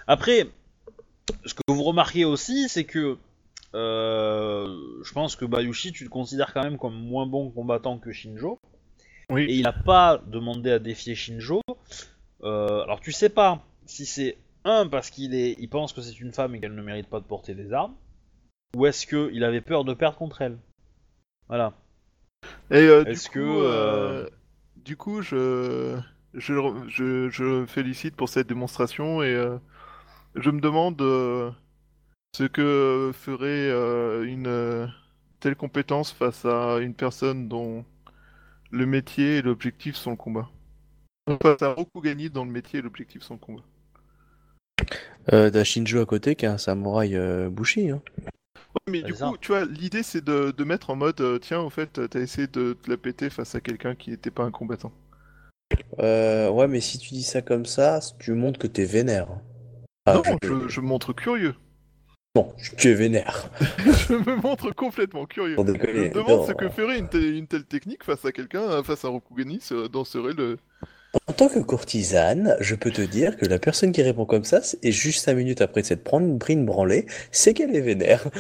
Après, 0.08 0.48
ce 1.46 1.54
que 1.54 1.62
vous 1.68 1.84
remarquez 1.84 2.26
aussi, 2.26 2.70
c'est 2.70 2.84
que 2.84 3.18
euh, 3.74 4.78
je 5.04 5.14
pense 5.14 5.36
que 5.36 5.46
Bayushi, 5.46 5.92
tu 5.92 6.04
le 6.04 6.10
considères 6.10 6.54
quand 6.54 6.64
même 6.64 6.78
comme 6.78 6.96
moins 6.96 7.26
bon 7.26 7.50
combattant 7.50 7.98
que 7.98 8.12
Shinjo. 8.12 8.60
Oui. 9.30 9.44
Et 9.44 9.56
il 9.56 9.64
n'a 9.64 9.74
pas 9.74 10.22
demandé 10.28 10.72
à 10.72 10.80
défier 10.80 11.16
Shinjo. 11.16 11.62
Euh, 12.44 12.84
alors 12.84 13.00
tu 13.00 13.12
sais 13.12 13.30
pas 13.30 13.64
si 13.86 14.06
c'est 14.06 14.38
un 14.64 14.88
parce 14.88 15.10
qu'il 15.10 15.36
est, 15.36 15.56
il 15.60 15.70
pense 15.70 15.94
que 15.94 16.02
c'est 16.02 16.20
une 16.20 16.34
femme 16.34 16.56
et 16.56 16.60
qu'elle 16.60 16.76
ne 16.76 16.82
mérite 16.82 17.08
pas 17.08 17.20
de 17.20 17.26
porter 17.26 17.54
des 17.54 17.72
armes, 17.74 17.96
ou 18.76 18.86
est-ce 18.86 19.08
que 19.08 19.30
il 19.34 19.44
avait 19.44 19.62
peur 19.62 19.86
de 19.86 19.94
perdre 19.94 20.18
contre 20.18 20.42
elle? 20.42 20.58
Voilà. 21.48 21.74
Et 22.72 22.78
euh, 22.78 23.04
du 23.04 23.12
Est-ce 23.12 23.30
coup, 23.30 23.36
que, 23.36 23.40
euh, 23.40 24.26
euh, 24.26 24.30
du 24.78 24.98
coup, 24.98 25.22
je, 25.22 26.00
je, 26.34 27.66
félicite 27.68 28.16
pour 28.16 28.30
cette 28.30 28.48
démonstration 28.48 29.22
et 29.24 29.34
euh, 29.34 29.58
je 30.36 30.50
me 30.50 30.60
demande 30.60 30.98
ce 32.36 32.44
que 32.44 33.12
ferait 33.14 33.70
une 34.26 34.92
telle 35.40 35.56
compétence 35.56 36.12
face 36.12 36.44
à 36.46 36.80
une 36.80 36.94
personne 36.94 37.48
dont 37.48 37.86
le 38.72 38.86
métier 38.86 39.38
et 39.38 39.42
l'objectif 39.42 39.96
sont 39.96 40.12
le 40.12 40.18
combat. 40.18 40.50
Face 41.42 41.62
à 41.62 41.74
Rokugani 41.74 42.30
dont 42.30 42.46
le 42.46 42.52
métier 42.52 42.80
et 42.80 42.82
l'objectif 42.82 43.22
sont 43.22 43.36
le 43.36 43.40
combat. 43.40 43.64
Euh, 45.34 45.50
T'as 45.50 45.64
Shinjo 45.64 46.00
à 46.02 46.06
côté 46.06 46.36
qui 46.36 46.46
est 46.46 46.50
un 46.50 46.58
samouraï 46.58 47.16
euh, 47.16 47.50
bushi. 47.50 47.90
Hein. 47.90 48.02
Ouais, 48.20 48.92
mais 48.92 49.02
du 49.02 49.14
ça. 49.14 49.30
coup, 49.30 49.38
tu 49.38 49.48
vois, 49.52 49.66
l'idée 49.66 50.04
c'est 50.04 50.24
de, 50.24 50.52
de 50.56 50.64
mettre 50.64 50.90
en 50.90 50.96
mode, 50.96 51.20
euh, 51.22 51.40
tiens, 51.40 51.62
au 51.62 51.70
fait, 51.70 52.00
t'as 52.10 52.20
essayé 52.20 52.48
de 52.48 52.74
te 52.74 52.90
la 52.90 52.98
péter 52.98 53.30
face 53.30 53.56
à 53.56 53.62
quelqu'un 53.62 53.96
qui 53.96 54.12
n'était 54.12 54.32
pas 54.32 54.44
un 54.44 54.52
combattant. 54.52 54.92
Euh, 56.00 56.50
ouais, 56.50 56.68
mais 56.68 56.82
si 56.82 57.00
tu 57.00 57.10
dis 57.14 57.24
ça 57.24 57.42
comme 57.42 57.66
ça, 57.66 58.00
tu 58.20 58.34
montres 58.34 58.60
que 58.60 58.68
t'es 58.68 58.86
vénère. 58.86 59.28
Ah, 60.06 60.16
non, 60.16 60.22
je- 60.44 60.48
je, 60.48 60.68
je 60.68 60.82
me 60.82 60.86
montre 60.88 61.14
curieux. 61.14 61.56
Non, 62.36 62.54
tu 62.78 62.90
es 62.90 62.94
vénère. 62.94 63.50
je 64.08 64.14
me 64.14 64.36
montre 64.42 64.72
complètement 64.72 65.26
curieux. 65.26 65.56
Je 65.58 65.62
me 65.62 66.14
demande 66.14 66.28
Non. 66.42 66.46
ce 66.46 66.52
que 66.52 66.70
ferait 66.70 67.00
une, 67.00 67.08
telle- 67.08 67.34
une 67.34 67.48
telle 67.48 67.64
technique 67.64 68.04
face 68.04 68.26
à 68.26 68.32
quelqu'un, 68.34 68.62
euh, 68.62 68.84
face 68.84 69.06
à 69.06 69.08
un 69.08 69.12
Rokugani, 69.12 69.60
ce- 69.62 69.88
dans 69.88 70.04
serait 70.04 70.34
le... 70.34 70.58
En 71.28 71.34
tant 71.34 71.50
que 71.50 71.60
courtisane, 71.60 72.56
je 72.60 72.76
peux 72.76 72.92
te 72.92 73.02
dire 73.02 73.38
que 73.38 73.46
la 73.46 73.60
personne 73.60 73.92
qui 73.92 74.02
répond 74.02 74.26
comme 74.26 74.44
ça, 74.44 74.62
et 74.84 74.92
juste 74.92 75.24
5 75.26 75.34
minutes 75.36 75.62
après 75.62 75.84
s'être 75.84 76.04
prendre- 76.04 76.38
pris 76.38 76.54
une 76.54 76.66
branlée, 76.66 77.06
c'est 77.32 77.54
qu'elle 77.54 77.76
est 77.76 77.82
vénère. 77.82 78.26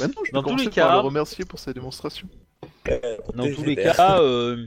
Bah 0.00 0.06
non, 0.08 0.24
je 0.26 0.32
Dans 0.32 0.42
tous 0.42 0.56
les 0.56 0.64
par 0.64 0.72
cas- 0.74 0.92
le 0.94 1.00
remercier 1.00 1.44
pour 1.44 1.58
sa 1.58 1.72
démonstration. 1.72 2.28
Dans 3.34 3.44
T'es 3.44 3.52
tous 3.52 3.62
les 3.64 3.76
cas, 3.76 4.20
euh, 4.20 4.66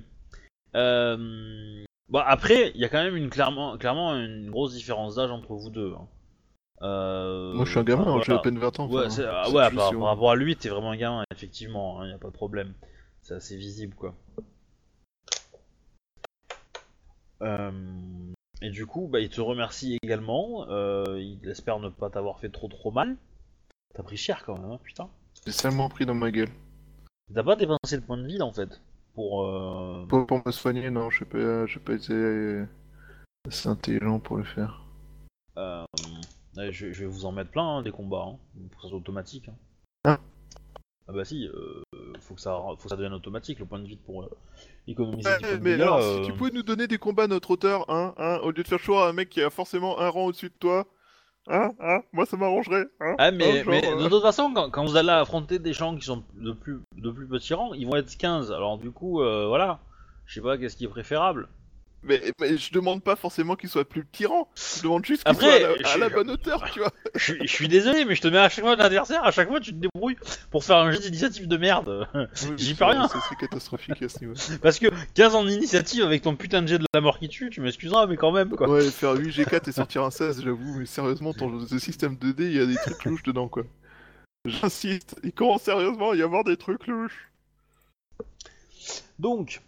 euh, 0.75 1.83
bon, 2.07 2.19
après, 2.25 2.71
il 2.73 2.81
y 2.81 2.85
a 2.85 2.89
quand 2.89 3.03
même 3.03 3.15
une 3.17 3.29
clairement, 3.29 3.77
clairement 3.77 4.15
une 4.15 4.49
grosse 4.49 4.73
différence 4.73 5.15
d'âge 5.15 5.31
entre 5.31 5.53
vous 5.53 5.69
deux. 5.69 5.93
hein. 5.93 6.07
Euh, 6.81 7.53
Moi, 7.53 7.65
je 7.65 7.71
suis 7.71 7.79
un 7.79 7.83
gamin, 7.83 8.03
enfin, 8.03 8.19
hein, 8.19 8.23
j'ai 8.25 8.33
à 8.33 8.37
peine 8.39 8.57
20 8.57 8.79
ans. 8.79 8.87
Ouais, 8.89 9.05
enfin, 9.07 9.23
ah 9.29 9.49
ouais, 9.49 9.69
par, 9.75 9.91
rapport 10.01 10.31
à 10.31 10.35
lui, 10.35 10.55
t'es 10.55 10.69
vraiment 10.69 10.91
un 10.91 10.97
gamin, 10.97 11.23
effectivement, 11.31 12.01
il 12.03 12.07
n'y 12.09 12.13
a 12.15 12.17
pas 12.17 12.29
de 12.29 12.33
problème. 12.33 12.73
C'est 13.21 13.33
assez 13.33 13.57
visible, 13.57 13.95
quoi. 13.95 14.15
Euh, 17.41 17.71
et 18.61 18.69
du 18.69 18.85
coup, 18.85 19.07
bah, 19.07 19.19
il 19.19 19.29
te 19.29 19.41
remercie 19.41 19.97
également. 20.01 20.67
euh, 20.69 21.19
il 21.19 21.47
espère 21.49 21.79
ne 21.79 21.89
pas 21.89 22.09
t'avoir 22.09 22.39
fait 22.39 22.49
trop 22.49 22.67
trop 22.67 22.91
mal. 22.91 23.17
T'as 23.93 24.03
pris 24.03 24.17
cher 24.17 24.43
quand 24.45 24.57
même, 24.57 24.71
hein, 24.71 24.79
putain. 24.83 25.09
J'ai 25.45 25.51
salement 25.51 25.89
pris 25.89 26.05
dans 26.05 26.13
ma 26.15 26.31
gueule. 26.31 26.49
T'as 27.33 27.43
pas 27.43 27.55
dépensé 27.55 27.95
le 27.95 28.01
point 28.01 28.17
de 28.17 28.25
vie 28.27 28.41
en 28.41 28.53
fait 28.53 28.81
pour. 29.13 29.43
euh, 29.43 30.05
Pour, 30.07 30.25
pour 30.27 30.41
me 30.45 30.51
soigner, 30.51 30.89
non, 30.89 31.09
j'ai 31.09 31.25
pas, 31.25 31.65
j'ai 31.65 31.79
pas 31.79 31.93
été 31.93 32.63
assez 33.47 33.69
intelligent 33.69 34.19
pour 34.19 34.37
le 34.37 34.43
faire. 34.43 34.83
euh, 35.57 35.83
je, 36.57 36.91
je 36.91 36.99
vais 37.01 37.05
vous 37.09 37.25
en 37.25 37.31
mettre 37.31 37.51
plein 37.51 37.77
hein, 37.77 37.81
des 37.83 37.91
combats, 37.91 38.25
hein, 38.27 38.37
pour 38.69 38.77
que 38.77 38.81
ça 38.83 38.89
soit 38.89 38.97
automatique. 38.97 39.49
hein. 39.49 39.55
Ah. 40.05 40.19
Ah 41.07 41.13
bah 41.13 41.25
si, 41.25 41.47
euh, 41.47 41.83
faut 42.25 42.33
que 42.33 42.41
ça, 42.41 42.57
faut 42.77 42.83
que 42.83 42.89
ça 42.89 42.95
devienne 42.95 43.13
automatique 43.13 43.59
le 43.59 43.65
point 43.65 43.79
de 43.79 43.87
vie 43.87 43.97
pour 43.97 44.23
euh, 44.23 44.29
économiser 44.87 45.29
Ouais, 45.29 45.57
de 45.57 45.63
mais 45.63 45.73
alors, 45.73 45.99
euh, 45.99 46.23
si 46.23 46.29
tu 46.29 46.33
pouvais 46.33 46.51
nous 46.51 46.63
donner 46.63 46.87
des 46.87 46.97
combats 46.97 47.23
à 47.23 47.27
notre 47.27 47.51
hauteur, 47.51 47.89
hein, 47.89 48.13
hein, 48.17 48.39
au 48.43 48.51
lieu 48.51 48.63
de 48.63 48.67
faire 48.67 48.79
choix 48.79 49.05
à 49.05 49.09
un 49.09 49.13
mec 49.13 49.29
qui 49.29 49.41
a 49.41 49.49
forcément 49.49 49.99
un 49.99 50.09
rang 50.09 50.25
au-dessus 50.25 50.49
de 50.49 50.55
toi, 50.59 50.85
hein, 51.47 51.71
hein, 51.79 52.01
moi 52.13 52.25
ça 52.25 52.37
m'arrangerait, 52.37 52.85
hein. 52.99 53.15
Ah 53.17 53.31
mais, 53.31 53.59
hein, 53.59 53.63
genre, 53.63 53.73
mais 53.73 53.87
euh, 53.87 54.03
de 54.03 54.09
toute 54.09 54.21
façon, 54.21 54.51
quand, 54.53 54.69
quand 54.71 54.85
vous 54.85 54.97
allez 54.97 55.09
affronter 55.09 55.59
des 55.59 55.73
gens 55.73 55.95
qui 55.95 56.05
sont 56.05 56.23
de 56.35 56.51
plus, 56.51 56.79
de 56.97 57.11
plus 57.11 57.27
petits 57.27 57.53
rangs, 57.53 57.73
ils 57.73 57.85
vont 57.85 57.95
être 57.95 58.17
15. 58.17 58.51
Alors 58.51 58.77
du 58.77 58.91
coup, 58.91 59.21
euh, 59.21 59.47
voilà. 59.47 59.79
Je 60.25 60.33
sais 60.35 60.41
pas 60.41 60.57
qu'est-ce 60.57 60.75
qui 60.75 60.85
est 60.85 60.89
préférable? 60.89 61.47
Mais, 62.05 62.21
mais 62.39 62.57
je 62.57 62.71
demande 62.71 63.03
pas 63.03 63.15
forcément 63.15 63.55
qu'il 63.55 63.69
soit 63.69 63.83
plus 63.87 64.05
tyran, 64.05 64.47
je 64.77 64.83
demande 64.83 65.05
juste 65.05 65.23
qu'il 65.23 65.35
soit 65.35 65.53
à 65.53 65.59
la, 65.59 65.89
à 65.89 65.97
la 65.97 66.09
bonne 66.09 66.29
hauteur, 66.29 66.63
tu 66.71 66.79
vois. 66.79 66.91
Je, 67.15 67.23
suis- 67.33 67.47
je 67.47 67.51
suis 67.51 67.67
désolé, 67.69 68.03
mais 68.05 68.13
je 68.15 68.21
te 68.21 68.27
mets 68.27 68.37
à 68.39 68.49
chaque 68.49 68.63
fois 68.65 68.73
un 68.75 68.79
adversaire, 68.79 69.23
à 69.23 69.31
chaque 69.31 69.47
fois 69.47 69.59
tu 69.61 69.71
te 69.71 69.77
débrouilles 69.77 70.17
pour 70.51 70.63
faire 70.65 70.77
un 70.77 70.91
jeu 70.91 70.99
d'initiative 70.99 71.47
de 71.47 71.57
merde. 71.57 72.07
J'y 72.57 72.73
peux 72.75 72.83
rien. 72.85 73.07
C'est 73.07 73.35
catastrophique 73.37 74.01
à 74.01 74.09
ce 74.09 74.19
niveau. 74.19 74.33
Parce 74.61 74.79
que 74.79 74.87
15 75.13 75.35
ans 75.35 75.43
d'initiative 75.45 76.03
avec 76.03 76.21
ton 76.23 76.35
putain 76.35 76.61
de 76.61 76.67
jet 76.67 76.77
de 76.77 76.85
la 76.93 76.99
mort 77.01 77.17
qui 77.19 77.29
tue, 77.29 77.49
tu 77.49 77.61
m'excuseras, 77.61 78.05
mais 78.07 78.17
quand 78.17 78.31
même 78.33 78.49
quoi. 78.49 78.69
Ouais, 78.69 78.89
faire 78.91 79.15
8G4 79.15 79.69
et 79.69 79.71
sortir 79.71 80.03
un 80.03 80.11
16, 80.11 80.41
j'avoue, 80.43 80.79
mais 80.79 80.85
sérieusement, 80.85 81.33
ton 81.33 81.65
ce 81.65 81.79
système 81.79 82.15
2D, 82.15 82.41
il 82.41 82.53
y 82.55 82.59
a 82.59 82.65
des 82.65 82.75
trucs 82.75 83.05
louches 83.05 83.23
dedans, 83.23 83.47
quoi. 83.47 83.63
J'insiste, 84.45 85.15
il 85.23 85.31
commence 85.31 85.63
sérieusement 85.63 86.11
à 86.11 86.15
y 86.15 86.21
avoir 86.21 86.43
des 86.43 86.57
trucs 86.57 86.85
louches. 86.87 87.29
Donc, 89.19 89.61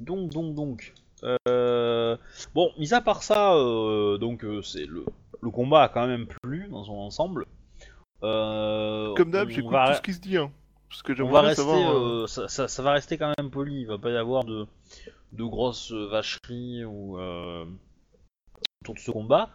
donc, 0.00 0.30
donc, 0.30 0.54
donc. 0.54 0.92
Euh... 1.24 2.16
Bon, 2.54 2.70
mis 2.78 2.94
à 2.94 3.00
part 3.00 3.22
ça, 3.22 3.54
euh, 3.54 4.18
donc 4.18 4.44
euh, 4.44 4.62
c'est 4.62 4.86
le, 4.86 5.04
le 5.42 5.50
combat 5.50 5.82
a 5.84 5.88
quand 5.88 6.06
même 6.06 6.26
plu 6.26 6.68
dans 6.68 6.84
son 6.84 6.94
ensemble. 6.94 7.46
Comme 8.20 9.30
d'hab, 9.30 9.48
j'écoute 9.48 9.72
va- 9.72 9.90
tout 9.90 9.96
ce 9.96 10.02
qui 10.02 10.12
se 10.14 10.20
dit, 10.20 10.36
hein. 10.36 10.50
Parce 10.88 11.02
que 11.02 11.20
On 11.22 11.28
va 11.30 11.42
rester, 11.42 11.62
savoir... 11.62 12.28
ça, 12.28 12.48
ça- 12.48 12.66
ça 12.68 12.82
va 12.82 12.92
rester 12.92 13.18
quand 13.18 13.32
même 13.38 13.50
poli. 13.50 13.82
Il 13.82 13.86
va 13.86 13.98
pas 13.98 14.10
y 14.10 14.16
avoir 14.16 14.44
de, 14.44 14.66
de 15.32 15.44
grosses 15.44 15.92
vacheries 15.92 16.84
ou 16.84 17.18
autour 17.18 18.94
de 18.94 18.98
ce 19.00 19.10
combat. 19.10 19.50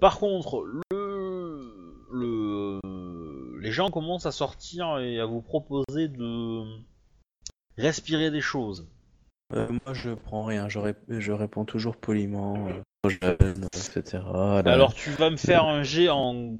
Par 0.00 0.18
contre, 0.20 0.64
le, 0.92 1.68
le, 2.12 3.60
les 3.60 3.72
gens 3.72 3.90
commencent 3.90 4.26
à 4.26 4.32
sortir 4.32 4.98
et 4.98 5.18
à 5.20 5.26
vous 5.26 5.42
proposer 5.42 6.08
de 6.08 6.62
respirer 7.76 8.30
des 8.30 8.40
choses. 8.40 8.86
Euh, 9.54 9.68
moi, 9.84 9.92
je 9.94 10.10
prends 10.10 10.44
rien. 10.44 10.68
Je, 10.68 10.78
je 11.08 11.32
réponds 11.32 11.64
toujours 11.64 11.96
poliment. 11.96 12.68
euh, 12.68 13.08
jeune, 13.08 13.66
etc. 13.74 14.22
Alors 14.64 14.94
tu 14.94 15.10
vas 15.10 15.28
me 15.30 15.36
faire 15.36 15.64
un 15.64 15.82
jet 15.82 16.08
en, 16.08 16.56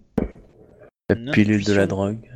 la 1.09 1.33
pilule 1.33 1.65
de 1.65 1.73
la 1.73 1.87
drogue. 1.87 2.29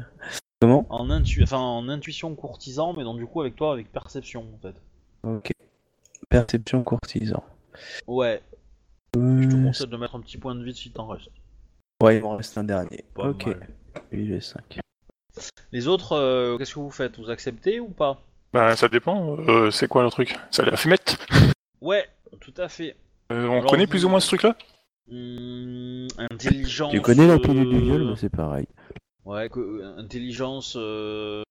Comment? 0.61 0.87
En, 0.91 1.11
intu- 1.11 1.43
enfin, 1.43 1.59
en 1.59 1.89
intuition 1.89 2.35
courtisan, 2.37 2.95
mais 2.97 3.03
donc 3.05 3.19
du 3.19 3.27
coup 3.27 3.41
avec 3.41 3.57
toi 3.57 3.73
avec 3.73 3.91
perception 3.91 4.47
en 4.55 4.59
fait. 4.59 4.75
Ok. 5.25 5.51
Perception 6.29 6.83
courtisan. 6.85 7.43
Ouais, 8.07 8.41
je 9.15 9.49
te 9.49 9.55
Euh, 9.57 9.65
conseille 9.65 9.87
de 9.89 9.97
mettre 9.97 10.15
un 10.17 10.21
petit 10.21 10.39
point 10.39 10.55
de 10.55 10.63
vie 10.65 10.75
si 10.75 10.91
t'en 10.93 11.09
reste. 11.09 11.29
Ouais, 12.03 12.17
il 12.19 12.23
m'en 12.23 12.37
reste 12.37 12.57
un 12.59 12.65
dernier. 12.65 13.05
Pas 13.15 13.31
ok. 13.31 13.47
mal. 13.47 13.69
Lui, 14.13 14.29
j'ai 14.29 14.41
5. 14.41 14.79
Les 15.73 15.89
autres, 15.89 16.13
euh, 16.13 16.57
qu'est-ce 16.59 16.75
que 16.75 16.81
vous 16.81 16.91
faites? 16.91 17.19
Vous 17.19 17.29
acceptez 17.31 17.81
ou 17.81 17.89
pas? 17.89 18.23
Bah, 18.57 18.75
ça 18.75 18.89
dépend. 18.89 19.37
Euh, 19.49 19.71
c'est 19.71 19.87
quoi 19.87 20.03
le 20.03 20.09
truc? 20.11 20.35
C'est 20.51 20.65
la 20.65 20.79
fumette? 20.79 21.19
Ouais, 21.83 22.09
tout 22.41 22.55
à 22.57 22.69
fait. 22.71 22.97
Euh, 23.31 23.47
On 23.49 23.59
Alors, 23.59 23.71
connaît 23.71 23.87
plus 23.87 24.07
ou 24.07 24.09
moins 24.09 24.19
ce 24.21 24.29
truc-là? 24.29 24.57
Hum, 25.13 26.09
intelligence. 26.19 26.91
Tu 26.91 27.03
connais 27.03 27.27
la 27.27 27.39
pilule 27.39 27.69
du 27.69 27.81
viol 27.81 28.15
C'est 28.17 28.31
pareil. 28.35 28.67
Ouais, 29.27 29.51
que- 29.51 29.61
euh, 29.61 29.99
intelligence. 29.99 30.75
euh, 30.79 31.43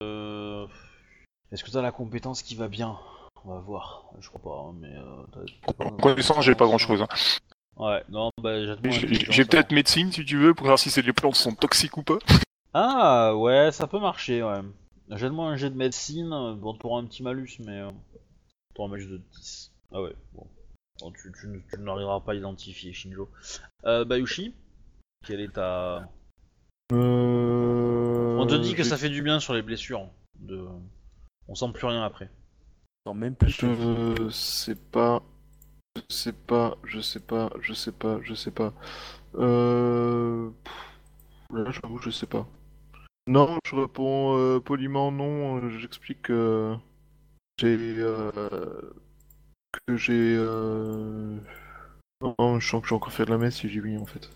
Est-ce 1.52 1.62
que 1.62 1.70
t'as 1.70 1.80
la 1.80 1.92
compétence 1.92 2.42
qui 2.42 2.56
va 2.56 2.66
bien? 2.66 2.98
On 3.44 3.54
va 3.54 3.60
voir. 3.60 4.06
Je 4.18 4.28
crois 4.28 4.42
pas, 4.42 4.68
hein, 4.68 4.74
mais. 4.80 4.88
euh, 4.96 5.22
t'as- 5.32 5.52
t'as 5.68 5.72
pas- 5.74 5.84
En 5.84 5.90
connaissance, 5.96 6.44
j'ai 6.44 6.56
pas 6.56 6.64
grand 6.66 6.78
chose. 6.78 7.02
Hein. 7.02 7.08
Ouais, 7.76 8.02
non, 8.08 8.30
bah 8.42 8.56
J'ai 8.90 9.44
peut-être 9.44 9.70
médecine 9.70 10.10
si 10.10 10.24
tu 10.24 10.38
veux 10.38 10.54
pour 10.54 10.66
voir 10.66 10.78
si 10.78 10.90
ces 10.90 11.02
les 11.02 11.12
plantes 11.12 11.36
sont 11.36 11.54
toxiques 11.54 11.96
ou 11.98 12.02
pas. 12.02 12.18
Ah, 12.74 13.36
ouais, 13.36 13.70
ça 13.70 13.86
peut 13.86 14.00
marcher, 14.00 14.42
ouais. 14.42 14.60
Jette-moi 15.10 15.46
un 15.46 15.56
jet 15.56 15.70
de 15.70 15.76
médecine. 15.76 16.32
euh, 16.32 16.54
Bon, 16.54 16.74
t'auras 16.74 17.00
un 17.00 17.04
petit 17.06 17.22
malus, 17.22 17.58
mais. 17.64 17.80
euh, 17.80 17.90
T'auras 18.74 18.88
un 18.88 18.90
malus 18.92 19.06
de 19.08 19.18
10. 19.18 19.72
Ah 19.92 20.02
ouais, 20.02 20.14
bon. 20.34 20.46
Bon, 21.00 21.12
tu, 21.12 21.32
tu, 21.38 21.46
ne- 21.48 21.60
tu 21.60 21.80
n'arriveras 21.80 22.20
pas 22.20 22.32
à 22.32 22.34
identifier 22.34 22.92
Shinjo. 22.92 23.30
Euh, 23.84 24.04
Bayushi 24.04 24.54
Quelle 25.26 25.40
est 25.40 25.52
ta. 25.52 26.08
Euh... 26.92 28.36
On 28.38 28.46
te 28.46 28.54
dit 28.54 28.74
que 28.74 28.82
ça 28.84 28.96
fait 28.96 29.08
du 29.10 29.22
bien 29.22 29.38
sur 29.40 29.54
les 29.54 29.62
blessures. 29.62 30.08
De... 30.38 30.66
On 31.48 31.54
sent 31.54 31.70
plus 31.72 31.86
rien 31.86 32.02
après. 32.02 32.30
Non, 33.06 33.14
même 33.14 33.34
plus. 33.36 33.50
Je 33.50 34.28
sais 34.30 34.74
pas. 34.74 35.22
Je 35.96 36.14
sais 36.14 36.32
pas, 36.32 36.76
je 36.84 37.00
sais 37.00 37.20
pas, 37.20 37.50
je 37.60 37.72
sais 37.72 37.92
pas, 37.92 38.20
je 38.22 38.34
sais 38.34 38.50
pas. 38.50 38.74
Euh... 39.36 40.50
Là, 41.52 41.70
j'avoue, 41.70 41.98
je 41.98 42.10
sais 42.10 42.26
pas. 42.26 42.46
Non, 43.28 43.58
je 43.66 43.74
réponds 43.76 44.36
euh, 44.38 44.60
poliment 44.60 45.10
non. 45.12 45.58
euh, 45.62 45.78
J'explique 45.78 46.22
que 46.22 46.76
j'ai. 47.58 47.76
euh, 47.98 48.92
que 49.86 49.96
j'ai. 49.96 50.36
Euh... 50.38 51.38
Non, 52.22 52.60
je 52.60 52.68
sens 52.68 52.82
que 52.82 52.88
j'ai 52.88 52.94
encore 52.94 53.12
fait 53.12 53.26
de 53.26 53.30
la 53.30 53.38
messe 53.38 53.56
si 53.56 53.68
j'ai 53.68 53.80
oui 53.80 53.98
en 53.98 54.06
fait. 54.06 54.30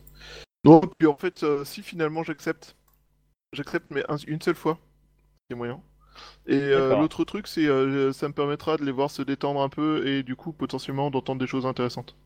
Non, 0.64 0.80
puis 0.98 1.06
en 1.08 1.16
fait, 1.16 1.42
euh, 1.42 1.64
si 1.64 1.82
finalement 1.82 2.22
j'accepte, 2.22 2.76
j'accepte, 3.52 3.90
mais 3.90 4.04
un- 4.10 4.16
une 4.28 4.42
seule 4.42 4.54
fois, 4.56 4.78
c'est 5.50 5.56
moyen. 5.56 5.82
Et 6.46 6.56
euh, 6.60 6.96
l'autre 6.96 7.24
truc, 7.24 7.46
c'est 7.48 7.66
euh, 7.66 8.12
ça 8.12 8.28
me 8.28 8.34
permettra 8.34 8.76
de 8.78 8.84
les 8.84 8.92
voir 8.92 9.10
se 9.10 9.22
détendre 9.22 9.62
un 9.62 9.70
peu 9.70 10.06
et 10.08 10.22
du 10.24 10.36
coup 10.36 10.52
potentiellement 10.52 11.10
d'entendre 11.10 11.40
des 11.40 11.48
choses 11.48 11.66
intéressantes. 11.66 12.16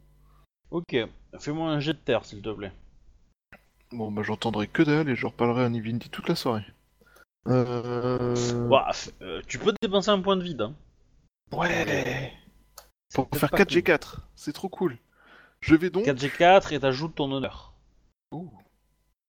Ok, 0.71 0.95
fais-moi 1.39 1.71
un 1.71 1.81
jet 1.81 1.95
de 1.95 1.99
terre 2.01 2.27
s'il 2.27 2.43
te 2.43 2.51
plaît. 2.51 2.73
Bon, 3.95 4.11
bah 4.11 4.23
j'entendrai 4.25 4.67
que 4.67 4.83
dalle 4.83 5.09
et 5.09 5.15
je 5.15 5.25
reparlerai 5.25 5.65
à 5.65 5.69
Nivinity 5.69 6.11
toute 6.11 6.29
la 6.29 6.35
soirée. 6.35 6.67
Euh... 7.47 8.35
Ouah, 8.67 8.91
euh, 9.23 9.41
tu 9.47 9.61
peux 9.61 9.73
dépenser 9.81 10.11
un 10.11 10.21
point 10.21 10.37
de 10.37 10.43
vide. 10.43 10.63
Hein. 10.63 10.75
Ouais 11.53 12.33
Pour 13.15 13.29
faire 13.37 13.51
pas 13.51 13.59
4G4, 13.59 14.17
c'est 14.35 14.53
trop 14.53 14.69
cool. 14.69 14.99
Je 15.61 15.77
vais 15.77 15.91
donc... 15.91 16.07
4G4 16.07 16.75
et 16.75 16.81
t'ajoutes 16.81 17.15
ton 17.15 17.31
honneur. 17.31 17.73
Ouh. 18.33 18.51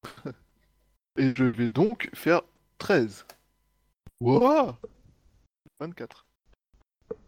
et 1.17 1.35
je 1.35 1.43
vais 1.43 1.71
donc 1.71 2.09
faire 2.15 2.41
13. 2.79 3.27
Wouah 4.19 4.79
24. 5.79 6.25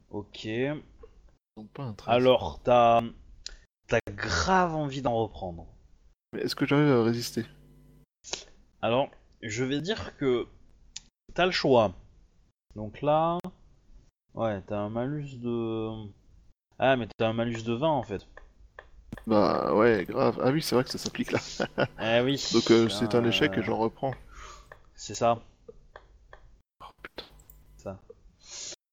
Ok. 0.09 0.47
Donc 1.55 1.69
pas 1.69 1.83
un 1.83 1.93
13. 1.93 2.15
Alors, 2.15 2.61
t'as. 2.63 3.03
T'as 3.87 3.99
grave 4.09 4.75
envie 4.75 5.03
d'en 5.03 5.15
reprendre. 5.15 5.67
Mais 6.33 6.41
est-ce 6.41 6.55
que 6.55 6.65
j'arrive 6.65 6.91
à 6.91 7.03
résister? 7.03 7.45
Alors, 8.81 9.09
je 9.41 9.63
vais 9.63 9.81
dire 9.81 10.15
que 10.17 10.47
t'as 11.33 11.45
le 11.45 11.51
choix. 11.51 11.93
Donc 12.75 13.01
là, 13.01 13.37
Ouais, 14.37 14.61
t'as 14.67 14.77
un 14.77 14.89
malus 14.89 15.39
de. 15.39 15.89
Ah, 16.77 16.95
mais 16.95 17.07
t'as 17.17 17.29
un 17.29 17.33
malus 17.33 17.63
de 17.63 17.73
20 17.73 17.87
en 17.87 18.03
fait. 18.03 18.27
Bah 19.25 19.73
ouais, 19.73 20.05
grave. 20.07 20.39
Ah 20.43 20.51
oui, 20.51 20.61
c'est 20.61 20.75
vrai 20.75 20.83
que 20.83 20.91
ça 20.91 20.99
s'applique 20.99 21.31
là. 21.31 21.39
Eh 21.99 22.21
oui. 22.23 22.39
Donc 22.53 22.69
euh, 22.69 22.87
c'est 22.87 23.15
un 23.15 23.25
échec 23.25 23.57
et 23.57 23.63
j'en 23.63 23.77
reprends. 23.77 24.13
C'est 24.93 25.15
ça. 25.15 25.41
Oh, 26.81 26.91
putain. 27.01 27.97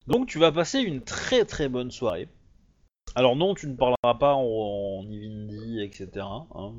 Donc 0.07 0.29
tu 0.29 0.39
vas 0.39 0.51
passer 0.51 0.81
une 0.81 1.03
très 1.03 1.45
très 1.45 1.69
bonne 1.69 1.91
soirée. 1.91 2.31
Alors 3.15 3.37
non, 3.37 3.55
tu 3.55 3.69
ne 3.69 3.77
parleras 3.77 4.15
pas 4.19 4.33
en, 4.35 4.41
en 4.41 5.03
Ivindi, 5.11 5.83
etc. 5.83 6.27
Hein. 6.55 6.73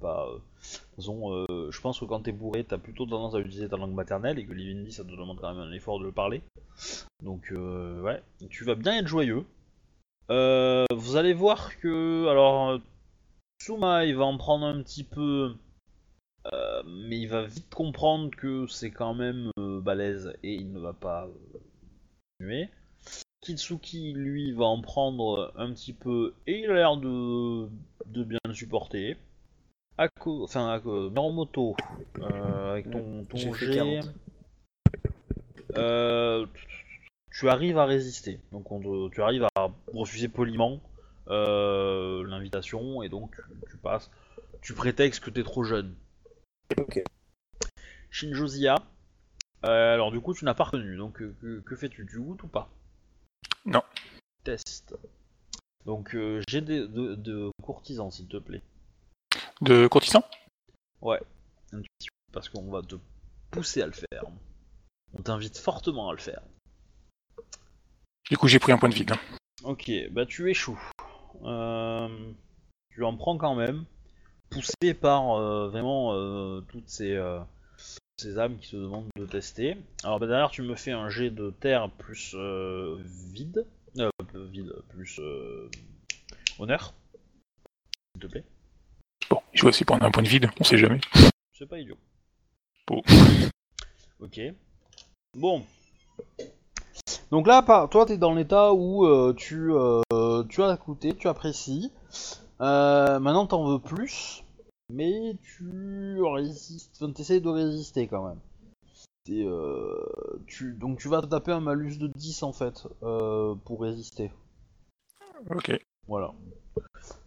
Pas, 0.00 0.28
euh, 0.28 0.38
toute 0.60 0.96
façon, 0.96 1.32
euh, 1.32 1.70
je 1.70 1.80
pense 1.80 2.00
que 2.00 2.04
quand 2.04 2.20
t'es 2.20 2.32
bourré, 2.32 2.64
t'as 2.64 2.78
plutôt 2.78 3.06
tendance 3.06 3.34
à 3.34 3.40
utiliser 3.40 3.68
ta 3.68 3.76
langue 3.76 3.94
maternelle 3.94 4.38
et 4.38 4.46
que 4.46 4.52
l'Ivindi, 4.52 4.92
ça 4.92 5.04
te 5.04 5.10
demande 5.10 5.38
quand 5.40 5.52
même 5.54 5.62
un 5.62 5.72
effort 5.72 5.98
de 5.98 6.04
le 6.04 6.12
parler. 6.12 6.42
Donc 7.22 7.52
euh, 7.52 8.00
ouais, 8.02 8.22
tu 8.50 8.64
vas 8.64 8.74
bien 8.74 8.98
être 8.98 9.06
joyeux. 9.06 9.44
Euh, 10.30 10.84
vous 10.92 11.16
allez 11.16 11.34
voir 11.34 11.78
que, 11.78 12.26
alors, 12.28 12.70
euh, 12.70 12.78
Tsuma, 13.60 14.04
il 14.04 14.16
va 14.16 14.24
en 14.24 14.36
prendre 14.36 14.66
un 14.66 14.82
petit 14.82 15.04
peu, 15.04 15.54
euh, 16.52 16.82
mais 16.84 17.18
il 17.18 17.28
va 17.28 17.44
vite 17.44 17.72
comprendre 17.72 18.30
que 18.30 18.66
c'est 18.66 18.90
quand 18.90 19.14
même 19.14 19.50
euh, 19.58 19.80
balèze 19.80 20.34
et 20.42 20.54
il 20.54 20.72
ne 20.72 20.80
va 20.80 20.92
pas 20.92 21.26
euh, 21.26 21.58
continuer. 22.38 22.68
Kitsuki, 23.40 24.12
lui, 24.12 24.52
va 24.52 24.64
en 24.64 24.80
prendre 24.82 25.52
un 25.56 25.72
petit 25.72 25.92
peu 25.92 26.34
et 26.46 26.60
il 26.60 26.70
a 26.70 26.74
l'air 26.74 26.96
de, 26.96 27.68
de 28.06 28.24
bien 28.24 28.40
le 28.44 28.54
supporter. 28.54 29.16
Ako, 29.98 30.44
enfin, 30.44 30.68
Ako, 30.72 31.10
Miromoto, 31.10 31.74
euh, 32.20 32.72
avec 32.72 32.90
ton, 32.90 33.24
ton 33.24 33.36
J'ai 33.36 33.52
fait 33.52 33.66
jet, 33.66 33.74
40. 33.76 34.14
euh, 35.74 36.46
tu 37.30 37.48
arrives 37.48 37.78
à 37.78 37.86
résister. 37.86 38.40
Donc 38.52 38.70
on 38.72 38.80
te- 38.80 39.14
tu 39.14 39.22
arrives 39.22 39.46
à 39.56 39.70
refuser 39.94 40.28
poliment 40.28 40.80
euh, 41.28 42.26
l'invitation 42.26 43.02
et 43.02 43.08
donc 43.08 43.34
tu, 43.36 43.70
tu 43.70 43.76
passes. 43.78 44.10
Tu 44.60 44.74
prétextes 44.74 45.22
que 45.24 45.30
t'es 45.30 45.42
trop 45.42 45.64
jeune. 45.64 45.94
Ok. 46.76 47.02
Shinjozia, 48.10 48.76
euh, 49.64 49.94
alors 49.94 50.12
du 50.12 50.20
coup 50.20 50.34
tu 50.34 50.44
n'as 50.44 50.54
pas 50.54 50.64
retenu, 50.64 50.96
donc 50.96 51.20
euh, 51.22 51.34
que, 51.40 51.60
que 51.60 51.76
fais-tu? 51.76 52.06
Tu 52.06 52.20
goûtes 52.20 52.42
ou 52.42 52.48
pas? 52.48 52.70
Non. 53.64 53.82
Test. 54.44 54.94
Donc 55.86 56.14
euh, 56.14 56.42
j'ai 56.48 56.60
des 56.60 56.80
de, 56.86 57.14
de 57.14 57.50
courtisans 57.62 58.10
s'il 58.10 58.28
te 58.28 58.36
plaît. 58.36 58.62
De 59.60 59.86
courtisan 59.86 60.22
Ouais. 61.00 61.20
Intuition, 61.72 62.12
Parce 62.32 62.48
qu'on 62.48 62.70
va 62.70 62.82
te 62.82 62.96
pousser 63.50 63.82
à 63.82 63.86
le 63.86 63.92
faire. 63.92 64.24
On 65.14 65.22
t'invite 65.22 65.56
fortement 65.58 66.10
à 66.10 66.12
le 66.12 66.18
faire. 66.18 66.42
Du 68.30 68.36
coup, 68.36 68.48
j'ai 68.48 68.58
pris 68.58 68.72
un 68.72 68.78
point 68.78 68.88
de 68.88 68.94
vide. 68.94 69.12
hein. 69.12 69.18
Ok, 69.64 69.90
bah 70.10 70.26
tu 70.26 70.50
échoues. 70.50 70.80
Euh, 71.44 72.08
tu 72.90 73.04
en 73.04 73.16
prends 73.16 73.38
quand 73.38 73.54
même, 73.54 73.84
poussé 74.50 74.94
par 74.94 75.32
euh, 75.38 75.68
vraiment 75.68 76.12
euh, 76.14 76.60
toutes 76.68 76.88
ces, 76.88 77.18
ces 78.18 78.38
âmes 78.38 78.58
qui 78.58 78.72
te 78.72 78.76
demandent 78.76 79.08
de 79.16 79.26
tester. 79.26 79.76
Alors 80.04 80.20
bah, 80.20 80.26
derrière 80.26 80.50
tu 80.50 80.62
me 80.62 80.74
fais 80.74 80.92
un 80.92 81.08
jet 81.08 81.30
de 81.30 81.50
terre 81.50 81.90
plus 81.90 82.34
vide, 83.32 83.66
euh, 83.98 84.10
vide 84.34 84.72
plus 84.90 85.20
honneur, 86.58 86.92
s'il 88.14 88.22
te 88.22 88.26
plaît. 88.26 88.44
Bon, 89.30 89.40
je 89.52 89.62
vais 89.62 89.68
aussi 89.68 89.84
prendre 89.84 90.04
un 90.04 90.10
point 90.10 90.22
de 90.22 90.28
vide, 90.28 90.50
on 90.60 90.64
sait 90.64 90.78
jamais. 90.78 91.00
C'est 91.52 91.66
pas 91.66 91.78
idiot. 91.78 91.96
Bon. 92.86 93.02
Ok. 94.18 94.40
Bon. 95.34 95.62
Donc 97.30 97.46
là, 97.46 97.62
toi, 97.90 98.06
t'es 98.06 98.16
dans 98.16 98.32
l'état 98.32 98.72
où 98.72 99.04
euh, 99.04 99.34
tu, 99.36 99.70
euh, 99.72 100.42
tu 100.48 100.62
as 100.62 100.72
écouté, 100.72 101.14
tu 101.14 101.28
apprécies. 101.28 101.92
Euh, 102.62 103.18
maintenant, 103.18 103.46
t'en 103.46 103.66
veux 103.66 103.78
plus, 103.78 104.42
mais 104.90 105.36
tu 105.42 106.22
résistes. 106.22 106.96
Enfin, 106.96 107.12
t'essayes 107.12 107.42
de 107.42 107.50
résister 107.50 108.06
quand 108.08 108.26
même. 108.26 108.40
Euh, 109.28 110.06
tu, 110.46 110.72
donc 110.74 110.98
tu 110.98 111.08
vas 111.08 111.20
te 111.20 111.26
taper 111.26 111.52
un 111.52 111.60
malus 111.60 111.96
de 111.98 112.06
10 112.06 112.42
en 112.44 112.52
fait 112.52 112.86
euh, 113.02 113.54
pour 113.64 113.82
résister. 113.82 114.30
Ok. 115.50 115.72
Voilà. 116.06 116.32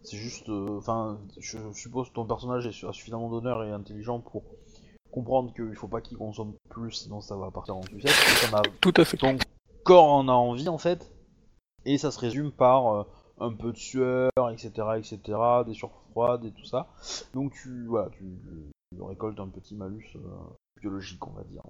C'est 0.09 0.17
juste. 0.17 0.49
euh, 0.49 0.77
Enfin, 0.77 1.19
je 1.37 1.57
suppose 1.73 2.09
que 2.09 2.15
ton 2.15 2.25
personnage 2.25 2.65
est- 2.65 2.83
a 2.83 2.91
suffisamment 2.93 3.29
d'honneur 3.29 3.63
et 3.63 3.71
intelligent 3.71 4.19
pour 4.19 4.43
comprendre 5.11 5.53
qu'il 5.53 5.75
faut 5.75 5.87
pas 5.87 6.01
qu'il 6.01 6.17
consomme 6.17 6.53
plus, 6.69 6.91
sinon 6.91 7.21
ça 7.21 7.35
va 7.35 7.51
partir 7.51 7.75
en 7.77 7.83
sucette. 7.83 8.09
Et 8.09 8.47
ça 8.47 8.61
Tout 8.81 8.93
à 8.97 9.05
fait. 9.05 9.17
Ton 9.17 9.37
corps 9.83 10.11
en 10.11 10.27
a 10.27 10.31
envie 10.33 10.67
en 10.69 10.77
fait. 10.79 11.11
Et 11.85 11.97
ça 11.99 12.09
se 12.11 12.19
résume 12.19 12.51
par 12.51 12.87
euh, 12.93 13.03
un 13.39 13.53
peu 13.53 13.71
de 13.71 13.77
sueur, 13.77 14.31
etc., 14.51 14.71
etc., 14.97 15.19
des 15.65 15.73
sueurs 15.73 15.93
froides 16.11 16.43
et 16.45 16.51
tout 16.51 16.65
ça. 16.65 16.87
Donc 17.33 17.53
tu, 17.53 17.85
voilà, 17.85 18.09
tu, 18.09 18.23
tu 18.95 19.01
récoltes 19.03 19.39
un 19.39 19.47
petit 19.47 19.75
malus 19.75 20.05
euh, 20.15 20.19
biologique, 20.81 21.25
on 21.27 21.31
va 21.31 21.43
dire. 21.43 21.63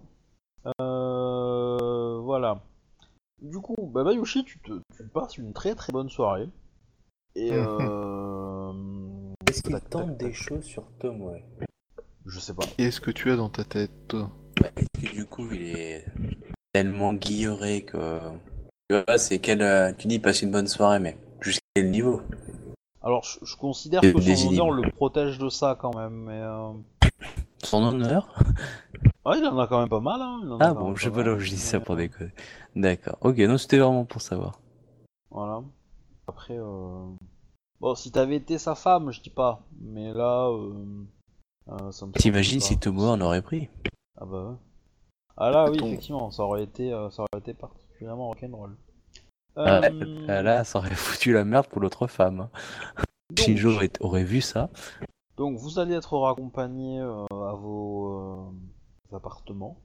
Euh, 0.82 2.20
voilà. 2.22 2.61
Du 3.41 3.60
coup, 3.60 3.76
bah 3.94 4.03
Bayushi, 4.03 4.44
tu, 4.45 4.60
te, 4.60 4.82
tu 4.95 5.07
passes 5.07 5.38
une 5.38 5.53
très 5.53 5.76
très 5.76 5.94
bonne 5.94 6.10
soirée. 6.10 6.49
Et 7.40 7.52
euh... 7.53 8.74
Est-ce 9.48 9.64
qu'il 9.64 9.80
tente 9.80 10.18
des 10.18 10.34
choses 10.34 10.64
sur 10.64 10.84
Tom, 10.99 11.22
ouais 11.22 11.44
Je 12.26 12.40
sais 12.40 12.53
pas. 12.53 12.66
Qu'est-ce 12.78 12.99
que 12.99 13.11
tu 13.11 13.32
as 13.32 13.38
dans 13.38 13.48
ta 13.49 13.64
tête, 13.64 13.91
toi 14.10 14.30
Bah, 14.61 14.68
Est-ce 14.76 15.07
que 15.10 15.16
du 15.16 15.26
coup, 15.26 15.48
il 15.52 15.61
est 15.64 16.06
tellement 16.74 17.14
guilleré 17.14 17.84
que. 17.84 18.20
Tu 18.90 18.98
vois, 19.07 19.18
c'est 19.18 19.40
quel. 19.40 19.61
euh, 19.61 19.94
Tu 19.98 20.07
dis, 20.07 20.16
il 20.16 20.22
passe 20.22 20.41
une 20.41 20.52
bonne 20.52 20.68
soirée, 20.68 20.99
mais 20.99 21.18
jusqu'à 21.40 21.61
quel 21.76 21.91
niveau 21.91 22.22
Alors, 23.02 23.24
je, 23.24 23.40
je 23.45 23.56
considère 23.56 24.02
que 24.02 24.20
son 24.20 24.49
honneur 24.49 24.72
le 24.72 24.91
protège 24.91 25.38
de 25.40 25.48
ça 25.49 25.78
quand 25.80 25.95
même, 25.95 26.26
mais... 26.26 26.41
Euh... 26.41 26.74
Son 27.64 27.84
honneur 27.84 28.34
Ah, 29.26 29.34
il 29.38 29.45
en 29.45 29.60
a 29.60 29.68
quand 29.68 29.80
même 29.80 29.90
pas 29.90 29.99
mal, 29.99 30.22
hein. 30.22 30.57
Ah 30.60 30.74
bon, 30.74 30.95
je 30.95 31.03
sais 31.03 31.11
pas 31.11 31.24
là 31.24 31.34
où 31.34 31.40
je 31.40 31.49
dis 31.49 31.57
ça 31.57 31.80
pour 31.80 31.95
déconner. 31.95 32.32
D'accord. 32.76 33.18
Ok, 33.22 33.38
non, 33.40 33.57
c'était 33.57 33.78
vraiment 33.78 34.03
pour 34.06 34.22
savoir. 34.22 34.60
Voilà. 35.30 35.61
Après, 36.30 36.57
euh... 36.57 37.07
Bon, 37.81 37.95
si 37.95 38.11
t'avais 38.11 38.35
été 38.35 38.60
sa 38.60 38.76
femme, 38.76 39.10
je 39.11 39.19
dis 39.19 39.31
pas. 39.31 39.65
Mais 39.81 40.14
là, 40.14 40.47
euh... 40.49 41.06
euh, 41.69 41.91
ça 41.91 42.06
me 42.06 42.11
T'imagines 42.11 42.60
si 42.60 42.76
pas. 42.76 42.81
Tomo 42.81 43.07
en 43.07 43.19
aurait 43.19 43.41
pris? 43.41 43.68
Ah 44.22 44.26
bah 44.26 44.43
ouais. 44.43 44.56
Ah 45.38 45.49
là, 45.49 45.72
oui, 45.72 45.80
effectivement, 45.84 46.30
ça 46.30 46.43
aurait 46.43 46.64
été, 46.64 46.93
euh, 46.93 47.10
ça 47.10 47.23
aurait 47.23 47.39
été 47.39 47.53
particulièrement 47.56 48.27
rock'n'roll. 48.27 48.77
Ah, 49.56 49.81
Euh, 49.85 50.26
ah, 50.27 50.41
Là, 50.43 50.64
ça 50.64 50.77
aurait 50.77 50.89
foutu 50.95 51.34
la 51.34 51.45
merde 51.45 51.65
pour 51.68 51.81
l'autre 51.81 52.06
femme. 52.06 52.49
donc, 53.30 53.39
Shinjo 53.39 53.73
aurait, 53.73 53.91
aurait 54.01 54.23
vu 54.23 54.41
ça. 54.41 54.69
donc, 55.35 55.57
vous 55.57 55.80
allez 55.80 55.95
être 55.95 56.15
raccompagné 56.15 56.99
euh, 56.99 57.26
à 57.31 57.53
vos 57.53 58.51
euh, 59.11 59.15
appartements. 59.15 59.77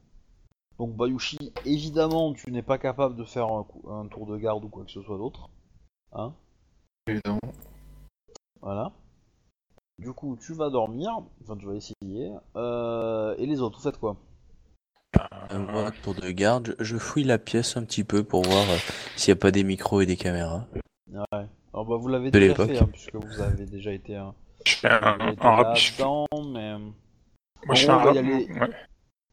Donc, 0.79 0.95
Bayushi, 0.95 1.53
évidemment, 1.65 2.35
tu 2.35 2.51
n'es 2.51 2.63
pas 2.63 2.77
capable 2.77 3.17
de 3.17 3.25
faire 3.25 3.47
un 3.49 4.09
tour 4.09 4.27
de 4.27 4.37
garde 4.37 4.63
ou 4.65 4.69
quoi 4.69 4.85
que 4.85 4.91
ce 4.91 5.01
soit 5.01 5.17
d'autre. 5.17 5.49
Hein 6.15 6.33
Évidemment. 7.07 7.41
Voilà. 8.61 8.93
Du 9.99 10.13
coup, 10.13 10.37
tu 10.41 10.55
vas 10.55 10.71
dormir, 10.71 11.11
enfin 11.43 11.57
tu 11.57 11.67
vas 11.67 11.75
essayer. 11.75 12.33
Euh, 12.57 13.35
et 13.39 13.47
les 13.47 13.61
autres, 13.61 13.79
vous 13.79 13.85
faites 13.85 13.99
quoi? 13.99 14.17
Euh, 15.53 15.59
moi, 15.59 15.91
tour 16.03 16.15
de 16.15 16.31
garde, 16.31 16.75
je, 16.81 16.97
fouille 16.97 17.25
la 17.25 17.39
pièce 17.39 17.77
un 17.77 17.85
petit 17.85 18.03
peu 18.03 18.25
pour 18.25 18.43
voir 18.43 18.69
euh, 18.71 18.77
s'il 19.17 19.33
n'y 19.33 19.39
a 19.39 19.41
pas 19.41 19.51
des 19.53 19.63
micros 19.63 20.01
et 20.01 20.07
des 20.07 20.17
caméras. 20.17 20.67
Ouais. 21.09 21.47
Alors 21.73 21.87
bah 21.87 21.97
vous 21.97 22.09
l'avez 22.09 22.31
De 22.31 22.39
déjà 22.39 22.55
fait, 22.55 22.79
hein, 22.79 22.89
puisque 22.91 23.15
vous 23.15 23.41
avez 23.41 23.67
déjà 23.67 23.93
été, 23.93 24.17
un 24.17 24.35
Je 24.67 24.77
fais 24.77 24.89
un, 24.89 25.19
un 25.21 25.51
rap- 25.51 25.77
mais 26.53 26.79
Moi, 26.79 27.75
je 27.75 27.85
fais 27.85 27.91
un 27.91 28.05
bah, 28.05 28.11
il 28.11 28.15
y 28.15 28.19
a 28.19 28.23
les- 28.23 28.47
ouais. 28.47 28.71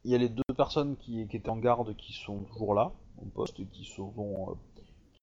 il 0.04 0.10
y 0.10 0.14
a 0.14 0.18
les 0.18 0.28
deux 0.28 0.42
personnes 0.56 0.96
qui, 0.96 1.26
qui 1.28 1.36
étaient 1.36 1.48
en 1.48 1.56
garde 1.56 1.96
qui 1.96 2.12
sont 2.12 2.40
toujours 2.44 2.74
là, 2.74 2.92
en 3.20 3.26
poste, 3.26 3.58
et 3.60 3.66
qui 3.66 3.84
sont 3.84 4.12
euh, 4.18 4.54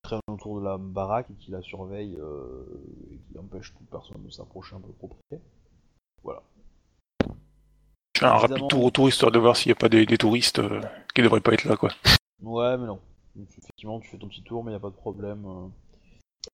qui 0.10 0.22
traînent 0.22 0.36
autour 0.36 0.60
de 0.60 0.66
la 0.66 0.78
baraque 0.78 1.30
et 1.30 1.36
qui 1.36 1.52
la 1.52 1.62
surveillent 1.62 2.18
euh, 2.18 2.66
et 3.12 3.18
qui 3.18 3.38
empêchent 3.38 3.74
toute 3.78 3.90
personne 3.90 4.24
de 4.24 4.30
s'approcher 4.30 4.76
un 4.76 4.82
peu 4.82 4.92
trop 4.94 5.10
près. 5.30 5.40
Voilà. 6.24 6.42
Je 8.16 8.20
fais 8.20 8.26
un 8.26 8.38
rapide 8.38 8.68
tour 8.68 8.84
autour 8.84 9.08
histoire 9.08 9.32
de 9.32 9.40
voir 9.40 9.56
s'il 9.56 9.70
n'y 9.70 9.74
a 9.74 9.80
pas 9.80 9.90
des, 9.90 10.06
des 10.06 10.18
touristes 10.18 10.60
euh, 10.60 10.82
qui 11.16 11.22
devraient 11.22 11.42
pas 11.42 11.54
être 11.54 11.66
là, 11.66 11.78
quoi. 11.78 11.90
Ouais, 12.42 12.78
mais 12.78 12.88
non. 12.88 13.00
Donc, 13.36 13.48
effectivement, 13.58 14.00
tu 14.00 14.10
fais 14.10 14.18
ton 14.18 14.28
petit 14.28 14.44
tour, 14.44 14.64
mais 14.64 14.72
il 14.72 14.74
n'y 14.74 14.78
a 14.78 14.82
pas 14.82 14.90
de 14.90 14.96
problème. 14.96 15.46
euh. 15.46 15.68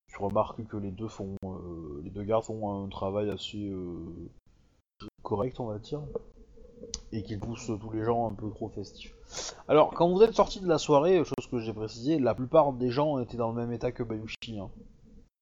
Tu 0.07 0.17
remarques 0.19 0.63
que 0.67 0.77
les 0.77 0.91
deux 0.91 1.07
font, 1.07 1.35
euh, 1.43 2.01
les 2.03 2.09
deux 2.09 2.23
gardes 2.23 2.43
font 2.43 2.83
un 2.83 2.89
travail 2.89 3.29
assez 3.29 3.71
correct, 5.23 5.59
on 5.59 5.65
va 5.67 5.79
dire, 5.79 6.01
et 7.11 7.23
qu'ils 7.23 7.39
poussent 7.39 7.71
tous 7.79 7.91
les 7.91 8.03
gens 8.03 8.29
un 8.29 8.33
peu 8.33 8.49
trop 8.49 8.69
festifs. 8.69 9.13
Alors, 9.67 9.93
quand 9.93 10.09
vous 10.09 10.21
êtes 10.21 10.33
sortis 10.33 10.59
de 10.59 10.67
la 10.67 10.77
soirée, 10.77 11.17
chose 11.23 11.47
que 11.49 11.59
j'ai 11.59 11.73
précisé, 11.73 12.19
la 12.19 12.35
plupart 12.35 12.73
des 12.73 12.89
gens 12.91 13.19
étaient 13.19 13.37
dans 13.37 13.49
le 13.49 13.55
même 13.55 13.71
état 13.71 13.91
que 13.91 14.03
Bayushi. 14.03 14.59
hein. 14.59 14.69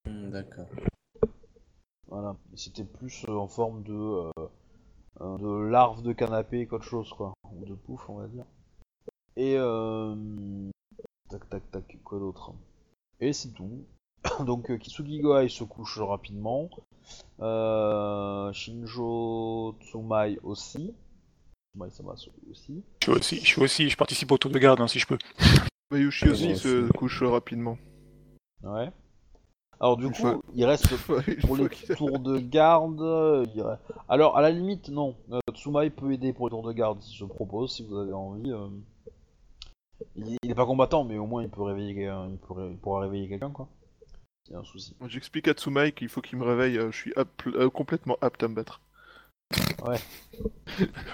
Hmm, 0.07 0.29
D'accord. 0.29 0.65
Voilà. 2.07 2.35
C'était 2.55 2.83
plus 2.83 3.25
euh, 3.27 3.33
en 3.35 3.47
forme 3.47 3.83
de, 3.83 3.93
euh, 3.93 4.31
euh, 5.21 5.37
de 5.37 5.65
larve 5.69 6.01
de 6.03 6.13
canapé 6.13 6.67
qu'autre 6.67 6.85
chose, 6.85 7.11
quoi. 7.13 7.33
Ou 7.51 7.65
de 7.65 7.73
pouf, 7.73 8.09
on 8.09 8.17
va 8.17 8.27
dire. 8.27 8.45
Et 9.35 9.55
euh, 9.57 10.15
tac, 11.29 11.49
tac, 11.49 11.71
tac, 11.71 11.97
quoi 12.03 12.19
d'autre? 12.19 12.53
Et 13.19 13.33
c'est 13.33 13.49
tout. 13.49 13.83
Donc 14.45 14.71
Goai 14.71 15.49
se 15.49 15.63
couche 15.63 15.99
rapidement. 15.99 16.69
Euh, 17.41 18.51
Shinjo 18.53 19.75
Tsumai 19.81 20.39
aussi. 20.43 20.93
Aussi. 21.79 22.83
Je 23.01 23.05
suis 23.05 23.11
aussi, 23.11 23.35
je 23.39 23.45
suis 23.45 23.61
aussi, 23.61 23.89
je 23.89 23.97
participe 23.97 24.31
au 24.31 24.37
tour 24.37 24.51
de 24.51 24.59
garde 24.59 24.79
hein, 24.81 24.87
si 24.87 24.99
je 24.99 25.07
peux. 25.07 25.17
Bayushi 25.91 26.25
Ouais, 26.25 26.31
aussi 26.31 26.55
se 26.55 26.91
couche 26.91 27.23
rapidement. 27.23 27.77
Ouais. 28.63 28.89
Alors 29.79 29.97
du 29.97 30.05
Une 30.05 30.11
coup, 30.11 30.21
fois- 30.21 30.41
il 30.53 30.65
reste 30.65 30.87
pour 31.47 31.57
les 31.57 31.65
a- 31.65 31.95
tours 31.95 32.19
de 32.19 32.37
garde. 32.39 33.01
euh, 33.01 33.45
il 33.55 33.63
Alors 34.07 34.37
à 34.37 34.41
la 34.41 34.51
limite, 34.51 34.89
non. 34.89 35.15
Euh, 35.31 35.39
Tsumai 35.53 35.89
peut 35.89 36.11
aider 36.13 36.31
pour 36.31 36.47
les 36.47 36.51
tours 36.51 36.63
de 36.63 36.71
garde 36.73 37.01
si 37.01 37.15
je 37.17 37.25
propose, 37.25 37.73
si 37.75 37.83
vous 37.85 37.97
avez 37.97 38.13
envie. 38.13 38.51
euh. 38.51 38.67
Il, 40.15 40.37
il 40.43 40.51
est 40.51 40.55
pas 40.55 40.65
combattant, 40.65 41.03
mais 41.03 41.17
au 41.17 41.25
moins 41.25 41.43
il 41.43 41.49
peut 41.49 41.63
réveiller, 41.63 42.03
il, 42.29 42.37
pourra 42.81 43.01
réveiller 43.01 43.27
quelqu'un 43.29 43.51
quoi. 43.51 43.67
S'il 44.45 44.53
y 44.53 44.55
a 44.55 44.59
un 44.59 44.63
souci. 44.63 44.95
J'explique 45.07 45.47
à 45.47 45.53
Tsumai 45.53 45.91
qu'il 45.91 46.09
faut 46.09 46.21
qu'il 46.21 46.37
me 46.37 46.45
réveille, 46.45 46.77
euh, 46.77 46.91
je 46.91 46.97
suis 46.97 47.13
apte- 47.13 47.47
euh, 47.55 47.69
complètement 47.69 48.17
apte 48.21 48.43
à 48.43 48.47
me 48.47 48.53
battre. 48.55 48.79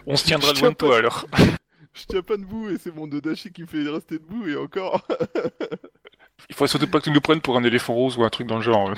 On 0.07 0.15
se 0.15 0.25
tiendra 0.25 0.53
Je 0.53 0.61
loin 0.61 0.69
de 0.71 0.75
tiens 0.75 0.87
toi 0.87 0.89
pas- 0.89 0.97
alors. 0.97 1.25
Je 1.93 2.05
tiens 2.07 2.21
pas 2.21 2.37
debout 2.37 2.69
et 2.69 2.77
c'est 2.77 2.95
mon 2.95 3.07
Dodashi 3.07 3.51
qui 3.51 3.61
me 3.63 3.67
fait 3.67 3.87
rester 3.89 4.19
debout 4.19 4.47
et 4.47 4.55
encore. 4.55 5.05
Il 6.49 6.55
faut 6.55 6.67
surtout 6.67 6.87
pas 6.89 6.99
que 6.99 7.05
tu 7.05 7.11
nous 7.11 7.19
prennes 7.19 7.41
pour 7.41 7.57
un 7.57 7.63
éléphant 7.63 7.93
rose 7.93 8.17
ou 8.17 8.23
un 8.23 8.29
truc 8.29 8.47
dans 8.47 8.55
le 8.57 8.61
genre. 8.61 8.91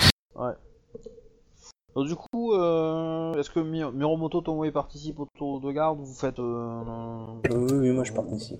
Donc, 1.96 2.08
du 2.08 2.16
coup, 2.16 2.54
euh, 2.54 3.34
est-ce 3.36 3.50
que 3.50 3.60
Mi- 3.60 3.84
Miromoto 3.92 4.42
Tomoe 4.42 4.72
participe 4.72 5.20
au 5.20 5.28
tour 5.38 5.60
de 5.62 5.72
garde 5.72 6.00
Vous 6.00 6.14
faites, 6.14 6.38
euh, 6.40 7.26
Oui, 7.50 7.74
oui, 7.74 7.90
moi 7.92 8.04
je 8.04 8.14
participe. 8.14 8.60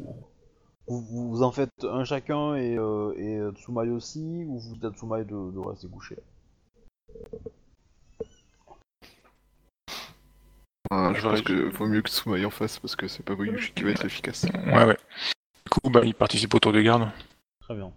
vous, 0.88 1.42
en 1.44 1.52
faites 1.52 1.70
un 1.84 2.04
chacun 2.04 2.56
et, 2.56 2.76
euh, 2.78 3.14
et 3.18 3.38
euh, 3.38 3.52
Tsumai 3.54 3.90
aussi, 3.90 4.44
ou 4.48 4.60
vous 4.60 4.74
dites 4.74 4.86
à 4.86 4.92
Tsumai 4.92 5.24
de, 5.24 5.52
de 5.52 5.60
rester 5.60 5.88
couché 5.88 6.18
Ah, 10.94 11.14
je 11.16 11.22
pense 11.22 11.42
que 11.42 11.54
vaut 11.54 11.88
mieux 11.88 12.02
que 12.02 12.10
Tsumai 12.10 12.44
en 12.44 12.50
fasse 12.50 12.78
parce 12.80 12.98
que 12.98 13.08
c'est 13.08 13.24
pas 13.24 13.34
Bayushi 13.34 13.72
qui 13.72 13.84
va 13.84 13.92
être 13.92 14.04
efficace. 14.04 14.46
Ouais, 14.54 14.86
ouais. 14.86 14.98
Du 15.66 15.70
coup, 15.70 15.90
bah, 15.90 16.02
il 16.04 16.14
participe 16.14 16.54
au 16.54 16.60
tour 16.60 16.74
de 16.74 16.82
garde. 16.82 17.10
Très 17.62 17.76
bien. 17.76 17.94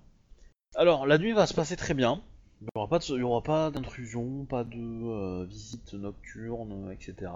Alors, 0.76 1.04
la 1.04 1.18
nuit 1.18 1.32
va 1.32 1.46
se 1.46 1.54
passer 1.54 1.76
très 1.76 1.94
bien. 1.94 2.22
Il 2.60 2.66
n'y 3.16 3.22
aura 3.22 3.42
pas 3.42 3.70
d'intrusion, 3.72 4.44
pas 4.44 4.62
de 4.62 4.78
euh, 4.78 5.44
visite 5.44 5.94
nocturne, 5.94 6.92
etc. 6.92 7.32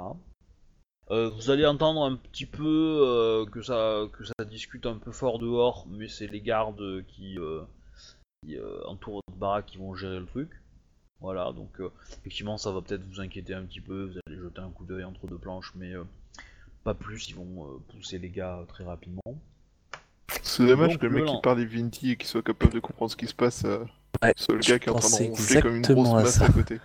Euh, 1.11 1.29
vous 1.31 1.51
allez 1.51 1.67
entendre 1.67 2.05
un 2.05 2.15
petit 2.15 2.47
peu 2.47 3.01
euh, 3.03 3.45
que, 3.47 3.61
ça, 3.61 4.03
que 4.13 4.25
ça 4.25 4.45
discute 4.45 4.87
un 4.87 4.99
peu 4.99 5.11
fort 5.11 5.41
dehors, 5.41 5.87
mais 5.91 6.07
c'est 6.07 6.29
les 6.29 6.41
gardes 6.41 7.05
qui, 7.09 7.37
euh, 7.39 7.63
qui 8.43 8.57
euh, 8.57 8.87
entourent 8.87 9.23
votre 9.27 9.39
baraque 9.39 9.67
qui 9.67 9.79
vont 9.79 9.97
gérer 9.97 10.21
le 10.21 10.27
truc. 10.27 10.51
Voilà, 11.21 11.53
donc 11.53 11.81
euh, 11.81 11.91
effectivement 12.21 12.59
ça 12.59 12.71
va 12.71 12.81
peut-être 12.81 13.05
vous 13.05 13.21
inquiéter 13.21 13.53
un 13.53 13.65
petit 13.65 13.81
peu, 13.81 14.05
vous 14.05 14.19
allez 14.27 14.39
jeter 14.39 14.61
un 14.61 14.71
coup 14.71 14.85
d'œil 14.85 15.05
entre 15.05 15.27
deux 15.27 15.39
planches, 15.39 15.73
mais 15.75 15.93
euh, 15.93 16.05
pas 16.85 16.95
plus, 16.95 17.29
ils 17.29 17.35
vont 17.35 17.67
euh, 17.67 17.79
pousser 17.89 18.19
les 18.19 18.31
gars 18.31 18.65
très 18.69 18.85
rapidement. 18.85 19.21
C'est 20.43 20.67
dommage 20.67 20.93
Donc, 20.93 21.01
que 21.01 21.07
le 21.07 21.13
mec 21.13 21.27
qui 21.27 21.41
parle 21.43 21.63
Vinti 21.65 22.13
et 22.13 22.17
qui 22.17 22.27
soit 22.27 22.43
capable 22.43 22.73
de 22.73 22.81
comprendre 22.81 23.11
ce 23.11 23.17
qui 23.17 23.27
se 23.27 23.35
passe 23.35 23.65
euh, 23.65 23.85
Ouais, 24.23 24.33
soit 24.37 24.55
le 24.55 24.61
gars 24.61 24.79
qui 24.79 24.89
est 24.89 24.93
en 24.93 24.95
train 24.95 25.09
de 25.09 25.29
ronfler 25.29 25.61
comme 25.61 25.77
une 25.77 25.83
grosse 25.83 26.09
à 26.09 26.13
masse 26.15 26.41
à 26.41 26.49
côté. 26.51 26.79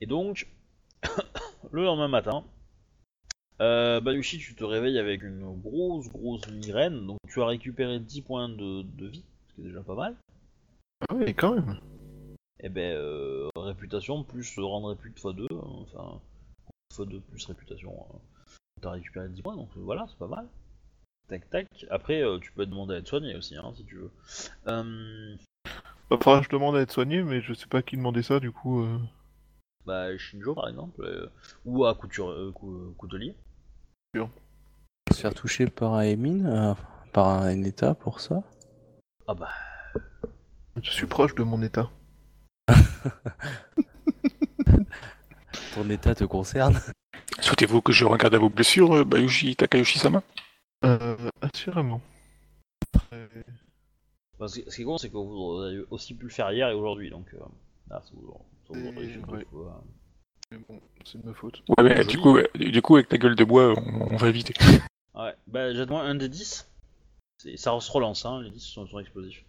Et 0.00 0.06
donc, 0.06 0.48
le 1.72 1.84
lendemain 1.84 2.08
matin, 2.08 2.44
euh, 3.60 4.00
Bayushi, 4.00 4.38
tu 4.38 4.54
te 4.54 4.64
réveilles 4.64 4.98
avec 4.98 5.22
une 5.22 5.56
grosse, 5.60 6.08
grosse 6.08 6.48
migraine. 6.48 7.06
Donc, 7.06 7.18
tu 7.28 7.40
as 7.40 7.46
récupéré 7.46 7.98
10 7.98 8.22
points 8.22 8.48
de, 8.48 8.82
de 8.82 9.06
vie, 9.06 9.24
ce 9.48 9.54
qui 9.54 9.60
est 9.60 9.64
déjà 9.64 9.82
pas 9.82 9.94
mal. 9.94 10.16
Ah 11.08 11.14
ouais, 11.14 11.32
quand 11.32 11.54
même. 11.54 11.78
Et 12.60 12.68
ben, 12.68 12.96
euh, 12.96 13.48
réputation 13.56 14.24
plus 14.24 14.58
rendre 14.58 14.88
répute 14.90 15.16
x2, 15.18 15.46
enfin, 15.52 16.20
x2 16.92 17.20
plus 17.20 17.44
réputation. 17.46 17.92
euh, 17.92 18.16
T'as 18.80 18.90
récupéré 18.92 19.28
10 19.28 19.42
points, 19.42 19.56
donc 19.56 19.68
euh, 19.76 19.80
voilà, 19.80 20.06
c'est 20.08 20.18
pas 20.18 20.26
mal. 20.28 20.48
Tac 21.28 21.48
tac. 21.50 21.66
Après, 21.90 22.22
euh, 22.22 22.38
tu 22.40 22.52
peux 22.52 22.66
demander 22.66 22.94
à 22.94 22.98
être 22.98 23.08
soigné 23.08 23.36
aussi, 23.36 23.56
hein, 23.56 23.72
si 23.76 23.84
tu 23.84 23.96
veux. 23.96 24.10
Euh, 24.66 25.36
que 26.10 26.42
je 26.42 26.48
demande 26.48 26.76
à 26.76 26.80
être 26.80 26.90
soigné, 26.92 27.22
mais 27.22 27.40
je 27.40 27.52
sais 27.54 27.66
pas 27.66 27.82
qui 27.82 27.96
demander 27.96 28.22
ça 28.22 28.40
du 28.40 28.50
coup. 28.50 28.82
euh. 28.82 28.98
bah, 29.84 30.16
Shinjo 30.16 30.54
par 30.54 30.68
exemple, 30.68 31.02
euh, 31.04 31.26
ou 31.64 31.84
à 31.84 31.94
couture, 31.94 32.30
euh, 32.30 32.50
cou- 32.52 32.94
coutelier. 32.96 33.34
Se 35.12 35.20
faire 35.22 35.34
toucher 35.34 35.66
par 35.66 35.94
un 35.94 36.02
Emin, 36.02 36.44
euh, 36.46 36.74
par 37.12 37.28
un 37.28 37.62
état 37.62 37.94
pour 37.94 38.20
ça 38.20 38.42
Ah 39.26 39.34
bah, 39.34 39.48
Je 40.82 40.90
suis 40.90 41.06
proche 41.06 41.34
de 41.34 41.42
mon 41.42 41.62
état. 41.62 41.90
Ton 45.74 45.88
état 45.90 46.14
te 46.14 46.24
concerne 46.24 46.80
Souhaitez-vous 47.40 47.82
que 47.82 47.92
je 47.92 48.04
regarde 48.04 48.34
à 48.34 48.38
vos 48.38 48.48
blessures, 48.50 48.92
euh, 48.96 49.04
Bayushi 49.04 49.54
Takayoshi-sama? 49.56 50.22
Euh, 50.84 51.16
assurément. 51.40 52.00
Très- 52.92 53.28
Parce 54.38 54.54
que 54.58 54.70
ce 54.70 54.76
qui 54.76 54.82
est 54.82 54.84
con, 54.84 54.98
c'est 54.98 55.08
que 55.08 55.16
vous 55.16 55.60
avez 55.62 55.80
aussi 55.90 56.14
pu 56.14 56.24
le 56.24 56.30
faire 56.30 56.50
hier 56.52 56.68
et 56.68 56.74
aujourd'hui, 56.74 57.10
donc 57.10 57.26
euh, 57.34 57.38
là, 57.90 58.02
ça 58.04 58.10
vous, 58.14 58.32
ça 58.66 58.72
vous 58.78 58.80
Et- 58.80 58.88
aurait 58.88 59.06
fait 59.08 59.18
ouais. 59.30 59.44
beaucoup, 59.44 59.62
euh. 59.62 59.70
Mais 60.50 60.58
bon, 60.68 60.80
c'est 61.04 61.20
de 61.20 61.26
ma 61.26 61.34
faute. 61.34 61.62
Ouais, 61.68 61.84
mais 61.84 62.04
du 62.04 62.18
coup, 62.18 62.32
ouais, 62.32 62.48
du 62.54 62.80
coup, 62.82 62.96
avec 62.96 63.08
ta 63.08 63.18
gueule 63.18 63.36
de 63.36 63.44
bois, 63.44 63.74
on, 63.78 64.08
on 64.12 64.16
va 64.16 64.28
éviter. 64.28 64.54
Ouais, 65.14 65.34
bah 65.46 65.74
jette-moi 65.74 66.02
un 66.02 66.14
des 66.14 66.28
10. 66.28 66.66
C'est- 67.38 67.56
Ça 67.56 67.78
se 67.80 67.90
relance, 67.90 68.24
hein, 68.24 68.40
les 68.42 68.50
10 68.50 68.60
sont, 68.60 68.86
sont 68.86 68.98
explosifs. 68.98 69.44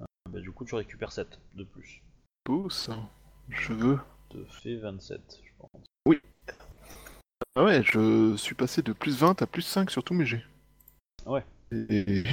Euh, 0.00 0.04
bah, 0.30 0.40
du 0.40 0.50
coup, 0.52 0.64
tu 0.64 0.74
récupères 0.74 1.12
7 1.12 1.38
de 1.54 1.64
plus. 1.64 2.02
Beau 2.48 2.70
ça. 2.70 2.96
Je 3.50 3.74
veux. 3.74 3.96
Ça 3.96 4.04
te 4.30 4.44
fait 4.46 4.76
27, 4.76 5.40
je 5.44 5.50
pense. 5.58 5.70
Ah 7.54 7.62
ouais, 7.64 7.82
je 7.82 8.36
suis 8.36 8.54
passé 8.54 8.80
de 8.80 8.94
plus 8.94 9.18
20 9.18 9.42
à 9.42 9.46
plus 9.46 9.60
5 9.62 9.90
sur 9.90 10.02
tous 10.02 10.14
mes 10.14 10.24
jets. 10.24 10.44
Ouais. 11.26 11.44
Et... 11.72 12.24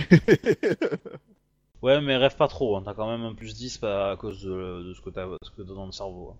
Ouais, 1.81 1.99
mais 2.01 2.15
rêve 2.17 2.35
pas 2.37 2.47
trop, 2.47 2.77
hein, 2.77 2.81
t'as 2.83 2.93
quand 2.95 3.07
même 3.11 3.25
un 3.25 3.35
plus 3.35 3.53
10 3.53 3.83
à, 3.83 4.11
à 4.11 4.17
cause 4.17 4.41
de, 4.41 4.83
de 4.87 4.93
ce 4.93 5.01
que 5.01 5.09
t'as 5.11 5.27
ce 5.43 5.51
que 5.51 5.61
t'as 5.61 5.73
dans 5.73 5.85
le 5.85 5.91
cerveau. 5.91 6.31
hein. 6.31 6.37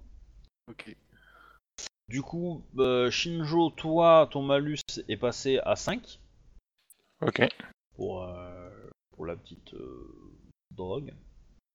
ok. 0.71 0.95
Du 2.07 2.21
coup, 2.23 2.63
euh, 2.79 3.11
Shinjo, 3.11 3.69
toi, 3.71 4.27
ton 4.31 4.41
malus 4.41 4.79
est 5.07 5.17
passé 5.17 5.59
à 5.59 5.75
5 5.75 6.19
Ok. 7.21 7.41
pour, 7.95 8.23
euh, 8.23 8.69
pour 9.11 9.25
la 9.27 9.35
petite 9.35 9.73
euh, 9.75 10.07
drogue, 10.71 11.13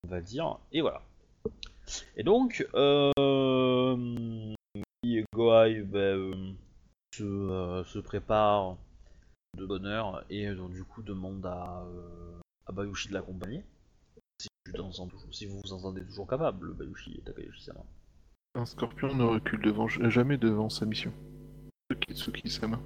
on 0.05 0.09
va 0.09 0.21
dire. 0.21 0.59
Et 0.73 0.81
voilà. 0.81 1.03
Et 2.17 2.23
donc, 2.23 2.67
euh, 2.75 3.11
Goai 5.35 5.83
bah, 5.83 5.99
euh, 5.99 6.53
se, 7.15 7.25
euh, 7.25 7.85
se 7.85 7.99
prépare 7.99 8.77
de 9.57 9.67
bonne 9.67 9.87
heure 9.87 10.25
et 10.31 10.47
euh, 10.47 10.55
donc, 10.55 10.73
du 10.73 10.85
coup 10.85 11.03
demande 11.03 11.45
à, 11.47 11.85
à 12.67 12.73
Bayushi 12.73 13.09
de 13.09 13.15
l'accompagner. 13.15 13.65
Si, 14.41 14.49
si 15.33 15.47
vous 15.47 15.61
vous 15.65 15.73
entendez 15.73 16.05
toujours 16.05 16.27
capable, 16.27 16.75
Bayushi 16.75 17.17
et 17.19 17.23
Takayoshi-sama. 17.23 17.81
Un 18.55 18.67
scorpion 18.67 19.15
ne 19.15 19.25
recule 19.25 19.61
devant, 19.63 19.89
jamais 19.89 20.37
devant 20.37 20.69
sa 20.69 20.87
mission. 20.87 21.13
Kitsuki-sama. 22.01 22.79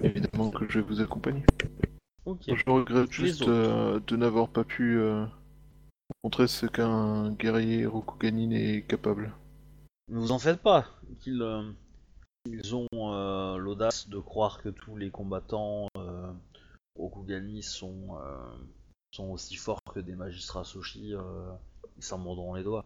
Évidemment 0.00 0.50
que 0.50 0.68
je 0.68 0.80
vais 0.80 0.86
vous 0.86 1.00
accompagner. 1.00 1.44
Je 2.26 2.70
regrette 2.70 3.12
juste 3.12 3.46
euh, 3.46 4.00
de 4.06 4.16
n'avoir 4.16 4.48
pas 4.48 4.64
pu 4.64 4.98
euh, 4.98 5.24
montrer 6.22 6.46
ce 6.46 6.66
qu'un 6.66 7.32
guerrier 7.32 7.86
Rokuganin 7.86 8.50
est 8.52 8.86
capable. 8.86 9.32
Ne 10.08 10.18
vous 10.18 10.32
en 10.32 10.38
faites 10.38 10.60
pas, 10.60 10.86
qu'ils 11.20 11.42
euh, 11.42 11.70
ils 12.46 12.74
ont 12.74 12.86
euh, 12.92 13.56
l'audace 13.56 14.08
de 14.08 14.18
croire 14.18 14.62
que 14.62 14.68
tous 14.68 14.96
les 14.96 15.10
combattants 15.10 15.88
euh, 15.96 16.30
Rokugani 16.98 17.62
sont, 17.62 18.18
euh, 18.20 18.56
sont 19.12 19.30
aussi 19.30 19.56
forts 19.56 19.80
que 19.94 20.00
des 20.00 20.14
magistrats 20.14 20.64
Soshi, 20.64 21.14
ils 21.96 22.02
s'en 22.02 22.18
mordront 22.18 22.54
les 22.54 22.62
doigts. 22.62 22.84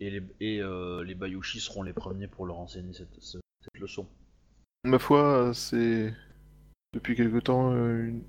Et 0.00 0.10
les, 0.10 0.22
et, 0.40 0.60
les 1.04 1.14
Bayushi 1.14 1.60
seront 1.60 1.82
les 1.82 1.92
premiers 1.92 2.26
pour 2.26 2.46
leur 2.46 2.58
enseigner 2.58 2.92
cette, 2.92 3.14
ce- 3.20 3.38
cette 3.60 3.80
leçon. 3.80 4.08
Ma 4.84 4.98
foi, 4.98 5.52
c'est 5.54 6.12
depuis 6.92 7.14
quelque 7.14 7.38
temps 7.38 7.72
une... 7.72 8.24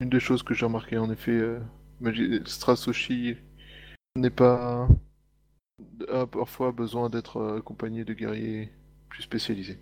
une 0.00 0.08
des 0.08 0.20
choses 0.20 0.44
que 0.44 0.54
j'ai 0.54 0.66
remarqué. 0.66 0.98
En 0.98 1.10
effet, 1.10 1.58
euh, 2.00 2.04
Magistrat 2.04 2.76
Soshi 2.76 3.36
n'est 4.16 4.30
pas 4.30 4.88
a 6.08 6.26
parfois 6.26 6.72
besoin 6.72 7.08
d'être 7.08 7.38
euh, 7.38 7.58
accompagné 7.58 8.04
de 8.04 8.12
guerriers 8.12 8.70
plus 9.08 9.22
spécialisés. 9.22 9.78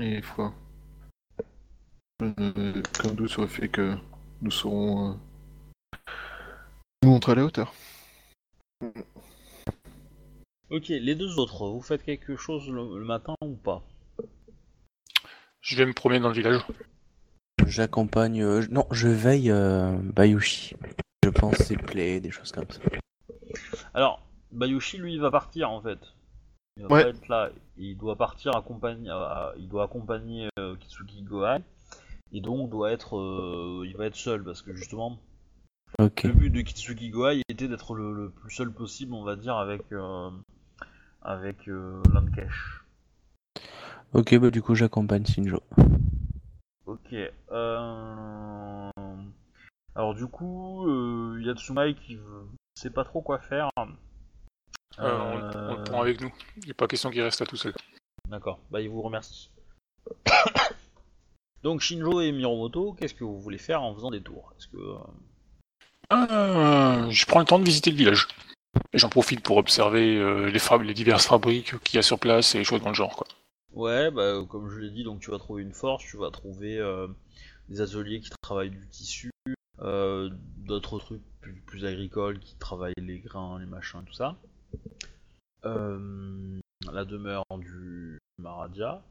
Et 0.00 0.22
foi, 0.22 0.54
je 2.20 2.26
n'ai 2.26 2.78
aucun 2.78 3.14
doute 3.14 3.28
sur 3.28 3.42
le 3.42 3.48
fait 3.48 3.68
que 3.68 3.96
nous 4.40 4.50
saurons 4.50 5.12
euh, 5.12 5.14
nous 7.02 7.10
montrer 7.10 7.32
à 7.32 7.34
la 7.36 7.44
hauteur. 7.44 7.72
Ok, 10.70 10.88
les 10.88 11.14
deux 11.14 11.38
autres, 11.38 11.68
vous 11.68 11.82
faites 11.82 12.02
quelque 12.02 12.36
chose 12.36 12.68
le, 12.68 12.98
le 12.98 13.04
matin 13.04 13.34
ou 13.42 13.54
pas? 13.54 13.84
Je 15.60 15.76
vais 15.76 15.86
me 15.86 15.92
promener 15.92 16.18
dans 16.18 16.28
le 16.28 16.34
village. 16.34 16.62
J'accompagne. 17.66 18.42
euh, 18.42 18.66
Non, 18.70 18.86
je 18.90 19.08
veille 19.08 19.50
euh, 19.50 19.92
Bayushi. 20.02 20.74
Je 21.24 21.30
pense 21.30 21.54
c'est 21.56 21.76
play, 21.76 22.20
des 22.20 22.30
choses 22.30 22.50
comme 22.52 22.66
ça. 22.70 22.80
Alors, 23.94 24.22
Bayushi, 24.50 24.98
lui, 24.98 25.14
il 25.14 25.20
va 25.20 25.30
partir 25.30 25.70
en 25.70 25.80
fait. 25.80 25.98
Il 26.76 26.84
va 26.86 26.94
Ouais. 26.94 27.02
pas 27.04 27.08
être 27.10 27.28
là. 27.28 27.50
Il 27.76 27.96
doit 27.96 28.16
partir 28.16 28.56
accompagner, 28.56 29.10
euh, 29.10 29.52
il 29.58 29.68
doit 29.68 29.84
accompagner 29.84 30.48
euh, 30.58 30.74
Kitsuki 30.76 31.22
Gohai. 31.22 31.58
Et 32.32 32.40
donc 32.40 32.70
doit 32.70 32.90
être, 32.92 33.18
euh, 33.18 33.84
il 33.86 33.94
va 33.96 34.06
être 34.06 34.16
seul 34.16 34.42
parce 34.42 34.62
que 34.62 34.72
justement, 34.74 35.18
Ok. 35.98 36.22
le 36.24 36.32
but 36.32 36.50
de 36.50 36.62
Kitsuki 36.62 37.10
Gohai 37.10 37.42
était 37.48 37.68
d'être 37.68 37.94
le, 37.94 38.14
le 38.14 38.30
plus 38.30 38.50
seul 38.50 38.72
possible, 38.72 39.12
on 39.12 39.22
va 39.22 39.36
dire, 39.36 39.56
avec 39.56 39.82
euh, 39.92 40.30
avec 41.20 41.68
euh, 41.68 42.02
Lankesh. 42.12 42.82
Ok, 44.14 44.34
bah 44.38 44.50
du 44.50 44.62
coup 44.62 44.74
j'accompagne 44.74 45.26
Shinjo. 45.26 45.60
Ok. 46.86 47.14
Euh... 47.52 48.90
Alors 49.94 50.14
du 50.14 50.26
coup, 50.26 50.88
euh, 50.88 51.40
Yatsumai 51.42 51.94
qui 51.94 52.16
veut- 52.16 52.46
sait 52.74 52.90
pas 52.90 53.04
trop 53.04 53.20
quoi 53.20 53.38
faire. 53.38 53.70
Euh, 53.78 53.84
on, 54.98 55.36
le- 55.38 55.70
on 55.70 55.76
le 55.76 55.84
prend 55.84 56.00
avec 56.02 56.20
nous. 56.20 56.32
Il 56.58 56.68
n'est 56.68 56.74
pas 56.74 56.86
question 56.86 57.10
qu'il 57.10 57.22
reste 57.22 57.40
là 57.40 57.46
tout 57.46 57.56
seul. 57.56 57.74
D'accord, 58.28 58.60
bah 58.70 58.80
il 58.80 58.88
vous 58.88 59.02
remercie. 59.02 59.50
Donc 61.62 61.80
Shinjo 61.80 62.20
et 62.20 62.32
Miromoto, 62.32 62.94
qu'est-ce 62.94 63.14
que 63.14 63.24
vous 63.24 63.40
voulez 63.40 63.58
faire 63.58 63.82
en 63.82 63.94
faisant 63.94 64.10
des 64.10 64.22
tours? 64.22 64.52
Est-ce 64.58 64.68
que 64.68 64.76
euh, 64.78 64.96
Euh, 66.12 67.10
je 67.10 67.26
prends 67.26 67.40
le 67.40 67.44
temps 67.46 67.58
de 67.58 67.64
visiter 67.64 67.90
le 67.90 67.96
village. 67.96 68.28
Et 68.92 68.98
j'en 68.98 69.10
profite 69.10 69.42
pour 69.42 69.58
observer 69.58 70.16
euh, 70.16 70.50
les, 70.50 70.94
diverses 70.94 71.26
fabriques 71.26 71.78
qu'il 71.84 71.96
y 71.96 71.98
a 71.98 72.02
sur 72.02 72.18
place 72.18 72.54
et 72.54 72.58
les 72.58 72.64
choses 72.64 72.82
dans 72.82 72.88
le 72.88 72.94
genre. 72.94 73.14
Quoi. 73.16 73.26
Ouais, 73.72 74.10
bah 74.10 74.22
euh, 74.22 74.44
comme 74.44 74.68
je 74.70 74.78
l'ai 74.78 74.90
dit, 74.90 75.04
donc 75.04 75.20
tu 75.20 75.30
vas 75.30 75.38
trouver 75.38 75.62
une 75.62 75.72
force, 75.72 76.04
tu 76.04 76.16
vas 76.16 76.30
trouver 76.30 76.78
euh, 76.78 77.06
des 77.68 77.80
ateliers 77.80 78.20
qui 78.20 78.30
travaillent 78.42 78.70
du 78.70 78.88
tissu, 78.88 79.30
euh, 79.84 80.30
d'autres 80.58 80.98
trucs 80.98 81.22
plus, 81.66 81.84
agricoles 81.84 82.38
qui 82.38 82.54
travaillent 82.56 82.94
les 82.98 83.18
grains, 83.18 83.58
les 83.58 83.66
machins, 83.66 84.04
tout 84.06 84.12
ça. 84.12 84.36
Euh, 85.64 86.60
la 86.92 87.04
demeure 87.04 87.44
du 87.58 88.18
Maradja. 88.38 89.02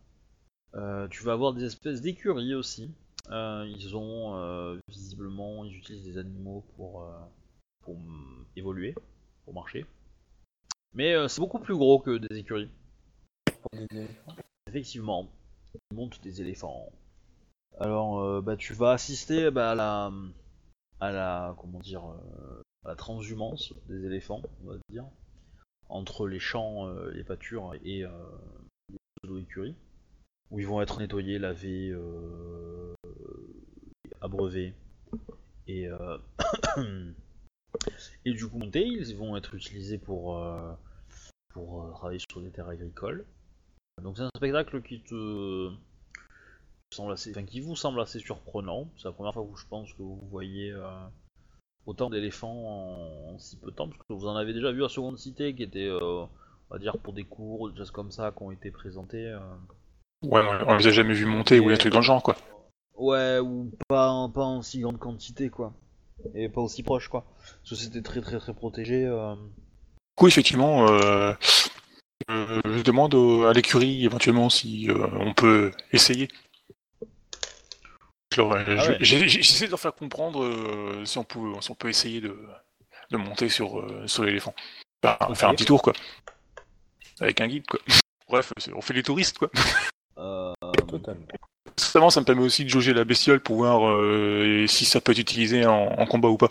Euh, 0.76 1.08
tu 1.10 1.24
vas 1.24 1.34
avoir 1.34 1.54
des 1.54 1.66
espèces 1.66 2.02
d'écuries 2.02 2.56
aussi. 2.56 2.90
Ils 3.30 3.96
ont 3.96 4.80
visiblement, 4.88 5.66
ils 5.66 5.76
utilisent 5.76 6.06
des 6.06 6.18
animaux 6.18 6.64
pour, 6.76 7.06
pour 7.84 7.98
évoluer, 8.56 8.96
pour 9.46 9.54
marcher. 9.54 9.86
Mais 10.94 11.16
c'est 11.28 11.40
beaucoup 11.40 11.60
plus 11.60 11.76
gros 11.76 12.00
que 12.00 12.18
des 12.18 12.38
écuries. 12.38 12.70
Effectivement, 14.68 15.30
ils 15.92 15.96
montent 15.96 16.22
des 16.22 16.42
éléphants. 16.42 16.92
Alors, 17.80 18.42
bah, 18.42 18.58
tu 18.58 18.74
vas 18.74 18.92
assister 18.92 19.50
bah, 19.50 19.72
à 19.72 19.76
la, 19.76 20.12
à 21.02 21.12
la, 21.12 21.56
comment 21.58 21.80
dire, 21.80 22.06
euh, 22.06 22.62
à 22.86 22.90
la 22.90 22.96
transhumance 22.96 23.74
des 23.90 24.06
éléphants, 24.06 24.42
on 24.64 24.68
va 24.70 24.78
dire, 24.90 25.06
entre 25.90 26.28
les 26.28 26.40
champs, 26.40 26.88
euh, 26.88 27.12
les 27.12 27.24
pâtures 27.24 27.74
et 27.84 28.06
euh, 28.06 28.12
les 28.90 28.98
pseudo-écuries, 29.24 29.76
où 30.52 30.60
ils 30.60 30.68
vont 30.68 30.82
être 30.82 31.00
nettoyés, 31.00 31.40
lavés, 31.40 31.94
abreuvés 34.22 34.76
et 35.68 35.88
et 38.26 38.34
du 38.34 38.48
coup 38.48 38.60
montés. 38.60 38.86
Ils 38.86 39.18
vont 39.18 39.36
être 39.36 39.56
utilisés 39.56 39.98
pour 39.98 40.40
pour 41.50 41.92
travailler 41.94 42.20
sur 42.20 42.42
des 42.42 42.52
terres 42.52 42.70
agricoles. 42.70 43.26
Donc 44.02 44.18
c'est 44.18 44.24
un 44.24 44.30
spectacle 44.36 44.82
qui 44.82 45.02
te 45.02 45.72
semble 46.92 47.14
assez, 47.14 47.32
enfin, 47.32 47.44
qui 47.44 47.60
vous 47.62 47.76
semble 47.76 48.02
assez 48.02 48.20
surprenant. 48.20 48.88
C'est 48.98 49.06
la 49.06 49.12
première 49.14 49.34
fois 49.34 49.44
que 49.52 49.60
je 49.60 49.66
pense 49.68 49.92
que 49.94 50.02
vous 50.02 50.20
voyez 50.30 50.72
euh, 50.72 50.84
autant 51.86 52.10
d'éléphants 52.10 52.52
en, 53.30 53.34
en 53.34 53.40
si 53.40 53.56
peu 53.58 53.72
de 53.72 53.76
temps, 53.76 53.88
parce 53.88 54.02
que 54.08 54.14
vous 54.14 54.28
en 54.28 54.36
avez 54.36 54.54
déjà 54.54 54.72
vu 54.72 54.84
à 54.84 54.90
Seconde 54.90 55.18
Cité, 55.18 55.54
qui 55.56 55.64
était, 55.64 55.88
euh, 55.88 56.00
on 56.02 56.30
va 56.70 56.80
dire, 56.80 56.98
pour 56.98 57.14
des 57.14 57.24
cours, 57.24 57.72
des 57.72 57.78
choses 57.78 57.92
comme 57.92 58.12
ça, 58.12 58.32
qui 58.32 58.44
ont 58.44 58.52
été 58.52 58.72
présentés. 58.72 59.26
euh. 59.28 59.40
Ouais, 60.24 60.42
on, 60.68 60.76
les 60.76 60.88
a 60.88 60.92
jamais 60.92 61.14
vus 61.14 61.26
monter 61.26 61.60
ou 61.60 61.70
Et- 61.70 61.74
un 61.74 61.78
truc 61.78 61.94
dans 61.94 62.00
le 62.00 62.06
genre. 62.06 62.22
quoi. 62.22 62.36
Ouais, 62.96 63.40
ou 63.40 63.72
pas, 63.88 64.10
en- 64.12 64.30
pas 64.30 64.44
en 64.44 64.62
si 64.62 64.80
grande 64.82 65.00
quantité, 65.00 65.50
quoi. 65.50 65.74
Et 66.36 66.50
pas 66.50 66.62
aussi 66.62 66.84
proche, 66.84 67.08
quoi. 67.08 67.26
Parce 67.64 67.70
que 67.72 67.76
c'était 67.76 68.04
très 68.04 68.22
très 68.22 68.38
très 68.38 68.54
protégé. 68.54 69.06
euh. 69.06 69.34
Du 69.36 70.16
coup, 70.16 70.28
effectivement, 70.28 70.86
je 72.30 72.84
demande 72.84 73.16
à 73.48 73.54
l'écurie 73.54 74.06
éventuellement 74.06 74.50
si 74.50 74.88
on 75.20 75.34
peut 75.34 75.72
essayer. 75.94 76.28
Ah 78.38 78.88
ouais. 78.90 78.98
J'essaie 79.02 79.66
de 79.66 79.72
leur 79.72 79.80
faire 79.80 79.94
comprendre 79.94 80.44
euh, 80.44 81.04
si, 81.06 81.18
on 81.18 81.24
peut, 81.24 81.40
si 81.60 81.72
on 81.72 81.76
peut 81.76 81.90
essayer 81.90 82.22
de, 82.22 82.38
de 83.12 83.18
monter 83.18 83.50
sur, 83.50 83.80
euh, 83.80 84.08
sur 84.08 84.24
l'éléphant. 84.24 84.54
Enfin, 85.04 85.18
Ok. 85.30 85.36
faire 85.36 85.50
un 85.50 85.56
petit 85.56 85.66
tour, 85.66 85.82
quoi. 85.82 85.94
Avec 87.20 87.42
un 87.42 87.48
guide, 87.48 87.66
quoi. 87.68 87.80
Bref, 88.30 88.54
on 88.74 88.82
fait 88.82 88.94
les 88.94 89.04
touristes, 89.04 89.38
quoi. 89.38 89.50
Euh, 90.18 90.54
Totalement. 90.88 91.26
Justement, 91.78 92.10
ça 92.10 92.20
me 92.22 92.26
permet 92.26 92.44
aussi 92.44 92.64
de 92.64 92.70
jauger 92.70 92.94
la 92.94 93.04
bestiole 93.04 93.40
pour 93.42 93.58
voir 93.58 93.88
euh, 93.90 94.66
si 94.68 94.86
ça 94.86 95.02
peut 95.02 95.12
être 95.12 95.20
utilisé 95.20 95.66
en, 95.66 95.88
en 95.98 96.06
combat 96.06 96.30
ou 96.30 96.38
pas. 96.38 96.48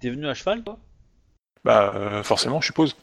T'es 0.00 0.10
venu 0.10 0.26
à 0.28 0.34
cheval, 0.34 0.62
toi? 0.64 0.78
Bah, 1.64 1.92
euh, 1.94 2.22
forcément, 2.22 2.60
je 2.60 2.66
suppose. 2.66 2.96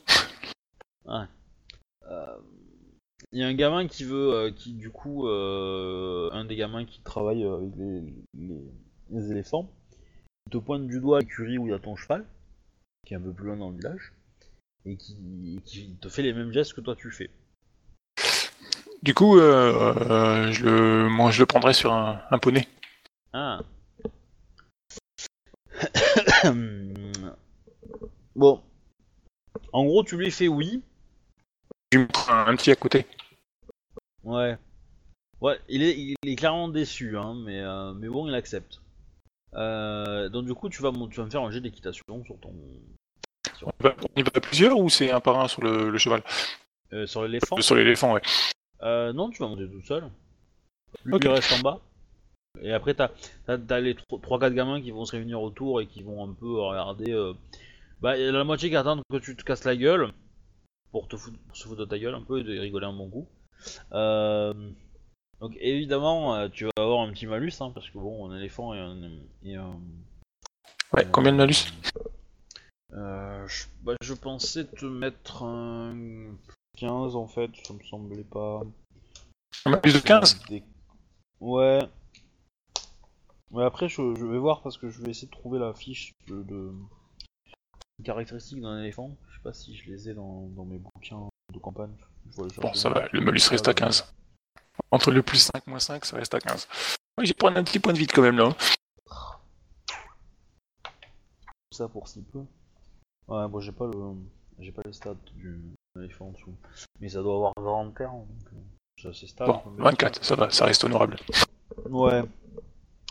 Il 3.34 3.40
y 3.40 3.44
a 3.44 3.48
un 3.48 3.54
gamin 3.54 3.88
qui 3.88 4.04
veut, 4.06 4.34
euh, 4.34 4.52
qui 4.52 4.74
du 4.74 4.90
coup, 4.90 5.28
euh, 5.28 6.30
un 6.32 6.46
des 6.46 6.56
gamins 6.56 6.86
qui 6.86 7.02
travaille 7.02 7.44
euh, 7.44 7.58
avec 7.58 7.76
les, 7.76 8.02
les- 8.36 8.72
les 9.10 9.32
éléphants, 9.32 9.70
il 10.46 10.52
te 10.52 10.58
pointe 10.58 10.88
du 10.88 11.00
doigt 11.00 11.18
à 11.18 11.22
l'écurie 11.22 11.58
où 11.58 11.68
il 11.68 11.72
y 11.72 11.74
a 11.74 11.80
ton 11.80 11.96
cheval, 11.96 12.26
qui 13.06 13.14
est 13.14 13.18
un 13.18 13.22
peu 13.22 13.34
plus 13.34 13.48
loin 13.48 13.58
dans 13.58 13.70
le 13.70 13.76
village, 13.78 14.14
et 14.86 14.96
qui, 14.96 15.98
te 16.02 16.08
fait 16.10 16.22
les 16.22 16.34
mêmes 16.34 16.52
gestes 16.54 16.74
que 16.74 16.82
toi 16.82 16.96
tu 16.96 17.12
fais. 17.12 17.30
Du 19.04 19.14
coup, 19.14 19.38
euh, 19.38 19.94
euh, 20.10 20.52
je 20.52 20.66
le, 20.66 21.10
moi, 21.10 21.32
je 21.32 21.40
le 21.40 21.46
prendrai 21.46 21.74
sur 21.74 21.94
un, 21.94 22.22
un 22.32 22.40
poney. 22.40 22.68
Ah. 23.34 23.60
bon. 28.36 28.62
En 29.74 29.86
gros, 29.86 30.04
tu 30.04 30.18
lui 30.18 30.32
fais 30.32 30.48
oui. 30.48 30.82
Je 31.92 32.00
lui 32.00 32.06
mettrai 32.06 32.32
un, 32.34 32.48
un 32.48 32.56
petit 32.56 32.72
à 32.72 32.76
côté. 32.76 33.06
Ouais. 34.28 34.58
Ouais, 35.42 35.60
il 35.70 35.84
est, 35.84 35.98
il 35.98 36.16
est 36.30 36.36
clairement 36.36 36.70
déçu, 36.70 37.18
hein, 37.18 37.36
mais, 37.46 37.62
euh, 37.62 37.94
mais 37.94 38.08
bon, 38.10 38.28
il 38.28 38.36
accepte. 38.36 38.82
Euh, 39.56 40.30
donc 40.30 40.46
du 40.46 40.54
coup, 40.56 40.70
tu 40.70 40.82
vas, 40.82 40.92
mon- 40.92 41.08
tu 41.08 41.18
vas 41.18 41.26
me 41.26 41.32
faire 41.32 41.44
un 41.44 41.52
jet 41.52 41.62
d'équitation 41.62 42.04
sur 42.26 42.40
ton... 42.40 42.54
On 43.64 43.70
y 43.70 43.84
va, 43.84 43.96
on 44.16 44.20
y 44.20 44.24
va 44.24 44.32
à 44.36 44.42
plusieurs 44.42 44.80
ou 44.80 44.90
c'est 44.90 45.12
un 45.12 45.20
par 45.20 45.40
un 45.40 45.48
sur 45.48 45.64
le, 45.64 45.90
le 45.90 45.98
cheval? 45.98 46.24
Euh, 46.94 47.08
sur 47.08 47.24
l'éléphant? 47.24 47.58
Sur 47.62 47.76
l'éléphant, 47.76 48.14
ouais. 48.14 48.22
Euh, 48.84 49.14
non, 49.14 49.30
tu 49.30 49.40
vas 49.42 49.48
monter 49.48 49.70
tout 49.70 49.82
seul. 49.82 50.10
Lui, 51.06 51.18
il 51.22 51.28
reste 51.28 51.52
en 51.54 51.60
bas. 51.64 51.82
Et 52.62 52.74
après, 52.74 52.94
t'as 52.96 53.12
as, 53.48 53.80
les 53.80 53.96
3-4 53.96 54.54
gamins 54.54 54.82
qui 54.82 54.92
vont 54.92 55.06
se 55.06 55.14
réunir 55.14 55.42
autour 55.42 55.82
et 55.82 55.88
qui 55.88 56.04
vont 56.04 56.24
un 56.30 56.34
peu 56.34 56.60
regarder. 56.60 57.14
Bah, 58.02 58.18
il 58.18 58.26
y 58.26 58.28
a 58.28 58.32
la 58.32 58.44
moitié 58.44 58.70
qui 58.70 58.76
attendent 58.76 59.04
que 59.12 59.18
tu 59.18 59.36
te 59.36 59.44
casses 59.44 59.66
la 59.66 59.76
gueule 59.76 60.14
pour 60.92 61.08
te 61.08 61.18
foutre, 61.18 61.40
pour 61.48 61.58
se 61.58 61.66
foutre 61.68 61.82
de 61.82 61.86
ta 61.86 62.00
gueule 62.00 62.16
un 62.16 62.24
peu 62.24 62.40
et 62.40 62.44
de 62.44 62.60
rigoler 62.60 62.88
un 62.88 62.94
bon 62.94 63.10
coup. 63.10 63.28
Euh, 63.94 64.54
Donc, 65.40 65.56
évidemment, 65.60 66.36
euh, 66.36 66.50
tu 66.50 66.66
vas 66.66 66.72
avoir 66.78 67.02
un 67.02 67.12
petit 67.12 67.28
malus 67.28 67.54
hein, 67.62 67.72
parce 67.74 67.90
que 67.90 67.98
bon, 67.98 68.30
un 68.32 68.36
éléphant 68.38 68.74
et 68.74 68.80
un. 68.80 68.98
Et 69.44 69.56
un 69.56 69.80
Ouais, 70.94 71.06
combien 71.12 71.32
de 71.34 71.38
malus 71.38 71.68
euh, 72.94 73.46
je, 73.48 73.66
bah, 73.82 73.94
je 74.02 74.14
pensais 74.14 74.66
te 74.66 74.86
mettre 74.86 75.44
un 75.44 76.34
15 76.78 77.16
en 77.18 77.28
fait, 77.28 77.52
ça 77.66 77.74
me 77.74 77.84
semblait 77.84 78.24
pas. 78.24 78.62
Un 79.66 79.72
malus 79.72 79.94
de 79.94 80.00
15 80.00 80.40
Des- 80.48 80.64
Ouais. 81.42 81.82
Ouais, 83.52 83.64
après, 83.66 83.88
je, 83.90 84.16
je 84.16 84.26
vais 84.26 84.38
voir 84.38 84.62
parce 84.62 84.78
que 84.78 84.90
je 84.90 85.02
vais 85.02 85.12
essayer 85.12 85.28
de 85.28 85.32
trouver 85.32 85.60
la 85.60 85.74
fiche 85.74 86.12
de, 86.28 86.42
de... 86.44 86.72
caractéristiques 88.04 88.62
d'un 88.62 88.80
éléphant. 88.80 89.16
Je 89.30 89.36
sais 89.36 89.44
pas 89.44 89.54
si 89.54 89.76
je 89.76 89.90
les 89.90 90.10
ai 90.10 90.14
dans, 90.14 90.48
dans 90.56 90.66
mes 90.66 90.80
bouquins 90.80 91.28
de 91.54 91.60
campagne. 91.60 91.94
Bon, 92.36 92.74
ça 92.74 92.90
va, 92.90 93.08
le 93.12 93.22
malus 93.22 93.42
reste 93.50 93.68
à 93.68 93.74
15. 93.74 94.14
Entre 94.92 95.12
le 95.12 95.22
plus 95.22 95.40
5 95.40 95.68
moins 95.68 95.80
5, 95.80 96.06
ça 96.06 96.18
reste 96.18 96.34
à 96.34 96.40
15. 96.40 96.68
Oui, 97.18 97.26
j'ai 97.26 97.34
pris 97.34 97.48
un 97.48 97.64
petit 97.64 97.80
point 97.80 97.94
de 97.94 97.98
vide 97.98 98.12
quand 98.12 98.22
même 98.22 98.38
là. 98.38 98.46
hein. 98.46 98.56
ça 101.72 101.88
pour 101.88 102.08
si 102.08 102.22
peu. 102.22 102.40
Ouais, 103.28 103.48
bon, 103.48 103.60
j'ai 103.60 103.72
pas 103.72 103.86
le, 103.86 104.16
j'ai 104.60 104.72
pas 104.72 104.82
les 104.86 104.94
stats 104.94 105.16
du 105.36 105.62
en 106.20 106.32
dessous. 106.32 106.56
Mais 107.00 107.10
ça 107.10 107.22
doit 107.22 107.36
avoir 107.36 107.54
40 107.56 107.96
terres, 107.96 108.12
donc 108.12 108.28
euh, 108.54 108.58
c'est 109.02 109.08
assez 109.10 109.28
stable. 109.28 109.52
Bon, 109.52 109.60
comme 109.60 109.78
24, 109.78 110.24
ça 110.24 110.36
va, 110.36 110.50
ça 110.50 110.66
reste 110.66 110.84
honorable. 110.84 111.18
Ouais. 111.90 112.24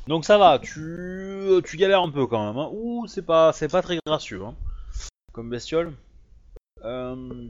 Donc 0.07 0.25
ça 0.25 0.39
va, 0.39 0.59
tu, 0.61 1.49
tu 1.65 1.77
galères 1.77 2.03
un 2.03 2.11
peu 2.11 2.27
quand 2.27 2.47
même. 2.47 2.57
Hein. 2.59 2.71
Ouh, 2.73 3.07
c'est 3.09 3.23
pas, 3.23 3.53
c'est 3.53 3.69
pas 3.69 3.83
très 3.83 3.99
gracieux, 4.07 4.45
hein. 4.45 4.55
Comme 5.33 5.51
bestiole. 5.51 5.93
Euh, 6.85 7.49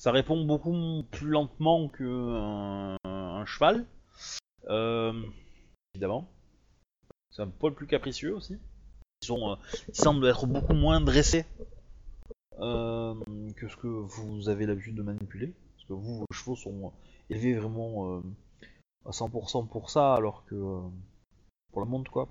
ça 0.00 0.12
répond 0.12 0.42
beaucoup 0.46 1.04
plus 1.10 1.28
lentement 1.28 1.88
que 1.88 2.04
un, 2.04 2.96
un 3.04 3.44
cheval. 3.44 3.84
Euh, 4.70 5.12
évidemment. 5.94 6.26
C'est 7.30 7.42
un 7.42 7.48
poil 7.48 7.74
plus 7.74 7.86
capricieux 7.86 8.34
aussi. 8.34 8.58
ils 9.20 9.26
sont, 9.26 9.50
euh, 9.50 9.56
ils 9.88 9.94
semblent 9.94 10.26
être 10.26 10.46
beaucoup 10.46 10.72
moins 10.72 11.02
dressés 11.02 11.44
euh, 12.60 13.14
que 13.56 13.68
ce 13.68 13.76
que 13.76 13.88
vous 13.88 14.48
avez 14.48 14.64
l'habitude 14.64 14.94
de 14.94 15.02
manipuler. 15.02 15.52
Parce 15.74 15.86
que 15.86 15.92
vous, 15.92 16.20
vos 16.20 16.26
chevaux 16.32 16.56
sont 16.56 16.94
élevés 17.28 17.52
vraiment 17.52 18.16
euh, 18.16 18.22
à 19.04 19.10
100% 19.10 19.68
pour 19.68 19.90
ça, 19.90 20.14
alors 20.14 20.46
que 20.46 20.54
euh, 20.54 20.80
pour 21.72 21.82
la 21.82 21.86
monte, 21.86 22.08
quoi. 22.08 22.26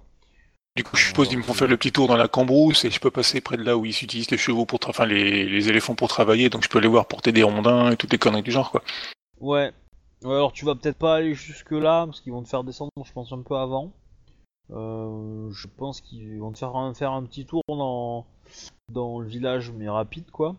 Du 0.76 0.84
coup, 0.84 0.96
je 0.96 1.06
suppose 1.06 1.28
qu'ils 1.28 1.38
me 1.38 1.44
font 1.44 1.54
faire 1.54 1.68
le 1.68 1.78
petit 1.78 1.92
tour 1.92 2.08
dans 2.08 2.16
la 2.16 2.28
cambrousse 2.28 2.86
et 2.86 2.92
je 2.92 3.00
peux 3.00 3.12
passer 3.12 3.42
près 3.42 3.58
de 3.58 3.64
là 3.64 3.76
où 3.78 3.86
ils 3.86 4.04
utilisent 4.04 4.32
les 4.32 4.38
chevaux 4.38 4.66
pour, 4.66 4.80
enfin 4.88 5.06
les, 5.06 5.70
éléphants 5.70 5.96
pour 5.96 6.08
travailler, 6.08 6.50
donc 6.50 6.64
je 6.64 6.70
peux 6.70 6.78
aller 6.78 6.88
voir 6.88 7.08
porter 7.08 7.32
des 7.32 7.44
rondins 7.44 7.92
et 7.92 7.98
toutes 7.98 8.12
les 8.12 8.18
conneries 8.18 8.44
du 8.44 8.52
genre, 8.52 8.72
quoi. 8.72 8.84
Ouais. 9.40 9.74
Ouais, 10.24 10.36
alors 10.36 10.52
tu 10.52 10.66
vas 10.66 10.76
peut-être 10.76 10.98
pas 10.98 11.16
aller 11.16 11.34
jusque 11.34 11.72
là, 11.72 12.06
parce 12.06 12.22
qu'ils 12.22 12.34
vont 12.34 12.44
te 12.44 12.50
faire 12.50 12.64
descendre, 12.64 12.92
je 13.06 13.12
pense, 13.12 13.32
un 13.32 13.42
peu 13.42 13.56
avant. 13.56 13.94
Euh, 14.72 15.50
je 15.52 15.68
pense 15.68 16.02
qu'ils 16.02 16.40
vont 16.40 16.52
te 16.52 16.60
faire 16.60 16.76
un, 16.76 16.94
faire 16.94 17.12
un 17.12 17.24
petit 17.24 17.46
tour 17.46 17.64
dans, 17.68 18.26
dans 18.92 19.20
le 19.20 19.28
village, 19.28 19.72
mais 19.72 19.90
rapide, 19.90 20.30
quoi. 20.30 20.56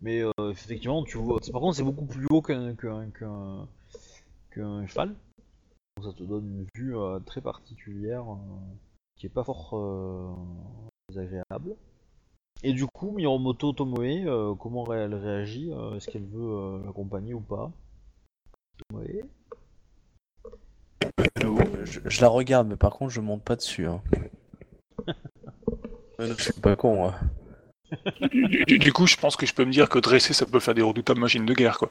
Mais 0.00 0.22
euh, 0.22 0.32
effectivement, 0.50 1.04
tu 1.04 1.18
vois. 1.18 1.40
Par 1.52 1.60
contre, 1.60 1.76
c'est 1.76 1.82
beaucoup 1.82 2.06
plus 2.06 2.26
haut 2.30 2.42
qu'un 2.42 2.74
qu'un 2.74 3.66
cheval. 4.86 5.14
Donc 5.96 6.06
ça 6.06 6.12
te 6.12 6.22
donne 6.22 6.46
une 6.46 6.66
vue 6.74 6.96
euh, 6.96 7.18
très 7.20 7.40
particulière, 7.40 8.24
euh, 8.32 8.36
qui 9.18 9.26
est 9.26 9.30
pas 9.30 9.44
fort 9.44 9.70
euh, 9.74 10.32
désagréable. 11.08 11.76
Et 12.62 12.72
du 12.72 12.86
coup, 12.86 13.12
Miromoto 13.12 13.72
Tomoe, 13.72 14.26
euh, 14.26 14.54
comment 14.54 14.92
elle 14.92 15.14
réagit 15.14 15.70
euh, 15.72 15.94
Est-ce 15.96 16.08
qu'elle 16.08 16.26
veut 16.26 16.40
euh, 16.50 16.82
l'accompagner 16.84 17.34
ou 17.34 17.40
pas? 17.40 17.70
Tomoe 18.90 19.22
Je, 21.84 22.00
je 22.04 22.20
la 22.20 22.28
regarde, 22.28 22.68
mais 22.68 22.76
par 22.76 22.92
contre, 22.92 23.12
je 23.12 23.20
monte 23.20 23.42
pas 23.44 23.56
dessus. 23.56 23.86
Hein. 23.86 24.02
Je 26.20 26.34
suis 26.42 26.52
pas 26.60 26.74
con. 26.74 27.08
hein. 27.08 27.14
Du, 28.32 28.64
du- 28.66 28.78
du 28.80 28.92
coup, 28.92 29.06
je 29.06 29.16
pense 29.16 29.36
que 29.36 29.46
je 29.46 29.54
peux 29.54 29.64
me 29.64 29.70
dire 29.70 29.88
que 29.88 30.00
dresser, 30.00 30.34
ça 30.34 30.46
peut 30.46 30.58
faire 30.58 30.74
des 30.74 30.82
redoutables 30.82 31.20
machines 31.20 31.46
de 31.46 31.54
guerre, 31.54 31.78
quoi. 31.78 31.88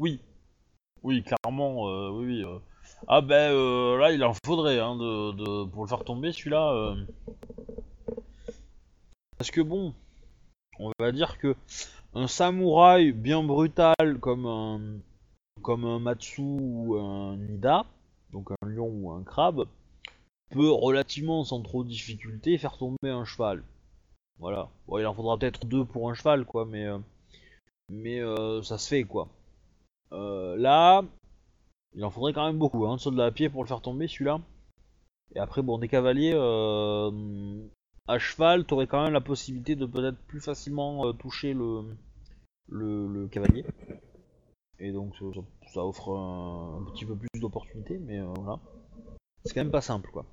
Oui. 0.00 0.20
Oui, 1.04 1.22
clairement, 1.22 1.88
euh, 1.88 2.10
oui, 2.10 2.26
oui. 2.26 2.44
euh. 2.44 2.58
Ah 3.08 3.20
ben 3.20 3.52
euh, 3.52 3.98
là, 3.98 4.12
il 4.12 4.22
en 4.24 4.34
faudrait 4.44 4.78
hein, 4.78 4.96
pour 4.96 5.82
le 5.82 5.88
faire 5.88 6.04
tomber 6.04 6.32
celui-là. 6.32 6.72
euh. 6.72 7.04
Parce 9.38 9.50
que 9.50 9.60
bon, 9.60 9.92
on 10.78 10.92
va 10.98 11.12
dire 11.12 11.38
que 11.38 11.56
un 12.14 12.28
samouraï 12.28 13.12
bien 13.12 13.42
brutal 13.42 14.18
comme 14.20 14.46
un 14.46 14.80
comme 15.62 16.02
Matsu 16.02 16.42
ou 16.42 16.96
un 16.96 17.36
Nida, 17.36 17.84
donc 18.32 18.50
un 18.50 18.68
lion 18.68 18.88
ou 18.88 19.10
un 19.12 19.22
crabe, 19.22 19.66
peut 20.50 20.70
relativement 20.70 21.44
sans 21.44 21.60
trop 21.62 21.84
de 21.84 21.88
difficulté 21.88 22.58
faire 22.58 22.78
tomber 22.78 23.10
un 23.10 23.24
cheval. 23.24 23.62
Voilà. 24.38 24.68
Bon, 24.86 24.98
il 24.98 25.06
en 25.06 25.14
faudra 25.14 25.38
peut-être 25.38 25.66
deux 25.66 25.84
pour 25.84 26.10
un 26.10 26.14
cheval, 26.14 26.44
quoi, 26.44 26.66
mais 26.66 26.84
euh, 26.86 26.98
mais 27.90 28.20
ça 28.62 28.78
se 28.78 28.88
fait, 28.88 29.04
quoi. 29.04 29.28
Là, 30.10 31.04
il 31.94 32.04
en 32.04 32.10
faudrait 32.10 32.32
quand 32.32 32.46
même 32.46 32.58
beaucoup, 32.58 32.86
hein, 32.86 32.96
de 32.96 33.00
soldats 33.00 33.26
à 33.26 33.30
pied 33.30 33.48
pour 33.48 33.62
le 33.62 33.68
faire 33.68 33.80
tomber 33.80 34.08
celui-là. 34.08 34.40
Et 35.34 35.38
après, 35.38 35.62
bon, 35.62 35.78
des 35.78 35.88
cavaliers 35.88 36.32
euh, 36.34 37.10
à 38.06 38.18
cheval, 38.18 38.64
t'aurais 38.64 38.86
quand 38.86 39.02
même 39.02 39.12
la 39.12 39.20
possibilité 39.20 39.76
de 39.76 39.86
peut-être 39.86 40.18
plus 40.26 40.40
facilement 40.40 41.06
euh, 41.06 41.12
toucher 41.12 41.54
le, 41.54 41.82
le, 42.68 43.06
le 43.08 43.28
cavalier. 43.28 43.64
Et 44.78 44.92
donc, 44.92 45.14
ça, 45.72 45.84
offre 45.84 46.10
un, 46.10 46.80
un 46.80 46.90
petit 46.90 47.06
peu 47.06 47.16
plus 47.16 47.40
d'opportunités, 47.40 47.98
mais 47.98 48.18
euh, 48.18 48.32
voilà. 48.40 48.58
C'est 49.44 49.54
quand 49.54 49.60
même 49.60 49.70
pas 49.70 49.80
simple, 49.80 50.10
quoi. 50.10 50.24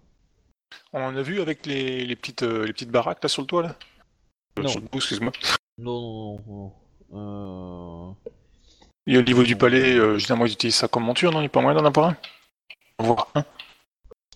On 0.94 1.02
en 1.02 1.16
a 1.16 1.22
vu 1.22 1.40
avec 1.40 1.66
les, 1.66 2.06
les 2.06 2.16
petites, 2.16 2.42
les 2.42 2.74
petites 2.74 2.92
baraques 2.92 3.24
là 3.24 3.30
sur 3.30 3.42
le 3.42 3.48
toit, 3.48 3.64
là? 3.64 3.76
Non. 4.62 4.68
Sur 4.68 4.82
le 4.82 4.88
bout, 4.88 4.98
excuse-moi. 4.98 5.32
Non, 5.78 6.40
non, 6.46 6.74
non, 7.12 8.08
non. 8.08 8.16
Et 9.12 9.18
au 9.18 9.24
niveau 9.24 9.42
du 9.42 9.56
palais, 9.56 9.96
euh, 9.98 10.18
généralement 10.20 10.46
ils 10.46 10.54
utilisent 10.54 10.76
ça 10.76 10.88
comme 10.88 11.04
monture, 11.04 11.32
non 11.32 11.40
Il 11.40 11.44
n'y 11.44 11.48
a 11.48 11.50
pas 11.50 11.62
moyen 11.62 11.80
d'en 11.82 11.86
avoir 11.88 12.10
un 12.10 13.04
voir. 13.04 13.28
hein. 13.34 13.44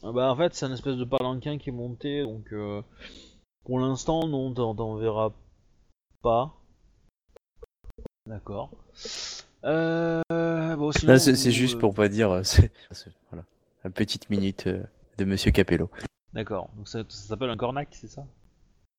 Ah 0.02 0.12
bah 0.12 0.32
en 0.32 0.36
fait 0.36 0.54
c'est 0.56 0.66
un 0.66 0.74
espèce 0.74 0.96
de 0.98 1.06
palanquin 1.06 1.58
qui 1.60 1.70
est 1.70 1.74
monté 1.74 2.24
donc 2.24 2.52
euh, 2.54 2.82
pour 3.66 3.80
l'instant 3.80 4.28
non 4.28 4.52
t'en 4.54 4.74
t'en 4.74 4.96
verras 4.96 5.32
pas. 6.24 6.56
D'accord. 8.26 8.72
Euh, 9.66 10.22
bon, 10.32 10.92
sinon, 10.92 11.14
Là, 11.14 11.20
c'est 11.20 11.52
juste 11.52 11.76
euh, 11.76 11.80
pour 11.80 11.94
pas 11.94 12.10
dire. 12.10 12.32
euh, 12.32 12.44
c'est- 12.44 12.72
c'est- 12.92 13.12
voilà. 13.32 13.46
Une 13.86 13.92
petite 13.92 14.30
minute 14.30 14.68
euh, 14.68 14.84
de 15.18 15.26
Monsieur 15.26 15.52
Capello. 15.52 15.90
D'accord. 16.34 16.70
Donc 16.76 16.88
ça, 16.88 17.04
ça 17.10 17.28
s'appelle 17.28 17.50
un 17.50 17.58
cornac, 17.58 17.90
c'est 17.92 18.08
ça? 18.10 18.26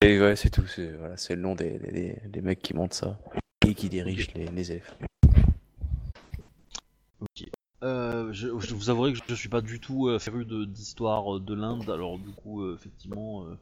Et 0.03 0.21
ouais, 0.21 0.37
c'est 0.37 0.51
tout. 0.51 0.67
C'est 0.67 0.93
voilà, 0.93 1.17
c'est 1.17 1.35
le 1.35 1.43
nom 1.43 1.55
des, 1.55 1.79
des- 1.79 1.91
des- 1.93 2.21
des 2.27 2.41
mecs 2.43 2.61
qui 2.63 2.75
montent 2.75 2.95
ça 2.95 3.19
et 3.67 3.75
qui 3.75 3.89
dirigent 3.89 4.29
les, 4.35 4.47
les 4.47 4.83
élèves. 7.37 7.51
Euh, 7.83 8.33
je, 8.33 8.49
je 8.61 8.75
vous 8.75 8.89
avouerai 8.91 9.13
que 9.13 9.19
je 9.27 9.35
suis 9.35 9.49
pas 9.49 9.61
du 9.61 9.79
tout 9.81 10.09
euh, 10.09 10.19
féru 10.19 10.45
de- 10.45 10.65
d'histoire 10.65 11.37
euh, 11.37 11.41
de 11.41 11.55
l'Inde, 11.55 11.89
alors 11.91 12.19
du 12.19 12.31
coup 12.31 12.63
euh, 12.63 12.75
effectivement 12.79 13.45
euh, 13.45 13.59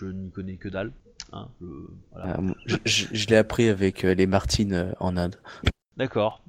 je 0.00 0.06
n'y 0.06 0.30
connais 0.30 0.56
que 0.56 0.68
dalle. 0.68 0.92
Hein, 1.32 1.48
je- 1.60 1.66
voilà. 2.12 2.38
Euh, 2.38 2.52
je 2.66 2.76
je- 2.84 3.06
je 3.12 3.26
l'ai 3.28 3.36
appris 3.36 3.68
avec 3.68 4.04
euh, 4.04 4.14
les 4.14 4.26
Martines 4.26 4.74
euh, 4.74 4.92
en 5.00 5.16
Inde. 5.16 5.36
D'accord. 5.96 6.42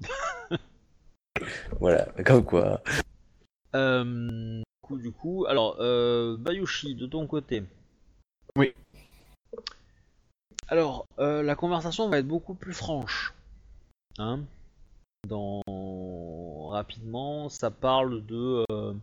Voilà, 1.80 2.06
comme 2.26 2.44
quoi. 2.44 2.82
Euh, 3.76 4.04
du 4.60 4.64
coup, 4.82 4.98
du 4.98 5.12
coup, 5.12 5.46
alors, 5.48 5.76
euh, 5.80 6.36
Bayushi, 6.36 6.96
de 6.96 7.06
ton 7.06 7.28
côté. 7.28 7.64
Oui. 8.56 8.74
Alors, 10.68 11.06
euh, 11.20 11.44
la 11.44 11.56
conversation 11.56 12.10
va 12.10 12.18
être 12.18 12.28
beaucoup 12.28 12.56
plus 12.56 12.74
franche. 12.74 13.34
Hein 14.18 14.42
Dans... 15.28 15.62
Rapidement, 16.70 17.50
ça 17.50 17.72
parle 17.72 18.26
de... 18.26 18.66
euh, 18.72 18.94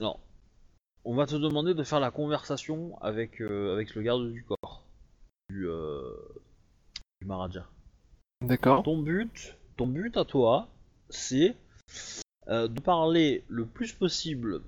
Alors, 0.00 0.20
on 1.04 1.14
va 1.14 1.26
te 1.26 1.34
demander 1.34 1.74
de 1.74 1.82
faire 1.82 2.00
la 2.00 2.10
conversation 2.10 2.96
avec, 3.00 3.40
euh, 3.40 3.72
avec 3.72 3.94
le 3.94 4.02
garde 4.02 4.30
du 4.30 4.44
corps. 4.44 4.86
Du, 5.50 5.66
euh, 5.66 6.02
du 7.20 7.26
Maharaja. 7.26 7.66
D'accord. 8.42 8.82
Ton 8.82 9.02
but, 9.02 9.56
ton 9.76 9.86
but 9.86 10.16
à 10.16 10.24
toi, 10.24 10.68
c'est 11.10 11.56
de 12.46 12.80
parler 12.80 13.44
le 13.48 13.64
plus 13.66 13.92
possible 13.92 14.62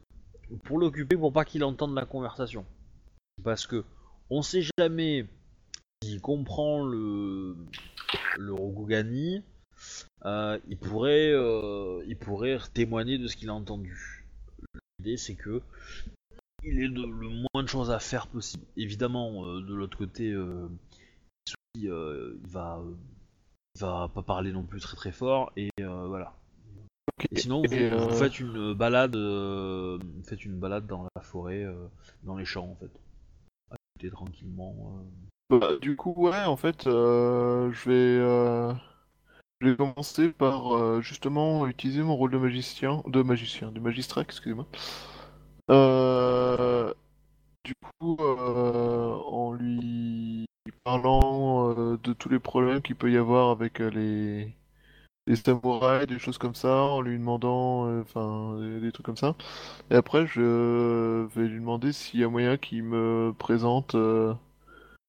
pour 0.65 0.79
l'occuper 0.79 1.17
pour 1.17 1.33
pas 1.33 1.45
qu'il 1.45 1.65
entende 1.65 1.95
la 1.95 2.07
conversation. 2.07 2.65
Parce 3.45 3.67
que 3.67 3.85
on 4.31 4.43
sait 4.43 4.63
jamais 4.79 5.27
s'il 6.03 6.21
comprend 6.21 6.85
le 6.85 7.57
le 8.39 8.53
Rokugani, 8.55 9.43
euh, 10.27 10.59
il 10.69 10.77
pourrait 10.77 11.31
euh, 11.31 12.03
il 12.07 12.17
pourrait 12.17 12.59
témoigner 12.75 13.17
de 13.17 13.29
ce 13.29 13.37
qu'il 13.37 13.49
a 13.49 13.55
entendu. 13.55 14.27
L'idée 14.99 15.17
c'est 15.17 15.37
que 15.37 15.63
il 16.65 16.83
ait 16.83 16.89
de- 16.89 17.07
le 17.07 17.29
moins 17.29 17.63
de 17.63 17.69
choses 17.69 17.93
à 17.93 18.01
faire 18.01 18.27
possible. 18.27 18.65
Évidemment, 18.77 19.47
euh, 19.47 19.61
de 19.61 19.73
l'autre 19.73 19.97
côté, 19.97 20.35
il, 21.75 21.89
va 22.49 22.83
il 23.77 23.81
va 23.81 24.11
pas 24.13 24.23
parler 24.23 24.51
non 24.53 24.65
plus 24.65 24.81
très 24.81 24.97
très 24.97 25.13
fort 25.13 25.53
et 25.57 25.71
voilà. 25.79 26.35
Et 27.31 27.39
sinon, 27.39 27.63
vous, 27.63 27.73
Et, 27.73 27.89
vous 27.89 28.11
faites 28.11 28.41
une 28.41 28.75
balade, 28.75 29.17
vous 29.17 30.23
faites 30.25 30.45
une 30.45 30.59
balade 30.59 30.87
dans 30.87 31.07
la 31.15 31.23
forêt, 31.23 31.65
dans 32.25 32.37
les 32.37 32.45
champs 32.45 32.69
en 32.69 32.75
fait. 32.75 32.91
À 33.71 34.11
tranquillement. 34.11 34.75
Bah, 35.51 35.77
du 35.81 35.95
coup, 35.95 36.15
ouais, 36.17 36.45
en 36.45 36.57
fait, 36.57 36.83
je 36.85 37.89
vais, 37.89 38.77
je 39.61 39.69
vais 39.69 39.77
commencer 39.77 40.31
par 40.31 40.75
euh, 40.77 41.01
justement 41.01 41.67
utiliser 41.67 42.03
mon 42.03 42.17
rôle 42.17 42.31
de 42.31 42.39
magicien, 42.39 43.03
de 43.07 43.23
magicien, 43.23 43.73
de 43.73 43.81
magistrat, 43.81 44.23
excusez-moi. 44.23 44.67
Euh, 45.71 46.93
du 47.65 47.75
coup, 48.01 48.17
euh, 48.21 49.15
en 49.27 49.53
lui 49.55 50.47
parlant 50.85 51.75
de 51.75 52.13
tous 52.13 52.29
les 52.29 52.39
problèmes 52.41 52.83
qu'il 52.83 52.97
peut 52.97 53.11
y 53.13 53.17
avoir 53.17 53.51
avec 53.51 53.81
les, 53.81 54.55
les 55.27 55.37
samouraïs, 55.37 56.07
des 56.07 56.19
choses 56.19 56.39
comme 56.39 56.55
ça, 56.55 56.75
en 56.77 57.01
lui 57.03 57.19
demandant, 57.19 58.01
enfin, 58.01 58.59
des 58.81 58.93
trucs 58.93 59.07
comme 59.07 59.17
ça. 59.17 59.37
Et 59.91 59.97
après, 59.97 60.27
je 60.27 61.27
vais 61.35 61.49
lui 61.49 61.61
demander 61.61 61.93
s'il 61.93 62.21
y 62.21 62.25
a 62.25 62.29
moyen 62.29 62.59
qu'il 62.59 62.85
me 62.85 63.35
présente. 63.39 63.97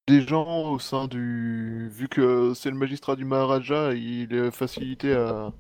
Des 0.08 0.22
gens 0.22 0.72
au 0.72 0.80
sein 0.80 1.08
du... 1.08 1.90
Vu 1.90 2.08
que 2.08 2.54
c'est 2.54 2.70
le 2.72 2.78
magistrat 2.78 3.16
du 3.16 3.26
Maharaja, 3.26 3.94
il 3.94 4.34
est 4.34 4.52
facilité 4.52 5.14
à, 5.14 5.52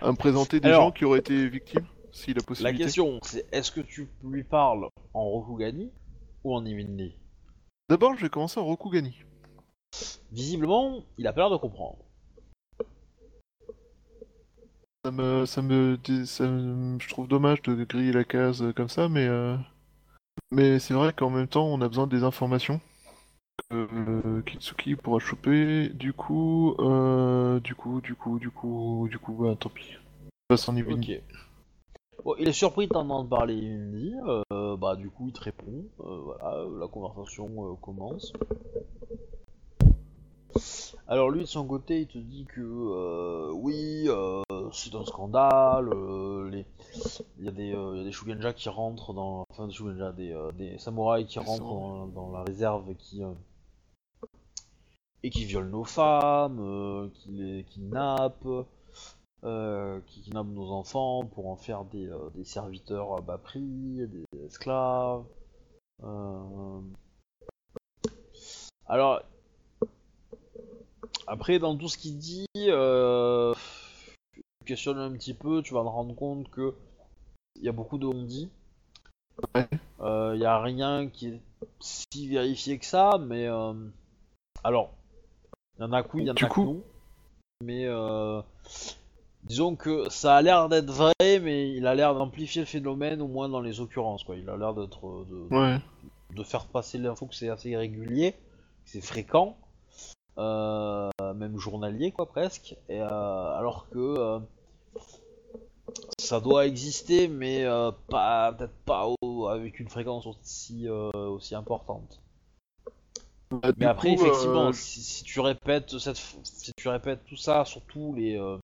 à 0.00 0.10
me 0.10 0.16
présenter 0.16 0.58
des 0.60 0.68
Alors, 0.68 0.84
gens 0.84 0.90
qui 0.92 1.04
auraient 1.04 1.18
été 1.18 1.48
victimes, 1.48 1.84
s'il 2.12 2.34
a 2.36 2.40
La 2.40 2.42
possibilité. 2.46 2.84
question, 2.84 3.18
c'est 3.22 3.46
est-ce 3.52 3.70
que 3.70 3.80
tu 3.82 4.08
lui 4.24 4.42
parles 4.42 4.88
en 5.12 5.24
Rokugani 5.24 5.90
ou 6.44 6.54
en 6.54 6.64
Iminli? 6.64 7.14
D'abord, 7.90 8.16
je 8.16 8.22
vais 8.22 8.30
commencer 8.30 8.58
en 8.58 8.64
Rokugani. 8.64 9.16
Visiblement, 10.32 11.04
il 11.18 11.26
a 11.26 11.32
pas 11.32 11.42
l'air 11.42 11.50
de 11.50 11.56
comprendre. 11.56 11.98
Ça 15.04 15.10
me, 15.10 15.46
ça 15.46 15.62
me, 15.62 15.98
ça 16.26 16.46
me- 16.48 16.98
je 17.00 17.08
trouve 17.08 17.26
dommage 17.26 17.62
de 17.62 17.84
griller 17.84 18.12
la 18.12 18.24
case 18.24 18.62
comme 18.76 18.88
ça, 18.88 19.08
mais 19.08 19.26
euh, 19.26 19.56
Mais 20.52 20.78
c'est 20.78 20.94
vrai 20.94 21.12
qu'en 21.12 21.30
même 21.30 21.48
temps, 21.48 21.66
on 21.66 21.80
a 21.80 21.88
besoin 21.88 22.06
des 22.06 22.22
informations 22.22 22.80
euh, 23.72 24.42
Kitsuki 24.42 24.96
pourra 24.96 25.18
choper. 25.18 25.88
Du 25.90 26.12
coup, 26.12 26.74
euh, 26.78 27.60
du 27.60 27.74
coup, 27.74 28.00
du 28.00 28.14
coup, 28.14 28.38
du 28.38 28.50
coup, 28.50 29.08
du 29.10 29.18
coup, 29.18 29.32
bah, 29.32 29.54
tant 29.58 29.68
pis. 29.68 29.96
On 30.24 30.54
passe 30.54 30.68
en 30.68 30.72
niveau. 30.72 30.92
Ok. 30.92 31.20
Bon, 32.24 32.34
il 32.38 32.48
est 32.48 32.52
surpris 32.52 32.86
de 32.86 32.92
t'entendre 32.92 33.30
parler 33.30 34.12
euh, 34.52 34.76
bah 34.76 34.94
du 34.94 35.08
coup 35.08 35.28
il 35.28 35.32
te 35.32 35.40
répond, 35.40 35.86
voilà, 35.96 36.66
la 36.78 36.86
conversation 36.86 37.74
commence. 37.76 38.34
Alors 41.08 41.30
lui 41.30 41.40
de 41.40 41.46
son 41.46 41.66
côté 41.66 42.02
il 42.02 42.06
te 42.06 42.18
dit 42.18 42.44
que 42.44 42.60
euh, 42.60 43.50
oui, 43.54 44.04
euh, 44.08 44.42
c'est 44.70 44.94
un 44.94 45.04
scandale, 45.06 45.88
euh, 45.94 46.50
les... 46.50 46.66
il 47.38 47.46
y 47.46 47.48
a 47.48 47.52
des, 47.52 47.68
y 47.68 48.00
a 48.00 48.04
des 48.04 48.12
Shugenja 48.12 48.52
qui 48.52 48.68
rentrent 48.68 49.14
dans, 49.14 49.44
enfin 49.50 49.66
des 49.66 49.72
Shugenja, 49.72 50.12
des, 50.12 50.36
des 50.58 50.76
samouraïs 50.76 51.26
qui 51.26 51.38
rentrent 51.38 51.64
dans, 51.64 52.06
dans 52.06 52.32
la 52.32 52.42
réserve 52.42 52.94
qui, 52.96 53.22
et 55.22 55.30
qui 55.30 55.44
violent 55.44 55.70
nos 55.70 55.84
femmes, 55.84 56.58
euh, 56.60 57.08
qui 57.14 57.30
les 57.30 57.64
kidnappent, 57.64 58.66
euh, 59.44 60.00
qui 60.06 60.22
kidnappent 60.22 60.48
nos 60.48 60.70
enfants 60.70 61.24
pour 61.26 61.48
en 61.48 61.56
faire 61.56 61.84
des, 61.84 62.06
euh, 62.06 62.30
des 62.34 62.44
serviteurs 62.44 63.16
à 63.16 63.20
bas 63.20 63.38
prix, 63.38 64.06
des 64.06 64.24
esclaves. 64.46 65.24
Alors, 68.86 69.22
après, 71.26 71.58
dans 71.58 71.76
tout 71.76 71.88
ce 71.88 71.98
qu'il 71.98 72.18
dit, 72.18 72.46
euh... 72.56 73.54
tu 74.34 74.42
questionnes 74.64 74.98
un 74.98 75.12
petit 75.12 75.34
peu, 75.34 75.62
tu 75.62 75.74
vas 75.74 75.82
te 75.82 75.88
rendre 75.88 76.14
compte 76.14 76.50
que 76.50 76.74
il 77.56 77.64
y 77.64 77.68
a 77.68 77.72
beaucoup 77.72 77.98
de. 77.98 78.06
Ouais. 78.06 79.68
Euh, 80.00 80.32
Il 80.34 80.40
y 80.40 80.46
a 80.46 80.60
rien 80.60 81.08
qui 81.08 81.28
est 81.28 81.40
si 81.78 82.28
vérifié 82.28 82.78
que 82.78 82.86
ça, 82.86 83.18
mais 83.18 83.46
alors, 84.64 84.92
il 85.80 85.84
y 85.84 85.86
en 85.86 85.92
a 85.92 86.02
que 86.02 86.08
oui, 86.16 86.22
il 86.24 86.26
y 86.26 86.30
en 86.30 86.34
a 86.34 86.36
que 86.36 86.44
coup- 86.46 86.64
non. 86.64 86.82
Mais 87.64 87.84
euh, 87.86 88.40
disons 89.44 89.76
que 89.76 90.08
ça 90.10 90.36
a 90.36 90.42
l'air 90.42 90.68
d'être 90.68 90.90
vrai, 90.90 91.12
mais 91.42 91.70
il 91.72 91.86
a 91.86 91.94
l'air 91.94 92.14
d'amplifier 92.14 92.60
le 92.62 92.66
phénomène, 92.66 93.20
au 93.22 93.28
moins 93.28 93.48
dans 93.48 93.60
les 93.60 93.80
occurrences. 93.80 94.24
Quoi. 94.24 94.36
Il 94.36 94.48
a 94.50 94.56
l'air 94.56 94.74
d'être 94.74 95.06
euh, 95.06 95.26
de, 95.30 95.54
Ouais. 95.56 95.78
de 96.36 96.42
faire 96.42 96.66
passer 96.66 96.98
l'info 96.98 97.26
que 97.26 97.34
c'est 97.34 97.48
assez 97.48 97.74
régulier, 97.76 98.32
que 98.32 98.90
c'est 98.90 99.00
fréquent, 99.00 99.56
euh, 100.38 101.10
même 101.34 101.58
journalier 101.58 102.12
quoi 102.12 102.26
presque, 102.26 102.76
et, 102.88 103.00
euh, 103.00 103.06
alors 103.58 103.88
que 103.90 104.38
ça 106.18 106.40
doit 106.40 106.66
exister, 106.66 107.26
mais 107.28 107.64
pas 108.08 108.52
peut-être 108.52 108.76
pas 108.84 109.06
au- 109.22 109.46
avec 109.48 109.80
une 109.80 109.88
fréquence 109.88 110.26
aussi 110.26 110.88
aussi 110.88 111.54
importante. 111.54 112.20
Bah, 113.50 113.72
Mais 113.76 113.86
après 113.86 114.14
coup, 114.14 114.22
effectivement, 114.26 114.68
euh, 114.68 114.72
si, 114.72 115.02
si 115.02 115.24
tu 115.24 115.40
répètes 115.40 115.98
cette, 115.98 116.16
si 116.16 116.72
tu 116.76 116.88
répètes 116.88 117.24
tout 117.24 117.36
ça 117.36 117.64
sur 117.64 117.82
tous 117.82 118.14
les, 118.14 118.36
euh, 118.38 118.58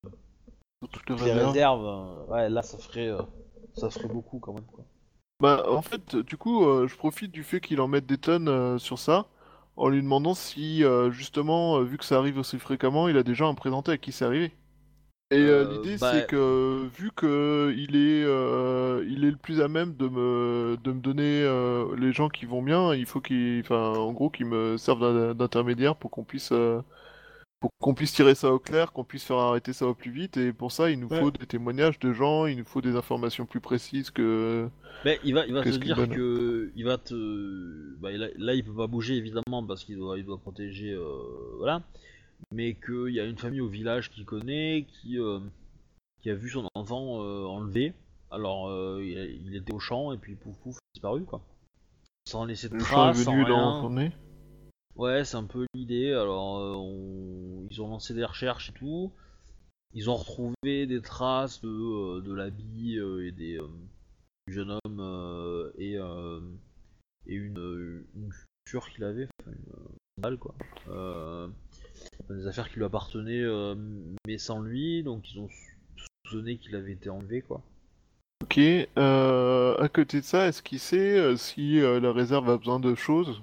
toutes 0.92 1.08
les 1.10 1.16
les 1.24 1.32
réserves. 1.32 1.84
euh, 1.84 2.32
ouais 2.32 2.48
là 2.48 2.62
ça 2.62 2.78
ferait 2.78 3.08
euh, 3.08 3.22
ça 3.74 3.90
ferait 3.90 4.08
beaucoup 4.08 4.38
quand 4.38 4.52
même 4.52 4.64
quoi. 4.72 4.84
Bah, 5.40 5.64
en 5.68 5.82
fait, 5.82 6.16
du 6.16 6.36
coup, 6.36 6.64
je 6.86 6.94
profite 6.96 7.30
du 7.30 7.42
fait 7.44 7.60
qu'il 7.60 7.80
en 7.80 7.88
mette 7.88 8.06
des 8.06 8.16
tonnes 8.16 8.78
sur 8.78 8.98
ça, 8.98 9.26
en 9.76 9.88
lui 9.88 10.00
demandant 10.02 10.34
si, 10.34 10.82
justement, 11.10 11.80
vu 11.82 11.98
que 11.98 12.04
ça 12.04 12.16
arrive 12.18 12.38
aussi 12.38 12.58
fréquemment, 12.58 13.08
il 13.08 13.16
a 13.18 13.22
déjà 13.22 13.44
un 13.44 13.54
présenté 13.54 13.92
à 13.92 13.98
qui 13.98 14.12
c'est 14.12 14.24
arrivé. 14.24 14.52
Et 15.32 15.38
euh, 15.38 15.64
Euh, 15.64 15.72
l'idée, 15.72 15.96
bah- 15.98 16.12
c'est 16.12 16.26
que, 16.28 16.86
vu 16.96 17.10
que 17.10 17.74
il 17.76 17.96
est, 17.96 18.22
euh, 18.24 19.04
il 19.08 19.24
est 19.24 19.30
le 19.32 19.36
plus 19.36 19.60
à 19.60 19.66
même 19.66 19.94
de 19.96 20.06
me, 20.06 20.76
de 20.84 20.92
me 20.92 21.00
donner 21.00 21.42
euh, 21.42 21.96
les 21.96 22.12
gens 22.12 22.28
qui 22.28 22.46
vont 22.46 22.62
bien, 22.62 22.94
il 22.94 23.06
faut 23.06 23.20
qu'il, 23.20 23.60
enfin, 23.60 23.92
en 23.98 24.12
gros, 24.12 24.30
qu'il 24.30 24.46
me 24.46 24.76
serve 24.76 25.00
d'in- 25.00 25.34
d'intermédiaire 25.34 25.96
pour 25.96 26.12
qu'on 26.12 26.22
puisse, 26.22 26.52
euh, 26.52 26.80
pour 27.58 27.70
qu'on 27.80 27.94
puisse 27.94 28.12
tirer 28.12 28.36
ça 28.36 28.52
au 28.52 28.60
clair, 28.60 28.92
qu'on 28.92 29.02
puisse 29.02 29.24
faire 29.24 29.38
arrêter 29.38 29.72
ça 29.72 29.88
au 29.88 29.94
plus 29.94 30.12
vite. 30.12 30.36
Et 30.36 30.52
pour 30.52 30.70
ça, 30.70 30.90
il 30.92 31.00
nous 31.00 31.08
Ouais. 31.08 31.18
faut 31.18 31.32
des 31.32 31.46
témoignages 31.46 31.98
de 31.98 32.12
gens, 32.12 32.46
il 32.46 32.58
nous 32.58 32.64
faut 32.64 32.80
des 32.80 32.94
informations 32.94 33.46
plus 33.46 33.60
précises 33.60 34.10
que. 34.12 34.68
Mais 35.04 35.18
il 35.24 35.34
va, 35.34 35.44
il 35.44 35.52
va 35.54 35.62
qu'il 35.64 35.80
dire 35.80 36.08
que 36.08 36.70
il 36.76 36.84
va 36.84 36.98
te, 36.98 37.96
bah, 38.00 38.12
là, 38.12 38.28
là, 38.38 38.54
il 38.54 38.62
peut 38.62 38.74
pas 38.76 38.86
bouger 38.86 39.16
évidemment 39.16 39.66
parce 39.66 39.82
qu'il 39.82 39.96
doit, 39.96 40.18
il 40.18 40.24
doit 40.24 40.38
protéger, 40.38 40.92
euh, 40.92 41.02
voilà. 41.58 41.82
Mais 42.52 42.74
qu'il 42.74 43.14
y 43.14 43.20
a 43.20 43.24
une 43.24 43.38
famille 43.38 43.60
au 43.60 43.68
village 43.68 44.10
qu'il 44.10 44.24
connaît 44.24 44.86
qui, 44.88 45.18
euh, 45.18 45.40
qui 46.20 46.30
a 46.30 46.34
vu 46.34 46.48
son 46.48 46.68
enfant 46.74 47.22
euh, 47.22 47.44
enlevé. 47.44 47.94
Alors 48.30 48.68
euh, 48.68 49.02
il, 49.04 49.54
était 49.56 49.72
au 49.72 49.78
champ 49.78 50.12
et 50.12 50.18
puis 50.18 50.34
pouf 50.34 50.56
pouf 50.58 50.78
disparu 50.94 51.24
quoi. 51.24 51.42
Sans 52.26 52.44
laisser 52.44 52.68
de 52.68 52.78
traces, 52.78 53.22
sans 53.22 53.44
rien. 53.44 53.80
Ouais, 54.96 55.24
c'est 55.24 55.36
un 55.36 55.44
peu 55.44 55.66
l'idée. 55.74 56.12
Alors, 56.12 56.54
on- 56.78 57.66
ils 57.70 57.82
ont 57.82 57.88
lancé 57.88 58.14
des 58.14 58.24
recherches 58.24 58.70
et 58.70 58.72
tout. 58.72 59.12
Ils 59.92 60.10
ont 60.10 60.16
retrouvé 60.16 60.86
des 60.86 61.00
traces 61.02 61.60
de, 61.60 62.20
de 62.20 62.32
l'habit 62.32 62.98
et 62.98 63.30
des 63.30 63.60
du 64.46 64.54
jeune 64.54 64.78
homme 64.84 65.72
et, 65.78 65.98
et 67.26 67.34
une, 67.34 68.04
une 68.14 68.32
chaussure 68.66 68.90
qu'il 68.90 69.04
avait, 69.04 69.28
enfin 69.40 69.52
une 69.52 69.72
euh, 69.74 69.88
sandale 70.16 70.38
quoi. 70.38 70.54
Des 72.28 72.46
affaires 72.48 72.68
qui 72.68 72.76
lui 72.76 72.84
appartenaient, 72.84 73.42
euh, 73.42 73.74
mais 74.26 74.38
sans 74.38 74.60
lui, 74.60 75.02
donc 75.04 75.30
ils 75.32 75.38
ont 75.38 75.48
soupçonné 76.24 76.56
qu'il 76.56 76.74
avait 76.74 76.92
été 76.92 77.08
enlevé 77.08 77.40
quoi. 77.42 77.62
Ok. 78.42 78.58
euh, 78.58 79.76
à 79.78 79.88
côté 79.88 80.20
de 80.20 80.24
ça, 80.24 80.48
est-ce 80.48 80.62
qu'il 80.62 80.80
sait 80.80 81.18
euh, 81.18 81.36
si 81.36 81.80
la 81.80 82.12
réserve 82.12 82.50
a 82.50 82.56
besoin 82.58 82.80
de 82.80 82.94
choses? 82.94 83.42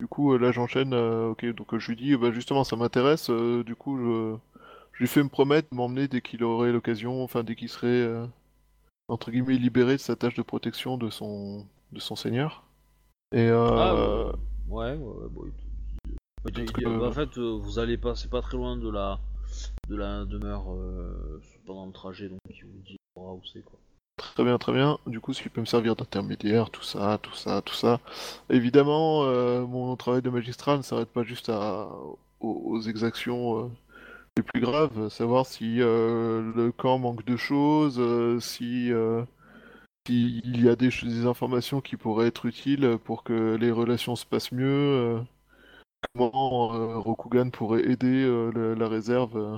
Du 0.00 0.06
coup, 0.06 0.36
là, 0.38 0.52
j'enchaîne. 0.52 0.94
ok, 0.94 1.44
donc 1.54 1.76
je 1.76 1.88
lui 1.88 1.96
dis, 1.96 2.16
bah 2.16 2.30
justement, 2.30 2.64
ça 2.64 2.76
m'intéresse. 2.76 3.30
du 3.30 3.74
coup, 3.74 3.98
je, 3.98 4.36
je 4.92 4.98
lui 5.00 5.08
fais 5.08 5.22
me 5.22 5.28
promettre 5.28 5.68
de 5.70 5.76
m'emmener 5.76 6.08
dès 6.08 6.20
qu'il 6.20 6.44
aurait 6.44 6.72
l'occasion, 6.72 7.22
enfin 7.22 7.42
dès 7.42 7.56
qu'il 7.56 7.68
serait 7.68 8.08
entre 9.08 9.30
guillemets 9.30 9.56
libéré 9.56 9.94
de 9.94 10.00
sa 10.00 10.16
tâche 10.16 10.34
de 10.34 10.42
protection 10.42 10.98
de 10.98 11.10
son 11.10 11.66
de 11.92 12.00
son 12.00 12.16
seigneur. 12.16 12.64
Et 13.32 13.48
Ah, 13.48 14.32
Ouais, 14.68 14.92
ouais, 14.92 14.96
ouais, 14.96 15.28
bon, 15.30 15.46
il 15.46 15.52
il 16.46 16.58
il- 16.58 16.72
que- 16.72 16.98
bah, 16.98 17.08
en 17.08 17.12
fait, 17.12 17.38
euh, 17.38 17.58
vous 17.60 17.78
allez 17.78 17.96
passer 17.98 18.28
pas 18.28 18.40
très 18.42 18.56
loin 18.56 18.76
de 18.76 18.88
la 18.90 19.18
de 19.88 19.96
la 19.96 20.24
demeure 20.24 20.72
euh, 20.72 21.40
pendant 21.66 21.86
le 21.86 21.92
trajet, 21.92 22.28
donc 22.28 22.38
il 22.50 22.64
vous 22.64 22.82
dira 22.84 23.34
où 23.34 23.40
c'est 23.52 23.62
quoi. 23.64 23.78
Très 24.18 24.44
bien, 24.44 24.58
très 24.58 24.72
bien. 24.72 24.98
Du 25.06 25.20
coup, 25.20 25.32
s'il 25.32 25.50
peut 25.50 25.60
me 25.60 25.66
servir 25.66 25.96
d'intermédiaire, 25.96 26.70
tout 26.70 26.82
ça, 26.82 27.18
tout 27.22 27.34
ça, 27.34 27.62
tout 27.62 27.74
ça. 27.74 28.00
Évidemment, 28.50 29.24
euh, 29.24 29.64
mon 29.66 29.94
travail 29.96 30.22
de 30.22 30.30
magistrat 30.30 30.76
ne 30.76 30.82
s'arrête 30.82 31.08
pas 31.08 31.22
juste 31.22 31.48
à, 31.48 31.88
aux, 32.40 32.52
aux 32.72 32.80
exactions 32.82 33.64
euh, 33.64 33.68
les 34.36 34.42
plus 34.42 34.60
graves, 34.60 35.08
savoir 35.08 35.46
si 35.46 35.80
euh, 35.80 36.52
le 36.54 36.72
camp 36.72 36.98
manque 36.98 37.24
de 37.24 37.36
choses, 37.36 37.98
euh, 37.98 38.38
si 38.40 38.92
euh, 38.92 39.24
s'il 40.06 40.64
y 40.64 40.68
a 40.68 40.76
des, 40.76 40.88
des 40.88 41.26
informations 41.26 41.80
qui 41.80 41.96
pourraient 41.96 42.28
être 42.28 42.46
utiles 42.46 42.98
pour 43.04 43.22
que 43.24 43.56
les 43.56 43.70
relations 43.70 44.16
se 44.16 44.26
passent 44.26 44.52
mieux, 44.52 44.66
euh, 44.66 45.20
comment 46.16 46.74
euh, 46.74 46.98
Rokugan 46.98 47.50
pourrait 47.50 47.84
aider 47.88 48.24
euh, 48.24 48.50
le- 48.52 48.74
la 48.74 48.88
réserve 48.88 49.36
euh, 49.36 49.56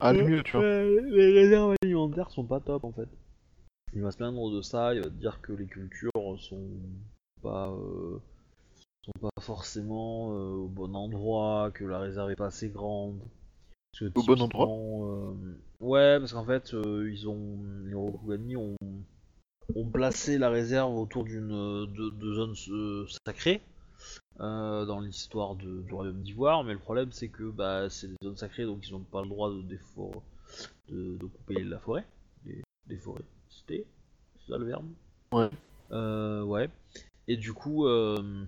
à 0.00 0.08
aller 0.08 0.22
mieux, 0.22 0.42
tu 0.42 0.52
vois. 0.52 0.62
les 0.66 1.32
réserves 1.32 1.74
alimentaires 1.82 2.30
sont 2.30 2.44
pas 2.44 2.60
top 2.60 2.84
en 2.84 2.92
fait. 2.92 3.08
Il 3.92 4.02
va 4.02 4.10
se 4.10 4.16
plaindre 4.16 4.50
de 4.50 4.62
ça, 4.62 4.94
il 4.94 5.00
va 5.00 5.06
te 5.06 5.14
dire 5.14 5.40
que 5.40 5.52
les 5.52 5.66
cultures 5.66 6.10
sont 6.38 6.68
pas 7.42 7.72
sont 9.04 9.12
pas 9.20 9.40
forcément 9.40 10.32
euh, 10.32 10.50
au 10.56 10.66
bon 10.68 10.94
endroit, 10.96 11.70
que 11.72 11.84
la 11.84 11.98
réserve 12.00 12.30
est 12.30 12.36
pas 12.36 12.46
assez 12.46 12.68
grande. 12.68 13.20
Au 14.14 14.22
bon 14.22 14.40
endroit 14.42 14.68
euh, 14.68 15.32
Ouais, 15.80 16.18
parce 16.18 16.32
qu'en 16.32 16.44
fait, 16.44 16.74
euh, 16.74 17.10
ils 17.10 17.28
ont 17.28 17.58
les 17.86 17.94
Rokugani 17.94 18.56
ont, 18.56 18.76
ont 19.74 19.84
placé 19.86 20.36
la 20.38 20.50
réserve 20.50 20.94
autour 20.94 21.24
d'une 21.24 21.48
de, 21.48 22.10
de 22.10 22.34
zones 22.34 23.06
sacrées 23.26 23.62
euh, 24.40 24.84
dans 24.84 25.00
l'histoire 25.00 25.56
de- 25.56 25.82
du 25.82 25.92
royaume 25.94 26.22
d'Ivoire, 26.22 26.64
mais 26.64 26.72
le 26.72 26.78
problème 26.78 27.12
c'est 27.12 27.28
que 27.28 27.44
bah, 27.50 27.88
c'est 27.90 28.08
des 28.08 28.16
zones 28.22 28.36
sacrées 28.36 28.64
donc 28.64 28.86
ils 28.86 28.92
n'ont 28.92 29.00
pas 29.00 29.22
le 29.22 29.28
droit 29.28 29.50
de, 29.50 29.62
de, 29.62 31.16
de 31.16 31.26
couper 31.26 31.64
la 31.64 31.78
forêt, 31.78 32.04
des, 32.44 32.62
déforester, 32.86 33.86
c'est 34.38 34.52
ça 34.52 34.58
le 34.58 34.66
verbe? 34.66 34.86
Ouais. 35.32 35.48
Euh, 35.92 36.42
ouais. 36.42 36.68
Et 37.28 37.36
du 37.36 37.52
coup, 37.52 37.86
euh, 37.86 38.44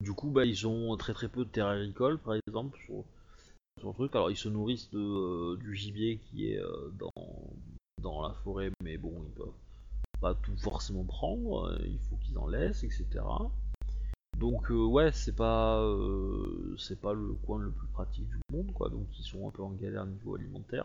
du 0.00 0.12
coup, 0.12 0.30
bah, 0.30 0.44
ils 0.44 0.66
ont 0.66 0.96
très 0.96 1.14
très 1.14 1.28
peu 1.28 1.44
de 1.44 1.50
terres 1.50 1.66
agricoles, 1.66 2.18
par 2.18 2.34
exemple, 2.46 2.78
sur, 2.86 3.04
sur 3.80 3.88
le 3.88 3.94
truc. 3.94 4.14
Alors, 4.14 4.30
ils 4.30 4.36
se 4.36 4.48
nourrissent 4.48 4.90
de, 4.90 5.56
du 5.56 5.74
gibier 5.74 6.18
qui 6.18 6.52
est 6.52 6.60
dans, 6.98 7.10
dans 8.00 8.22
la 8.22 8.34
forêt, 8.44 8.70
mais 8.82 8.96
bon, 8.96 9.12
ils 9.26 9.34
peuvent 9.34 9.52
pas 10.20 10.34
tout 10.34 10.56
forcément 10.56 11.04
prendre. 11.04 11.76
Il 11.84 11.98
faut 11.98 12.16
qu'ils 12.16 12.38
en 12.38 12.46
laissent, 12.46 12.84
etc. 12.84 13.24
Donc, 14.38 14.70
euh, 14.70 14.84
ouais, 14.84 15.10
c'est 15.12 15.34
pas, 15.34 15.80
euh, 15.80 16.76
c'est 16.76 17.00
pas 17.00 17.14
le 17.14 17.32
coin 17.46 17.58
le 17.60 17.70
plus 17.70 17.86
pratique 17.88 18.28
du 18.28 18.40
monde, 18.52 18.72
quoi. 18.74 18.90
Donc, 18.90 19.06
ils 19.18 19.24
sont 19.24 19.48
un 19.48 19.50
peu 19.50 19.62
en 19.62 19.70
galère 19.70 20.04
niveau 20.04 20.34
alimentaire. 20.36 20.84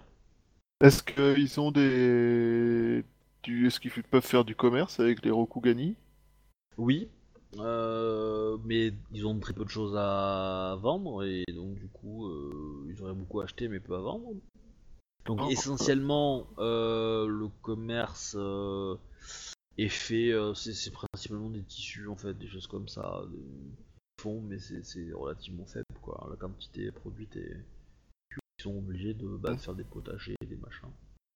Est-ce 0.82 1.04
qu'ils 1.04 1.60
ont 1.60 1.72
des... 1.72 3.04
Du... 3.44 3.68
Est-ce 3.68 3.80
qu'ils 3.80 3.92
peuvent 3.92 4.26
faire 4.26 4.44
du 4.46 4.56
commerce 4.56 5.00
avec 5.00 5.24
les 5.24 5.30
Rokugani? 5.32 5.96
Oui, 6.78 7.10
Euh, 7.60 8.58
mais 8.66 8.94
ils 9.12 9.26
ont 9.26 9.40
très 9.40 9.54
peu 9.54 9.64
de 9.64 9.70
choses 9.70 9.96
à 9.98 10.78
vendre 10.82 11.24
et 11.24 11.46
donc 11.54 11.76
du 11.76 11.88
coup 11.88 12.28
euh, 12.28 12.86
ils 12.90 13.02
auraient 13.02 13.14
beaucoup 13.14 13.40
acheté 13.42 13.68
mais 13.70 13.80
peu 13.80 13.96
à 13.96 14.00
vendre. 14.02 14.34
Donc 15.26 15.40
Oh. 15.40 15.50
essentiellement 15.50 16.48
le 16.58 17.48
commerce 17.62 18.36
euh, 19.80 19.84
est 19.84 19.90
fait, 19.90 20.32
euh, 20.32 20.54
c'est 20.54 20.92
principalement 20.92 21.50
des 21.50 21.64
tissus 21.64 22.08
en 22.08 22.16
fait, 22.16 22.34
des 22.34 22.48
choses 22.48 22.68
comme 22.68 22.88
ça, 22.88 23.24
des 23.32 24.22
fonds 24.22 24.42
mais 24.42 24.58
c'est 24.60 25.12
relativement 25.14 25.66
faible 25.66 25.86
quoi. 26.02 26.28
La 26.30 26.36
quantité 26.36 26.92
produite 26.92 27.36
est 27.36 27.58
ils 28.60 28.64
sont 28.64 28.78
obligés 28.78 29.14
de, 29.14 29.28
bah, 29.28 29.54
de 29.54 29.58
faire 29.58 29.76
des 29.76 29.84
potagers 29.84 30.36
et 30.42 30.46
des 30.46 30.56
machins. 30.56 30.90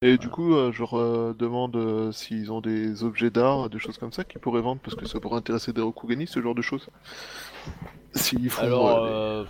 Et 0.04 0.18
du 0.18 0.28
coup, 0.28 0.56
euh, 0.56 0.72
je 0.72 0.80
leur 0.80 1.34
demande 1.36 1.76
euh, 1.76 2.10
s'ils 2.10 2.50
ont 2.50 2.60
des 2.60 3.04
objets 3.04 3.30
d'art, 3.30 3.70
des 3.70 3.78
choses 3.78 3.98
comme 3.98 4.10
ça 4.10 4.24
qu'ils 4.24 4.40
pourraient 4.40 4.60
vendre 4.60 4.80
parce 4.82 4.96
que 4.96 5.06
ça 5.06 5.20
pourrait 5.20 5.36
intéresser 5.36 5.72
des 5.72 5.80
Rokugani, 5.80 6.26
ce 6.26 6.42
genre 6.42 6.56
de 6.56 6.62
choses. 6.62 6.88
S'ils 8.14 8.50
font. 8.50 8.62
Alors, 8.62 8.88
euh, 8.88 9.44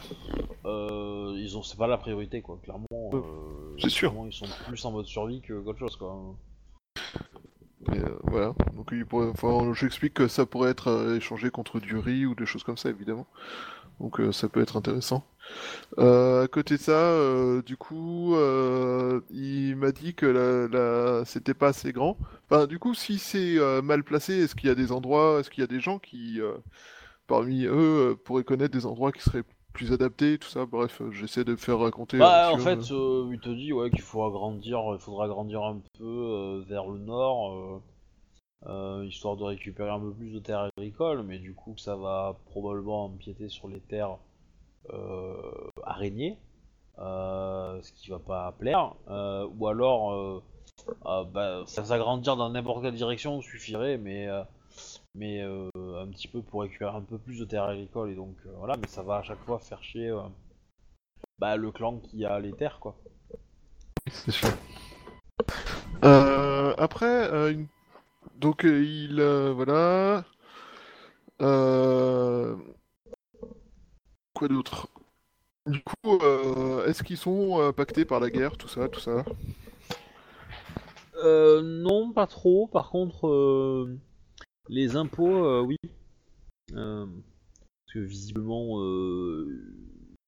euh, 0.67 1.33
euh, 1.33 1.35
ils 1.39 1.57
ont, 1.57 1.63
c'est 1.63 1.79
pas 1.79 1.87
la 1.87 1.99
priorité 1.99 2.43
quoi. 2.43 2.59
Clairement, 2.63 2.87
euh, 2.93 3.21
c'est 3.79 3.89
sûr. 3.89 4.11
clairement, 4.11 4.27
ils 4.27 4.33
sont 4.33 4.47
plus 4.69 4.85
en 4.85 4.93
mode 4.93 5.07
survie 5.07 5.41
que 5.41 5.59
qu'autre 5.61 5.79
chose 5.79 5.97
quoi. 5.97 6.37
Euh, 7.91 8.17
voilà. 8.25 8.55
Donc, 8.75 8.91
ils 8.93 9.07
pourraient... 9.07 9.29
enfin, 9.29 9.73
j'explique 9.75 10.15
que 10.15 10.29
ça 10.29 10.47
pourrait 10.47 10.71
être 10.71 10.89
euh, 10.89 11.17
échangé 11.17 11.51
contre 11.51 11.81
du 11.81 11.97
riz 11.97 12.27
ou 12.27 12.35
des 12.35 12.47
choses 12.47 12.65
comme 12.65 12.77
ça, 12.77 12.91
évidemment. 12.91 13.27
Donc, 14.01 14.21
euh, 14.21 14.33
ça 14.33 14.49
peut 14.49 14.61
être 14.61 14.77
intéressant. 14.77 15.25
À 15.99 16.47
côté 16.51 16.77
de 16.77 16.81
ça, 16.81 17.15
du 17.67 17.77
coup, 17.77 18.37
il 19.31 19.77
m'a 19.77 19.93
dit 19.93 20.15
que 20.15 21.23
c'était 21.27 21.55
pas 21.55 21.69
assez 21.69 21.93
grand. 21.93 22.17
Enfin, 22.49 22.67
du 22.67 22.79
coup, 22.79 22.95
si 22.95 23.19
c'est 23.19 23.59
mal 23.83 24.03
placé, 24.03 24.35
est-ce 24.35 24.55
qu'il 24.55 24.69
y 24.69 24.73
a 24.73 24.75
des 24.75 24.93
endroits, 24.93 25.41
est-ce 25.41 25.51
qu'il 25.51 25.61
y 25.61 25.65
a 25.65 25.69
des 25.69 25.81
gens 25.81 25.99
qui, 25.99 26.41
parmi 27.27 27.67
eux, 27.67 28.17
pourraient 28.25 28.45
connaître 28.45 28.73
des 28.73 28.87
endroits 28.87 29.13
qui 29.13 29.23
seraient 29.23 29.45
plus 29.73 29.93
adaptés, 29.93 30.39
tout 30.39 30.49
ça 30.49 30.67
Bref, 30.67 31.01
euh, 31.01 31.11
j'essaie 31.11 31.45
de 31.45 31.53
me 31.53 31.57
faire 31.57 31.79
raconter. 31.79 32.19
Bah, 32.19 32.51
euh, 32.51 32.55
en 32.55 32.59
fait, 32.59 32.91
euh, 32.91 33.29
il 33.33 33.41
te 33.41 33.49
dit 33.49 33.73
ouais 33.73 33.91
qu'il 33.91 34.03
faut 34.03 34.25
agrandir, 34.25 34.81
il 34.93 34.99
faudra 34.99 35.25
agrandir 35.25 35.63
un 35.63 35.81
peu 35.99 36.05
euh, 36.05 36.65
vers 36.69 36.87
le 36.87 36.99
nord, 36.99 37.81
euh, 38.67 39.05
histoire 39.07 39.37
de 39.37 39.45
récupérer 39.45 39.91
un 39.91 40.01
peu 40.01 40.13
plus 40.13 40.31
de 40.33 40.39
terres 40.39 40.71
agricoles, 40.77 41.23
mais 41.23 41.39
du 41.39 41.55
coup 41.55 41.77
ça 41.77 41.97
va 41.97 42.37
probablement 42.47 43.07
empiéter 43.07 43.49
sur 43.49 43.69
les 43.69 43.81
terres 43.81 44.19
araignées, 45.85 46.39
ce 46.99 47.93
qui 47.93 48.11
va 48.11 48.19
pas 48.19 48.53
plaire, 48.59 48.95
ou 49.09 49.67
alors 49.67 50.43
bah, 51.07 51.65
faire 51.67 51.87
s'agrandir 51.87 52.37
dans 52.37 52.51
n'importe 52.51 52.83
quelle 52.83 52.95
direction 52.95 53.41
suffirait, 53.41 53.99
mais 53.99 54.29
mais 55.15 55.43
euh, 55.43 55.69
un 55.99 56.09
petit 56.09 56.29
peu 56.29 56.43
pour 56.43 56.63
récupérer 56.63 56.95
un 56.97 57.03
peu 57.03 57.19
plus 57.19 57.39
de 57.39 57.45
terres 57.45 57.65
agricoles 57.65 58.11
et 58.11 58.15
donc 58.15 58.37
euh, 58.47 58.53
voilà, 58.57 58.77
mais 58.77 58.89
ça 58.89 59.03
va 59.03 59.17
à 59.17 59.23
chaque 59.23 59.43
fois 59.45 59.59
faire 59.59 59.83
chier. 59.83 60.09
euh, 60.11 60.21
bah, 61.39 61.57
le 61.57 61.71
clan 61.71 61.99
qui 61.99 62.25
a 62.25 62.41
les 62.41 62.53
terres, 62.55 62.79
quoi. 62.81 62.97
C'est 64.11 64.31
sûr. 64.31 64.49
Euh, 66.05 66.75
après, 66.79 67.31
euh, 67.33 67.53
une- 67.53 67.67
donc 68.37 68.65
euh, 68.65 68.85
il 68.85 69.21
euh, 69.21 69.53
voilà. 69.53 70.25
Euh, 71.41 72.57
Quoi 74.35 74.49
d'autre? 74.49 74.89
Du 75.67 75.81
coup, 75.83 76.19
euh, 76.23 76.87
est-ce 76.87 77.03
qu'ils 77.03 77.17
sont 77.19 77.73
pactés 77.77 78.05
par 78.05 78.21
la 78.21 78.31
guerre, 78.31 78.57
tout 78.57 78.69
ça, 78.69 78.89
tout 78.89 79.01
ça? 79.01 79.25
Euh, 81.17 81.63
non, 81.63 82.13
pas 82.13 82.27
trop. 82.27 82.67
Par 82.67 82.91
contre, 82.91 83.29
euh, 83.29 83.99
les 84.69 84.97
impôts, 84.97 85.45
euh, 85.45 85.61
oui. 85.63 85.77
Euh, 86.75 87.07
parce 87.07 87.95
que 87.95 87.99
visiblement, 88.01 88.81
euh, 88.81 89.75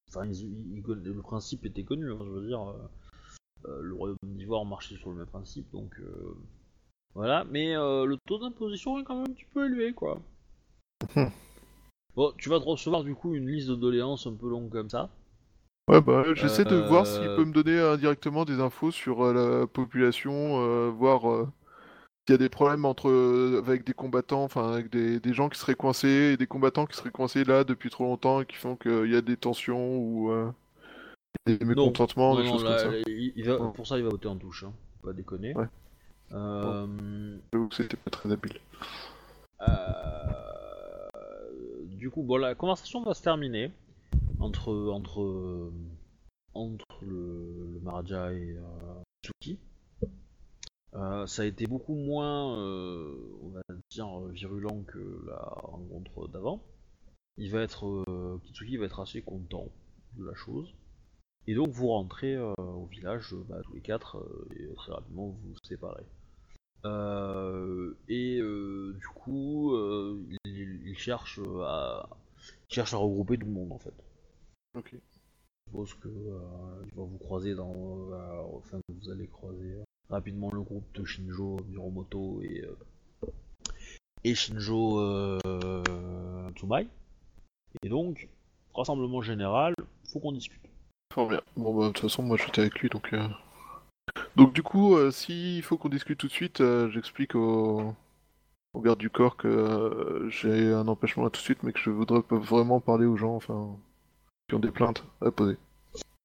enfin, 0.08 0.26
ils- 0.26 0.76
ils 0.76 0.82
conna- 0.82 1.02
le 1.02 1.22
principe 1.22 1.64
était 1.64 1.84
connu. 1.84 2.12
hein, 2.12 2.18
je 2.24 2.30
veux 2.30 2.46
dire, 2.46 2.60
le 3.66 3.94
royaume 3.94 4.16
d'Ivoire 4.24 4.64
marchait 4.64 4.96
sur 4.96 5.10
le 5.10 5.16
même 5.16 5.26
principe, 5.26 5.70
donc 5.72 5.98
voilà. 7.14 7.44
Mais 7.44 7.74
le 7.74 8.16
taux 8.26 8.38
d'imposition 8.38 8.98
est 8.98 9.04
quand 9.04 9.16
même 9.16 9.30
un 9.30 9.34
petit 9.34 9.46
peu 9.52 9.66
élevé, 9.66 9.92
quoi. 9.92 10.20
Bon, 12.14 12.32
tu 12.38 12.48
vas 12.48 12.60
te 12.60 12.64
recevoir 12.64 13.02
du 13.02 13.14
coup 13.14 13.34
une 13.34 13.48
liste 13.48 13.68
de 13.68 13.74
doléances 13.74 14.26
un 14.26 14.34
peu 14.34 14.48
longue 14.48 14.70
comme 14.70 14.88
ça. 14.90 15.10
Ouais, 15.88 16.00
bah, 16.00 16.24
j'essaie 16.34 16.64
de 16.64 16.76
voir 16.76 17.06
s'il 17.06 17.28
peut 17.36 17.44
me 17.44 17.52
donner 17.52 17.78
indirectement 17.78 18.44
des 18.44 18.60
infos 18.60 18.90
sur 18.90 19.32
la 19.32 19.66
population, 19.66 20.60
euh, 20.62 20.90
voir 20.90 21.48
euh, 22.24 22.26
s'il 22.26 22.32
y 22.32 22.34
a 22.34 22.38
des 22.38 22.48
problèmes 22.48 22.84
entre 22.84 23.08
euh, 23.10 23.58
avec 23.58 23.84
des 23.84 23.92
combattants, 23.94 24.44
enfin 24.44 24.72
avec 24.72 24.90
des, 24.90 25.20
des 25.20 25.34
gens 25.34 25.48
qui 25.48 25.58
seraient 25.58 25.74
coincés 25.74 26.32
et 26.32 26.36
des 26.36 26.46
combattants 26.46 26.86
qui 26.86 26.96
seraient 26.96 27.10
coincés 27.10 27.44
là 27.44 27.64
depuis 27.64 27.90
trop 27.90 28.04
longtemps 28.04 28.40
et 28.40 28.46
qui 28.46 28.56
font 28.56 28.76
qu'il 28.76 29.10
y 29.10 29.16
a 29.16 29.20
des 29.20 29.36
tensions 29.36 29.96
ou 29.98 30.30
euh, 30.30 30.50
des 31.46 31.58
mécontentements, 31.64 32.34
Non, 32.34 32.40
des 32.40 32.46
non, 32.46 32.52
choses 32.52 32.64
là, 32.64 32.82
comme 32.82 32.92
ça. 32.92 32.98
il- 33.06 33.32
il 33.36 33.44
va- 33.44 33.58
pour 33.68 33.86
ça, 33.86 33.98
il 33.98 34.04
va 34.04 34.10
voter 34.10 34.28
en 34.28 34.36
touche. 34.36 34.64
Hein. 34.64 34.72
Pas 35.02 35.12
déconner. 35.12 35.54
Ouais. 35.54 35.66
Euh, 36.32 37.36
J'avoue 37.52 37.68
que 37.68 37.74
c'était 37.74 37.96
pas 37.96 38.10
très 38.10 38.32
habile. 38.32 38.58
euh, 39.60 41.10
du 41.86 42.10
coup, 42.10 42.22
bon, 42.22 42.38
la 42.38 42.54
conversation 42.54 43.02
va 43.02 43.14
se 43.14 43.22
terminer 43.22 43.70
entre 44.40 44.72
entre 44.90 45.70
entre 46.54 46.86
le, 47.02 47.80
le 47.82 48.32
et 48.32 48.56
euh, 48.56 48.62
Tsuki. 49.24 49.58
Euh, 50.94 51.26
ça 51.26 51.42
a 51.42 51.44
été 51.44 51.66
beaucoup 51.66 51.94
moins, 51.94 52.56
euh, 52.58 53.36
on 53.42 53.48
va 53.48 53.62
dire, 53.90 54.20
virulent 54.28 54.84
que 54.84 55.24
la 55.26 55.38
rencontre 55.38 56.28
d'avant. 56.28 56.62
Il 57.36 57.50
va 57.50 57.62
être, 57.62 58.04
euh, 58.08 58.40
Kitsuki 58.44 58.76
va 58.76 58.86
être 58.86 59.00
assez 59.00 59.22
content 59.22 59.68
de 60.16 60.24
la 60.24 60.34
chose. 60.34 60.72
Et 61.46 61.54
donc 61.54 61.68
vous 61.70 61.88
rentrez 61.88 62.34
euh, 62.36 62.54
au 62.58 62.86
village, 62.86 63.34
bah, 63.48 63.60
tous 63.64 63.74
les 63.74 63.80
quatre, 63.80 64.24
et 64.56 64.72
très 64.74 64.92
rapidement 64.92 65.28
vous 65.28 65.48
vous 65.48 65.56
séparez. 65.64 66.06
Et 68.08 68.40
du 68.40 69.08
coup, 69.14 69.74
il, 70.44 70.86
il 70.86 70.96
cherche 70.96 71.40
à, 71.62 72.08
il 72.70 72.74
cherche 72.74 72.94
à 72.94 72.98
regrouper 72.98 73.36
tout 73.36 73.46
le 73.46 73.52
monde 73.52 73.72
en 73.72 73.78
fait. 73.78 73.94
Ok. 74.76 74.92
Je 74.92 75.70
suppose 75.70 75.94
que 75.94 76.08
il 76.08 76.94
va 76.94 77.02
vous 77.02 77.18
croiser 77.18 77.54
dans, 77.54 77.72
enfin 78.54 78.78
vous 78.88 79.10
allez 79.10 79.26
croiser 79.26 79.76
rapidement 80.10 80.50
le 80.52 80.60
groupe 80.62 80.86
de 80.94 81.04
Shinjo, 81.04 81.58
Miromoto 81.68 82.40
et 82.42 82.64
euh, 84.24 84.34
Shinjo 84.34 85.00
euh, 85.00 86.50
Tsumai. 86.52 86.88
Et 87.82 87.88
donc, 87.88 88.28
rassemblement 88.74 89.22
général, 89.22 89.74
faut 90.12 90.20
qu'on 90.20 90.32
discute. 90.32 90.62
Fort 91.12 91.28
bien. 91.28 91.40
Bon, 91.56 91.74
bah, 91.74 91.88
de 91.88 91.92
toute 91.92 92.02
façon, 92.02 92.22
moi 92.22 92.36
j'étais 92.36 92.60
avec 92.60 92.78
lui 92.80 92.88
donc. 92.88 93.12
euh, 93.12 93.28
Donc, 94.36 94.52
du 94.52 94.62
coup, 94.62 94.96
s'il 95.10 95.62
faut 95.62 95.76
qu'on 95.78 95.88
discute 95.88 96.18
tout 96.18 96.28
de 96.28 96.32
suite, 96.32 96.62
j'explique 96.90 97.34
au... 97.34 97.94
garde 98.76 98.98
du 98.98 99.10
corps 99.10 99.36
que 99.36 100.26
j'ai 100.30 100.72
un 100.72 100.88
empêchement 100.88 101.24
là 101.24 101.30
tout 101.30 101.40
de 101.40 101.44
suite, 101.44 101.62
mais 101.62 101.72
que 101.72 101.78
je 101.80 101.90
voudrais 101.90 102.22
vraiment 102.30 102.80
parler 102.80 103.06
aux 103.06 103.16
gens, 103.16 103.36
enfin, 103.36 103.76
qui 104.48 104.54
ont 104.54 104.60
des 104.60 104.70
plaintes 104.70 105.04
à 105.20 105.30
poser. 105.30 105.56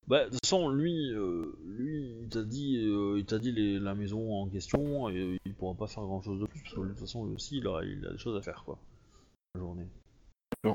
Bah, 0.10 0.26
de 0.26 0.32
toute 0.32 0.40
façon, 0.44 0.70
lui, 0.70 1.14
euh, 1.14 1.56
lui, 1.68 2.16
il 2.24 2.30
t'a 2.30 2.42
dit, 2.44 2.78
euh, 2.78 3.20
il 3.20 3.26
t'a 3.26 3.38
dit 3.38 3.52
les- 3.52 3.78
la 3.80 3.94
maison 3.94 4.34
en 4.42 4.48
question 4.50 5.08
et 5.08 5.18
euh, 5.20 5.38
il 5.46 5.54
pourra 5.54 5.76
pas 5.76 5.86
faire 5.86 6.04
grand 6.04 6.22
chose 6.22 6.40
de 6.40 6.48
plus 6.48 6.60
parce 6.64 6.74
que 6.74 6.82
de 6.82 6.88
toute 6.88 7.00
façon, 7.00 7.26
lui 7.28 7.36
aussi, 7.36 7.58
il 7.58 7.68
a, 7.68 7.82
il 7.84 8.04
a 8.08 8.12
des 8.14 8.18
choses 8.18 8.36
à 8.36 8.42
faire 8.42 8.64
quoi. 8.66 8.80
La 9.54 9.62
journée. 9.62 9.86
Bon. 10.64 10.74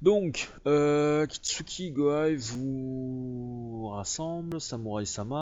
Donc, 0.00 0.50
euh, 0.66 1.24
Kitsuki 1.26 1.92
Goai 1.92 2.34
vous 2.34 3.88
rassemble, 3.92 4.60
Samurai 4.60 5.04
Sama. 5.04 5.40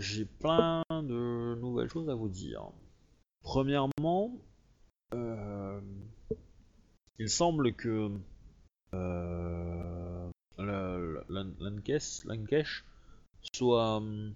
J'ai 0.00 0.24
plein 0.24 0.82
de 0.90 1.54
nouvelles 1.60 1.88
choses 1.88 2.10
à 2.10 2.14
vous 2.14 2.28
dire. 2.28 2.64
Premièrement, 3.42 4.36
il 7.20 7.28
semble 7.28 7.72
que 7.74 8.10
euh, 8.94 10.17
Lankesh, 10.58 12.24
soit 13.52 13.96
hum, 13.96 14.34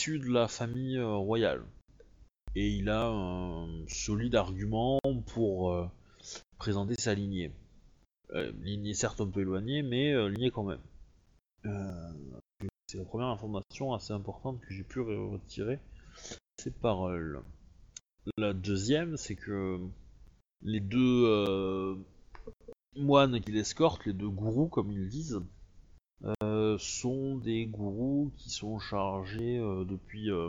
issu 0.00 0.18
de 0.18 0.28
la 0.28 0.48
famille 0.48 0.98
euh, 0.98 1.14
royale. 1.14 1.64
Et 2.54 2.70
il 2.70 2.88
a 2.88 3.08
un 3.08 3.86
solide 3.86 4.34
argument 4.34 4.98
pour 5.34 5.72
euh, 5.72 5.86
présenter 6.58 6.94
sa 6.94 7.14
lignée. 7.14 7.52
Euh, 8.30 8.52
lignée 8.62 8.94
certes 8.94 9.20
un 9.20 9.28
peu 9.28 9.40
éloignée, 9.40 9.82
mais 9.82 10.12
euh, 10.12 10.28
lignée 10.28 10.50
quand 10.50 10.64
même. 10.64 10.80
Euh, 11.66 12.12
c'est 12.86 12.98
la 12.98 13.04
première 13.04 13.28
information 13.28 13.94
assez 13.94 14.12
importante 14.12 14.60
que 14.60 14.72
j'ai 14.72 14.84
pu 14.84 15.00
retirer 15.00 15.78
ces 16.58 16.70
paroles. 16.70 17.42
La 18.38 18.52
deuxième, 18.52 19.16
c'est 19.16 19.36
que 19.36 19.80
les 20.62 20.80
deux 20.80 21.24
euh, 21.26 21.96
moines 22.96 23.40
qui 23.40 23.52
l'escortent, 23.52 24.04
les 24.06 24.12
deux 24.12 24.28
gourous 24.28 24.68
comme 24.68 24.90
ils 24.90 25.08
disent, 25.08 25.40
euh, 26.42 26.78
sont 26.78 27.36
des 27.36 27.66
gourous 27.66 28.32
qui 28.38 28.50
sont 28.50 28.78
chargés 28.78 29.58
euh, 29.58 29.84
depuis, 29.84 30.30
euh, 30.30 30.48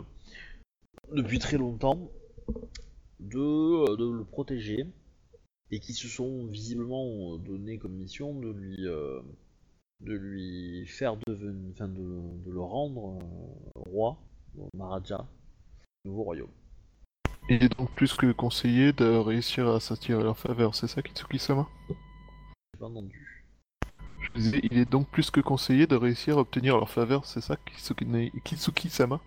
depuis 1.12 1.38
très 1.38 1.58
longtemps 1.58 2.10
de, 3.20 3.94
le 3.96 4.24
protéger 4.24 4.86
et 5.70 5.80
qui 5.80 5.92
se 5.92 6.08
sont 6.08 6.46
visiblement 6.46 7.36
donné 7.36 7.76
comme 7.78 7.92
mission 7.92 8.34
de 8.34 8.50
lui, 8.50 8.78
de 10.00 10.12
lui 10.14 10.86
faire 10.86 11.18
devenir, 11.26 11.70
enfin 11.72 11.88
de, 11.88 12.50
le 12.50 12.60
rendre 12.60 13.18
roi, 13.74 14.16
Maharaja, 14.72 15.28
nouveau 16.06 16.22
royaume. 16.22 16.50
Il 17.50 17.62
est 17.62 17.76
donc 17.76 17.94
plus 17.94 18.14
que 18.14 18.32
conseillé 18.32 18.94
de 18.94 19.04
réussir 19.04 19.68
à 19.68 19.80
s'attirer 19.80 20.22
leur 20.22 20.38
faveur, 20.38 20.74
c'est 20.74 20.86
ça 20.86 21.02
Kitsuki-sama? 21.02 21.68
Entendu. 22.86 23.44
Je 24.20 24.30
disais, 24.40 24.60
il 24.64 24.78
est 24.78 24.90
donc 24.90 25.08
plus 25.10 25.30
que 25.30 25.40
conseillé 25.40 25.86
de 25.86 25.96
réussir 25.96 26.38
à 26.38 26.40
obtenir 26.40 26.76
leur 26.76 26.90
faveur, 26.90 27.24
c'est 27.24 27.40
ça 27.40 27.56
Kitsuki- 27.66 28.30
Kitsuki-sama? 28.42 29.20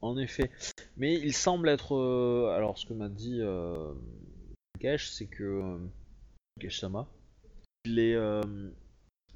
En 0.00 0.18
effet. 0.18 0.50
Mais 0.96 1.14
il 1.14 1.32
semble 1.34 1.68
être. 1.68 1.96
euh, 1.96 2.54
alors, 2.54 2.76
ce 2.78 2.84
que 2.86 2.92
m'a 2.92 3.08
dit 3.08 3.38
euh, 3.40 3.94
Kesh, 4.80 5.08
c'est 5.10 5.26
que. 5.26 5.42
euh, 5.42 5.78
Kesh-sama. 6.60 7.08
Il 7.86 7.98
est. 7.98 8.14
euh, 8.14 8.42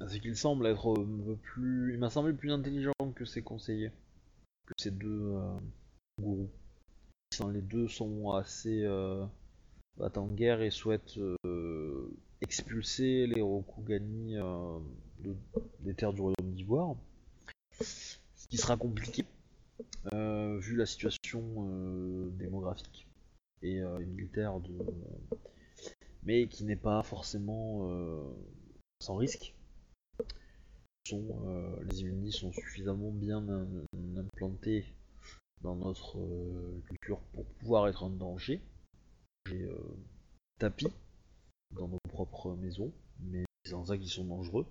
c'est 0.07 0.19
qu'il 0.19 0.35
semble 0.37 0.67
être 0.67 0.93
euh, 0.93 1.03
un 1.03 1.25
peu 1.25 1.35
plus. 1.35 1.93
Il 1.93 1.99
m'a 1.99 2.09
semblé 2.11 2.33
plus 2.33 2.51
intelligent 2.51 2.93
que 3.15 3.25
ses 3.25 3.41
conseillers. 3.41 3.91
Que 4.67 4.73
ses 4.77 4.91
deux 4.91 5.35
gourous. 6.21 6.49
Les 7.51 7.61
deux 7.61 7.87
sont 7.87 8.31
assez. 8.31 8.87
Battent 9.97 10.17
en 10.19 10.27
guerre 10.27 10.61
et 10.61 10.69
souhaitent 10.69 11.19
expulser 12.49 13.27
les 13.27 13.41
Rokugani 13.41 14.35
euh, 14.37 14.79
de- 15.19 15.35
des 15.81 15.93
terres 15.93 16.13
du 16.13 16.21
royaume 16.21 16.51
d'Ivoire. 16.55 16.95
Ce 17.79 18.47
qui 18.49 18.57
sera 18.57 18.75
compliqué 18.75 19.23
euh, 20.13 20.57
vu 20.57 20.75
la 20.75 20.87
situation 20.87 21.43
euh, 21.69 22.29
démographique 22.31 23.07
et, 23.61 23.79
militaire 24.07 24.59
de 24.61 24.73
mais 26.23 26.47
qui 26.47 26.63
n'est 26.65 26.75
pas 26.75 27.03
forcément 27.03 27.87
sans 28.99 29.15
risque. 29.15 29.53
Les 31.11 32.01
Illuminés 32.01 32.31
sont 32.31 32.51
suffisamment 32.51 33.11
bien 33.11 33.47
im- 33.47 33.85
implantés 34.17 34.85
dans 35.61 35.75
notre 35.75 36.17
culture 36.87 37.19
pour 37.33 37.45
pouvoir 37.59 37.87
être 37.87 38.03
un 38.03 38.09
danger. 38.09 38.59
J'ai 39.47 39.67
tapis 40.57 40.87
dans 41.71 41.87
nos 41.87 41.99
propres 42.09 42.55
maisons, 42.55 42.91
mais 43.19 43.43
c'est 43.63 43.73
en 43.73 43.85
ça 43.85 43.97
qu'ils 43.97 44.09
sont 44.09 44.25
dangereux. 44.25 44.65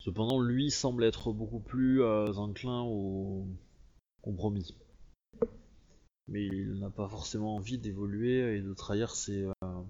Cependant, 0.00 0.40
lui 0.40 0.70
semble 0.70 1.04
être 1.04 1.32
beaucoup 1.32 1.60
plus 1.60 2.02
euh, 2.02 2.32
enclin 2.34 2.82
au 2.82 3.46
compromis. 4.22 4.74
Mais 6.28 6.46
il 6.46 6.78
n'a 6.78 6.90
pas 6.90 7.08
forcément 7.08 7.56
envie 7.56 7.78
d'évoluer 7.78 8.56
et 8.56 8.60
de 8.60 8.74
trahir 8.74 9.14
ses, 9.14 9.44
euh, 9.44 9.82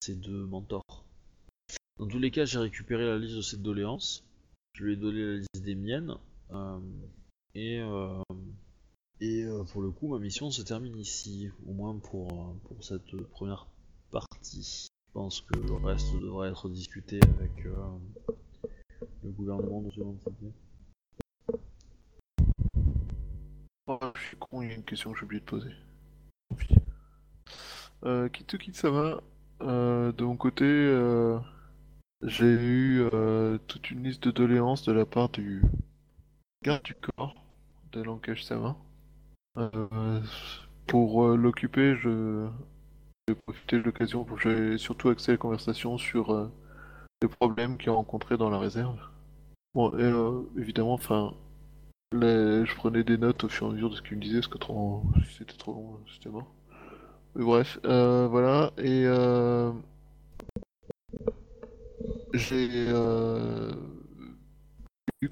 ses 0.00 0.14
deux 0.14 0.46
mentors. 0.46 1.04
Dans 1.98 2.06
tous 2.06 2.18
les 2.18 2.30
cas, 2.30 2.44
j'ai 2.44 2.58
récupéré 2.58 3.04
la 3.04 3.18
liste 3.18 3.36
de 3.36 3.42
ses 3.42 3.56
doléances. 3.56 4.24
Je 4.74 4.84
lui 4.84 4.92
ai 4.92 4.96
donné 4.96 5.20
la 5.24 5.36
liste 5.38 5.62
des 5.62 5.74
miennes. 5.74 6.14
euh, 7.56 8.22
et 9.20 9.44
pour 9.72 9.82
le 9.82 9.90
coup, 9.90 10.08
ma 10.08 10.20
mission 10.20 10.50
se 10.52 10.62
termine 10.62 10.96
ici. 10.96 11.50
Au 11.66 11.72
moins 11.72 11.98
pour 11.98 12.54
cette 12.80 13.16
première 13.30 13.66
partie. 14.12 14.88
Je 15.18 15.20
pense 15.20 15.40
que 15.40 15.58
le 15.58 15.74
reste 15.74 16.14
devrait 16.20 16.50
être 16.50 16.68
discuté 16.68 17.18
avec 17.40 17.66
euh, 17.66 17.74
le 19.24 19.30
gouvernement 19.30 19.82
de 19.82 19.90
seconde 19.90 20.20
cité. 20.20 20.52
Oh, 23.88 23.98
je 24.14 24.20
suis 24.20 24.36
con, 24.36 24.62
il 24.62 24.68
y 24.68 24.70
a 24.70 24.74
une 24.76 24.84
question 24.84 25.12
que 25.12 25.18
j'ai 25.18 25.24
oublié 25.24 25.40
de 25.40 25.44
poser. 25.44 25.72
Tant 26.48 26.54
pis. 26.54 26.76
Euh, 28.04 28.28
Kitsuki-sama, 28.28 29.20
euh, 29.62 30.12
de 30.12 30.24
mon 30.24 30.36
côté, 30.36 30.64
euh, 30.64 31.40
j'ai 32.22 32.52
eu 32.52 33.00
euh, 33.12 33.58
toute 33.66 33.90
une 33.90 34.04
liste 34.04 34.22
de 34.22 34.30
doléances 34.30 34.84
de 34.84 34.92
la 34.92 35.04
part 35.04 35.30
du 35.30 35.64
garde 36.62 36.84
du 36.84 36.94
corps 36.94 37.34
de 37.90 38.02
Lankesh-sama. 38.02 38.76
Euh, 39.56 40.22
pour 40.86 41.24
euh, 41.24 41.36
l'occuper, 41.36 41.96
je 41.96 42.48
j'ai 43.28 43.34
profité 43.34 43.76
de 43.76 43.82
l'occasion 43.82 44.24
pour 44.24 44.38
que 44.38 44.78
surtout 44.78 45.10
axé 45.10 45.32
la 45.32 45.38
conversation 45.38 45.98
sur 45.98 46.30
euh, 46.30 46.50
les 47.22 47.28
problèmes 47.28 47.76
qu'il 47.76 47.90
a 47.90 47.92
rencontrés 47.92 48.38
dans 48.38 48.48
la 48.48 48.58
réserve. 48.58 48.98
Bon, 49.74 49.92
euh, 49.94 50.42
évidemment, 50.56 50.94
enfin, 50.94 51.34
je 52.12 52.74
prenais 52.76 53.04
des 53.04 53.18
notes 53.18 53.44
au 53.44 53.48
fur 53.50 53.66
et 53.66 53.70
à 53.70 53.72
mesure 53.74 53.90
de 53.90 53.96
ce 53.96 54.02
qu'il 54.02 54.16
me 54.16 54.22
disait, 54.22 54.38
parce 54.40 54.48
que 54.48 54.58
trop... 54.58 55.02
c'était 55.36 55.56
trop 55.56 55.74
long, 55.74 56.00
c'était 56.14 56.30
mort. 56.30 56.50
Mais 57.34 57.44
bref, 57.44 57.78
euh, 57.84 58.26
voilà, 58.28 58.72
et 58.78 59.04
euh... 59.06 59.72
j'ai 62.32 62.86
euh... 62.88 63.72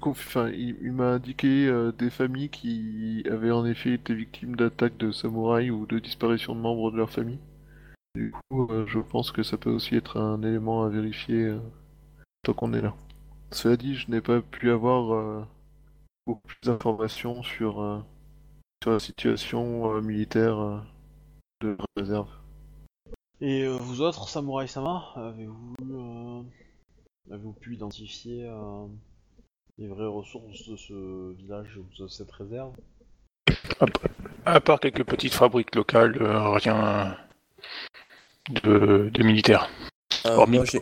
enfin, 0.01 0.49
il, 0.49 0.91
m'a 0.91 1.13
indiqué 1.13 1.67
euh, 1.67 1.91
des 1.91 2.11
familles 2.11 2.49
qui 2.49 3.23
avaient 3.29 3.51
en 3.51 3.65
effet 3.65 3.93
été 3.93 4.13
victimes 4.13 4.55
d'attaques 4.55 4.97
de 4.97 5.11
samouraïs 5.11 5.71
ou 5.71 5.87
de 5.87 5.97
disparition 5.97 6.53
de 6.55 6.59
membres 6.59 6.91
de 6.91 6.97
leur 6.97 7.09
famille. 7.09 7.39
Du 8.17 8.31
coup, 8.31 8.67
euh, 8.71 8.83
je 8.87 8.97
pense 8.97 9.31
que 9.31 9.43
ça 9.43 9.59
peut 9.59 9.69
aussi 9.69 9.95
être 9.95 10.19
un 10.19 10.41
élément 10.41 10.81
à 10.81 10.89
vérifier 10.89 11.43
euh, 11.43 11.59
tant 12.41 12.53
qu'on 12.53 12.73
est 12.73 12.81
là. 12.81 12.95
Cela 13.51 13.77
dit, 13.77 13.93
je 13.93 14.09
n'ai 14.09 14.21
pas 14.21 14.41
pu 14.41 14.71
avoir 14.71 15.13
euh, 15.13 15.45
beaucoup 16.25 16.41
plus 16.47 16.57
d'informations 16.63 17.43
sur, 17.43 17.79
euh, 17.79 17.99
sur 18.81 18.91
la 18.91 18.99
situation 18.99 19.91
euh, 19.91 20.01
militaire 20.01 20.57
euh, 20.57 20.79
de 21.61 21.77
la 21.77 21.85
réserve. 21.95 22.27
Et 23.39 23.65
euh, 23.65 23.77
vous 23.77 24.01
autres, 24.01 24.27
Samurai 24.27 24.65
Sama, 24.65 25.03
avez-vous 25.15 25.75
euh, 27.29 27.53
pu 27.61 27.75
identifier 27.75 28.47
euh, 28.49 28.87
les 29.77 29.89
vraies 29.89 30.07
ressources 30.07 30.67
de 30.67 30.75
ce 30.75 31.33
village 31.33 31.77
ou 31.77 31.85
de 32.01 32.07
cette 32.07 32.31
réserve? 32.31 32.73
À 34.43 34.59
part 34.59 34.79
quelques 34.79 35.05
petites 35.05 35.35
fabriques 35.35 35.75
locales, 35.75 36.17
rien 36.19 37.15
de, 38.49 39.09
de 39.13 39.23
militaire. 39.23 39.69
Euh, 40.25 40.35
Hormis- 40.37 40.57
moi, 40.57 40.65
j'ai- 40.65 40.81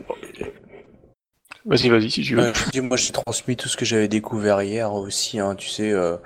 Vas-y, 1.68 1.90
vas-y, 1.90 2.12
si 2.12 2.22
tu 2.22 2.36
veux. 2.36 2.44
Ouais, 2.44 2.54
je 2.54 2.70
dis, 2.70 2.82
moi 2.82 2.96
j'ai 2.96 3.12
transmis 3.12 3.56
tout 3.56 3.68
ce 3.68 3.76
que 3.76 3.86
j'avais 3.86 4.08
découvert 4.08 4.62
hier 4.62 4.94
aussi, 4.94 5.40
hein, 5.40 5.56
tu 5.56 5.68
sais, 5.68 5.92
euh, 5.92 6.18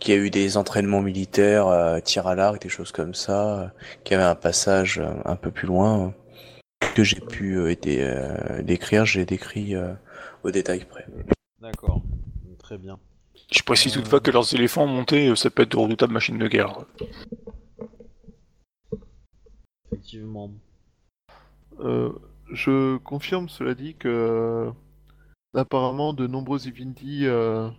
qu'il 0.00 0.12
y 0.12 0.18
a 0.18 0.20
eu 0.20 0.28
des 0.28 0.56
entraînements 0.56 1.02
militaires, 1.02 1.68
euh, 1.68 2.00
tir 2.00 2.26
à 2.26 2.34
l'arc, 2.34 2.60
des 2.60 2.68
choses 2.68 2.90
comme 2.90 3.14
ça, 3.14 3.60
euh, 3.60 3.68
qu'il 4.02 4.14
y 4.16 4.20
avait 4.20 4.28
un 4.28 4.34
passage 4.34 4.98
euh, 4.98 5.12
un 5.24 5.36
peu 5.36 5.52
plus 5.52 5.68
loin, 5.68 6.12
euh, 6.82 6.86
que 6.96 7.04
j'ai 7.04 7.20
pu 7.20 7.58
euh, 7.58 7.70
été, 7.70 8.02
euh, 8.02 8.60
décrire, 8.62 9.06
j'ai 9.06 9.24
décrit 9.24 9.76
euh, 9.76 9.92
au 10.42 10.50
détail 10.50 10.84
près. 10.84 11.06
D'accord, 11.60 12.02
très 12.58 12.76
bien. 12.76 12.98
Je 13.52 13.62
précise 13.62 13.92
toutefois 13.92 14.18
que 14.18 14.32
leurs 14.32 14.52
éléphants 14.52 14.88
montés, 14.88 15.28
euh, 15.28 15.36
ça 15.36 15.48
peut 15.48 15.62
être 15.62 15.70
de 15.72 15.76
redoutables 15.76 16.12
machines 16.12 16.38
de 16.38 16.48
guerre. 16.48 16.76
Effectivement. 19.92 20.50
Euh, 21.80 22.12
je 22.52 22.96
confirme, 22.98 23.48
cela 23.48 23.74
dit, 23.74 23.96
que 23.96 24.08
euh, 24.08 24.70
apparemment 25.54 26.12
de 26.12 26.26
nombreux 26.26 26.66
Ivindi 26.66 27.26
euh, 27.26 27.70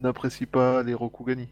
n'apprécient 0.00 0.46
pas 0.50 0.82
les 0.82 0.94
Rokugani. 0.94 1.48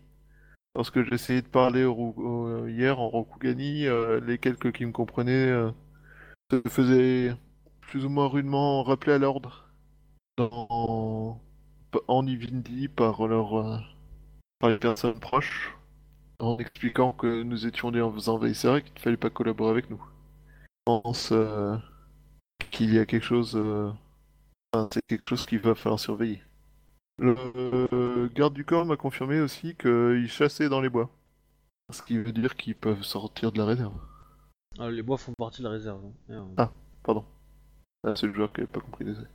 Lorsque 0.74 1.02
j'ai 1.02 1.14
essayé 1.14 1.42
de 1.42 1.48
parler 1.48 1.84
au 1.84 2.66
hier 2.68 3.00
en 3.00 3.08
Rokugani, 3.08 3.86
les 4.26 4.38
quelques 4.38 4.72
qui 4.72 4.84
me 4.84 4.92
comprenaient 4.92 5.50
se 6.52 6.60
faisaient 6.68 7.34
plus 7.80 8.04
ou 8.04 8.08
moins 8.10 8.28
rudement 8.28 8.82
rappeler 8.82 9.12
à 9.14 9.18
l'ordre 9.18 9.70
dans... 10.36 11.40
en 12.08 12.26
Ivindi 12.26 12.88
par 12.88 13.26
leurs 13.26 13.58
euh, 13.58 13.78
par 14.58 14.70
les 14.70 14.78
personnes 14.78 15.18
proches, 15.20 15.76
en 16.38 16.56
expliquant 16.58 17.12
que 17.12 17.42
nous 17.42 17.66
étions 17.66 17.90
des 17.90 18.00
envahisseurs 18.00 18.76
et 18.76 18.82
qu'il 18.82 18.94
ne 18.94 19.00
fallait 19.00 19.16
pas 19.16 19.30
collaborer 19.30 19.70
avec 19.70 19.90
nous. 19.90 20.02
Je 20.86 20.92
pense 20.92 21.32
euh, 21.32 21.76
qu'il 22.70 22.94
y 22.94 22.98
a 22.98 23.06
quelque 23.06 23.24
chose. 23.24 23.56
euh, 23.56 23.90
enfin, 24.72 24.88
c'est 24.92 25.02
quelque 25.08 25.28
chose 25.28 25.46
qu'il 25.46 25.58
va 25.58 25.74
falloir 25.74 25.98
surveiller. 25.98 26.42
Le 27.18 27.34
euh, 27.92 28.28
garde 28.34 28.54
du 28.54 28.64
corps 28.64 28.84
m'a 28.86 28.96
confirmé 28.96 29.40
aussi 29.40 29.74
qu'ils 29.74 30.28
chassaient 30.28 30.68
dans 30.68 30.80
les 30.80 30.88
bois. 30.88 31.10
Ce 31.92 32.02
qui 32.02 32.18
veut 32.18 32.32
dire 32.32 32.56
qu'ils 32.56 32.76
peuvent 32.76 33.02
sortir 33.02 33.52
de 33.52 33.58
la 33.58 33.64
réserve. 33.64 33.94
Ah, 34.78 34.90
les 34.90 35.02
bois 35.02 35.18
font 35.18 35.32
partie 35.38 35.60
de 35.62 35.66
la 35.66 35.72
réserve. 35.72 36.04
hein. 36.30 36.46
Ah. 36.56 36.72
Pardon. 37.02 37.24
Ah, 38.04 38.14
c'est 38.14 38.26
le 38.26 38.34
joueur 38.34 38.52
qui 38.52 38.60
n'avait 38.60 38.72
pas 38.72 38.80
compris, 38.80 39.04
désolé. 39.04 39.26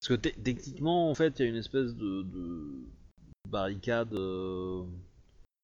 Parce 0.00 0.08
que 0.08 0.14
te- 0.28 0.40
techniquement, 0.40 1.10
en 1.10 1.14
fait, 1.14 1.38
il 1.38 1.42
y 1.42 1.46
a 1.46 1.48
une 1.48 1.56
espèce 1.56 1.94
de, 1.94 2.22
de 2.22 2.86
barricade, 3.48 4.12
euh, 4.14 4.84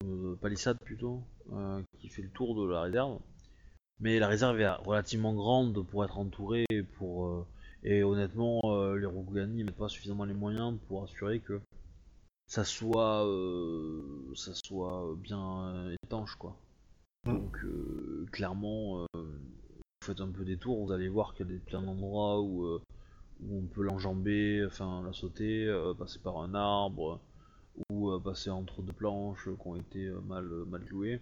euh, 0.05 0.37
palissade 0.37 0.79
plutôt, 0.85 1.23
euh, 1.53 1.81
qui 1.99 2.09
fait 2.09 2.23
le 2.23 2.31
tour 2.31 2.55
de 2.61 2.69
la 2.71 2.83
réserve. 2.83 3.19
Mais 4.01 4.19
la 4.19 4.29
réserve 4.29 4.61
est 4.61 4.69
relativement 4.69 5.35
grande 5.35 5.87
pour 5.87 6.05
être 6.05 6.19
entourée 6.19 6.65
et 6.71 6.83
pour 6.83 7.27
euh, 7.27 7.47
et 7.85 8.03
honnêtement, 8.03 8.61
euh, 8.65 8.97
les 8.97 9.07
Rokugani 9.07 9.65
mettent 9.65 9.77
pas 9.77 9.89
suffisamment 9.89 10.25
les 10.25 10.35
moyens 10.35 10.79
pour 10.89 11.05
assurer 11.05 11.41
que 11.41 11.61
ça 12.47 12.65
soit 12.65 13.27
euh, 13.27 14.33
ça 14.35 14.53
soit 14.55 15.15
bien 15.19 15.91
étanche 16.05 16.37
quoi. 16.37 16.57
Mm. 17.27 17.33
Donc 17.33 17.59
clairement, 18.31 19.07
vous 20.03 20.07
faites 20.07 20.21
un 20.21 20.33
peu 20.33 20.45
des 20.45 20.57
tours, 20.57 20.85
vous 20.85 20.91
allez 20.91 21.09
voir 21.09 21.33
qu'il 21.33 21.47
y 21.47 21.49
a 21.49 21.53
des 21.53 21.61
plein 21.61 21.81
d'endroits 21.81 22.41
où, 22.41 22.65
euh, 22.65 22.83
où 23.41 23.59
on 23.59 23.67
peut 23.67 23.83
l'enjamber, 23.83 24.65
enfin 24.67 25.01
la 25.05 25.13
sauter, 25.13 25.65
euh, 25.65 25.95
passer 25.95 26.19
par 26.19 26.39
un 26.39 26.55
arbre, 26.55 27.21
ou 27.89 28.11
euh, 28.11 28.19
passer 28.19 28.51
entre 28.51 28.83
deux 28.83 28.93
planches 28.93 29.45
qui 29.45 29.69
ont 29.69 29.77
été 29.77 30.11
mal, 30.27 30.45
mal 30.69 30.85
clouées. 30.85 31.21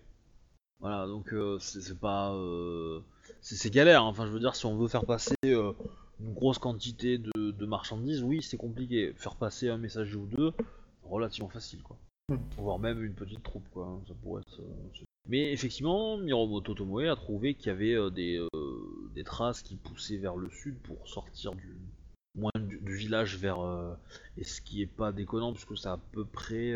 Voilà, 0.81 1.07
donc 1.07 1.33
euh, 1.35 1.59
c'est 1.59 1.99
pas... 1.99 2.33
euh, 2.35 3.01
c'est 3.43 3.71
galère, 3.73 4.03
hein. 4.03 4.07
enfin 4.09 4.27
je 4.27 4.33
veux 4.33 4.41
dire, 4.41 4.57
si 4.57 4.65
on 4.65 4.77
veut 4.77 4.89
faire 4.89 5.05
passer 5.05 5.35
euh, 5.45 5.73
une 6.21 6.33
grosse 6.33 6.59
quantité 6.59 7.19
de, 7.19 7.51
de 7.51 7.67
marchandises, 7.67 8.23
oui 8.23 8.43
c'est 8.43 8.57
compliqué. 8.57 9.13
Faire 9.17 9.37
passer 9.37 9.69
un 9.69 9.77
messager 9.77 10.17
ou 10.17 10.27
deux, 10.27 10.53
relativement 11.05 11.51
facile 11.51 11.83
quoi. 11.83 11.99
Mm. 12.31 12.37
Voire 12.57 12.79
même 12.79 13.05
une 13.05 13.15
petite 13.15 13.43
troupe 13.43 13.69
quoi, 13.73 13.87
hein, 13.87 14.01
ça 14.09 14.15
pourrait 14.23 14.41
être... 14.41 14.61
euh, 14.61 15.05
mais 15.29 15.53
effectivement, 15.53 16.17
Miromoto 16.17 16.73
Tomoe 16.73 17.11
a 17.11 17.15
trouvé 17.15 17.55
qu'il 17.55 17.67
y 17.67 17.71
avait 17.71 18.11
des, 18.11 18.39
euh, 18.39 19.11
des 19.15 19.23
traces 19.23 19.63
qui 19.63 19.77
poussaient 19.77 20.17
vers 20.17 20.37
le 20.37 20.49
sud 20.49 20.79
pour 20.79 21.07
sortir 21.07 21.55
du 21.55 21.77
moins 22.35 22.51
du, 22.59 22.79
du 22.81 22.95
village 22.95 23.37
vers 23.37 23.59
et 24.39 24.45
ce 24.45 24.63
qui 24.63 24.81
est 24.81 24.87
pas 24.87 25.13
déconnant 25.13 25.53
puisque 25.53 25.77
c'est 25.77 25.89
à 25.89 25.99
peu 26.13 26.25
près 26.25 26.73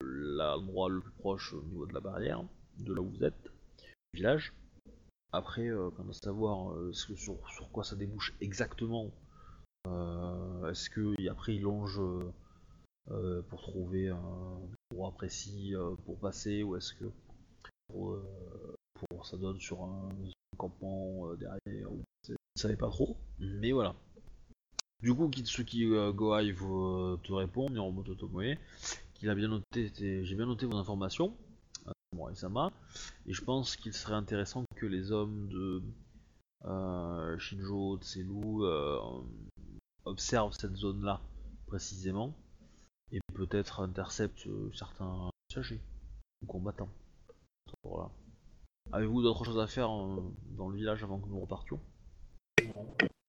l'endroit 0.00 0.90
le 0.90 1.00
plus 1.00 1.12
proche 1.12 1.54
au 1.54 1.62
niveau 1.62 1.86
de 1.86 1.94
la 1.94 2.00
barrière 2.00 2.44
de 2.78 2.92
là 2.92 3.00
où 3.00 3.08
vous 3.08 3.24
êtes, 3.24 3.50
village. 4.12 4.52
Après, 5.32 5.66
euh, 5.66 5.90
quand 5.96 6.08
à 6.08 6.12
savoir 6.12 6.72
euh, 6.72 6.92
sur, 6.92 7.36
quoi 7.72 7.82
ça 7.82 7.96
débouche 7.96 8.34
exactement. 8.40 9.10
Euh, 9.88 10.70
Est-ce 10.70 10.88
que 10.88 11.28
après 11.28 11.56
il 11.56 11.62
longe 11.62 12.00
pour 13.50 13.60
trouver 13.60 14.08
un 14.08 14.58
endroit 14.92 15.12
précis 15.12 15.74
pour 16.06 16.18
passer 16.18 16.62
ou 16.62 16.76
est-ce 16.76 16.94
que 16.94 17.04
pour, 17.88 18.16
ça 19.26 19.36
donne 19.36 19.60
sur 19.60 19.82
un, 19.82 20.08
campement 20.56 21.34
derrière 21.34 21.92
ou 21.92 22.02
ne 22.28 22.60
savais 22.60 22.76
pas 22.76 22.88
trop 22.88 23.16
mais 23.38 23.72
voilà 23.72 23.94
du 25.02 25.12
coup 25.14 25.28
Kitsuki 25.28 25.84
euh, 25.84 26.12
Goai 26.12 26.52
vous, 26.52 27.18
te 27.22 27.32
répond 27.32 27.68
Miromoto 27.68 28.14
Tomoe 28.14 28.56
qu'il 29.14 29.28
a 29.28 29.34
bien 29.34 29.48
noté 29.48 29.92
j'ai 29.98 30.34
bien 30.34 30.46
noté 30.46 30.64
vos 30.66 30.76
informations 30.76 31.36
et 33.26 33.32
je 33.32 33.42
pense 33.42 33.76
qu'il 33.76 33.92
serait 33.92 34.14
intéressant 34.14 34.64
que 34.76 34.86
les 34.86 35.12
hommes 35.12 35.48
de 35.48 35.82
euh, 36.66 37.38
Shinjo 37.38 37.98
Tselu 37.98 38.62
euh, 38.62 38.98
observent 40.04 40.52
cette 40.52 40.76
zone 40.76 41.04
là 41.04 41.20
précisément 41.66 42.34
et 43.12 43.20
peut-être 43.34 43.80
interceptent 43.80 44.46
euh, 44.46 44.70
certains 44.74 45.30
passagers 45.48 45.80
ou 46.42 46.46
combattants. 46.46 46.88
Avez-vous 48.92 49.22
d'autres 49.22 49.44
choses 49.44 49.58
à 49.58 49.66
faire 49.66 49.88
dans 49.88 50.68
le 50.68 50.76
village 50.76 51.02
avant 51.02 51.18
que 51.18 51.28
nous 51.28 51.40
repartions? 51.40 51.80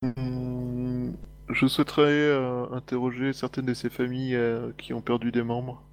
Hmm, 0.01 1.13
Je 1.49 1.67
souhaiterais 1.67 2.33
interroger 2.71 3.33
certaines 3.33 3.65
de 3.65 3.73
ces 3.73 3.89
familles 3.89 4.37
qui 4.77 4.93
ont 4.93 5.01
perdu 5.01 5.31
des 5.31 5.43
membres, 5.43 5.83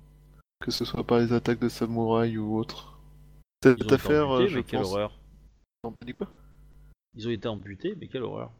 que 0.62 0.70
ce 0.70 0.84
soit 0.84 1.05
par 1.06 1.18
les 1.18 1.32
attaques 1.32 1.59
de 1.60 1.68
samouraïs 1.68 2.39
ou 2.39 2.56
autres. 2.56 2.98
Ils 3.64 3.68
ont 3.70 3.72
Cette 3.76 3.82
été 3.82 3.94
affaire, 3.94 4.28
amputés, 4.28 4.48
je 4.48 4.56
mais 4.59 4.64
quelle 4.64 4.80
pense... 4.80 4.93
horreur 4.93 5.18
Non, 5.84 5.93
t'as 6.01 6.06
dit 6.06 6.14
quoi 6.14 6.28
Ils 7.14 7.28
ont 7.28 7.30
été 7.30 7.48
amputés, 7.48 7.94
mais 8.01 8.09
quelle 8.09 8.22
horreur 8.22 8.51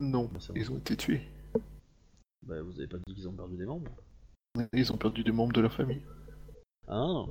Non, 0.00 0.28
Bah, 0.32 0.40
ça 0.40 0.52
ils 0.56 0.70
ont 0.70 0.78
été 0.78 0.96
tués. 0.96 1.22
Bah, 2.46 2.60
vous 2.62 2.78
avez 2.78 2.86
pas 2.88 2.98
dit 3.06 3.14
qu'ils 3.14 3.28
ont 3.28 3.32
perdu 3.32 3.56
des 3.56 3.66
membres 3.66 3.90
Ils 4.72 4.92
ont 4.92 4.96
perdu 4.96 5.22
des 5.24 5.32
membres 5.32 5.52
de 5.52 5.60
leur 5.60 5.72
famille. 5.72 6.02
Ah 6.88 7.24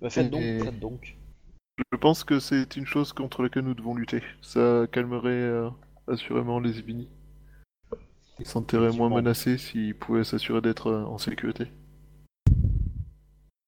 Bah 0.00 0.10
faites 0.10 0.30
donc, 0.30 0.42
Et- 0.42 0.60
faites 0.60 0.80
donc. 0.80 1.16
Je 1.92 1.96
pense 1.98 2.22
que 2.24 2.38
c'est 2.38 2.76
une 2.76 2.86
chose 2.86 3.12
contre 3.12 3.42
laquelle 3.42 3.64
nous 3.64 3.74
devons 3.74 3.94
lutter. 3.94 4.22
Ça 4.42 4.86
calmerait 4.92 5.30
euh, 5.30 5.70
assurément 6.06 6.60
les 6.60 6.78
Ibini. 6.78 7.08
Ils 8.40 8.46
se 8.46 8.52
sentiraient 8.52 8.90
moins 8.92 9.08
menacés 9.10 9.58
s'ils 9.58 9.94
pouvaient 9.94 10.24
s'assurer 10.24 10.60
d'être 10.60 10.88
euh, 10.88 11.04
en 11.04 11.18
sécurité. 11.18 11.68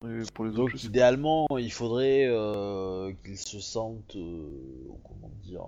Et 0.05 0.22
pour 0.34 0.44
les 0.44 0.51
autres, 0.52 0.59
Donc 0.59 0.70
je 0.70 0.76
sais 0.76 0.86
idéalement, 0.88 1.47
il 1.59 1.72
faudrait 1.72 2.26
euh, 2.26 3.12
qu'ils 3.24 3.38
se 3.38 3.60
sentent, 3.60 4.14
euh, 4.16 4.88
comment 5.05 5.30
dire, 5.43 5.64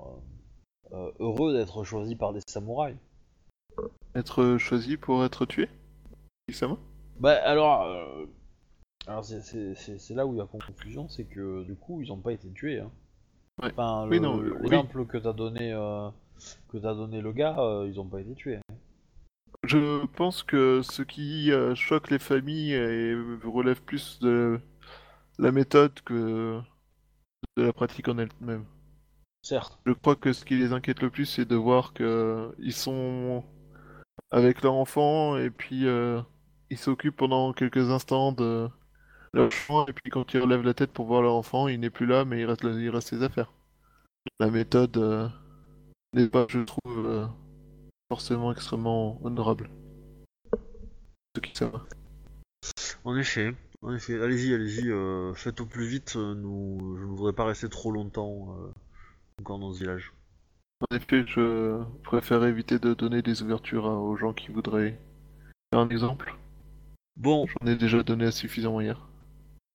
euh, 0.92 1.10
heureux 1.18 1.52
d'être 1.52 1.82
choisis 1.84 2.14
par 2.16 2.32
des 2.32 2.40
samouraïs. 2.46 2.96
être 4.14 4.56
choisi 4.58 4.96
pour 4.96 5.24
être 5.24 5.46
tué? 5.46 5.68
Isama 6.48 6.76
Bah 7.20 7.36
alors, 7.44 7.82
euh, 7.82 8.26
alors 9.06 9.24
c'est- 9.24 9.40
c'est 9.42 9.74
c'est- 9.74 9.98
c'est 9.98 10.14
là 10.14 10.26
où 10.26 10.34
il 10.34 10.38
y 10.38 10.40
a 10.40 10.46
confusion, 10.46 11.08
c'est 11.08 11.24
que 11.24 11.62
du 11.64 11.74
coup 11.74 12.00
ils 12.00 12.10
ont 12.12 12.16
pas 12.18 12.32
été 12.32 12.48
tués. 12.50 12.80
Hein. 12.80 12.90
Ouais. 13.62 13.70
Enfin, 13.72 14.06
Oui, 14.08 14.16
le- 14.16 14.22
non, 14.22 14.38
oui. 14.38 15.06
que 15.08 15.18
t'as 15.18 15.32
donné, 15.32 15.72
euh, 15.72 16.08
que 16.68 16.78
t'as 16.78 16.94
donné 16.94 17.20
le 17.20 17.32
gars, 17.32 17.58
euh, 17.58 17.88
ils 17.88 17.98
ont 18.00 18.06
pas 18.06 18.20
été 18.20 18.34
tués. 18.34 18.56
hein. 18.56 18.74
Je 19.69 20.07
pense 20.07 20.43
que 20.43 20.81
ce 20.81 21.03
qui 21.03 21.53
euh, 21.53 21.74
choque 21.74 22.09
les 22.09 22.19
familles 22.19 22.73
et 22.73 23.15
relève 23.45 23.82
plus 23.82 24.19
de 24.20 24.59
la 25.39 25.53
méthode 25.53 25.93
que 26.07 26.59
de 27.59 27.62
la 27.62 27.73
pratique 27.74 28.09
en 28.09 28.16
elle-même. 28.16 28.65
Certes. 29.43 29.78
Je 29.85 29.93
crois 29.93 30.16
que 30.16 30.32
ce 30.32 30.47
qui 30.47 30.57
les 30.57 30.73
inquiète 30.73 31.03
le 31.03 31.11
plus, 31.11 31.27
c'est 31.27 31.45
de 31.45 31.55
voir 31.55 31.93
que 31.93 32.51
ils 32.59 32.73
sont 32.73 33.45
avec 34.31 34.62
leur 34.62 34.73
enfant 34.73 35.36
et 35.36 35.51
puis 35.51 35.86
euh, 35.86 36.23
ils 36.70 36.78
s'occupent 36.78 37.16
pendant 37.16 37.53
quelques 37.53 37.90
instants 37.90 38.32
de 38.32 38.69
leur 39.35 39.49
enfant 39.49 39.86
et 39.86 39.93
puis 39.93 40.11
quand 40.11 40.32
ils 40.32 40.40
relèvent 40.40 40.65
la 40.65 40.74
tête 40.74 40.93
pour 40.93 41.05
voir 41.05 41.20
leur 41.20 41.35
enfant, 41.35 41.69
il 41.69 41.81
n'est 41.81 41.90
plus 41.90 42.07
là, 42.07 42.24
mais 42.24 42.40
il 42.40 42.47
reste, 42.47 42.62
il 42.62 42.89
reste 42.89 43.09
ses 43.09 43.23
affaires. 43.23 43.53
La 44.40 44.51
méthode 44.51 44.97
euh, 44.97 45.28
n'est 46.15 46.28
pas, 46.28 46.47
je 46.49 46.61
trouve, 46.61 47.07
euh, 47.07 47.27
forcément 48.09 48.52
extrêmement 48.52 49.20
honorable. 49.24 49.70
Ce 51.36 51.40
qui 51.40 51.52
ça 51.55 51.66
va. 51.68 51.85
En 53.05 53.16
effet, 53.16 53.55
en 53.82 53.94
effet. 53.94 54.20
Allez-y, 54.20 54.55
allez-y, 54.55 54.90
euh, 54.90 55.35
faites 55.35 55.60
au 55.60 55.66
plus 55.66 55.86
vite. 55.86 56.14
euh, 56.16 56.35
Nous, 56.35 56.97
je 56.98 57.02
ne 57.05 57.06
voudrais 57.10 57.32
pas 57.32 57.44
rester 57.44 57.68
trop 57.68 57.93
longtemps 57.93 58.56
euh, 58.59 58.72
encore 59.40 59.59
dans 59.59 59.72
ce 59.72 59.80
village. 59.80 60.12
En 60.90 60.97
effet, 60.97 61.24
je 61.26 61.82
préfère 62.05 62.44
éviter 62.44 62.78
de 62.78 62.94
donner 62.94 63.22
des 63.22 63.43
ouvertures 63.43 63.86
à- 63.86 63.98
aux 63.98 64.16
gens 64.16 64.32
qui 64.32 64.48
voudraient 64.51 64.98
faire 65.72 65.80
un 65.80 65.89
exemple. 65.89 66.35
Bon, 67.16 67.47
J'en 67.47 67.66
ai 67.66 67.76
déjà 67.76 68.02
donné 68.02 68.30
suffisamment 68.30 68.80
hier. 68.80 69.09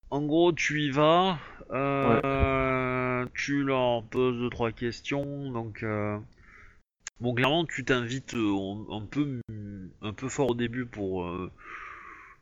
En 0.10 0.22
gros, 0.22 0.54
tu 0.54 0.82
y 0.82 0.92
vas, 0.92 1.40
euh, 1.72 3.26
tu 3.34 3.64
leur 3.64 4.04
poses 4.06 4.38
deux 4.38 4.50
trois 4.50 4.72
questions, 4.72 5.52
donc 5.52 5.84
euh, 5.84 6.18
bon, 7.20 7.34
clairement, 7.34 7.66
tu 7.66 7.86
t'invites 7.86 8.34
euh, 8.36 8.92
un, 8.92 9.06
peu 9.06 9.42
un 10.02 10.14
peu 10.14 10.30
fort 10.30 10.52
au 10.52 10.56
début 10.56 10.86
pour 10.86 11.24
euh, 11.24 11.52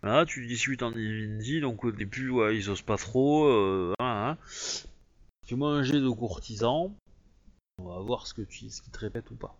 voilà, 0.01 0.25
tu 0.25 0.47
discutes 0.47 0.83
en 0.83 0.91
Divinity, 0.91 1.61
donc 1.61 1.83
au 1.83 1.91
début, 1.91 2.29
ouais, 2.29 2.57
ils 2.57 2.69
osent 2.69 2.81
pas 2.81 2.97
trop, 2.97 3.45
euh, 3.45 3.93
voilà. 3.99 4.37
Fais-moi 5.45 5.71
un 5.71 5.83
jet 5.83 5.99
de 5.99 6.09
courtisan, 6.09 6.95
on 7.77 7.85
va 7.85 7.99
voir 7.99 8.25
ce 8.25 8.33
que 8.33 8.41
tu, 8.41 8.69
ce 8.69 8.81
te 8.89 8.99
répètent 8.99 9.29
ou 9.31 9.35
pas. 9.35 9.55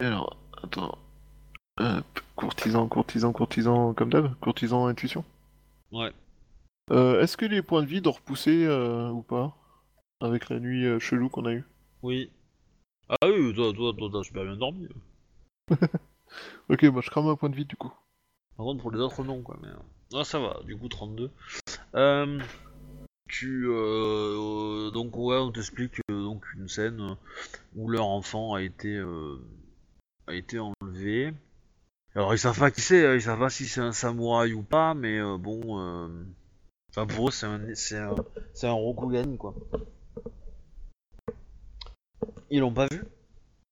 Alors, 0.00 0.36
attends. 0.62 0.98
Hop, 1.78 2.20
courtisan, 2.36 2.88
courtisan, 2.88 3.32
courtisan, 3.32 3.94
comme 3.94 4.10
d'hab? 4.10 4.34
Courtisan 4.40 4.86
intuition? 4.86 5.24
Ouais. 5.92 6.12
Euh, 6.90 7.20
Est-ce 7.22 7.36
que 7.36 7.46
les 7.46 7.62
points 7.62 7.82
de 7.82 7.86
vie 7.86 8.00
doivent 8.00 8.16
repousser 8.16 8.66
euh, 8.66 9.08
ou 9.10 9.22
pas? 9.22 9.56
Avec 10.20 10.50
la 10.50 10.58
nuit 10.58 10.84
euh, 10.84 10.98
chelou 10.98 11.28
qu'on 11.28 11.46
a 11.46 11.52
eue? 11.52 11.64
Oui. 12.02 12.30
Ah 13.10 13.26
oui, 13.26 13.52
toi, 13.54 13.72
toi, 13.72 13.92
toi, 13.96 14.08
t'as 14.12 14.22
super 14.22 14.44
bien 14.44 14.56
dormi. 14.56 14.88
Ok, 16.68 16.84
moi 16.84 17.02
je 17.02 17.10
crame 17.10 17.26
un 17.28 17.36
point 17.36 17.48
de 17.50 17.56
vie 17.56 17.64
du 17.64 17.76
coup. 17.76 17.92
Par 18.56 18.66
contre, 18.66 18.82
pour 18.82 18.90
les 18.92 19.00
autres, 19.00 19.24
non, 19.24 19.42
quoi. 19.42 19.58
Mais... 19.62 19.68
Ah, 20.14 20.24
ça 20.24 20.38
va, 20.38 20.60
du 20.64 20.76
coup, 20.76 20.88
32. 20.88 21.30
Euh, 21.94 22.38
tu. 23.28 23.66
euh, 23.66 24.36
euh, 24.38 24.90
donc, 24.90 25.16
ouais, 25.16 25.36
on 25.36 25.50
t'explique 25.50 26.00
euh, 26.10 26.22
donc 26.22 26.44
une 26.54 26.68
scène 26.68 27.00
euh, 27.00 27.14
où 27.76 27.88
leur 27.88 28.06
enfant 28.06 28.54
a 28.54 28.62
été, 28.62 28.94
euh, 28.96 29.38
a 30.26 30.34
été 30.34 30.58
enlevé. 30.60 31.32
Alors, 32.14 32.34
ils 32.34 32.38
savent 32.38 32.58
pas 32.58 32.70
qui 32.70 32.80
c'est, 32.80 33.06
hein, 33.06 33.14
ils 33.14 33.22
savent 33.22 33.38
pas 33.40 33.50
si 33.50 33.66
c'est 33.66 33.80
un 33.80 33.92
samouraï 33.92 34.52
ou 34.52 34.62
pas, 34.62 34.94
mais 34.94 35.18
euh, 35.18 35.36
bon. 35.38 35.80
euh, 35.80 36.08
Enfin, 36.90 37.06
pour 37.06 37.28
eux, 37.28 37.32
c'est 37.32 37.46
un, 37.46 37.60
c'est 37.74 37.98
un, 37.98 38.14
un 38.64 38.72
Rokugani, 38.72 39.36
quoi. 39.38 39.54
Ils 42.50 42.60
l'ont 42.60 42.72
pas 42.72 42.88
vu. 42.90 43.04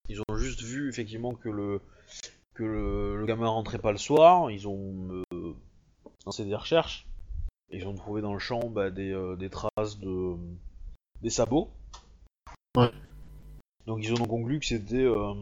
Ils 0.08 0.20
ont 0.20 0.36
juste 0.36 0.62
vu, 0.62 0.88
effectivement, 0.88 1.34
que 1.34 1.48
le, 1.48 1.80
que 2.54 2.64
le, 2.64 3.16
le 3.16 3.26
gamin 3.26 3.48
rentrait 3.48 3.78
pas 3.78 3.92
le 3.92 3.98
soir, 3.98 4.50
ils 4.50 4.66
ont 4.66 5.22
euh, 5.32 5.54
lancé 6.24 6.44
des 6.44 6.54
recherches, 6.54 7.06
ils 7.70 7.86
ont 7.86 7.94
trouvé 7.94 8.22
dans 8.22 8.32
le 8.32 8.38
champ 8.38 8.60
bah, 8.70 8.90
des, 8.90 9.12
euh, 9.12 9.36
des 9.36 9.50
traces 9.50 9.98
de 9.98 10.36
des 11.20 11.30
sabots. 11.30 11.70
Ouais. 12.76 12.90
Donc 13.86 13.98
ils 14.02 14.12
ont 14.12 14.26
conclu 14.26 14.60
que 14.60 14.66
c'était 14.66 15.04
euh, 15.04 15.34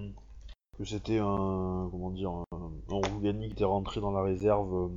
que 0.79 0.85
c'était 0.85 1.19
un 1.19 1.89
comment 1.91 2.11
dire 2.11 2.31
un, 2.31 2.73
un 2.91 3.21
qui 3.21 3.45
était 3.45 3.65
rentré 3.65 4.01
dans 4.01 4.13
la 4.13 4.23
réserve 4.23 4.91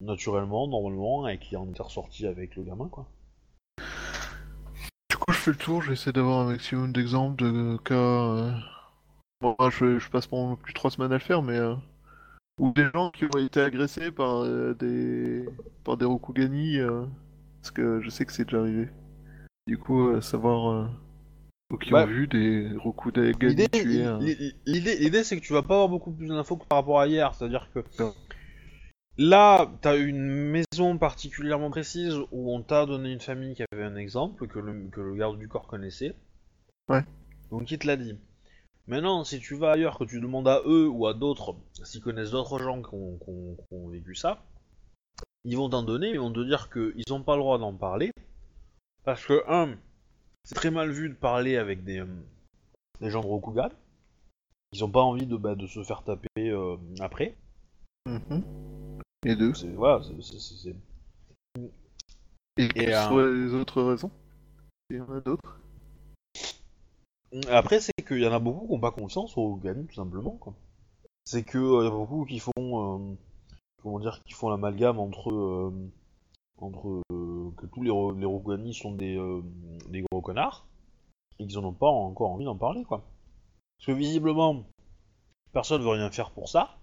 naturellement, 0.00 0.68
normalement, 0.68 1.26
et 1.28 1.38
qui 1.38 1.56
en 1.56 1.72
est 1.72 1.80
ressorti 1.80 2.26
avec 2.26 2.56
le 2.56 2.62
gamin, 2.62 2.88
quoi. 2.88 3.06
Je 5.38 5.42
fais 5.44 5.50
le 5.52 5.56
tour, 5.56 5.82
j'essaie 5.82 6.12
d'avoir 6.12 6.40
un 6.40 6.50
maximum 6.50 6.92
d'exemples 6.92 7.42
de 7.44 7.76
cas. 7.84 7.94
euh, 7.94 8.52
Bon, 9.40 9.54
moi, 9.58 9.70
je, 9.70 9.98
je 10.00 10.10
passe 10.10 10.26
pas 10.26 10.36
plus 10.60 10.74
trois 10.74 10.90
semaines 10.90 11.12
à 11.12 11.14
le 11.14 11.20
faire, 11.20 11.42
mais. 11.42 11.56
euh, 11.56 11.74
Ou 12.58 12.72
des 12.72 12.88
gens 12.92 13.10
qui 13.10 13.24
ont 13.24 13.38
été 13.38 13.60
agressés 13.60 14.10
par 14.10 14.42
euh, 14.42 14.74
des. 14.74 15.44
par 15.84 15.96
des 15.96 16.04
Rokugani, 16.06 16.78
parce 17.60 17.70
que 17.70 18.00
je 18.00 18.10
sais 18.10 18.24
que 18.24 18.32
c'est 18.32 18.44
déjà 18.44 18.58
arrivé. 18.60 18.88
Du 19.68 19.78
coup, 19.78 20.20
savoir. 20.20 20.90
ou 21.72 21.76
qui 21.76 21.92
Bah, 21.92 22.02
ont 22.02 22.06
vu 22.06 22.26
des 22.26 22.68
Rokugani 22.76 23.32
un. 24.02 24.18
l'idée, 24.66 25.22
c'est 25.22 25.38
que 25.38 25.44
tu 25.44 25.52
vas 25.52 25.62
pas 25.62 25.74
avoir 25.74 25.88
beaucoup 25.88 26.10
plus 26.10 26.26
d'infos 26.28 26.56
que 26.56 26.66
par 26.66 26.78
rapport 26.78 26.98
à 27.00 27.06
hier. 27.06 27.32
C'est-à-dire 27.34 27.68
que. 27.72 27.84
Là, 29.18 29.70
t'as 29.82 29.96
une 29.98 30.26
maison 30.28 30.96
particulièrement 30.98 31.70
précise 31.70 32.14
où 32.32 32.54
on 32.54 32.62
t'a 32.62 32.86
donné 32.86 33.12
une 33.12 33.20
famille 33.20 33.54
qui 33.54 33.64
avait 33.72 33.84
un 33.84 33.96
exemple 33.96 34.46
que 34.46 34.58
le, 34.58 34.88
que 34.88 35.00
le 35.00 35.14
garde 35.14 35.38
du 35.38 35.48
corps 35.48 35.66
connaissait. 35.66 36.14
Ouais. 36.88 37.04
Donc 37.50 37.70
il 37.70 37.78
te 37.78 37.86
l'a 37.86 37.96
dit? 37.96 38.16
Maintenant, 38.86 39.22
si 39.24 39.38
tu 39.40 39.54
vas 39.56 39.72
ailleurs, 39.72 39.98
que 39.98 40.04
tu 40.04 40.20
demandes 40.20 40.48
à 40.48 40.62
eux 40.64 40.88
ou 40.88 41.06
à 41.06 41.12
d'autres, 41.14 41.54
s'ils 41.84 42.00
connaissent 42.00 42.30
d'autres 42.30 42.58
gens 42.58 42.80
qui 42.82 42.94
ont, 42.94 43.18
qui 43.18 43.28
ont- 43.30 43.54
qui 43.56 43.74
ont 43.74 43.88
vécu 43.88 44.14
ça, 44.14 44.42
ils 45.44 45.56
vont 45.56 45.68
t'en 45.68 45.82
donner, 45.82 46.10
ils 46.10 46.20
vont 46.20 46.32
te 46.32 46.42
dire 46.44 46.70
qu'ils 46.70 47.04
n'ont 47.10 47.22
pas 47.22 47.36
le 47.36 47.42
droit 47.42 47.58
d'en 47.58 47.74
parler. 47.74 48.10
Parce 49.04 49.24
que, 49.26 49.42
un, 49.48 49.76
c'est 50.44 50.54
très 50.54 50.70
mal 50.70 50.90
vu 50.90 51.10
de 51.10 51.14
parler 51.14 51.56
avec 51.56 51.84
des, 51.84 51.98
euh, 52.00 52.06
des 53.00 53.10
gens 53.10 53.20
de 53.20 53.26
Rokugan. 53.26 53.68
Ils 54.72 54.84
ont 54.84 54.90
pas 54.90 55.02
envie 55.02 55.26
de, 55.26 55.36
bah, 55.36 55.54
de 55.54 55.66
se 55.66 55.82
faire 55.82 56.02
taper 56.02 56.28
euh, 56.38 56.76
après. 57.00 57.36
Mhm. 58.06 58.42
Et 59.26 59.34
deux. 59.34 59.52
C'est, 59.54 59.68
voilà, 59.68 60.00
c'est, 60.20 60.76
Et 62.56 62.68
quelles 62.68 62.94
euh, 62.94 63.08
seraient 63.08 63.32
les 63.32 63.54
autres 63.54 63.82
raisons 63.82 64.10
Il 64.90 64.98
y 64.98 65.00
en 65.00 65.12
a 65.12 65.20
d'autres 65.20 65.60
Après, 67.48 67.80
c'est 67.80 67.92
qu'il 68.06 68.20
y 68.20 68.26
en 68.26 68.32
a 68.32 68.38
beaucoup 68.38 68.66
qui 68.66 68.72
n'ont 68.72 68.80
pas 68.80 68.92
confiance 68.92 69.36
au 69.36 69.42
Rokugan, 69.42 69.86
tout 69.86 69.96
simplement. 69.96 70.36
Quoi. 70.36 70.54
C'est 71.24 71.42
que 71.42 71.58
euh, 71.58 71.84
y 71.84 71.86
a 71.88 71.90
beaucoup 71.90 72.24
qui 72.24 72.38
font, 72.38 72.52
euh, 72.56 73.16
comment 73.82 73.98
dire, 73.98 74.22
qui 74.24 74.34
font 74.34 74.50
l'amalgame 74.50 75.00
entre, 75.00 75.32
euh, 75.32 75.72
entre 76.58 77.02
euh, 77.10 77.50
que 77.56 77.66
tous 77.66 77.82
les, 77.82 77.90
les 77.90 78.72
sont 78.72 78.92
des, 78.92 79.16
euh, 79.16 79.42
des 79.88 80.02
gros 80.02 80.22
connards 80.22 80.66
et 81.40 81.46
qu'ils 81.46 81.58
n'en 81.60 81.68
ont 81.68 81.74
pas 81.74 81.88
encore 81.88 82.30
envie 82.30 82.44
d'en 82.44 82.56
parler, 82.56 82.84
quoi. 82.84 83.04
Parce 83.78 83.86
que 83.86 83.92
visiblement, 83.92 84.64
personne 85.52 85.82
veut 85.82 85.88
rien 85.88 86.10
faire 86.10 86.30
pour 86.30 86.48
ça. 86.48 86.78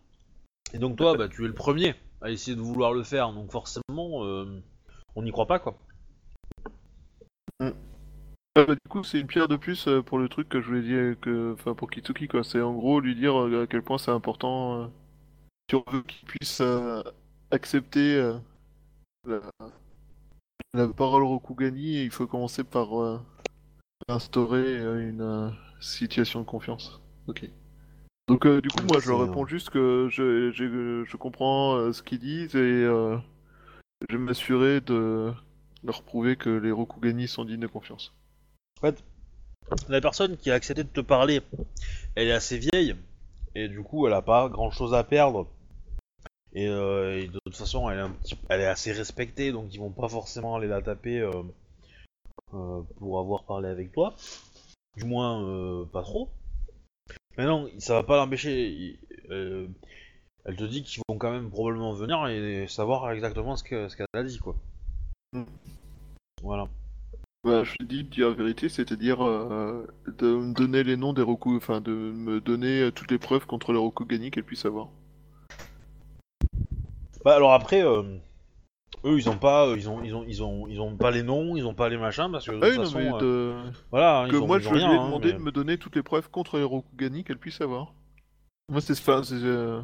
Et 0.73 0.79
donc 0.79 0.97
toi, 0.97 1.15
bah, 1.17 1.29
tu 1.29 1.45
es 1.45 1.47
le 1.47 1.53
premier 1.53 1.95
à 2.25 2.31
essayer 2.31 2.55
de 2.57 2.61
vouloir 2.61 2.91
le 2.93 3.03
faire, 3.03 3.31
donc 3.33 3.51
forcément, 3.51 4.25
euh, 4.25 4.61
on 5.15 5.21
n'y 5.23 5.31
croit 5.31 5.47
pas, 5.47 5.59
quoi. 5.59 5.77
Ah 8.57 8.65
bah, 8.65 8.75
du 8.75 8.89
coup, 8.89 9.03
c'est 9.03 9.19
une 9.19 9.27
pierre 9.27 9.47
de 9.49 9.57
plus 9.57 9.87
euh, 9.87 10.01
pour 10.01 10.17
le 10.17 10.29
truc 10.29 10.47
que 10.47 10.61
je 10.61 10.67
voulais 10.67 10.81
dire, 10.81 11.19
que, 11.19 11.53
enfin 11.53 11.73
pour 11.75 11.89
Kitsuki 11.91 12.27
quoi. 12.27 12.43
C'est 12.43 12.61
en 12.61 12.73
gros 12.73 13.01
lui 13.01 13.13
dire 13.15 13.37
euh, 13.39 13.63
à 13.63 13.67
quel 13.67 13.81
point 13.83 13.97
c'est 13.97 14.11
important. 14.11 14.81
euh, 14.81 14.87
si 15.69 15.75
on 15.75 15.83
veut 15.91 16.03
qu'il 16.03 16.25
puisse 16.27 16.61
euh, 16.61 17.03
accepter 17.51 18.15
euh, 18.15 18.37
la, 19.27 19.41
la 20.73 20.87
parole 20.87 21.23
Rokugani, 21.23 22.03
il 22.03 22.11
faut 22.11 22.27
commencer 22.27 22.63
par 22.63 23.01
euh, 23.01 23.19
instaurer 24.07 24.79
euh, 24.79 25.09
une 25.09 25.21
euh, 25.21 25.49
situation 25.81 26.39
de 26.39 26.45
confiance. 26.45 27.01
Ok. 27.27 27.49
Donc 28.27 28.45
euh, 28.45 28.59
du 28.59 28.69
coup, 28.69 28.81
moi 28.83 28.99
je 28.99 29.11
réponds 29.11 29.45
juste 29.45 29.69
que 29.69 30.07
je, 30.09 30.51
je, 30.51 31.03
je 31.05 31.17
comprends 31.17 31.75
euh, 31.75 31.93
ce 31.93 32.01
qu'ils 32.01 32.19
disent 32.19 32.55
et 32.55 32.59
euh, 32.59 33.17
je 34.09 34.17
vais 34.17 34.21
m'assurer 34.23 34.81
de 34.81 35.31
leur 35.83 36.01
prouver 36.01 36.35
que 36.35 36.49
les 36.49 36.71
Rokugani 36.71 37.27
sont 37.27 37.45
dignes 37.45 37.59
de 37.59 37.67
confiance. 37.67 38.13
En 38.79 38.87
fait, 38.87 39.03
la 39.89 40.01
personne 40.01 40.37
qui 40.37 40.49
a 40.49 40.55
accepté 40.55 40.83
de 40.83 40.89
te 40.89 41.01
parler, 41.01 41.41
elle 42.15 42.27
est 42.27 42.31
assez 42.33 42.57
vieille, 42.57 42.95
et 43.53 43.67
du 43.67 43.83
coup, 43.83 44.07
elle 44.07 44.13
a 44.13 44.21
pas 44.21 44.49
grand 44.49 44.71
chose 44.71 44.93
à 44.93 45.03
perdre. 45.03 45.47
Et, 46.53 46.67
euh, 46.67 47.19
et 47.19 47.27
de 47.27 47.39
toute 47.45 47.55
façon, 47.55 47.89
elle 47.89 47.99
est, 47.99 48.01
un 48.01 48.09
petit- 48.11 48.37
elle 48.49 48.61
est 48.61 48.65
assez 48.65 48.91
respectée, 48.91 49.51
donc 49.51 49.73
ils 49.73 49.79
vont 49.79 49.91
pas 49.91 50.09
forcément 50.09 50.55
aller 50.55 50.67
la 50.67 50.81
taper 50.81 51.19
euh, 51.19 51.43
euh, 52.53 52.81
pour 52.97 53.19
avoir 53.19 53.43
parlé 53.43 53.69
avec 53.69 53.91
toi. 53.91 54.15
Du 54.95 55.03
moins, 55.03 55.43
euh, 55.43 55.85
pas 55.85 56.01
trop. 56.01 56.29
Mais 57.37 57.45
non, 57.45 57.69
ça 57.79 57.95
va 57.95 58.03
pas 58.03 58.17
l'empêcher. 58.17 58.99
euh, 59.29 59.67
elle 60.45 60.55
te 60.55 60.63
dit 60.63 60.83
qu'ils 60.83 61.01
vont 61.09 61.17
quand 61.17 61.31
même 61.31 61.49
probablement 61.49 61.93
venir 61.93 62.27
et 62.27 62.67
savoir 62.67 63.11
exactement 63.11 63.55
ce 63.55 63.63
que- 63.63 63.89
ce 63.89 63.97
qu'elle 63.97 64.05
a 64.13 64.23
dit, 64.23 64.37
quoi. 64.39 64.55
Mm. 65.33 65.43
Voilà. 66.43 66.67
Bah, 67.43 67.63
je 67.63 67.75
te 67.75 67.83
dis 67.83 68.03
de 68.03 68.09
dire 68.09 68.29
la 68.29 68.35
vérité, 68.35 68.69
c'est-à-dire 68.69 69.23
euh, 69.25 69.85
de 70.17 70.27
me 70.27 70.53
donner 70.53 70.83
les 70.83 70.97
noms 70.97 71.13
des 71.13 71.21
Roku, 71.21 71.55
enfin 71.57 71.81
de 71.81 71.91
me 71.91 72.39
donner 72.41 72.81
euh, 72.83 72.91
toutes 72.91 73.11
les 73.11 73.19
preuves 73.19 73.45
contre 73.45 73.71
les 73.71 73.79
Rokugani 73.79 74.31
qu'elle 74.31 74.43
puisse 74.43 74.65
avoir. 74.65 74.89
Bah 77.23 77.35
alors 77.35 77.53
après, 77.53 77.83
euh, 77.83 78.03
eux 79.05 79.17
ils 79.17 79.29
ont 79.29 79.37
pas, 79.37 79.67
euh, 79.67 79.77
ils 79.77 79.89
ont, 79.89 80.03
ils 80.03 80.15
ont, 80.15 80.25
ils 80.27 80.43
ont, 80.43 80.67
ils 80.67 80.81
ont 80.81 80.97
pas 80.97 81.11
les 81.11 81.23
noms, 81.23 81.55
ils 81.55 81.65
ont 81.65 81.73
pas 81.73 81.89
les 81.89 81.97
machins 81.97 82.29
parce 82.31 82.45
que 82.45 82.51
de 82.51 82.59
Ah 82.61 82.67
oui, 82.67 82.75
toute 82.75 82.77
non, 82.77 82.83
façon, 82.85 82.97
mais 82.99 83.13
euh, 83.13 83.19
de... 83.19 83.71
voilà, 83.91 84.21
hein, 84.21 84.27
que 84.27 84.35
ils 84.35 84.41
ont, 84.41 84.47
moi 84.47 84.57
ils 84.57 84.63
je 84.63 84.69
lui 84.69 84.79
ai 84.81 84.83
hein, 84.83 85.05
demandé 85.05 85.31
mais- 85.31 85.37
de 85.39 85.43
me 85.43 85.51
donner 85.51 85.77
toutes 85.77 85.95
les 85.95 86.03
preuves 86.03 86.29
contre 86.29 86.57
les 86.57 86.63
Rokugani 86.63 87.23
qu'elle 87.23 87.37
puisse 87.37 87.61
avoir. 87.61 87.93
Moi 88.69 88.81
c'est 88.81 88.93
enfin, 88.93 89.21
euh, 89.31 89.81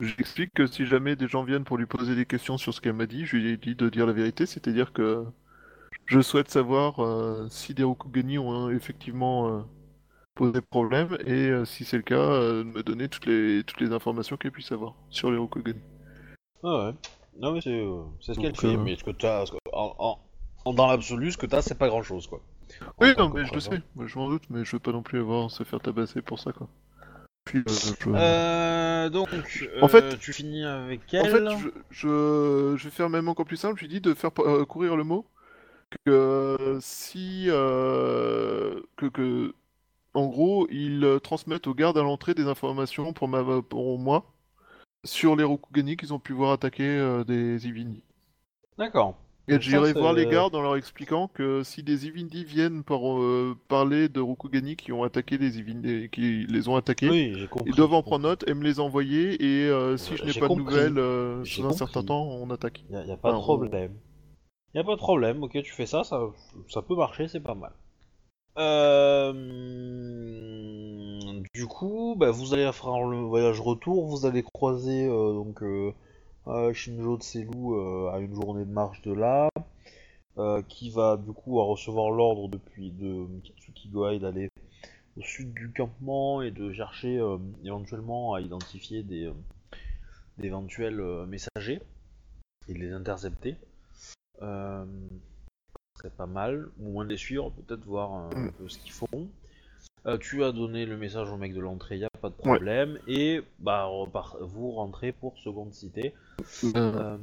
J'explique 0.00 0.52
que 0.54 0.66
si 0.66 0.86
jamais 0.86 1.16
des 1.16 1.26
gens 1.26 1.42
viennent 1.42 1.64
pour 1.64 1.76
lui 1.76 1.86
poser 1.86 2.14
des 2.14 2.24
questions 2.26 2.56
sur 2.56 2.72
ce 2.72 2.80
qu'elle 2.80 2.92
m'a 2.92 3.06
dit, 3.06 3.26
je 3.26 3.36
lui 3.36 3.48
ai 3.50 3.56
dit 3.56 3.74
de 3.74 3.88
dire 3.88 4.06
la 4.06 4.12
vérité, 4.12 4.46
c'est-à-dire 4.46 4.92
que 4.92 5.24
je 6.06 6.20
souhaite 6.20 6.48
savoir 6.50 7.00
euh, 7.00 7.48
si 7.50 7.74
des 7.74 7.82
Rokugani 7.82 8.38
ont 8.38 8.70
effectivement 8.70 9.48
euh, 9.58 9.62
posé 10.36 10.60
problème 10.60 11.18
et 11.26 11.48
euh, 11.50 11.64
si 11.64 11.84
c'est 11.84 11.96
le 11.96 12.04
cas, 12.04 12.16
de 12.40 12.62
me 12.62 12.82
donner 12.84 13.08
toutes 13.08 13.26
les, 13.26 13.64
toutes 13.64 13.80
les 13.80 13.92
informations 13.92 14.36
qu'elle 14.36 14.52
puisse 14.52 14.70
avoir 14.70 14.94
sur 15.10 15.32
les 15.32 15.36
Rokugani. 15.38 15.80
Ah 16.62 16.86
ouais. 16.86 16.94
Non 17.38 17.52
mais 17.52 17.60
c'est, 17.60 17.70
euh, 17.70 18.02
c'est 18.20 18.34
ce 18.34 18.38
qu'elle 18.38 18.56
fait, 18.56 18.76
euh, 18.76 18.84
mais 18.84 18.96
ce 18.96 19.04
que 19.04 19.10
t'as, 19.10 19.46
ce 19.46 19.52
que- 19.52 19.58
en, 19.72 19.94
en- 19.98 20.18
en- 20.64 20.72
dans 20.74 20.86
l'absolu, 20.86 21.32
ce 21.32 21.38
que 21.38 21.46
t'as, 21.46 21.62
c'est 21.62 21.78
pas 21.78 21.88
grand 21.88 22.02
chose 22.02 22.26
quoi. 22.26 22.40
En 22.98 23.04
Oui, 23.04 23.14
tant 23.14 23.26
non, 23.26 23.30
que 23.30 23.38
mais 23.38 23.44
je 23.46 23.54
le 23.54 23.60
sais, 23.60 23.80
moi, 23.94 24.06
je 24.06 24.18
m'en 24.18 24.28
doute, 24.28 24.42
mais 24.50 24.64
je 24.64 24.72
veux 24.72 24.80
pas 24.80 24.92
non 24.92 25.02
plus 25.02 25.20
avoir 25.20 25.50
se 25.50 25.62
faire 25.64 25.80
tabasser 25.80 26.20
pour 26.22 26.38
ça, 26.38 26.52
quoi. 26.52 26.68
Puis, 27.44 27.60
euh, 27.60 27.62
je- 28.00 28.10
Euh, 28.16 29.08
donc, 29.10 29.28
En 29.82 29.86
euh, 29.86 29.88
fait- 29.88 30.18
tu 30.18 30.32
finis 30.32 30.64
avec 30.64 31.00
En 31.14 31.24
elle. 31.24 31.30
fait, 31.30 31.50
je, 31.50 31.68
je, 31.90 32.74
je 32.76 32.84
vais 32.84 32.90
faire 32.90 33.08
même 33.10 33.28
encore 33.28 33.46
plus 33.46 33.56
simple, 33.56 33.76
je 33.76 33.82
lui 33.82 33.88
dis 33.88 34.00
de 34.00 34.14
faire 34.14 34.30
euh, 34.40 34.64
courir 34.64 34.96
le 34.96 35.04
mot 35.04 35.26
que 36.06 36.10
euh, 36.12 36.78
si... 36.80 37.46
euh, 37.48 38.80
que, 38.96 39.06
que... 39.06 39.54
En 40.14 40.26
gros, 40.28 40.68
ils 40.70 41.04
euh, 41.04 41.18
transmettent 41.20 41.66
aux 41.68 41.74
gardes 41.74 41.98
à 41.98 42.02
l'entrée 42.02 42.34
des 42.34 42.46
informations 42.48 43.12
pour, 43.12 43.28
ma, 43.28 43.62
pour 43.62 43.98
moi 43.98 44.26
sur 45.04 45.36
les 45.36 45.44
Rokugani 45.44 45.96
qu'ils 45.96 46.12
ont 46.12 46.18
pu 46.18 46.32
voir 46.32 46.52
attaquer 46.52 46.86
euh, 46.86 47.24
des 47.24 47.66
Ivini. 47.66 48.02
D'accord. 48.78 49.16
Et 49.50 49.58
j'irai 49.60 49.94
voir 49.94 50.12
les 50.12 50.26
gardes 50.26 50.54
en 50.54 50.60
leur 50.60 50.76
expliquant 50.76 51.28
que 51.28 51.62
si 51.62 51.82
des 51.82 52.06
Ivindi 52.06 52.44
viennent 52.44 52.84
par, 52.84 53.00
euh, 53.10 53.56
parler 53.68 54.10
de 54.10 54.20
Rokugani 54.20 54.76
qui 54.76 54.92
ont 54.92 55.02
attaqué 55.04 55.38
les 55.38 55.58
Ivindi, 55.58 56.10
qui 56.10 56.44
les 56.46 56.68
ont 56.68 56.76
attaqués, 56.76 57.08
Oui, 57.08 57.32
j'ai 57.34 57.48
compris. 57.48 57.70
ils 57.70 57.74
doivent 57.74 57.94
en 57.94 58.02
prendre 58.02 58.28
note 58.28 58.44
et 58.46 58.52
me 58.52 58.62
les 58.62 58.78
envoyer 58.78 59.42
et 59.42 59.70
euh, 59.70 59.96
si 59.96 60.16
je 60.18 60.24
n'ai 60.24 60.34
pas 60.34 60.48
de 60.48 60.54
nouvelles 60.54 61.46
sous 61.46 61.64
un 61.64 61.72
certain 61.72 62.02
temps, 62.02 62.24
on 62.24 62.50
attaque. 62.50 62.84
Y 62.90 62.96
a, 62.96 63.04
y 63.06 63.10
a 63.10 63.16
pas 63.16 63.32
de 63.32 63.38
problème. 63.38 63.94
Y 64.74 64.80
a 64.80 64.84
pas 64.84 64.96
de 64.96 65.00
problème, 65.00 65.42
ok, 65.42 65.62
tu 65.62 65.72
fais 65.72 65.86
ça, 65.86 66.04
ça, 66.04 66.20
ça 66.68 66.82
peut 66.82 66.94
marcher, 66.94 67.26
c'est 67.26 67.40
pas 67.40 67.54
mal. 67.54 67.72
Euh... 68.58 69.32
Du 71.54 71.66
coup, 71.66 72.14
bah, 72.16 72.30
vous 72.30 72.54
allez 72.54 72.70
faire 72.72 73.00
le 73.06 73.18
voyage 73.18 73.60
retour, 73.60 74.06
vous 74.06 74.26
allez 74.26 74.42
croiser 74.42 75.06
euh, 75.06 75.32
donc 75.34 75.62
euh, 75.62 75.92
euh, 76.46 76.72
Shinjo 76.72 77.18
Tselou 77.18 77.74
euh, 77.76 78.10
à 78.12 78.18
une 78.18 78.34
journée 78.34 78.64
de 78.64 78.70
marche 78.70 79.02
de 79.02 79.12
là, 79.12 79.48
qui 80.68 80.90
va 80.90 81.16
du 81.16 81.32
coup 81.32 81.60
à 81.60 81.64
recevoir 81.64 82.10
l'ordre 82.12 82.48
depuis 82.48 82.90
de 82.92 83.26
Kitsuki 83.42 83.88
Goai 83.88 84.20
d'aller 84.20 84.48
au 85.16 85.22
sud 85.22 85.52
du 85.52 85.72
campement 85.72 86.42
et 86.42 86.52
de 86.52 86.72
chercher 86.72 87.18
euh, 87.18 87.38
éventuellement 87.64 88.34
à 88.34 88.40
identifier 88.40 89.02
des 89.02 89.24
euh, 89.26 89.32
d'éventuels 90.38 91.00
euh, 91.00 91.26
messagers 91.26 91.80
et 92.68 92.74
de 92.74 92.78
les 92.78 92.92
intercepter. 92.92 93.56
Ce 94.40 96.02
serait 96.04 96.10
pas 96.16 96.26
mal, 96.26 96.68
ou 96.78 96.88
au 96.88 96.92
moins 96.92 97.04
de 97.04 97.10
les 97.10 97.16
suivre, 97.16 97.50
peut-être 97.50 97.84
voir 97.84 98.12
un, 98.12 98.30
un 98.30 98.38
Mm. 98.44 98.52
peu 98.52 98.68
ce 98.68 98.78
qu'ils 98.78 98.92
font. 98.92 99.28
Euh, 100.06 100.16
tu 100.18 100.44
as 100.44 100.52
donné 100.52 100.86
le 100.86 100.96
message 100.96 101.30
au 101.30 101.36
mec 101.36 101.52
de 101.54 101.60
l'entrée, 101.60 101.98
y 101.98 102.04
a 102.04 102.10
pas 102.22 102.28
de 102.30 102.34
problème, 102.34 102.98
et 103.06 103.42
bah 103.58 103.84
repart- 103.86 104.36
vous 104.40 104.70
rentrez 104.70 105.12
pour 105.12 105.36
seconde 105.38 105.72
cité. 105.74 106.14
Euh, 106.64 106.72
Euh, 106.76 107.18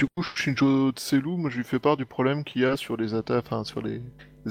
Du 0.00 0.06
coup, 0.16 0.22
Shinjo 0.22 0.92
Tselu, 0.92 1.36
moi 1.36 1.50
je 1.50 1.56
lui 1.58 1.64
fais 1.64 1.80
part 1.80 1.96
du 1.96 2.06
problème 2.06 2.44
qu'il 2.44 2.62
y 2.62 2.64
a 2.64 2.76
sur 2.76 2.96
les 2.96 3.14
attaques, 3.14 3.44
enfin 3.46 3.64
sur 3.64 3.82
les 3.82 4.00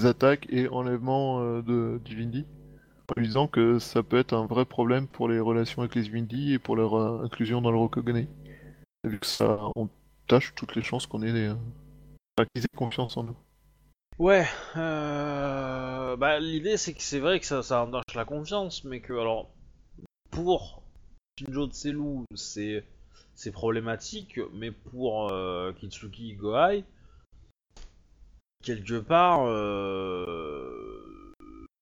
attaques 0.06 0.46
et 0.50 0.68
enlèvements 0.68 1.40
euh, 1.42 1.62
de 1.62 2.02
Divindi, 2.04 2.46
en 3.08 3.20
lui 3.20 3.28
disant 3.28 3.48
que 3.48 3.80
ça 3.80 4.04
peut 4.04 4.18
être 4.18 4.34
un 4.34 4.46
vrai 4.46 4.66
problème 4.66 5.08
pour 5.08 5.30
les 5.30 5.40
relations 5.40 5.82
avec 5.82 5.96
les 5.96 6.02
Divindi 6.02 6.52
et 6.54 6.60
pour 6.60 6.76
leur 6.76 6.96
euh, 6.96 7.24
inclusion 7.24 7.62
dans 7.62 7.72
le 7.72 7.78
Rokugani. 7.78 8.28
Vu 9.06 9.20
que 9.20 9.26
ça 9.26 9.58
entache 9.78 10.54
toutes 10.54 10.76
les 10.76 10.82
chances 10.84 11.08
qu'on 11.08 11.24
ait 11.24 11.50
enfin, 11.50 12.46
qu'ils 12.54 12.66
aient 12.66 12.76
confiance 12.78 13.16
en 13.16 13.24
nous. 13.24 13.36
Ouais, 14.20 14.48
euh, 14.76 16.16
bah, 16.18 16.40
l'idée 16.40 16.78
c'est 16.78 16.94
que 16.96 17.04
c'est 17.04 17.20
vrai 17.20 17.40
que 17.40 17.46
ça, 17.46 17.62
ça 17.62 17.88
la 18.16 18.26
confiance, 18.26 18.84
mais 18.84 19.00
que 19.00 19.14
alors 19.14 19.48
pour 20.32 20.82
Shinjo 21.38 21.68
Tselu 21.68 22.26
c'est 22.34 22.84
c'est 23.36 23.52
problématique, 23.52 24.40
mais 24.54 24.72
pour 24.72 25.32
euh, 25.32 25.72
Kitsuki 25.74 26.34
Gohai 26.34 26.84
quelque 28.64 29.00
part 29.00 29.46
euh, 29.46 31.34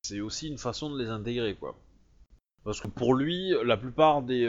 c'est 0.04 0.20
aussi 0.20 0.50
une 0.50 0.58
façon 0.58 0.90
de 0.94 1.02
les 1.02 1.08
intégrer 1.10 1.56
quoi. 1.56 1.78
Parce 2.66 2.82
que 2.82 2.90
pour 2.90 3.14
lui, 3.14 3.54
la 3.64 3.78
plupart 3.78 4.24
des 4.24 4.46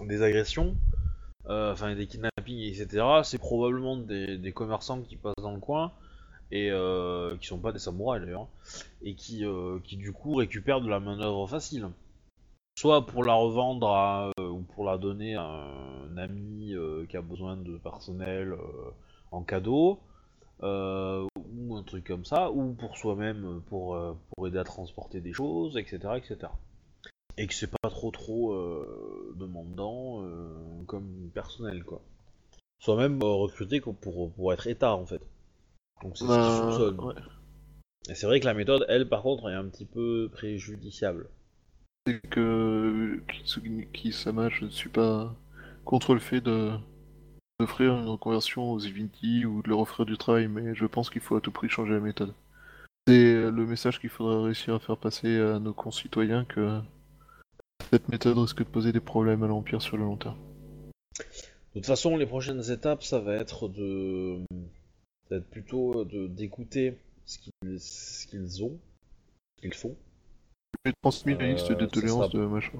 des 0.00 0.22
agressions, 0.22 0.76
enfin 1.44 1.94
des 1.94 2.08
kidnappings 2.08 2.58
etc, 2.58 3.06
c'est 3.22 3.38
probablement 3.38 3.96
des, 3.96 4.36
des 4.36 4.52
commerçants 4.52 5.02
qui 5.02 5.14
passent 5.14 5.34
dans 5.40 5.54
le 5.54 5.60
coin 5.60 5.92
et 6.50 6.70
euh, 6.70 7.36
qui 7.38 7.46
sont 7.46 7.58
pas 7.58 7.72
des 7.72 7.78
samouraïs 7.78 8.24
d'ailleurs, 8.24 8.48
et 9.02 9.14
qui, 9.14 9.44
euh, 9.44 9.78
qui 9.82 9.96
du 9.96 10.12
coup 10.12 10.34
récupèrent 10.34 10.80
de 10.80 10.88
la 10.88 11.00
manœuvre 11.00 11.46
facile. 11.46 11.88
Soit 12.78 13.06
pour 13.06 13.24
la 13.24 13.34
revendre 13.34 14.32
euh, 14.38 14.48
ou 14.48 14.60
pour 14.60 14.84
la 14.84 14.98
donner 14.98 15.34
à 15.34 15.44
un 15.44 16.16
ami 16.18 16.74
euh, 16.74 17.06
qui 17.06 17.16
a 17.16 17.22
besoin 17.22 17.56
de 17.56 17.78
personnel 17.78 18.54
en 19.32 19.42
cadeau, 19.42 20.00
ou 20.62 21.76
un 21.76 21.82
truc 21.84 22.06
comme 22.06 22.24
ça, 22.24 22.50
ou 22.50 22.74
pour 22.74 22.96
soi-même 22.96 23.62
pour, 23.68 23.98
pour 24.30 24.46
aider 24.46 24.58
à 24.58 24.64
transporter 24.64 25.20
des 25.20 25.32
choses, 25.32 25.76
etc. 25.76 25.98
etc. 26.16 26.52
Et 27.38 27.46
que 27.46 27.54
c'est 27.54 27.70
pas 27.70 27.90
trop 27.90 28.10
trop 28.10 28.54
demandant 29.34 30.24
comme 30.86 31.30
personnel 31.34 31.84
quoi. 31.84 32.00
Soit 32.78 32.96
même 32.96 33.22
recruté 33.22 33.80
pour, 33.80 34.30
pour 34.32 34.52
être 34.52 34.66
état 34.66 34.94
en 34.94 35.06
fait. 35.06 35.22
Donc 36.02 36.16
c'est 36.16 36.24
ce 36.24 36.28
qu'ils 36.28 36.36
Bah, 36.36 36.70
soupçonnent. 36.70 37.00
ouais. 37.00 37.14
Et 38.08 38.14
c'est 38.14 38.26
vrai 38.26 38.38
que 38.40 38.44
la 38.46 38.54
méthode, 38.54 38.84
elle, 38.88 39.08
par 39.08 39.22
contre, 39.22 39.48
est 39.50 39.54
un 39.54 39.64
petit 39.66 39.86
peu 39.86 40.28
préjudiciable. 40.32 41.28
C'est 42.06 42.20
que 42.30 43.20
Kitsuki 43.28 44.12
Sama, 44.12 44.48
je 44.48 44.66
ne 44.66 44.70
suis 44.70 44.88
pas 44.90 45.34
contre 45.84 46.14
le 46.14 46.20
fait 46.20 46.40
de 46.40 46.72
d'offrir 47.58 47.94
une 47.96 48.06
reconversion 48.08 48.70
aux 48.70 48.78
Divinity 48.78 49.46
ou 49.46 49.62
de 49.62 49.70
leur 49.70 49.78
offrir 49.80 50.04
du 50.04 50.18
travail, 50.18 50.46
mais 50.46 50.74
je 50.74 50.84
pense 50.84 51.08
qu'il 51.08 51.22
faut 51.22 51.36
à 51.36 51.40
tout 51.40 51.50
prix 51.50 51.70
changer 51.70 51.94
la 51.94 52.00
méthode. 52.00 52.34
C'est 53.08 53.50
le 53.50 53.66
message 53.66 53.98
qu'il 53.98 54.10
faudra 54.10 54.42
réussir 54.42 54.74
à 54.74 54.78
faire 54.78 54.98
passer 54.98 55.40
à 55.40 55.58
nos 55.58 55.72
concitoyens 55.72 56.44
que 56.44 56.80
cette 57.90 58.08
méthode 58.10 58.36
risque 58.38 58.58
de 58.58 58.64
poser 58.64 58.92
des 58.92 59.00
problèmes 59.00 59.42
à 59.42 59.46
l'Empire 59.46 59.80
sur 59.80 59.96
le 59.96 60.04
long 60.04 60.16
terme. 60.18 60.36
De 61.18 61.80
toute 61.80 61.86
façon, 61.86 62.16
les 62.18 62.26
prochaines 62.26 62.70
étapes, 62.70 63.02
ça 63.02 63.20
va 63.20 63.34
être 63.36 63.68
de. 63.68 64.40
Ça 65.28 65.34
va 65.34 65.36
être 65.38 65.50
plutôt 65.50 66.04
de 66.04 66.26
d'écouter 66.28 66.96
ce 67.24 67.38
qu'ils 67.38 68.62
ont, 68.64 68.78
ce 69.56 69.60
qu'ils 69.60 69.74
font. 69.74 69.96
J'ai 70.84 70.92
transmis 71.02 71.34
la 71.34 71.44
Euh, 71.44 71.52
liste 71.52 71.72
de 71.72 71.80
ça 71.80 71.86
doléances 71.86 72.30
sera- 72.30 72.38
de 72.42 72.46
machin. 72.46 72.78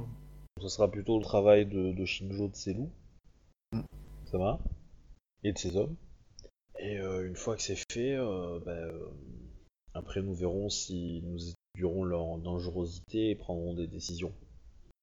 Ce 0.60 0.68
sera 0.68 0.90
plutôt 0.90 1.18
le 1.18 1.24
travail 1.24 1.66
de, 1.66 1.92
de 1.92 2.04
Shinjo 2.04 2.48
Tselu. 2.48 2.84
Mm. 3.72 3.80
Ça 4.26 4.38
va 4.38 4.60
Et 5.42 5.52
de 5.52 5.58
ses 5.58 5.76
hommes. 5.76 5.96
Et 6.78 6.98
euh, 6.98 7.26
une 7.26 7.36
fois 7.36 7.56
que 7.56 7.62
c'est 7.62 7.82
fait, 7.90 8.14
euh, 8.14 8.60
bah, 8.64 8.72
euh, 8.72 9.08
après 9.94 10.22
nous 10.22 10.34
verrons 10.34 10.68
si 10.68 11.22
nous 11.24 11.50
étudierons 11.74 12.04
leur 12.04 12.38
dangerosité 12.38 13.30
et 13.30 13.34
prendrons 13.34 13.74
des 13.74 13.86
décisions. 13.86 14.32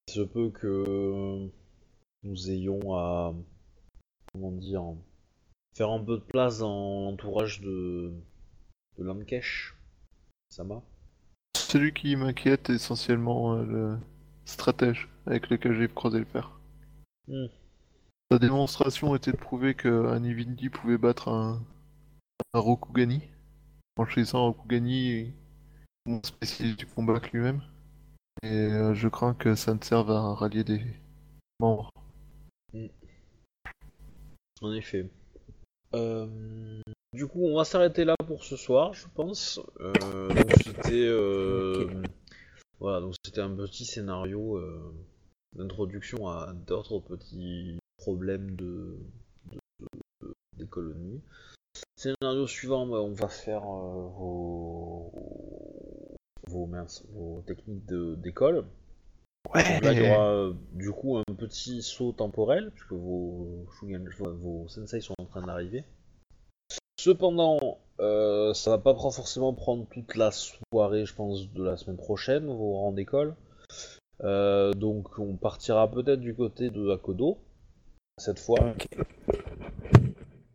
Il 0.08 0.14
se 0.14 0.22
peut 0.22 0.50
que 0.50 1.50
nous 2.24 2.50
ayons 2.52 2.96
à 2.96 3.34
comment 4.32 4.52
dire 4.52 4.84
faire 5.74 5.90
un 5.90 6.04
peu 6.04 6.18
de 6.18 6.24
place 6.24 6.60
dans 6.60 7.10
l'entourage 7.10 7.62
de 7.62 8.14
de 8.98 9.04
Lankesh. 9.04 9.76
Sama. 10.50 10.84
Celui 11.58 11.94
qui 11.94 12.16
m'inquiète 12.16 12.70
est 12.70 12.76
essentiellement 12.76 13.56
euh, 13.56 13.64
le 13.66 13.98
stratège 14.46 15.10
avec 15.26 15.50
lequel 15.50 15.76
j'ai 15.76 15.88
croisé 15.88 16.20
le 16.20 16.26
fer. 16.26 16.60
Hmm. 17.28 17.48
Sa 18.32 18.40
démonstration 18.40 19.16
était 19.16 19.32
de 19.32 19.38
prouver 19.38 19.74
qu'un 19.74 20.20
Divinity 20.20 20.70
pouvait 20.70 20.98
battre 20.98 21.30
un, 21.30 21.64
un 22.54 22.60
Rokugani, 22.60 23.22
franchisant 23.96 24.40
un 24.40 24.48
Rokugani 24.48 25.34
moins 26.06 26.22
spécialiste 26.24 26.80
du 26.80 26.86
combat 26.86 27.20
lui-même. 27.32 27.62
Et 28.44 28.52
euh, 28.52 28.94
je 28.94 29.08
crains 29.08 29.34
que 29.34 29.56
ça 29.56 29.74
ne 29.74 29.84
serve 29.84 30.12
à 30.12 30.34
rallier 30.34 30.64
des 30.64 30.82
membres. 31.60 31.90
En 34.62 34.74
effet. 34.74 35.10
Euh, 35.96 36.28
du 37.14 37.28
coup, 37.28 37.46
on 37.46 37.56
va 37.58 37.66
s'arrêter 37.66 38.06
là 38.06 38.16
pour 38.26 38.44
ce 38.44 38.56
soir, 38.56 38.94
je 38.94 39.06
pense. 39.14 39.60
Euh, 39.80 40.28
donc 40.30 40.52
c'était, 40.64 41.06
euh, 41.08 42.04
voilà, 42.80 43.00
donc 43.02 43.14
c'était 43.24 43.42
un 43.42 43.56
petit 43.56 43.86
scénario 43.86 44.60
d'introduction 45.56 46.28
à 46.28 46.54
d'autres 46.54 47.00
petits 47.00 47.78
problèmes 47.98 48.56
de, 48.56 48.98
de- 49.52 49.88
de- 50.22 50.34
des 50.58 50.66
colonies. 50.66 51.22
Scénario 51.96 52.48
suivant, 52.48 52.88
bah, 52.88 52.98
on 53.02 53.14
va 53.14 53.28
faire 53.28 53.62
vos, 53.62 55.12
vos, 56.48 56.66
mince, 56.66 57.04
vos 57.14 57.42
techniques 57.46 57.86
de- 57.86 58.16
d'école. 58.16 58.66
Donc 59.46 59.84
là, 59.84 59.92
il 59.94 60.00
y 60.00 60.10
aura 60.10 60.28
euh, 60.28 60.54
du 60.72 60.92
coup 60.92 61.18
un 61.18 61.34
petit 61.36 61.82
saut 61.82 62.12
temporel, 62.12 62.72
puisque 62.72 62.94
vos, 62.94 63.66
Shugen- 63.80 64.08
vos, 64.20 64.68
sensei 64.68 65.02
sont 65.02 65.14
en 65.20 65.26
train 65.26 65.42
d'arriver. 65.42 65.84
Cependant, 67.00 67.80
euh, 68.00 68.54
ça 68.54 68.72
va 68.72 68.78
pas 68.78 68.94
forcément 68.96 69.54
prendre 69.54 69.86
toute 69.92 70.16
la 70.16 70.32
soirée, 70.32 71.06
je 71.06 71.14
pense, 71.14 71.52
de 71.52 71.64
la 71.64 71.78
semaine 71.78 71.98
prochaine, 71.98 72.46
vos 72.46 72.74
rangs 72.74 72.94
d'école. 72.94 73.36
Euh, 74.24 74.74
donc 74.74 75.20
on 75.20 75.36
partira 75.36 75.92
peut-être 75.92 76.22
du 76.22 76.34
côté 76.34 76.70
de 76.70 76.90
Akodo, 76.92 77.38
cette 78.18 78.40
fois. 78.40 78.74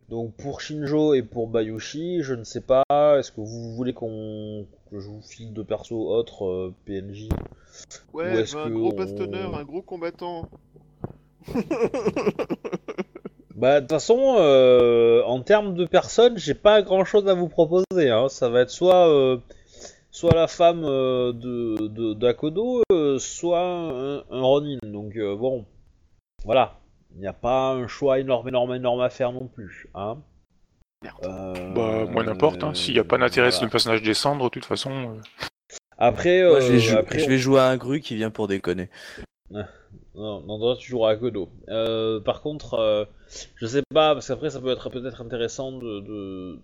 Donc 0.09 0.33
pour 0.37 0.59
Shinjo 0.61 1.13
et 1.13 1.21
pour 1.21 1.47
Bayushi, 1.47 2.23
je 2.23 2.33
ne 2.33 2.43
sais 2.43 2.61
pas, 2.61 2.83
est-ce 2.89 3.31
que 3.31 3.41
vous 3.41 3.75
voulez 3.75 3.93
qu'on 3.93 4.65
que 4.91 4.99
je 4.99 5.07
vous 5.07 5.21
file 5.21 5.53
de 5.53 5.61
perso 5.63 6.09
autres 6.09 6.45
euh, 6.45 6.73
PNJ 6.85 7.29
Ou 8.13 8.17
Ouais, 8.17 8.41
est-ce 8.41 8.55
un 8.57 8.69
gros 8.69 8.91
on- 8.93 8.95
bastonneur, 8.97 9.55
un 9.55 9.63
gros 9.63 9.81
combattant. 9.81 10.49
Bah, 13.55 13.75
de 13.81 13.85
toute 13.85 13.91
façon, 13.91 14.35
euh, 14.37 15.21
en 15.25 15.41
termes 15.41 15.73
de 15.73 15.85
personnes, 15.85 16.37
j'ai 16.37 16.53
pas 16.53 16.81
grand 16.81 17.03
chose 17.03 17.27
à 17.27 17.33
vous 17.33 17.49
proposer. 17.49 18.09
Hein. 18.09 18.29
Ça 18.29 18.47
va 18.47 18.61
être 18.61 18.69
soit, 18.69 19.09
euh, 19.09 19.37
soit 20.11 20.33
la 20.33 20.47
femme 20.47 20.83
de, 20.83 22.13
d'Akodo, 22.13 22.83
soit 23.19 23.59
un, 23.61 24.17
un 24.29 24.41
Ronin. 24.41 24.77
Donc, 24.83 25.17
bon, 25.17 25.65
voilà. 26.45 26.79
Il 27.15 27.19
n'y 27.19 27.27
a 27.27 27.33
pas 27.33 27.71
un 27.73 27.87
choix 27.87 28.19
énorme, 28.19 28.47
énorme, 28.47 28.75
énorme 28.75 29.01
à 29.01 29.09
faire 29.09 29.33
non 29.33 29.47
plus. 29.47 29.89
Hein. 29.93 30.19
Euh, 31.23 31.73
Bah, 31.73 32.05
moi 32.11 32.23
n'importe, 32.23 32.63
hein. 32.63 32.73
s'il 32.73 32.93
n'y 32.93 32.99
a 32.99 33.03
pas 33.03 33.17
d'intérêt 33.17 33.51
si 33.51 33.63
le 33.63 33.69
personnage 33.69 34.01
descendre, 34.01 34.45
de 34.45 34.49
toute 34.49 34.65
façon. 34.65 34.91
euh, 34.91 35.21
Après, 35.97 36.43
Moi, 36.43 36.57
euh, 36.57 36.61
je 36.61 36.71
vais, 36.71 36.79
jou- 36.79 36.95
après, 36.97 37.19
je 37.19 37.27
vais 37.29 37.37
jouer 37.37 37.59
à 37.59 37.67
un 37.67 37.77
gru 37.77 37.99
qui 37.99 38.15
vient 38.15 38.29
pour 38.31 38.47
déconner. 38.47 38.89
Non, 39.51 40.41
non, 40.41 40.59
toi, 40.59 40.75
tu 40.77 40.89
joueras 40.89 41.11
à 41.11 41.15
Kodo. 41.15 41.49
Euh, 41.69 42.19
par 42.19 42.41
contre, 42.41 42.75
euh, 42.75 43.05
je 43.55 43.65
sais 43.65 43.81
pas, 43.93 44.13
parce 44.13 44.27
qu'après, 44.27 44.49
ça 44.49 44.59
peut 44.61 44.69
être 44.71 44.89
peut-être 44.89 45.21
intéressant 45.21 45.71
de, 45.71 45.99
de- 46.01 46.59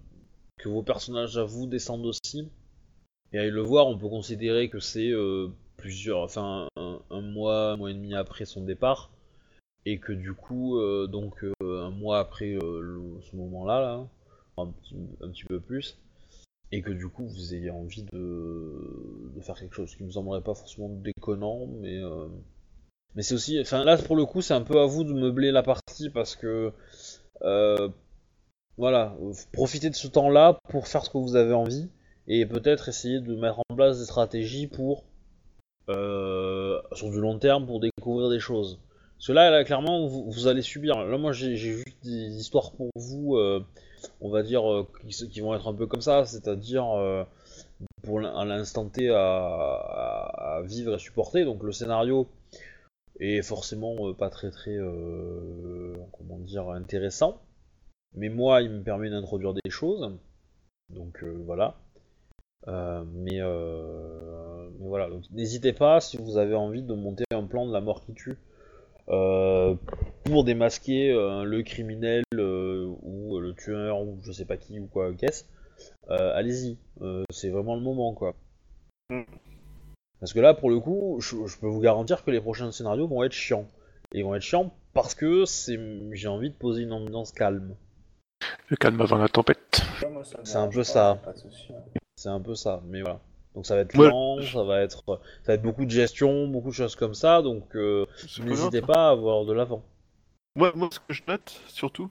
que 0.59 0.69
vos 0.69 0.83
personnages 0.83 1.37
à 1.37 1.43
vous 1.43 1.65
descendent 1.67 2.05
aussi. 2.05 2.49
Et 3.33 3.39
à 3.39 3.45
le 3.45 3.61
voir, 3.61 3.87
on 3.87 3.97
peut 3.97 4.07
considérer 4.09 4.69
que 4.69 4.79
c'est 4.79 5.09
euh, 5.09 5.47
plusieurs, 5.77 6.19
enfin, 6.19 6.67
un, 6.77 6.99
un 7.09 7.21
mois, 7.21 7.71
un 7.71 7.77
mois 7.77 7.91
et 7.91 7.93
demi 7.93 8.13
après 8.13 8.45
son 8.45 8.61
départ. 8.63 9.09
Et 9.85 9.99
que 9.99 10.13
du 10.13 10.33
coup, 10.33 10.77
euh, 10.79 11.07
donc, 11.07 11.43
euh, 11.43 11.53
un 11.83 11.89
mois 11.91 12.19
après 12.19 12.53
euh, 12.55 12.79
le- 12.81 13.21
ce 13.29 13.35
moment-là, 13.35 13.81
là, 13.81 14.07
un, 14.57 14.67
petit, 14.67 15.43
peu 15.47 15.59
plus. 15.59 15.97
Et 16.71 16.81
que 16.81 16.91
du 16.91 17.07
coup, 17.07 17.27
vous 17.27 17.53
ayez 17.53 17.69
envie 17.69 18.03
de, 18.03 19.31
faire 19.41 19.59
quelque 19.59 19.75
chose 19.75 19.95
qui 19.95 20.03
me 20.03 20.11
semblerait 20.11 20.41
pas 20.41 20.55
forcément 20.55 20.89
déconnant, 20.89 21.67
mais. 21.67 21.97
euh, 21.97 22.27
mais 23.15 23.21
c'est 23.21 23.33
aussi, 23.33 23.59
enfin 23.61 23.85
là 23.85 23.97
pour 23.97 24.17
le 24.17 24.25
coup 24.25 24.41
c'est 24.41 24.53
un 24.53 24.61
peu 24.61 24.77
à 24.81 24.85
vous 24.85 25.05
de 25.05 25.13
meubler 25.13 25.51
la 25.51 25.63
partie 25.63 26.09
parce 26.09 26.35
que 26.35 26.73
euh, 27.43 27.89
voilà, 28.77 29.15
profitez 29.53 29.89
de 29.89 29.95
ce 29.95 30.07
temps-là 30.07 30.59
pour 30.69 30.87
faire 30.87 31.05
ce 31.05 31.09
que 31.09 31.17
vous 31.17 31.37
avez 31.37 31.53
envie 31.53 31.89
et 32.27 32.45
peut-être 32.45 32.89
essayer 32.89 33.21
de 33.21 33.35
mettre 33.35 33.61
en 33.69 33.75
place 33.75 33.99
des 33.99 34.05
stratégies 34.05 34.67
pour 34.67 35.05
euh, 35.89 36.81
sur 36.93 37.09
du 37.09 37.19
long 37.21 37.39
terme 37.39 37.65
pour 37.65 37.79
découvrir 37.79 38.29
des 38.29 38.39
choses. 38.39 38.79
Que 39.23 39.31
là, 39.31 39.63
clairement 39.63 40.05
vous, 40.07 40.47
allez 40.47 40.61
subir. 40.61 41.03
Là 41.03 41.17
moi 41.17 41.31
j'ai 41.31 41.55
juste 41.55 42.03
des 42.03 42.35
histoires 42.37 42.71
pour 42.73 42.89
vous, 42.95 43.35
euh, 43.37 43.65
on 44.21 44.29
va 44.29 44.43
dire 44.43 44.69
euh, 44.71 44.87
qui, 45.07 45.41
vont 45.41 45.55
être 45.55 45.67
un 45.67 45.73
peu 45.73 45.87
comme 45.87 46.01
ça, 46.01 46.25
c'est-à-dire 46.25 46.91
euh, 46.91 47.23
pour 48.03 48.19
l'instant 48.19 48.87
T 48.87 49.09
à, 49.09 49.17
à- 49.17 50.61
vivre 50.63 50.95
et 50.95 50.99
supporter. 50.99 51.43
Donc 51.43 51.63
le 51.63 51.71
scénario 51.71 52.27
est 53.19 53.41
forcément 53.41 54.13
pas 54.13 54.29
très 54.29 54.51
très 54.51 54.77
comment 56.11 56.37
dire 56.39 56.69
intéressant. 56.69 57.41
Mais 58.13 58.29
moi, 58.29 58.61
il 58.61 58.69
me 58.69 58.83
permet 58.83 59.09
d'introduire 59.09 59.53
des 59.53 59.69
choses. 59.69 60.17
Donc 60.89 61.23
voilà. 61.23 61.75
Mais, 62.67 63.39
mais 63.39 64.87
voilà, 64.87 65.09
donc 65.09 65.23
n'hésitez 65.31 65.73
pas 65.73 65.99
si 65.99 66.17
vous 66.17 66.37
avez 66.37 66.55
envie 66.55 66.83
de 66.83 66.93
monter 66.93 67.23
un 67.31 67.43
plan 67.43 67.65
de 67.65 67.73
la 67.73 67.81
mort 67.81 68.05
qui 68.05 68.13
tue 68.13 68.37
pour 69.07 70.43
démasquer 70.43 71.11
euh, 71.11 71.43
le 71.43 71.61
criminel 71.63 72.23
euh, 72.33 72.91
ou 73.03 73.39
le 73.39 73.53
tueur 73.53 74.01
ou 74.01 74.17
je 74.23 74.31
sais 74.31 74.45
pas 74.45 74.57
qui 74.57 74.79
ou 74.79 74.87
quoi 74.87 75.13
qu'est-ce. 75.13 75.45
Euh, 76.09 76.35
Allez-y, 76.35 76.77
Euh, 77.01 77.23
c'est 77.29 77.49
vraiment 77.49 77.75
le 77.75 77.81
moment 77.81 78.13
quoi. 78.13 78.35
Mm. 79.09 79.23
Parce 80.19 80.33
que 80.33 80.39
là, 80.39 80.53
pour 80.53 80.69
le 80.69 80.79
coup, 80.79 81.17
je, 81.19 81.45
je 81.45 81.59
peux 81.59 81.67
vous 81.67 81.81
garantir 81.81 82.23
que 82.23 82.31
les 82.31 82.39
prochains 82.39 82.71
scénarios 82.71 83.07
vont 83.07 83.23
être 83.23 83.33
chiants. 83.33 83.67
Et 84.13 84.19
ils 84.19 84.23
vont 84.23 84.33
être 84.33 84.41
chiants 84.41 84.73
parce 84.93 85.13
que 85.13 85.45
c'est, 85.45 85.77
j'ai 86.13 86.27
envie 86.27 86.49
de 86.49 86.55
poser 86.55 86.83
une 86.83 86.93
ambiance 86.93 87.31
calme. 87.31 87.75
Le 88.69 88.77
calme 88.77 89.01
avant 89.01 89.17
la 89.17 89.27
tempête. 89.27 89.81
C'est 90.43 90.55
un 90.57 90.67
peu 90.69 90.83
ça. 90.83 91.21
C'est 92.15 92.29
un 92.29 92.39
peu 92.39 92.55
ça, 92.55 92.81
mais 92.87 93.01
voilà. 93.01 93.19
Donc 93.55 93.65
ça 93.65 93.75
va 93.75 93.81
être 93.81 93.97
Ouais. 93.97 94.09
lent, 94.09 94.41
ça 94.41 94.63
va 94.63 94.81
être, 94.81 95.03
ça 95.07 95.17
va 95.47 95.53
être 95.53 95.61
beaucoup 95.61 95.85
de 95.85 95.89
gestion, 95.91 96.47
beaucoup 96.47 96.69
de 96.69 96.73
choses 96.75 96.95
comme 96.95 97.13
ça. 97.13 97.41
Donc 97.41 97.75
euh, 97.75 98.05
n'hésitez 98.43 98.81
pas 98.81 99.07
à 99.07 99.11
avoir 99.11 99.45
de 99.45 99.53
l'avant. 99.53 99.83
Moi, 100.57 100.71
moi, 100.75 100.89
ce 100.91 100.99
que 100.99 101.13
je 101.13 101.23
note, 101.27 101.61
surtout, 101.67 102.09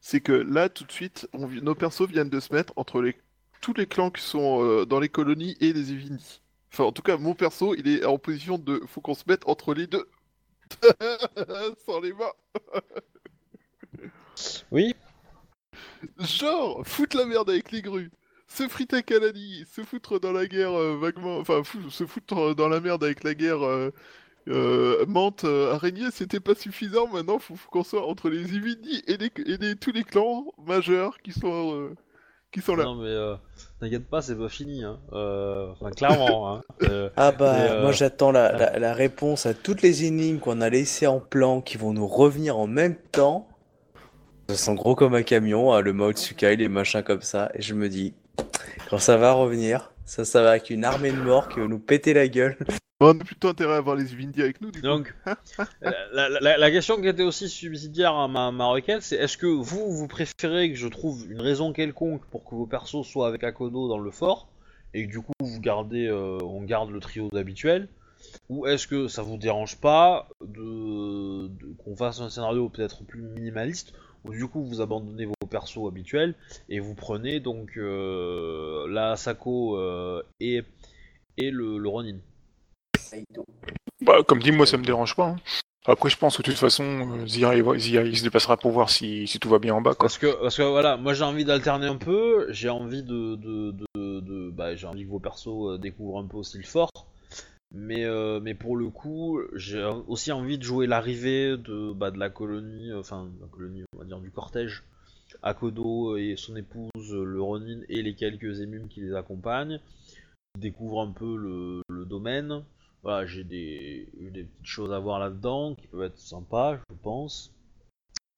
c'est 0.00 0.20
que 0.20 0.32
là, 0.32 0.68
tout 0.68 0.84
de 0.84 0.92
suite, 0.92 1.28
on 1.32 1.48
nos 1.48 1.74
persos 1.74 2.08
viennent 2.08 2.28
de 2.30 2.40
se 2.40 2.52
mettre 2.52 2.72
entre 2.76 3.00
les... 3.00 3.16
tous 3.60 3.74
les 3.74 3.86
clans 3.86 4.10
qui 4.10 4.22
sont 4.22 4.62
euh, 4.64 4.84
dans 4.84 5.00
les 5.00 5.08
colonies 5.08 5.56
et 5.60 5.72
les 5.72 5.92
Evini. 5.92 6.40
Enfin, 6.72 6.84
en 6.84 6.92
tout 6.92 7.02
cas, 7.02 7.16
mon 7.16 7.34
perso, 7.34 7.74
il 7.74 7.88
est 7.88 8.04
en 8.04 8.18
position 8.18 8.58
de... 8.58 8.80
Faut 8.86 9.00
qu'on 9.00 9.14
se 9.14 9.24
mette 9.26 9.46
entre 9.48 9.74
les 9.74 9.86
deux. 9.86 10.08
Sans 11.86 12.00
les 12.00 12.12
mains. 12.12 12.32
Oui. 14.70 14.94
Genre, 16.18 16.82
foutre 16.86 17.16
la 17.16 17.26
merde 17.26 17.50
avec 17.50 17.70
les 17.72 17.82
grues. 17.82 18.10
Se 18.54 18.68
friter 18.68 18.96
à 18.96 19.02
Kalani, 19.02 19.64
se 19.74 19.82
foutre 19.82 20.20
dans 20.20 20.32
la 20.32 20.46
guerre 20.46 20.72
euh, 20.78 20.96
vaguement... 21.00 21.38
Enfin, 21.38 21.62
fou- 21.64 21.90
se 21.90 22.04
foutre 22.06 22.38
euh, 22.38 22.54
dans 22.54 22.68
la 22.68 22.80
merde 22.80 23.02
avec 23.04 23.24
la 23.24 23.34
guerre... 23.34 23.64
euh, 23.64 23.90
euh, 24.48 25.06
menthe, 25.06 25.44
euh, 25.44 25.72
araignée, 25.72 26.10
c'était 26.12 26.40
pas 26.40 26.56
suffisant. 26.56 27.06
Maintenant, 27.06 27.38
faut, 27.38 27.54
faut 27.54 27.70
qu'on 27.70 27.84
soit 27.84 28.04
entre 28.04 28.28
les 28.28 28.56
Ivini 28.56 29.00
et, 29.06 29.16
les, 29.16 29.30
et 29.46 29.56
les- 29.56 29.76
tous 29.76 29.92
les 29.92 30.02
clans 30.02 30.46
majeurs 30.66 31.18
qui 31.18 31.30
sont, 31.30 31.76
euh, 31.76 31.94
qui 32.50 32.60
sont 32.60 32.74
là. 32.74 32.82
Non 32.82 32.96
mais 32.96 33.06
euh, 33.08 33.36
t'inquiète 33.78 34.08
pas, 34.08 34.20
c'est 34.20 34.36
pas 34.36 34.48
fini. 34.48 34.82
Hein. 34.82 34.98
Euh, 35.12 35.68
enfin 35.70 35.90
clairement. 35.92 36.52
Hein. 36.56 36.62
Euh, 36.82 37.08
Ah 37.16 37.30
bah, 37.30 37.54
euh, 37.54 37.82
moi 37.82 37.92
j'attends 37.92 38.32
la, 38.32 38.50
la- 38.50 38.78
la 38.80 38.92
réponse 38.94 39.46
à 39.46 39.54
toutes 39.54 39.80
les 39.80 40.04
énigmes 40.06 40.40
qu'on 40.40 40.60
a 40.60 40.68
laissées 40.68 41.06
en 41.06 41.20
plan 41.20 41.60
qui 41.60 41.76
vont 41.76 41.92
nous 41.92 42.08
revenir 42.08 42.58
en 42.58 42.66
même 42.66 42.96
temps. 43.12 43.46
Ça 44.48 44.56
sent 44.56 44.74
gros 44.74 44.96
comme 44.96 45.14
un 45.14 45.22
camion, 45.22 45.72
hein, 45.72 45.80
le 45.82 45.92
mode 45.92 46.18
Sukai, 46.18 46.56
les 46.56 46.68
machins 46.68 47.04
comme 47.04 47.22
ça. 47.22 47.50
Et 47.54 47.62
je 47.62 47.74
me 47.74 47.88
dis, 47.88 48.12
quand 48.90 48.98
ça 48.98 49.16
va 49.16 49.32
revenir, 49.32 49.92
ça, 50.04 50.24
ça 50.24 50.42
va 50.42 50.50
avec 50.50 50.70
une 50.70 50.84
armée 50.84 51.12
de 51.12 51.16
morts 51.22 51.48
qui 51.48 51.60
va 51.60 51.66
nous 51.66 51.78
péter 51.78 52.14
la 52.14 52.28
gueule. 52.28 52.56
On 53.00 53.08
a 53.10 53.14
plutôt 53.14 53.48
intérêt 53.48 53.74
à 53.74 53.76
avoir 53.78 53.96
les 53.96 54.12
Ivini 54.12 54.32
avec 54.40 54.60
nous, 54.60 54.70
du 54.70 54.80
coup. 54.80 54.86
Donc, 54.86 55.12
la, 55.82 56.28
la- 56.28 56.56
la 56.56 56.70
question 56.70 57.00
qui 57.00 57.08
était 57.08 57.24
aussi 57.24 57.48
subsidiaire 57.48 58.14
à 58.14 58.28
ma, 58.28 58.52
ma 58.52 58.66
requête, 58.66 59.02
c'est 59.02 59.16
est-ce 59.16 59.36
que 59.36 59.46
vous, 59.46 59.90
vous 59.90 60.06
préférez 60.06 60.70
que 60.70 60.76
je 60.78 60.86
trouve 60.86 61.26
une 61.28 61.40
raison 61.40 61.72
quelconque 61.72 62.24
pour 62.26 62.44
que 62.44 62.54
vos 62.54 62.66
persos 62.66 63.04
soient 63.04 63.26
avec 63.26 63.42
Akodo 63.42 63.88
dans 63.88 63.98
le 63.98 64.10
fort, 64.12 64.46
et 64.94 65.06
que 65.06 65.10
du 65.10 65.20
coup 65.20 65.32
vous 65.40 65.60
gardez, 65.60 66.06
euh, 66.06 66.38
on 66.42 66.62
garde 66.62 66.90
le 66.90 67.00
trio 67.00 67.28
d'habituel, 67.32 67.88
ou 68.48 68.66
est-ce 68.68 68.86
que 68.86 69.08
ça 69.08 69.22
vous 69.22 69.36
dérange 69.36 69.78
pas 69.78 70.28
de, 70.40 71.48
de- 71.48 71.74
qu'on 71.84 71.96
fasse 71.96 72.20
un 72.20 72.30
scénario 72.30 72.68
peut-être 72.68 73.02
plus 73.04 73.22
minimaliste, 73.22 73.94
où 74.24 74.30
du 74.30 74.46
coup 74.46 74.62
vous 74.62 74.80
abandonnez 74.80 75.24
vos 75.26 75.34
persos 75.52 75.86
habituels, 75.86 76.34
et 76.68 76.80
vous 76.80 76.94
prenez 76.96 77.38
donc 77.38 77.76
euh, 77.76 78.88
la 78.88 79.12
Asako 79.12 79.76
euh, 79.76 80.22
et, 80.40 80.62
et 81.38 81.50
le, 81.52 81.78
le 81.78 81.88
Ronin 81.88 82.18
Bah, 84.00 84.22
comme 84.26 84.40
dit, 84.40 84.50
moi 84.52 84.66
ça 84.66 84.76
me 84.78 84.84
dérange 84.84 85.14
pas. 85.14 85.26
hein. 85.28 85.36
Après, 85.84 86.08
je 86.10 86.16
pense 86.16 86.36
que 86.36 86.42
de 86.42 86.46
toute 86.46 86.58
façon, 86.60 86.84
euh, 86.84 87.26
Zia, 87.26 87.56
il, 87.56 88.16
se 88.16 88.22
déplacera 88.22 88.56
pour 88.56 88.70
voir 88.70 88.88
si, 88.88 89.26
si 89.26 89.40
tout 89.40 89.48
va 89.48 89.58
bien 89.58 89.74
en 89.74 89.80
bas. 89.80 89.94
Quoi. 89.94 90.06
Parce 90.06 90.16
que, 90.18 90.40
parce 90.40 90.56
que 90.56 90.62
voilà, 90.62 90.96
moi 90.96 91.12
j'ai 91.12 91.24
envie 91.24 91.44
d'alterner 91.44 91.86
un 91.88 91.96
peu, 91.96 92.46
j'ai 92.50 92.68
envie 92.68 93.02
de, 93.02 93.34
de, 93.34 93.72
de, 93.96 94.20
de- 94.20 94.50
bah, 94.50 94.76
j'ai 94.76 94.86
envie 94.86 95.04
que 95.04 95.10
vos 95.10 95.18
persos 95.18 95.70
euh, 95.72 95.78
découvrent 95.78 96.20
un 96.20 96.26
peu 96.26 96.36
aussi 96.36 96.56
le 96.58 96.62
fort, 96.64 96.90
mais, 97.74 98.04
euh, 98.04 98.38
mais 98.40 98.54
pour 98.54 98.76
le 98.76 98.90
coup, 98.90 99.40
j'ai 99.56 99.84
aussi 100.06 100.30
envie 100.30 100.56
de 100.56 100.62
jouer 100.62 100.86
l'arrivée 100.86 101.56
de, 101.56 101.92
bah, 101.92 102.12
de 102.12 102.18
la 102.20 102.30
colonie, 102.30 102.90
euh, 102.92 103.00
enfin, 103.00 103.24
de 103.36 103.40
la 103.42 103.48
colonie, 103.48 103.82
on 103.96 103.98
va 103.98 104.04
dire 104.04 104.20
du 104.20 104.30
cortège, 104.30 104.84
Akodo 105.42 106.16
et 106.16 106.34
son 106.36 106.56
épouse, 106.56 107.12
le 107.12 107.42
Ronin 107.42 107.80
et 107.88 108.02
les 108.02 108.14
quelques 108.14 108.60
émumes 108.60 108.88
qui 108.88 109.00
les 109.00 109.14
accompagnent, 109.14 109.80
qui 110.54 110.60
découvrent 110.60 111.00
un 111.02 111.10
peu 111.12 111.36
le, 111.36 111.82
le 111.88 112.04
domaine. 112.04 112.62
Voilà, 113.02 113.26
j'ai 113.26 113.42
des, 113.42 114.08
des 114.20 114.44
petites 114.44 114.66
choses 114.66 114.92
à 114.92 114.98
voir 115.00 115.18
là-dedans 115.18 115.74
qui 115.74 115.88
peuvent 115.88 116.04
être 116.04 116.18
sympas, 116.18 116.76
je 116.76 116.96
pense. 117.02 117.52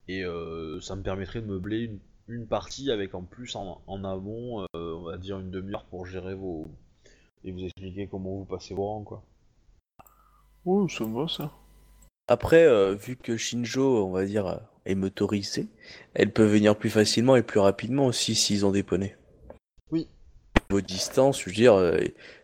Et 0.07 0.23
euh, 0.23 0.79
ça 0.81 0.95
me 0.95 1.03
permettrait 1.03 1.41
de 1.41 1.47
meubler 1.47 1.81
une, 1.81 1.99
une 2.27 2.47
partie 2.47 2.89
avec 2.91 3.13
en 3.13 3.23
plus 3.23 3.55
en, 3.55 3.81
en 3.85 4.03
amont, 4.03 4.61
euh, 4.61 4.67
on 4.95 5.03
va 5.03 5.17
dire 5.17 5.39
une 5.39 5.51
demi-heure 5.51 5.85
pour 5.85 6.05
gérer 6.07 6.33
vos. 6.33 6.67
et 7.43 7.51
vous 7.51 7.63
expliquer 7.63 8.07
comment 8.07 8.37
vous 8.37 8.45
passez 8.45 8.73
vos 8.73 8.85
rangs, 8.85 9.03
quoi. 9.03 9.23
Oh, 10.65 10.87
ça 10.87 11.05
me 11.05 11.15
va, 11.15 11.27
ça. 11.27 11.51
Après, 12.27 12.65
euh, 12.65 12.95
vu 12.95 13.15
que 13.15 13.37
Shinjo, 13.37 14.03
on 14.03 14.11
va 14.11 14.25
dire, 14.25 14.59
euh, 14.85 14.91
est 14.91 14.95
motorisée, 14.95 15.67
elle 16.13 16.31
peut 16.31 16.45
venir 16.45 16.75
plus 16.75 16.89
facilement 16.89 17.35
et 17.35 17.43
plus 17.43 17.59
rapidement 17.59 18.05
aussi 18.05 18.35
s'ils 18.35 18.65
ont 18.65 18.71
des 18.71 18.83
poneys. 18.83 19.17
Oui. 19.91 20.07
Vos 20.69 20.81
distances, 20.81 21.41
je 21.41 21.45
veux 21.45 21.55
dire, 21.55 21.73
euh, 21.73 21.99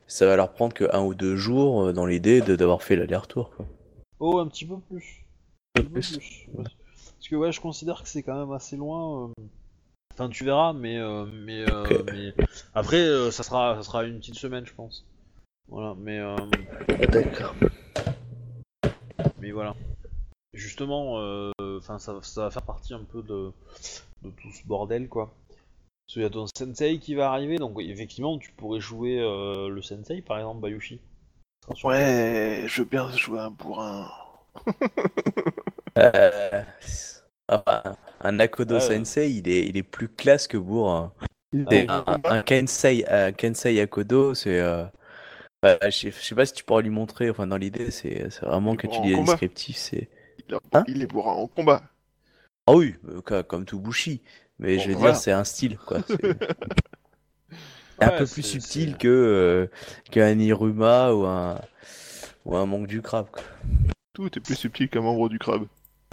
ça 0.07 0.25
va 0.25 0.35
leur 0.35 0.51
prendre 0.53 0.73
que 0.73 0.85
un 0.93 1.01
ou 1.01 1.13
deux 1.13 1.35
jours 1.35 1.83
euh, 1.85 1.93
dans 1.93 2.05
l'idée 2.05 2.41
de 2.41 2.55
d'avoir 2.55 2.83
fait 2.83 2.95
l'aller-retour. 2.95 3.51
quoi. 3.55 3.65
Oh, 4.19 4.39
un 4.39 4.47
petit 4.47 4.65
peu 4.65 4.77
plus. 4.79 5.25
Un 5.77 5.83
petit 5.83 6.13
peu 6.13 6.19
plus. 6.19 6.47
Ouais. 6.53 6.63
Parce 6.63 7.29
que 7.29 7.35
ouais, 7.35 7.51
je 7.51 7.61
considère 7.61 8.01
que 8.03 8.09
c'est 8.09 8.23
quand 8.23 8.37
même 8.37 8.51
assez 8.51 8.75
loin. 8.75 9.27
euh. 9.39 9.43
Enfin, 10.13 10.27
tu 10.29 10.43
verras, 10.43 10.73
mais 10.73 10.97
euh, 10.97 11.25
mais, 11.25 11.63
euh, 11.71 12.31
après, 12.75 12.97
euh, 12.99 13.31
ça 13.31 13.43
sera 13.43 13.75
ça 13.77 13.83
sera 13.83 14.03
une 14.03 14.19
petite 14.19 14.35
semaine, 14.35 14.65
je 14.65 14.73
pense. 14.73 15.05
Voilà, 15.69 15.95
mais 15.97 16.19
euh, 16.19 16.35
D'accord. 17.09 17.55
mais 19.39 19.51
voilà. 19.51 19.73
Justement, 20.61 21.15
euh, 21.17 21.51
enfin, 21.79 21.97
ça, 21.97 22.19
ça 22.21 22.43
va 22.43 22.51
faire 22.51 22.61
partie 22.61 22.93
un 22.93 23.03
peu 23.03 23.23
de, 23.23 23.51
de 24.21 24.29
tout 24.29 24.51
ce 24.51 24.65
bordel, 24.67 25.09
quoi. 25.09 25.33
Parce 25.49 26.13
qu'il 26.13 26.21
y 26.21 26.25
a 26.25 26.29
ton 26.29 26.45
sensei 26.55 26.99
qui 26.99 27.15
va 27.15 27.31
arriver, 27.31 27.57
donc 27.57 27.79
effectivement, 27.79 28.37
tu 28.37 28.51
pourrais 28.51 28.79
jouer 28.79 29.19
euh, 29.19 29.69
le 29.69 29.81
sensei, 29.81 30.21
par 30.21 30.37
exemple, 30.37 30.61
Bayushi. 30.61 30.99
Ouais, 31.83 32.63
je 32.67 32.81
veux 32.81 32.87
bien 32.87 33.09
jouer 33.11 33.39
un 33.39 33.49
bourrin. 33.49 34.07
Euh, 35.97 36.63
ah 37.47 37.63
bah, 37.65 37.97
un 38.21 38.37
ouais. 38.37 38.79
Sensei, 38.79 39.31
il 39.31 39.49
est, 39.49 39.67
il 39.67 39.77
est 39.77 39.83
plus 39.83 40.07
classe 40.07 40.47
que 40.47 40.57
Bourg. 40.57 41.11
Est 41.53 41.89
un, 41.89 41.99
en 41.99 42.03
combat. 42.03 42.31
un 42.31 42.43
Kensei, 42.43 43.03
un 43.07 43.31
Kensei 43.31 43.79
Akodo, 43.81 44.33
c'est. 44.35 44.59
euh, 44.59 44.85
bah, 45.61 45.77
je, 45.83 45.89
sais, 45.89 46.11
je 46.11 46.21
sais 46.21 46.35
pas 46.35 46.45
si 46.45 46.53
tu 46.53 46.63
pourras 46.63 46.81
lui 46.81 46.89
montrer, 46.89 47.29
enfin 47.29 47.47
dans 47.47 47.57
l'idée, 47.57 47.91
c'est 47.91 48.29
c'est 48.31 48.45
vraiment 48.45 48.75
que 48.75 48.87
tu 48.87 48.99
combat. 48.99 49.33
descriptifs, 49.33 49.77
c'est. 49.77 50.09
Il, 50.51 50.55
est- 50.55 50.77
Hein 50.77 50.83
il 50.87 51.01
est 51.01 51.07
bourrin 51.07 51.33
en 51.33 51.47
combat. 51.47 51.81
Ah 52.67 52.73
oui, 52.73 52.95
euh, 53.09 53.21
co- 53.21 53.43
comme 53.43 53.65
tout 53.65 53.79
Bushi, 53.79 54.21
mais 54.59 54.77
Bon, 54.77 54.83
je 54.83 54.89
veux 54.89 54.95
voilà. 54.95 55.11
dire, 55.13 55.21
c'est 55.21 55.31
un 55.31 55.43
style, 55.43 55.77
quoi. 55.77 55.99
Un 57.99 58.07
Ouais, 58.07 58.17
peu 58.17 58.25
c'est- 58.25 58.33
plus 58.33 58.43
subtil 58.43 58.91
c'est- 58.91 58.97
que 58.97 59.07
euh, 59.07 59.67
qu'un 60.09 60.39
Iruma 60.39 61.13
ou 61.13 61.25
un 61.25 61.59
ou 62.45 62.55
un 62.57 62.65
manque 62.65 62.87
du 62.87 63.01
crabe. 63.01 63.27
quoi. 63.31 63.43
Tout 64.13 64.35
est 64.37 64.41
plus 64.41 64.55
subtil 64.55 64.89
qu'un 64.89 65.01
membre 65.01 65.29
du 65.29 65.37
crabe. 65.39 65.67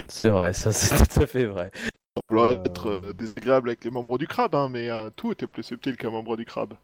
C'est 0.08 0.28
vrai, 0.30 0.52
ça 0.52 0.72
c'est 0.72 0.96
tout 1.08 1.20
à 1.20 1.26
fait 1.26 1.46
vrai. 1.46 1.70
On 2.16 2.20
peut 2.28 2.38
Euh, 2.40 2.62
être 2.64 2.86
euh, 2.88 3.12
désagréable 3.12 3.70
avec 3.70 3.84
les 3.84 3.90
membres 3.90 4.18
du 4.18 4.26
crabe, 4.26 4.54
hein, 4.54 4.68
mais 4.68 4.90
euh, 4.90 5.10
tout 5.14 5.32
était 5.32 5.46
plus 5.46 5.62
subtil 5.62 5.96
qu'un 5.96 6.10
membre 6.10 6.36
du 6.36 6.44
crabe. 6.44 6.74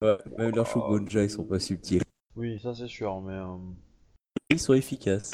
Ouais, 0.00 0.16
même 0.38 0.54
leurs 0.54 0.66
Shogunja, 0.66 1.22
ils 1.24 1.30
sont 1.30 1.44
pas 1.44 1.60
subtils. 1.60 2.02
Oui, 2.36 2.58
ça 2.60 2.74
c'est 2.74 2.88
sûr, 2.88 3.20
mais... 3.20 3.34
euh, 3.34 3.56
Ils 4.50 4.58
sont 4.58 4.72
efficaces. 4.74 5.32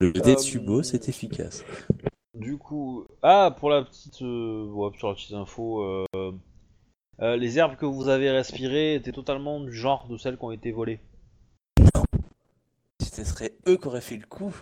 Le 0.00 0.08
Euh, 0.08 0.20
Tetsubo, 0.20 0.82
c'est 0.82 1.08
efficace. 1.08 1.64
Du 2.34 2.58
coup, 2.58 3.06
ah 3.22 3.54
pour 3.58 3.70
la 3.70 3.82
petite, 3.82 4.20
euh, 4.22 4.66
ouais, 4.66 4.90
sur 4.98 5.08
la 5.08 5.14
petite 5.14 5.32
info, 5.32 5.82
euh, 5.82 6.32
euh, 7.22 7.36
les 7.36 7.58
herbes 7.58 7.76
que 7.76 7.86
vous 7.86 8.08
avez 8.08 8.30
respirées 8.30 8.94
étaient 8.94 9.12
totalement 9.12 9.58
du 9.60 9.72
genre 9.72 10.06
de 10.08 10.18
celles 10.18 10.36
qui 10.36 10.44
ont 10.44 10.52
été 10.52 10.70
volées. 10.70 11.00
Ce 13.02 13.24
serait 13.24 13.54
eux 13.66 13.78
qui 13.78 13.86
auraient 13.86 14.02
fait 14.02 14.18
le 14.18 14.26
coup. 14.26 14.54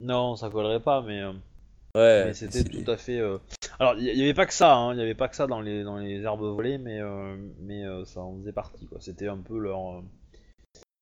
Non, 0.00 0.36
ça 0.36 0.50
collerait 0.50 0.82
pas, 0.82 1.00
mais, 1.00 1.20
euh, 1.22 1.32
Ouais, 1.94 2.24
mais 2.26 2.34
c'était 2.34 2.64
tout 2.64 2.90
à 2.90 2.96
fait. 2.98 3.18
euh, 3.18 3.38
Alors, 3.78 3.94
il 3.96 4.04
y, 4.04 4.18
y 4.18 4.22
avait 4.22 4.34
pas 4.34 4.44
que 4.46 4.52
ça, 4.54 4.74
hein, 4.76 4.92
il 4.94 4.98
y 4.98 5.02
avait 5.02 5.14
pas 5.14 5.28
que 5.28 5.36
ça 5.36 5.46
dans 5.46 5.60
les 5.62 5.82
dans 5.84 5.96
les 5.98 6.20
herbes 6.22 6.40
volées, 6.42 6.76
mais 6.78 7.00
euh, 7.00 7.36
mais 7.60 7.84
euh, 7.84 8.04
ça 8.04 8.20
en 8.20 8.36
faisait 8.38 8.52
partie, 8.52 8.86
quoi. 8.86 8.98
C'était 9.00 9.28
un 9.28 9.38
peu 9.38 9.58
leur 9.58 9.78
euh, 9.98 10.02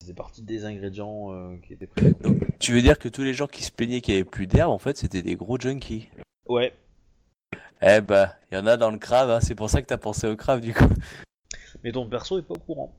faisait 0.00 0.14
partie 0.14 0.42
des 0.42 0.64
ingrédients 0.64 1.32
euh, 1.32 1.56
qui 1.58 1.72
étaient 1.74 1.86
présents. 1.86 2.16
Donc, 2.22 2.38
tu 2.58 2.72
veux 2.72 2.80
dire 2.82 2.98
que 2.98 3.08
tous 3.08 3.22
les 3.22 3.34
gens 3.34 3.46
qui 3.46 3.62
se 3.62 3.70
plaignaient 3.70 4.00
qu'il 4.00 4.14
n'y 4.14 4.20
avait 4.20 4.28
plus 4.28 4.46
d'herbe, 4.46 4.70
en 4.70 4.78
fait, 4.78 4.96
c'était 4.96 5.22
des 5.22 5.36
gros 5.36 5.58
junkies 5.58 6.08
Ouais. 6.48 6.72
Eh 7.82 8.00
bah, 8.00 8.34
il 8.50 8.56
y 8.56 8.60
en 8.60 8.66
a 8.66 8.76
dans 8.76 8.90
le 8.90 8.98
crabe, 8.98 9.30
hein, 9.30 9.40
c'est 9.40 9.54
pour 9.54 9.70
ça 9.70 9.80
que 9.82 9.86
t'as 9.86 9.96
pensé 9.98 10.26
au 10.26 10.36
crabe 10.36 10.60
du 10.60 10.74
coup. 10.74 10.84
Mais 11.82 11.92
ton 11.92 12.06
perso 12.08 12.38
est 12.38 12.42
pas 12.42 12.54
au 12.54 12.58
courant. 12.58 12.94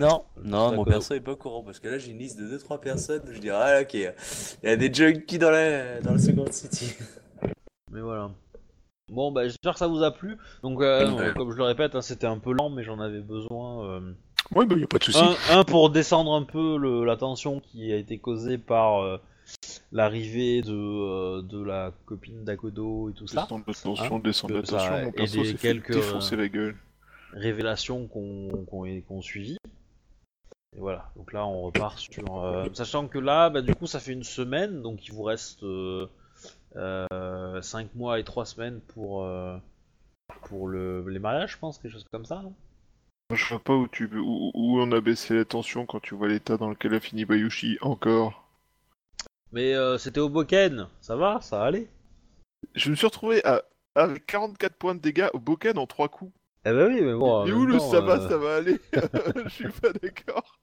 Non, 0.00 0.24
non, 0.42 0.74
mon 0.74 0.84
perso 0.84 1.14
est 1.14 1.20
pas 1.20 1.32
au 1.32 1.36
courant 1.36 1.62
parce 1.62 1.78
que 1.78 1.86
là 1.86 1.98
j'ai 1.98 2.10
une 2.10 2.18
liste 2.18 2.36
de 2.40 2.58
2-3 2.58 2.80
personnes. 2.80 3.22
Je 3.30 3.38
dirais, 3.38 3.56
ah 3.60 3.82
ok, 3.82 3.94
il 3.94 4.68
y 4.68 4.68
a 4.72 4.76
des 4.76 4.92
junkies 4.92 5.38
dans 5.38 5.50
la, 5.50 6.00
dans 6.00 6.12
la 6.12 6.18
Second 6.18 6.50
City. 6.50 6.94
Mais 7.92 8.00
voilà. 8.00 8.30
Bon, 9.12 9.30
bah, 9.30 9.44
j'espère 9.44 9.74
que 9.74 9.78
ça 9.78 9.86
vous 9.86 10.02
a 10.02 10.10
plu. 10.12 10.36
Donc, 10.62 10.80
euh, 10.80 11.12
Ouais. 11.12 11.32
comme 11.36 11.52
je 11.52 11.56
le 11.56 11.62
répète, 11.64 11.94
hein, 11.94 12.00
c'était 12.00 12.26
un 12.26 12.38
peu 12.38 12.52
lent, 12.52 12.70
mais 12.70 12.82
j'en 12.82 12.98
avais 12.98 13.20
besoin. 13.20 13.84
euh, 13.86 14.12
Ouais, 14.54 14.66
bah, 14.66 14.76
y 14.76 14.84
a 14.84 14.86
pas 14.86 14.98
de 14.98 15.04
souci. 15.04 15.18
Un, 15.18 15.58
un, 15.58 15.64
pour 15.64 15.90
descendre 15.90 16.32
un 16.34 16.42
peu 16.44 16.76
le- 16.76 17.04
la 17.04 17.16
tension 17.16 17.60
qui 17.60 17.92
a 17.92 17.96
été 17.96 18.18
causée 18.18 18.58
par 18.58 19.00
euh, 19.02 19.18
l'arrivée 19.92 20.62
de, 20.62 20.72
euh, 20.72 21.42
de 21.42 21.62
la 21.62 21.92
copine 22.06 22.44
d'Akodo 22.44 23.10
et 23.10 23.12
tout 23.14 23.26
ça. 23.26 23.42
Descendre 23.42 23.64
la 23.66 23.74
tension, 23.74 24.18
descendre 24.18 24.54
la 24.54 24.62
tension, 24.62 24.90
mon 25.02 25.12
perso 25.12 25.44
s'est 25.44 25.54
quelques, 25.54 25.90
euh, 25.90 26.36
la 26.36 26.48
gueule. 26.48 26.76
Révélations 27.32 28.06
qu'on 28.06 28.64
qu'on 28.66 29.00
qu'on 29.02 29.22
suivit. 29.22 29.56
Et 30.76 30.80
voilà, 30.80 31.10
donc 31.16 31.32
là 31.32 31.46
on 31.46 31.62
repart 31.62 31.98
sur. 31.98 32.44
euh, 32.44 32.68
sachant 32.74 33.08
que 33.08 33.18
là, 33.18 33.48
bah, 33.50 33.62
du 33.62 33.74
coup, 33.74 33.86
ça 33.86 33.98
fait 34.00 34.12
une 34.12 34.24
semaine, 34.24 34.82
donc 34.82 35.06
il 35.06 35.12
vous 35.12 35.22
reste 35.22 35.64
5 37.62 37.94
mois 37.94 38.18
et 38.20 38.24
3 38.24 38.44
semaines 38.44 38.80
pour, 38.88 39.26
pour 40.44 40.68
le, 40.68 41.04
les 41.08 41.18
mariages, 41.18 41.52
je 41.52 41.58
pense, 41.58 41.78
quelque 41.78 41.92
chose 41.92 42.04
comme 42.12 42.24
ça, 42.24 42.40
non? 42.42 42.54
Je 43.34 43.48
vois 43.48 43.62
pas 43.62 43.74
où, 43.74 43.88
tu, 43.88 44.08
où, 44.14 44.50
où 44.54 44.80
on 44.80 44.90
a 44.92 45.00
baissé 45.00 45.34
la 45.34 45.44
tension 45.44 45.86
quand 45.86 46.00
tu 46.00 46.14
vois 46.14 46.28
l'état 46.28 46.56
dans 46.56 46.70
lequel 46.70 46.94
a 46.94 47.00
fini 47.00 47.24
Bayushi 47.24 47.78
encore. 47.80 48.48
Mais 49.52 49.74
euh, 49.74 49.98
c'était 49.98 50.20
au 50.20 50.28
Boken, 50.28 50.88
ça 51.00 51.16
va, 51.16 51.40
ça 51.40 51.62
allait. 51.62 51.88
Je 52.74 52.90
me 52.90 52.96
suis 52.96 53.06
retrouvé 53.06 53.44
à, 53.44 53.62
à 53.94 54.08
44 54.26 54.74
points 54.74 54.94
de 54.94 55.00
dégâts 55.00 55.28
au 55.32 55.38
Boken 55.38 55.78
en 55.78 55.86
3 55.86 56.08
coups. 56.08 56.32
Eh 56.66 56.70
ben 56.70 56.88
oui, 56.88 57.02
mais 57.02 57.12
bon. 57.14 57.44
Et 57.46 57.52
où 57.52 57.66
le 57.66 57.78
temps, 57.78 57.90
sabbat 57.90 58.20
euh, 58.20 58.28
ça 58.28 58.38
va 58.38 58.56
aller 58.56 58.80
Je 59.44 59.48
suis 59.48 59.68
pas 59.68 59.92
d'accord. 59.92 60.58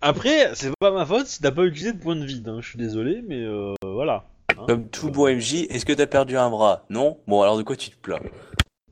Après, 0.00 0.54
c'est 0.54 0.70
pas 0.78 0.92
ma 0.92 1.04
faute 1.04 1.26
si 1.26 1.40
t'as 1.40 1.50
pas 1.50 1.64
utilisé 1.64 1.92
de 1.92 1.98
points 1.98 2.16
de 2.16 2.24
vide, 2.24 2.48
hein. 2.48 2.58
je 2.60 2.68
suis 2.68 2.78
désolé, 2.78 3.22
mais 3.26 3.42
euh, 3.42 3.74
voilà. 3.82 4.24
Hein. 4.56 4.64
Comme 4.68 4.88
tout 4.88 5.10
bon 5.10 5.34
MJ, 5.34 5.66
est-ce 5.70 5.84
que 5.84 5.92
t'as 5.92 6.06
perdu 6.06 6.36
un 6.36 6.50
bras? 6.50 6.84
Non? 6.88 7.18
Bon, 7.26 7.42
alors 7.42 7.56
de 7.58 7.62
quoi 7.62 7.74
tu 7.74 7.90
te 7.90 7.96
plains? 7.96 8.20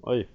Oui. 0.05 0.27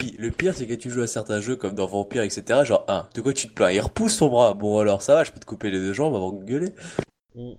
Puis, 0.00 0.16
Le 0.18 0.30
pire, 0.30 0.54
c'est 0.54 0.66
que 0.66 0.72
tu 0.74 0.88
joues 0.90 1.02
à 1.02 1.06
certains 1.06 1.40
jeux 1.40 1.56
comme 1.56 1.74
dans 1.74 1.86
Vampire, 1.86 2.22
etc. 2.22 2.64
Genre, 2.64 2.84
ah, 2.88 3.08
de 3.14 3.20
quoi 3.20 3.34
tu 3.34 3.48
te 3.48 3.52
plains? 3.52 3.70
Il 3.70 3.80
repousse 3.80 4.14
son 4.14 4.28
bras. 4.28 4.54
Bon, 4.54 4.78
alors 4.78 5.02
ça 5.02 5.14
va, 5.14 5.24
je 5.24 5.30
peux 5.30 5.38
te 5.38 5.44
couper 5.44 5.70
les 5.70 5.78
deux 5.78 5.92
jambes 5.92 6.14
avant 6.16 6.32
de 6.32 6.42
gueuler. 6.42 6.74
Mm. 7.34 7.52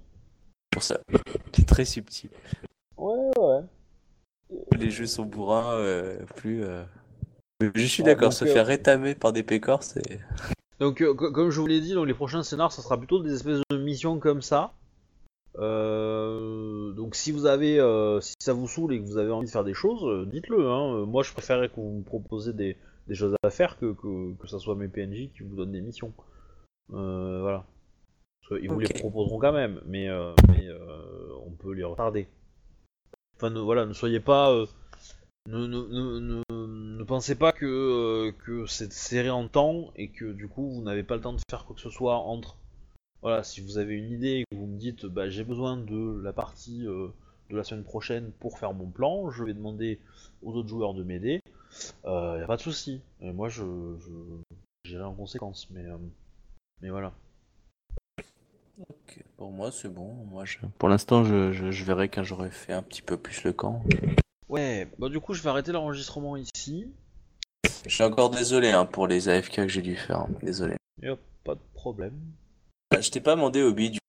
Pour 0.71 0.81
ça, 0.83 0.99
c'est 1.55 1.67
très 1.67 1.85
subtil. 1.85 2.31
Ouais, 2.97 3.29
ouais. 3.37 3.61
Les 4.77 4.89
jeux 4.89 5.05
sont 5.05 5.23
bourrins, 5.25 5.75
euh, 5.75 6.17
plus. 6.35 6.63
euh, 6.63 6.83
Je 7.75 7.85
suis 7.85 8.01
Ah, 8.03 8.07
d'accord, 8.07 8.33
se 8.33 8.43
euh, 8.43 8.47
faire 8.47 8.65
rétamer 8.65 9.13
par 9.15 9.33
des 9.33 9.43
pécores, 9.43 9.83
c'est. 9.83 10.19
Donc, 10.79 11.01
euh, 11.01 11.13
co- 11.13 11.31
comme 11.31 11.51
je 11.51 11.61
vous 11.61 11.67
l'ai 11.67 11.79
dit, 11.79 11.93
donc 11.93 12.07
les 12.07 12.13
prochains 12.15 12.41
scénars, 12.43 12.71
ça 12.71 12.81
sera 12.81 12.97
plutôt 12.97 13.21
des 13.21 13.33
espèces 13.35 13.61
de 13.69 13.77
missions 13.77 14.19
comme 14.19 14.41
ça. 14.41 14.73
Euh, 15.57 16.91
donc, 16.93 17.15
si 17.15 17.31
vous 17.31 17.45
avez, 17.45 17.79
euh, 17.79 18.21
si 18.21 18.35
ça 18.39 18.53
vous 18.53 18.67
saoule 18.67 18.93
et 18.93 18.99
que 18.99 19.05
vous 19.05 19.17
avez 19.17 19.31
envie 19.31 19.47
de 19.47 19.51
faire 19.51 19.63
des 19.63 19.73
choses, 19.73 20.03
euh, 20.05 20.25
dites-le. 20.25 20.69
Hein. 20.69 21.05
Moi, 21.05 21.23
je 21.23 21.33
préférerais 21.33 21.69
que 21.69 21.75
vous 21.75 21.99
me 21.99 22.03
proposiez 22.03 22.53
des, 22.53 22.77
des 23.07 23.15
choses 23.15 23.35
à 23.43 23.49
faire 23.49 23.77
que, 23.77 23.93
que 23.93 24.33
que 24.35 24.47
ça 24.47 24.59
soit 24.59 24.75
mes 24.75 24.87
PNJ 24.87 25.31
qui 25.35 25.43
vous 25.43 25.55
donnent 25.55 25.71
des 25.71 25.81
missions. 25.81 26.13
Voilà. 26.89 27.65
Qu'ils 28.47 28.69
vous 28.69 28.79
les 28.79 28.87
proposeront 28.87 29.39
quand 29.39 29.53
même, 29.53 29.81
mais, 29.85 30.07
mais 30.49 30.67
on 31.45 31.51
peut 31.51 31.73
les 31.73 31.83
retarder. 31.83 32.27
Enfin, 33.37 33.49
ne, 33.49 33.59
voilà, 33.59 33.85
ne 33.85 33.93
soyez 33.93 34.19
pas. 34.19 34.65
ne, 35.47 37.03
pensez 37.03 37.35
pas 37.35 37.51
que, 37.53 38.31
que 38.45 38.65
c'est 38.65 38.91
serré 38.91 39.29
en 39.29 39.47
temps 39.47 39.91
et 39.95 40.09
que 40.09 40.31
du 40.33 40.47
coup 40.47 40.69
vous 40.69 40.81
n'avez 40.81 41.03
pas 41.03 41.15
le 41.15 41.21
temps 41.21 41.33
de 41.33 41.41
faire 41.49 41.65
quoi 41.65 41.75
que 41.75 41.81
ce 41.81 41.89
soit 41.89 42.17
entre. 42.17 42.57
Voilà, 43.21 43.43
si 43.43 43.61
vous 43.61 43.77
avez 43.77 43.95
une 43.95 44.11
idée 44.11 44.39
et 44.39 44.45
que 44.49 44.55
vous 44.55 44.65
me 44.65 44.77
dites 44.77 45.05
bah, 45.05 45.29
j'ai 45.29 45.43
besoin 45.43 45.77
de 45.77 46.19
la 46.23 46.33
partie 46.33 46.87
euh, 46.87 47.09
de 47.49 47.57
la 47.57 47.63
semaine 47.63 47.83
prochaine 47.83 48.31
pour 48.39 48.57
faire 48.57 48.73
mon 48.73 48.87
plan, 48.87 49.29
je 49.29 49.43
vais 49.43 49.53
demander 49.53 49.99
aux 50.41 50.53
autres 50.53 50.69
joueurs 50.69 50.93
de 50.93 51.03
m'aider. 51.03 51.41
Il 52.05 52.09
n'y 52.37 52.41
a 52.41 52.47
pas 52.47 52.57
de 52.57 52.61
souci. 52.61 53.01
Et 53.21 53.31
moi 53.31 53.49
je, 53.49 53.63
j'irai 54.85 55.03
en 55.03 55.13
conséquence, 55.13 55.67
mais, 55.71 55.85
euh, 55.85 55.97
mais 56.81 56.89
voilà. 56.89 57.13
Ok, 58.79 59.23
Pour 59.37 59.51
moi, 59.51 59.71
c'est 59.71 59.93
bon. 59.93 60.11
Moi, 60.31 60.43
je... 60.45 60.57
Pour 60.79 60.89
l'instant, 60.89 61.23
je, 61.23 61.51
je, 61.51 61.69
je 61.69 61.85
verrai 61.85 62.09
quand 62.09 62.23
j'aurai 62.23 62.49
fait 62.49 62.73
un 62.73 62.81
petit 62.81 63.03
peu 63.03 63.15
plus 63.17 63.43
le 63.43 63.53
camp. 63.53 63.83
Ouais, 64.49 64.87
bah 64.99 65.07
du 65.07 65.21
coup 65.21 65.33
je 65.33 65.41
vais 65.41 65.49
arrêter 65.49 65.71
l'enregistrement 65.71 66.35
ici. 66.35 66.91
Je 67.85 67.89
suis 67.89 68.03
encore 68.03 68.29
désolé 68.31 68.69
hein, 68.71 68.85
pour 68.85 69.07
les 69.07 69.29
AFK 69.29 69.55
que 69.55 69.67
j'ai 69.69 69.81
dû 69.81 69.95
faire. 69.95 70.27
Désolé. 70.41 70.75
Yep, 71.01 71.19
pas 71.45 71.55
de 71.55 71.61
problème. 71.73 72.19
Je 73.01 73.09
t'ai 73.09 73.19
pas 73.19 73.35
demandé, 73.35 73.63
Obi, 73.63 73.89
du 73.89 74.01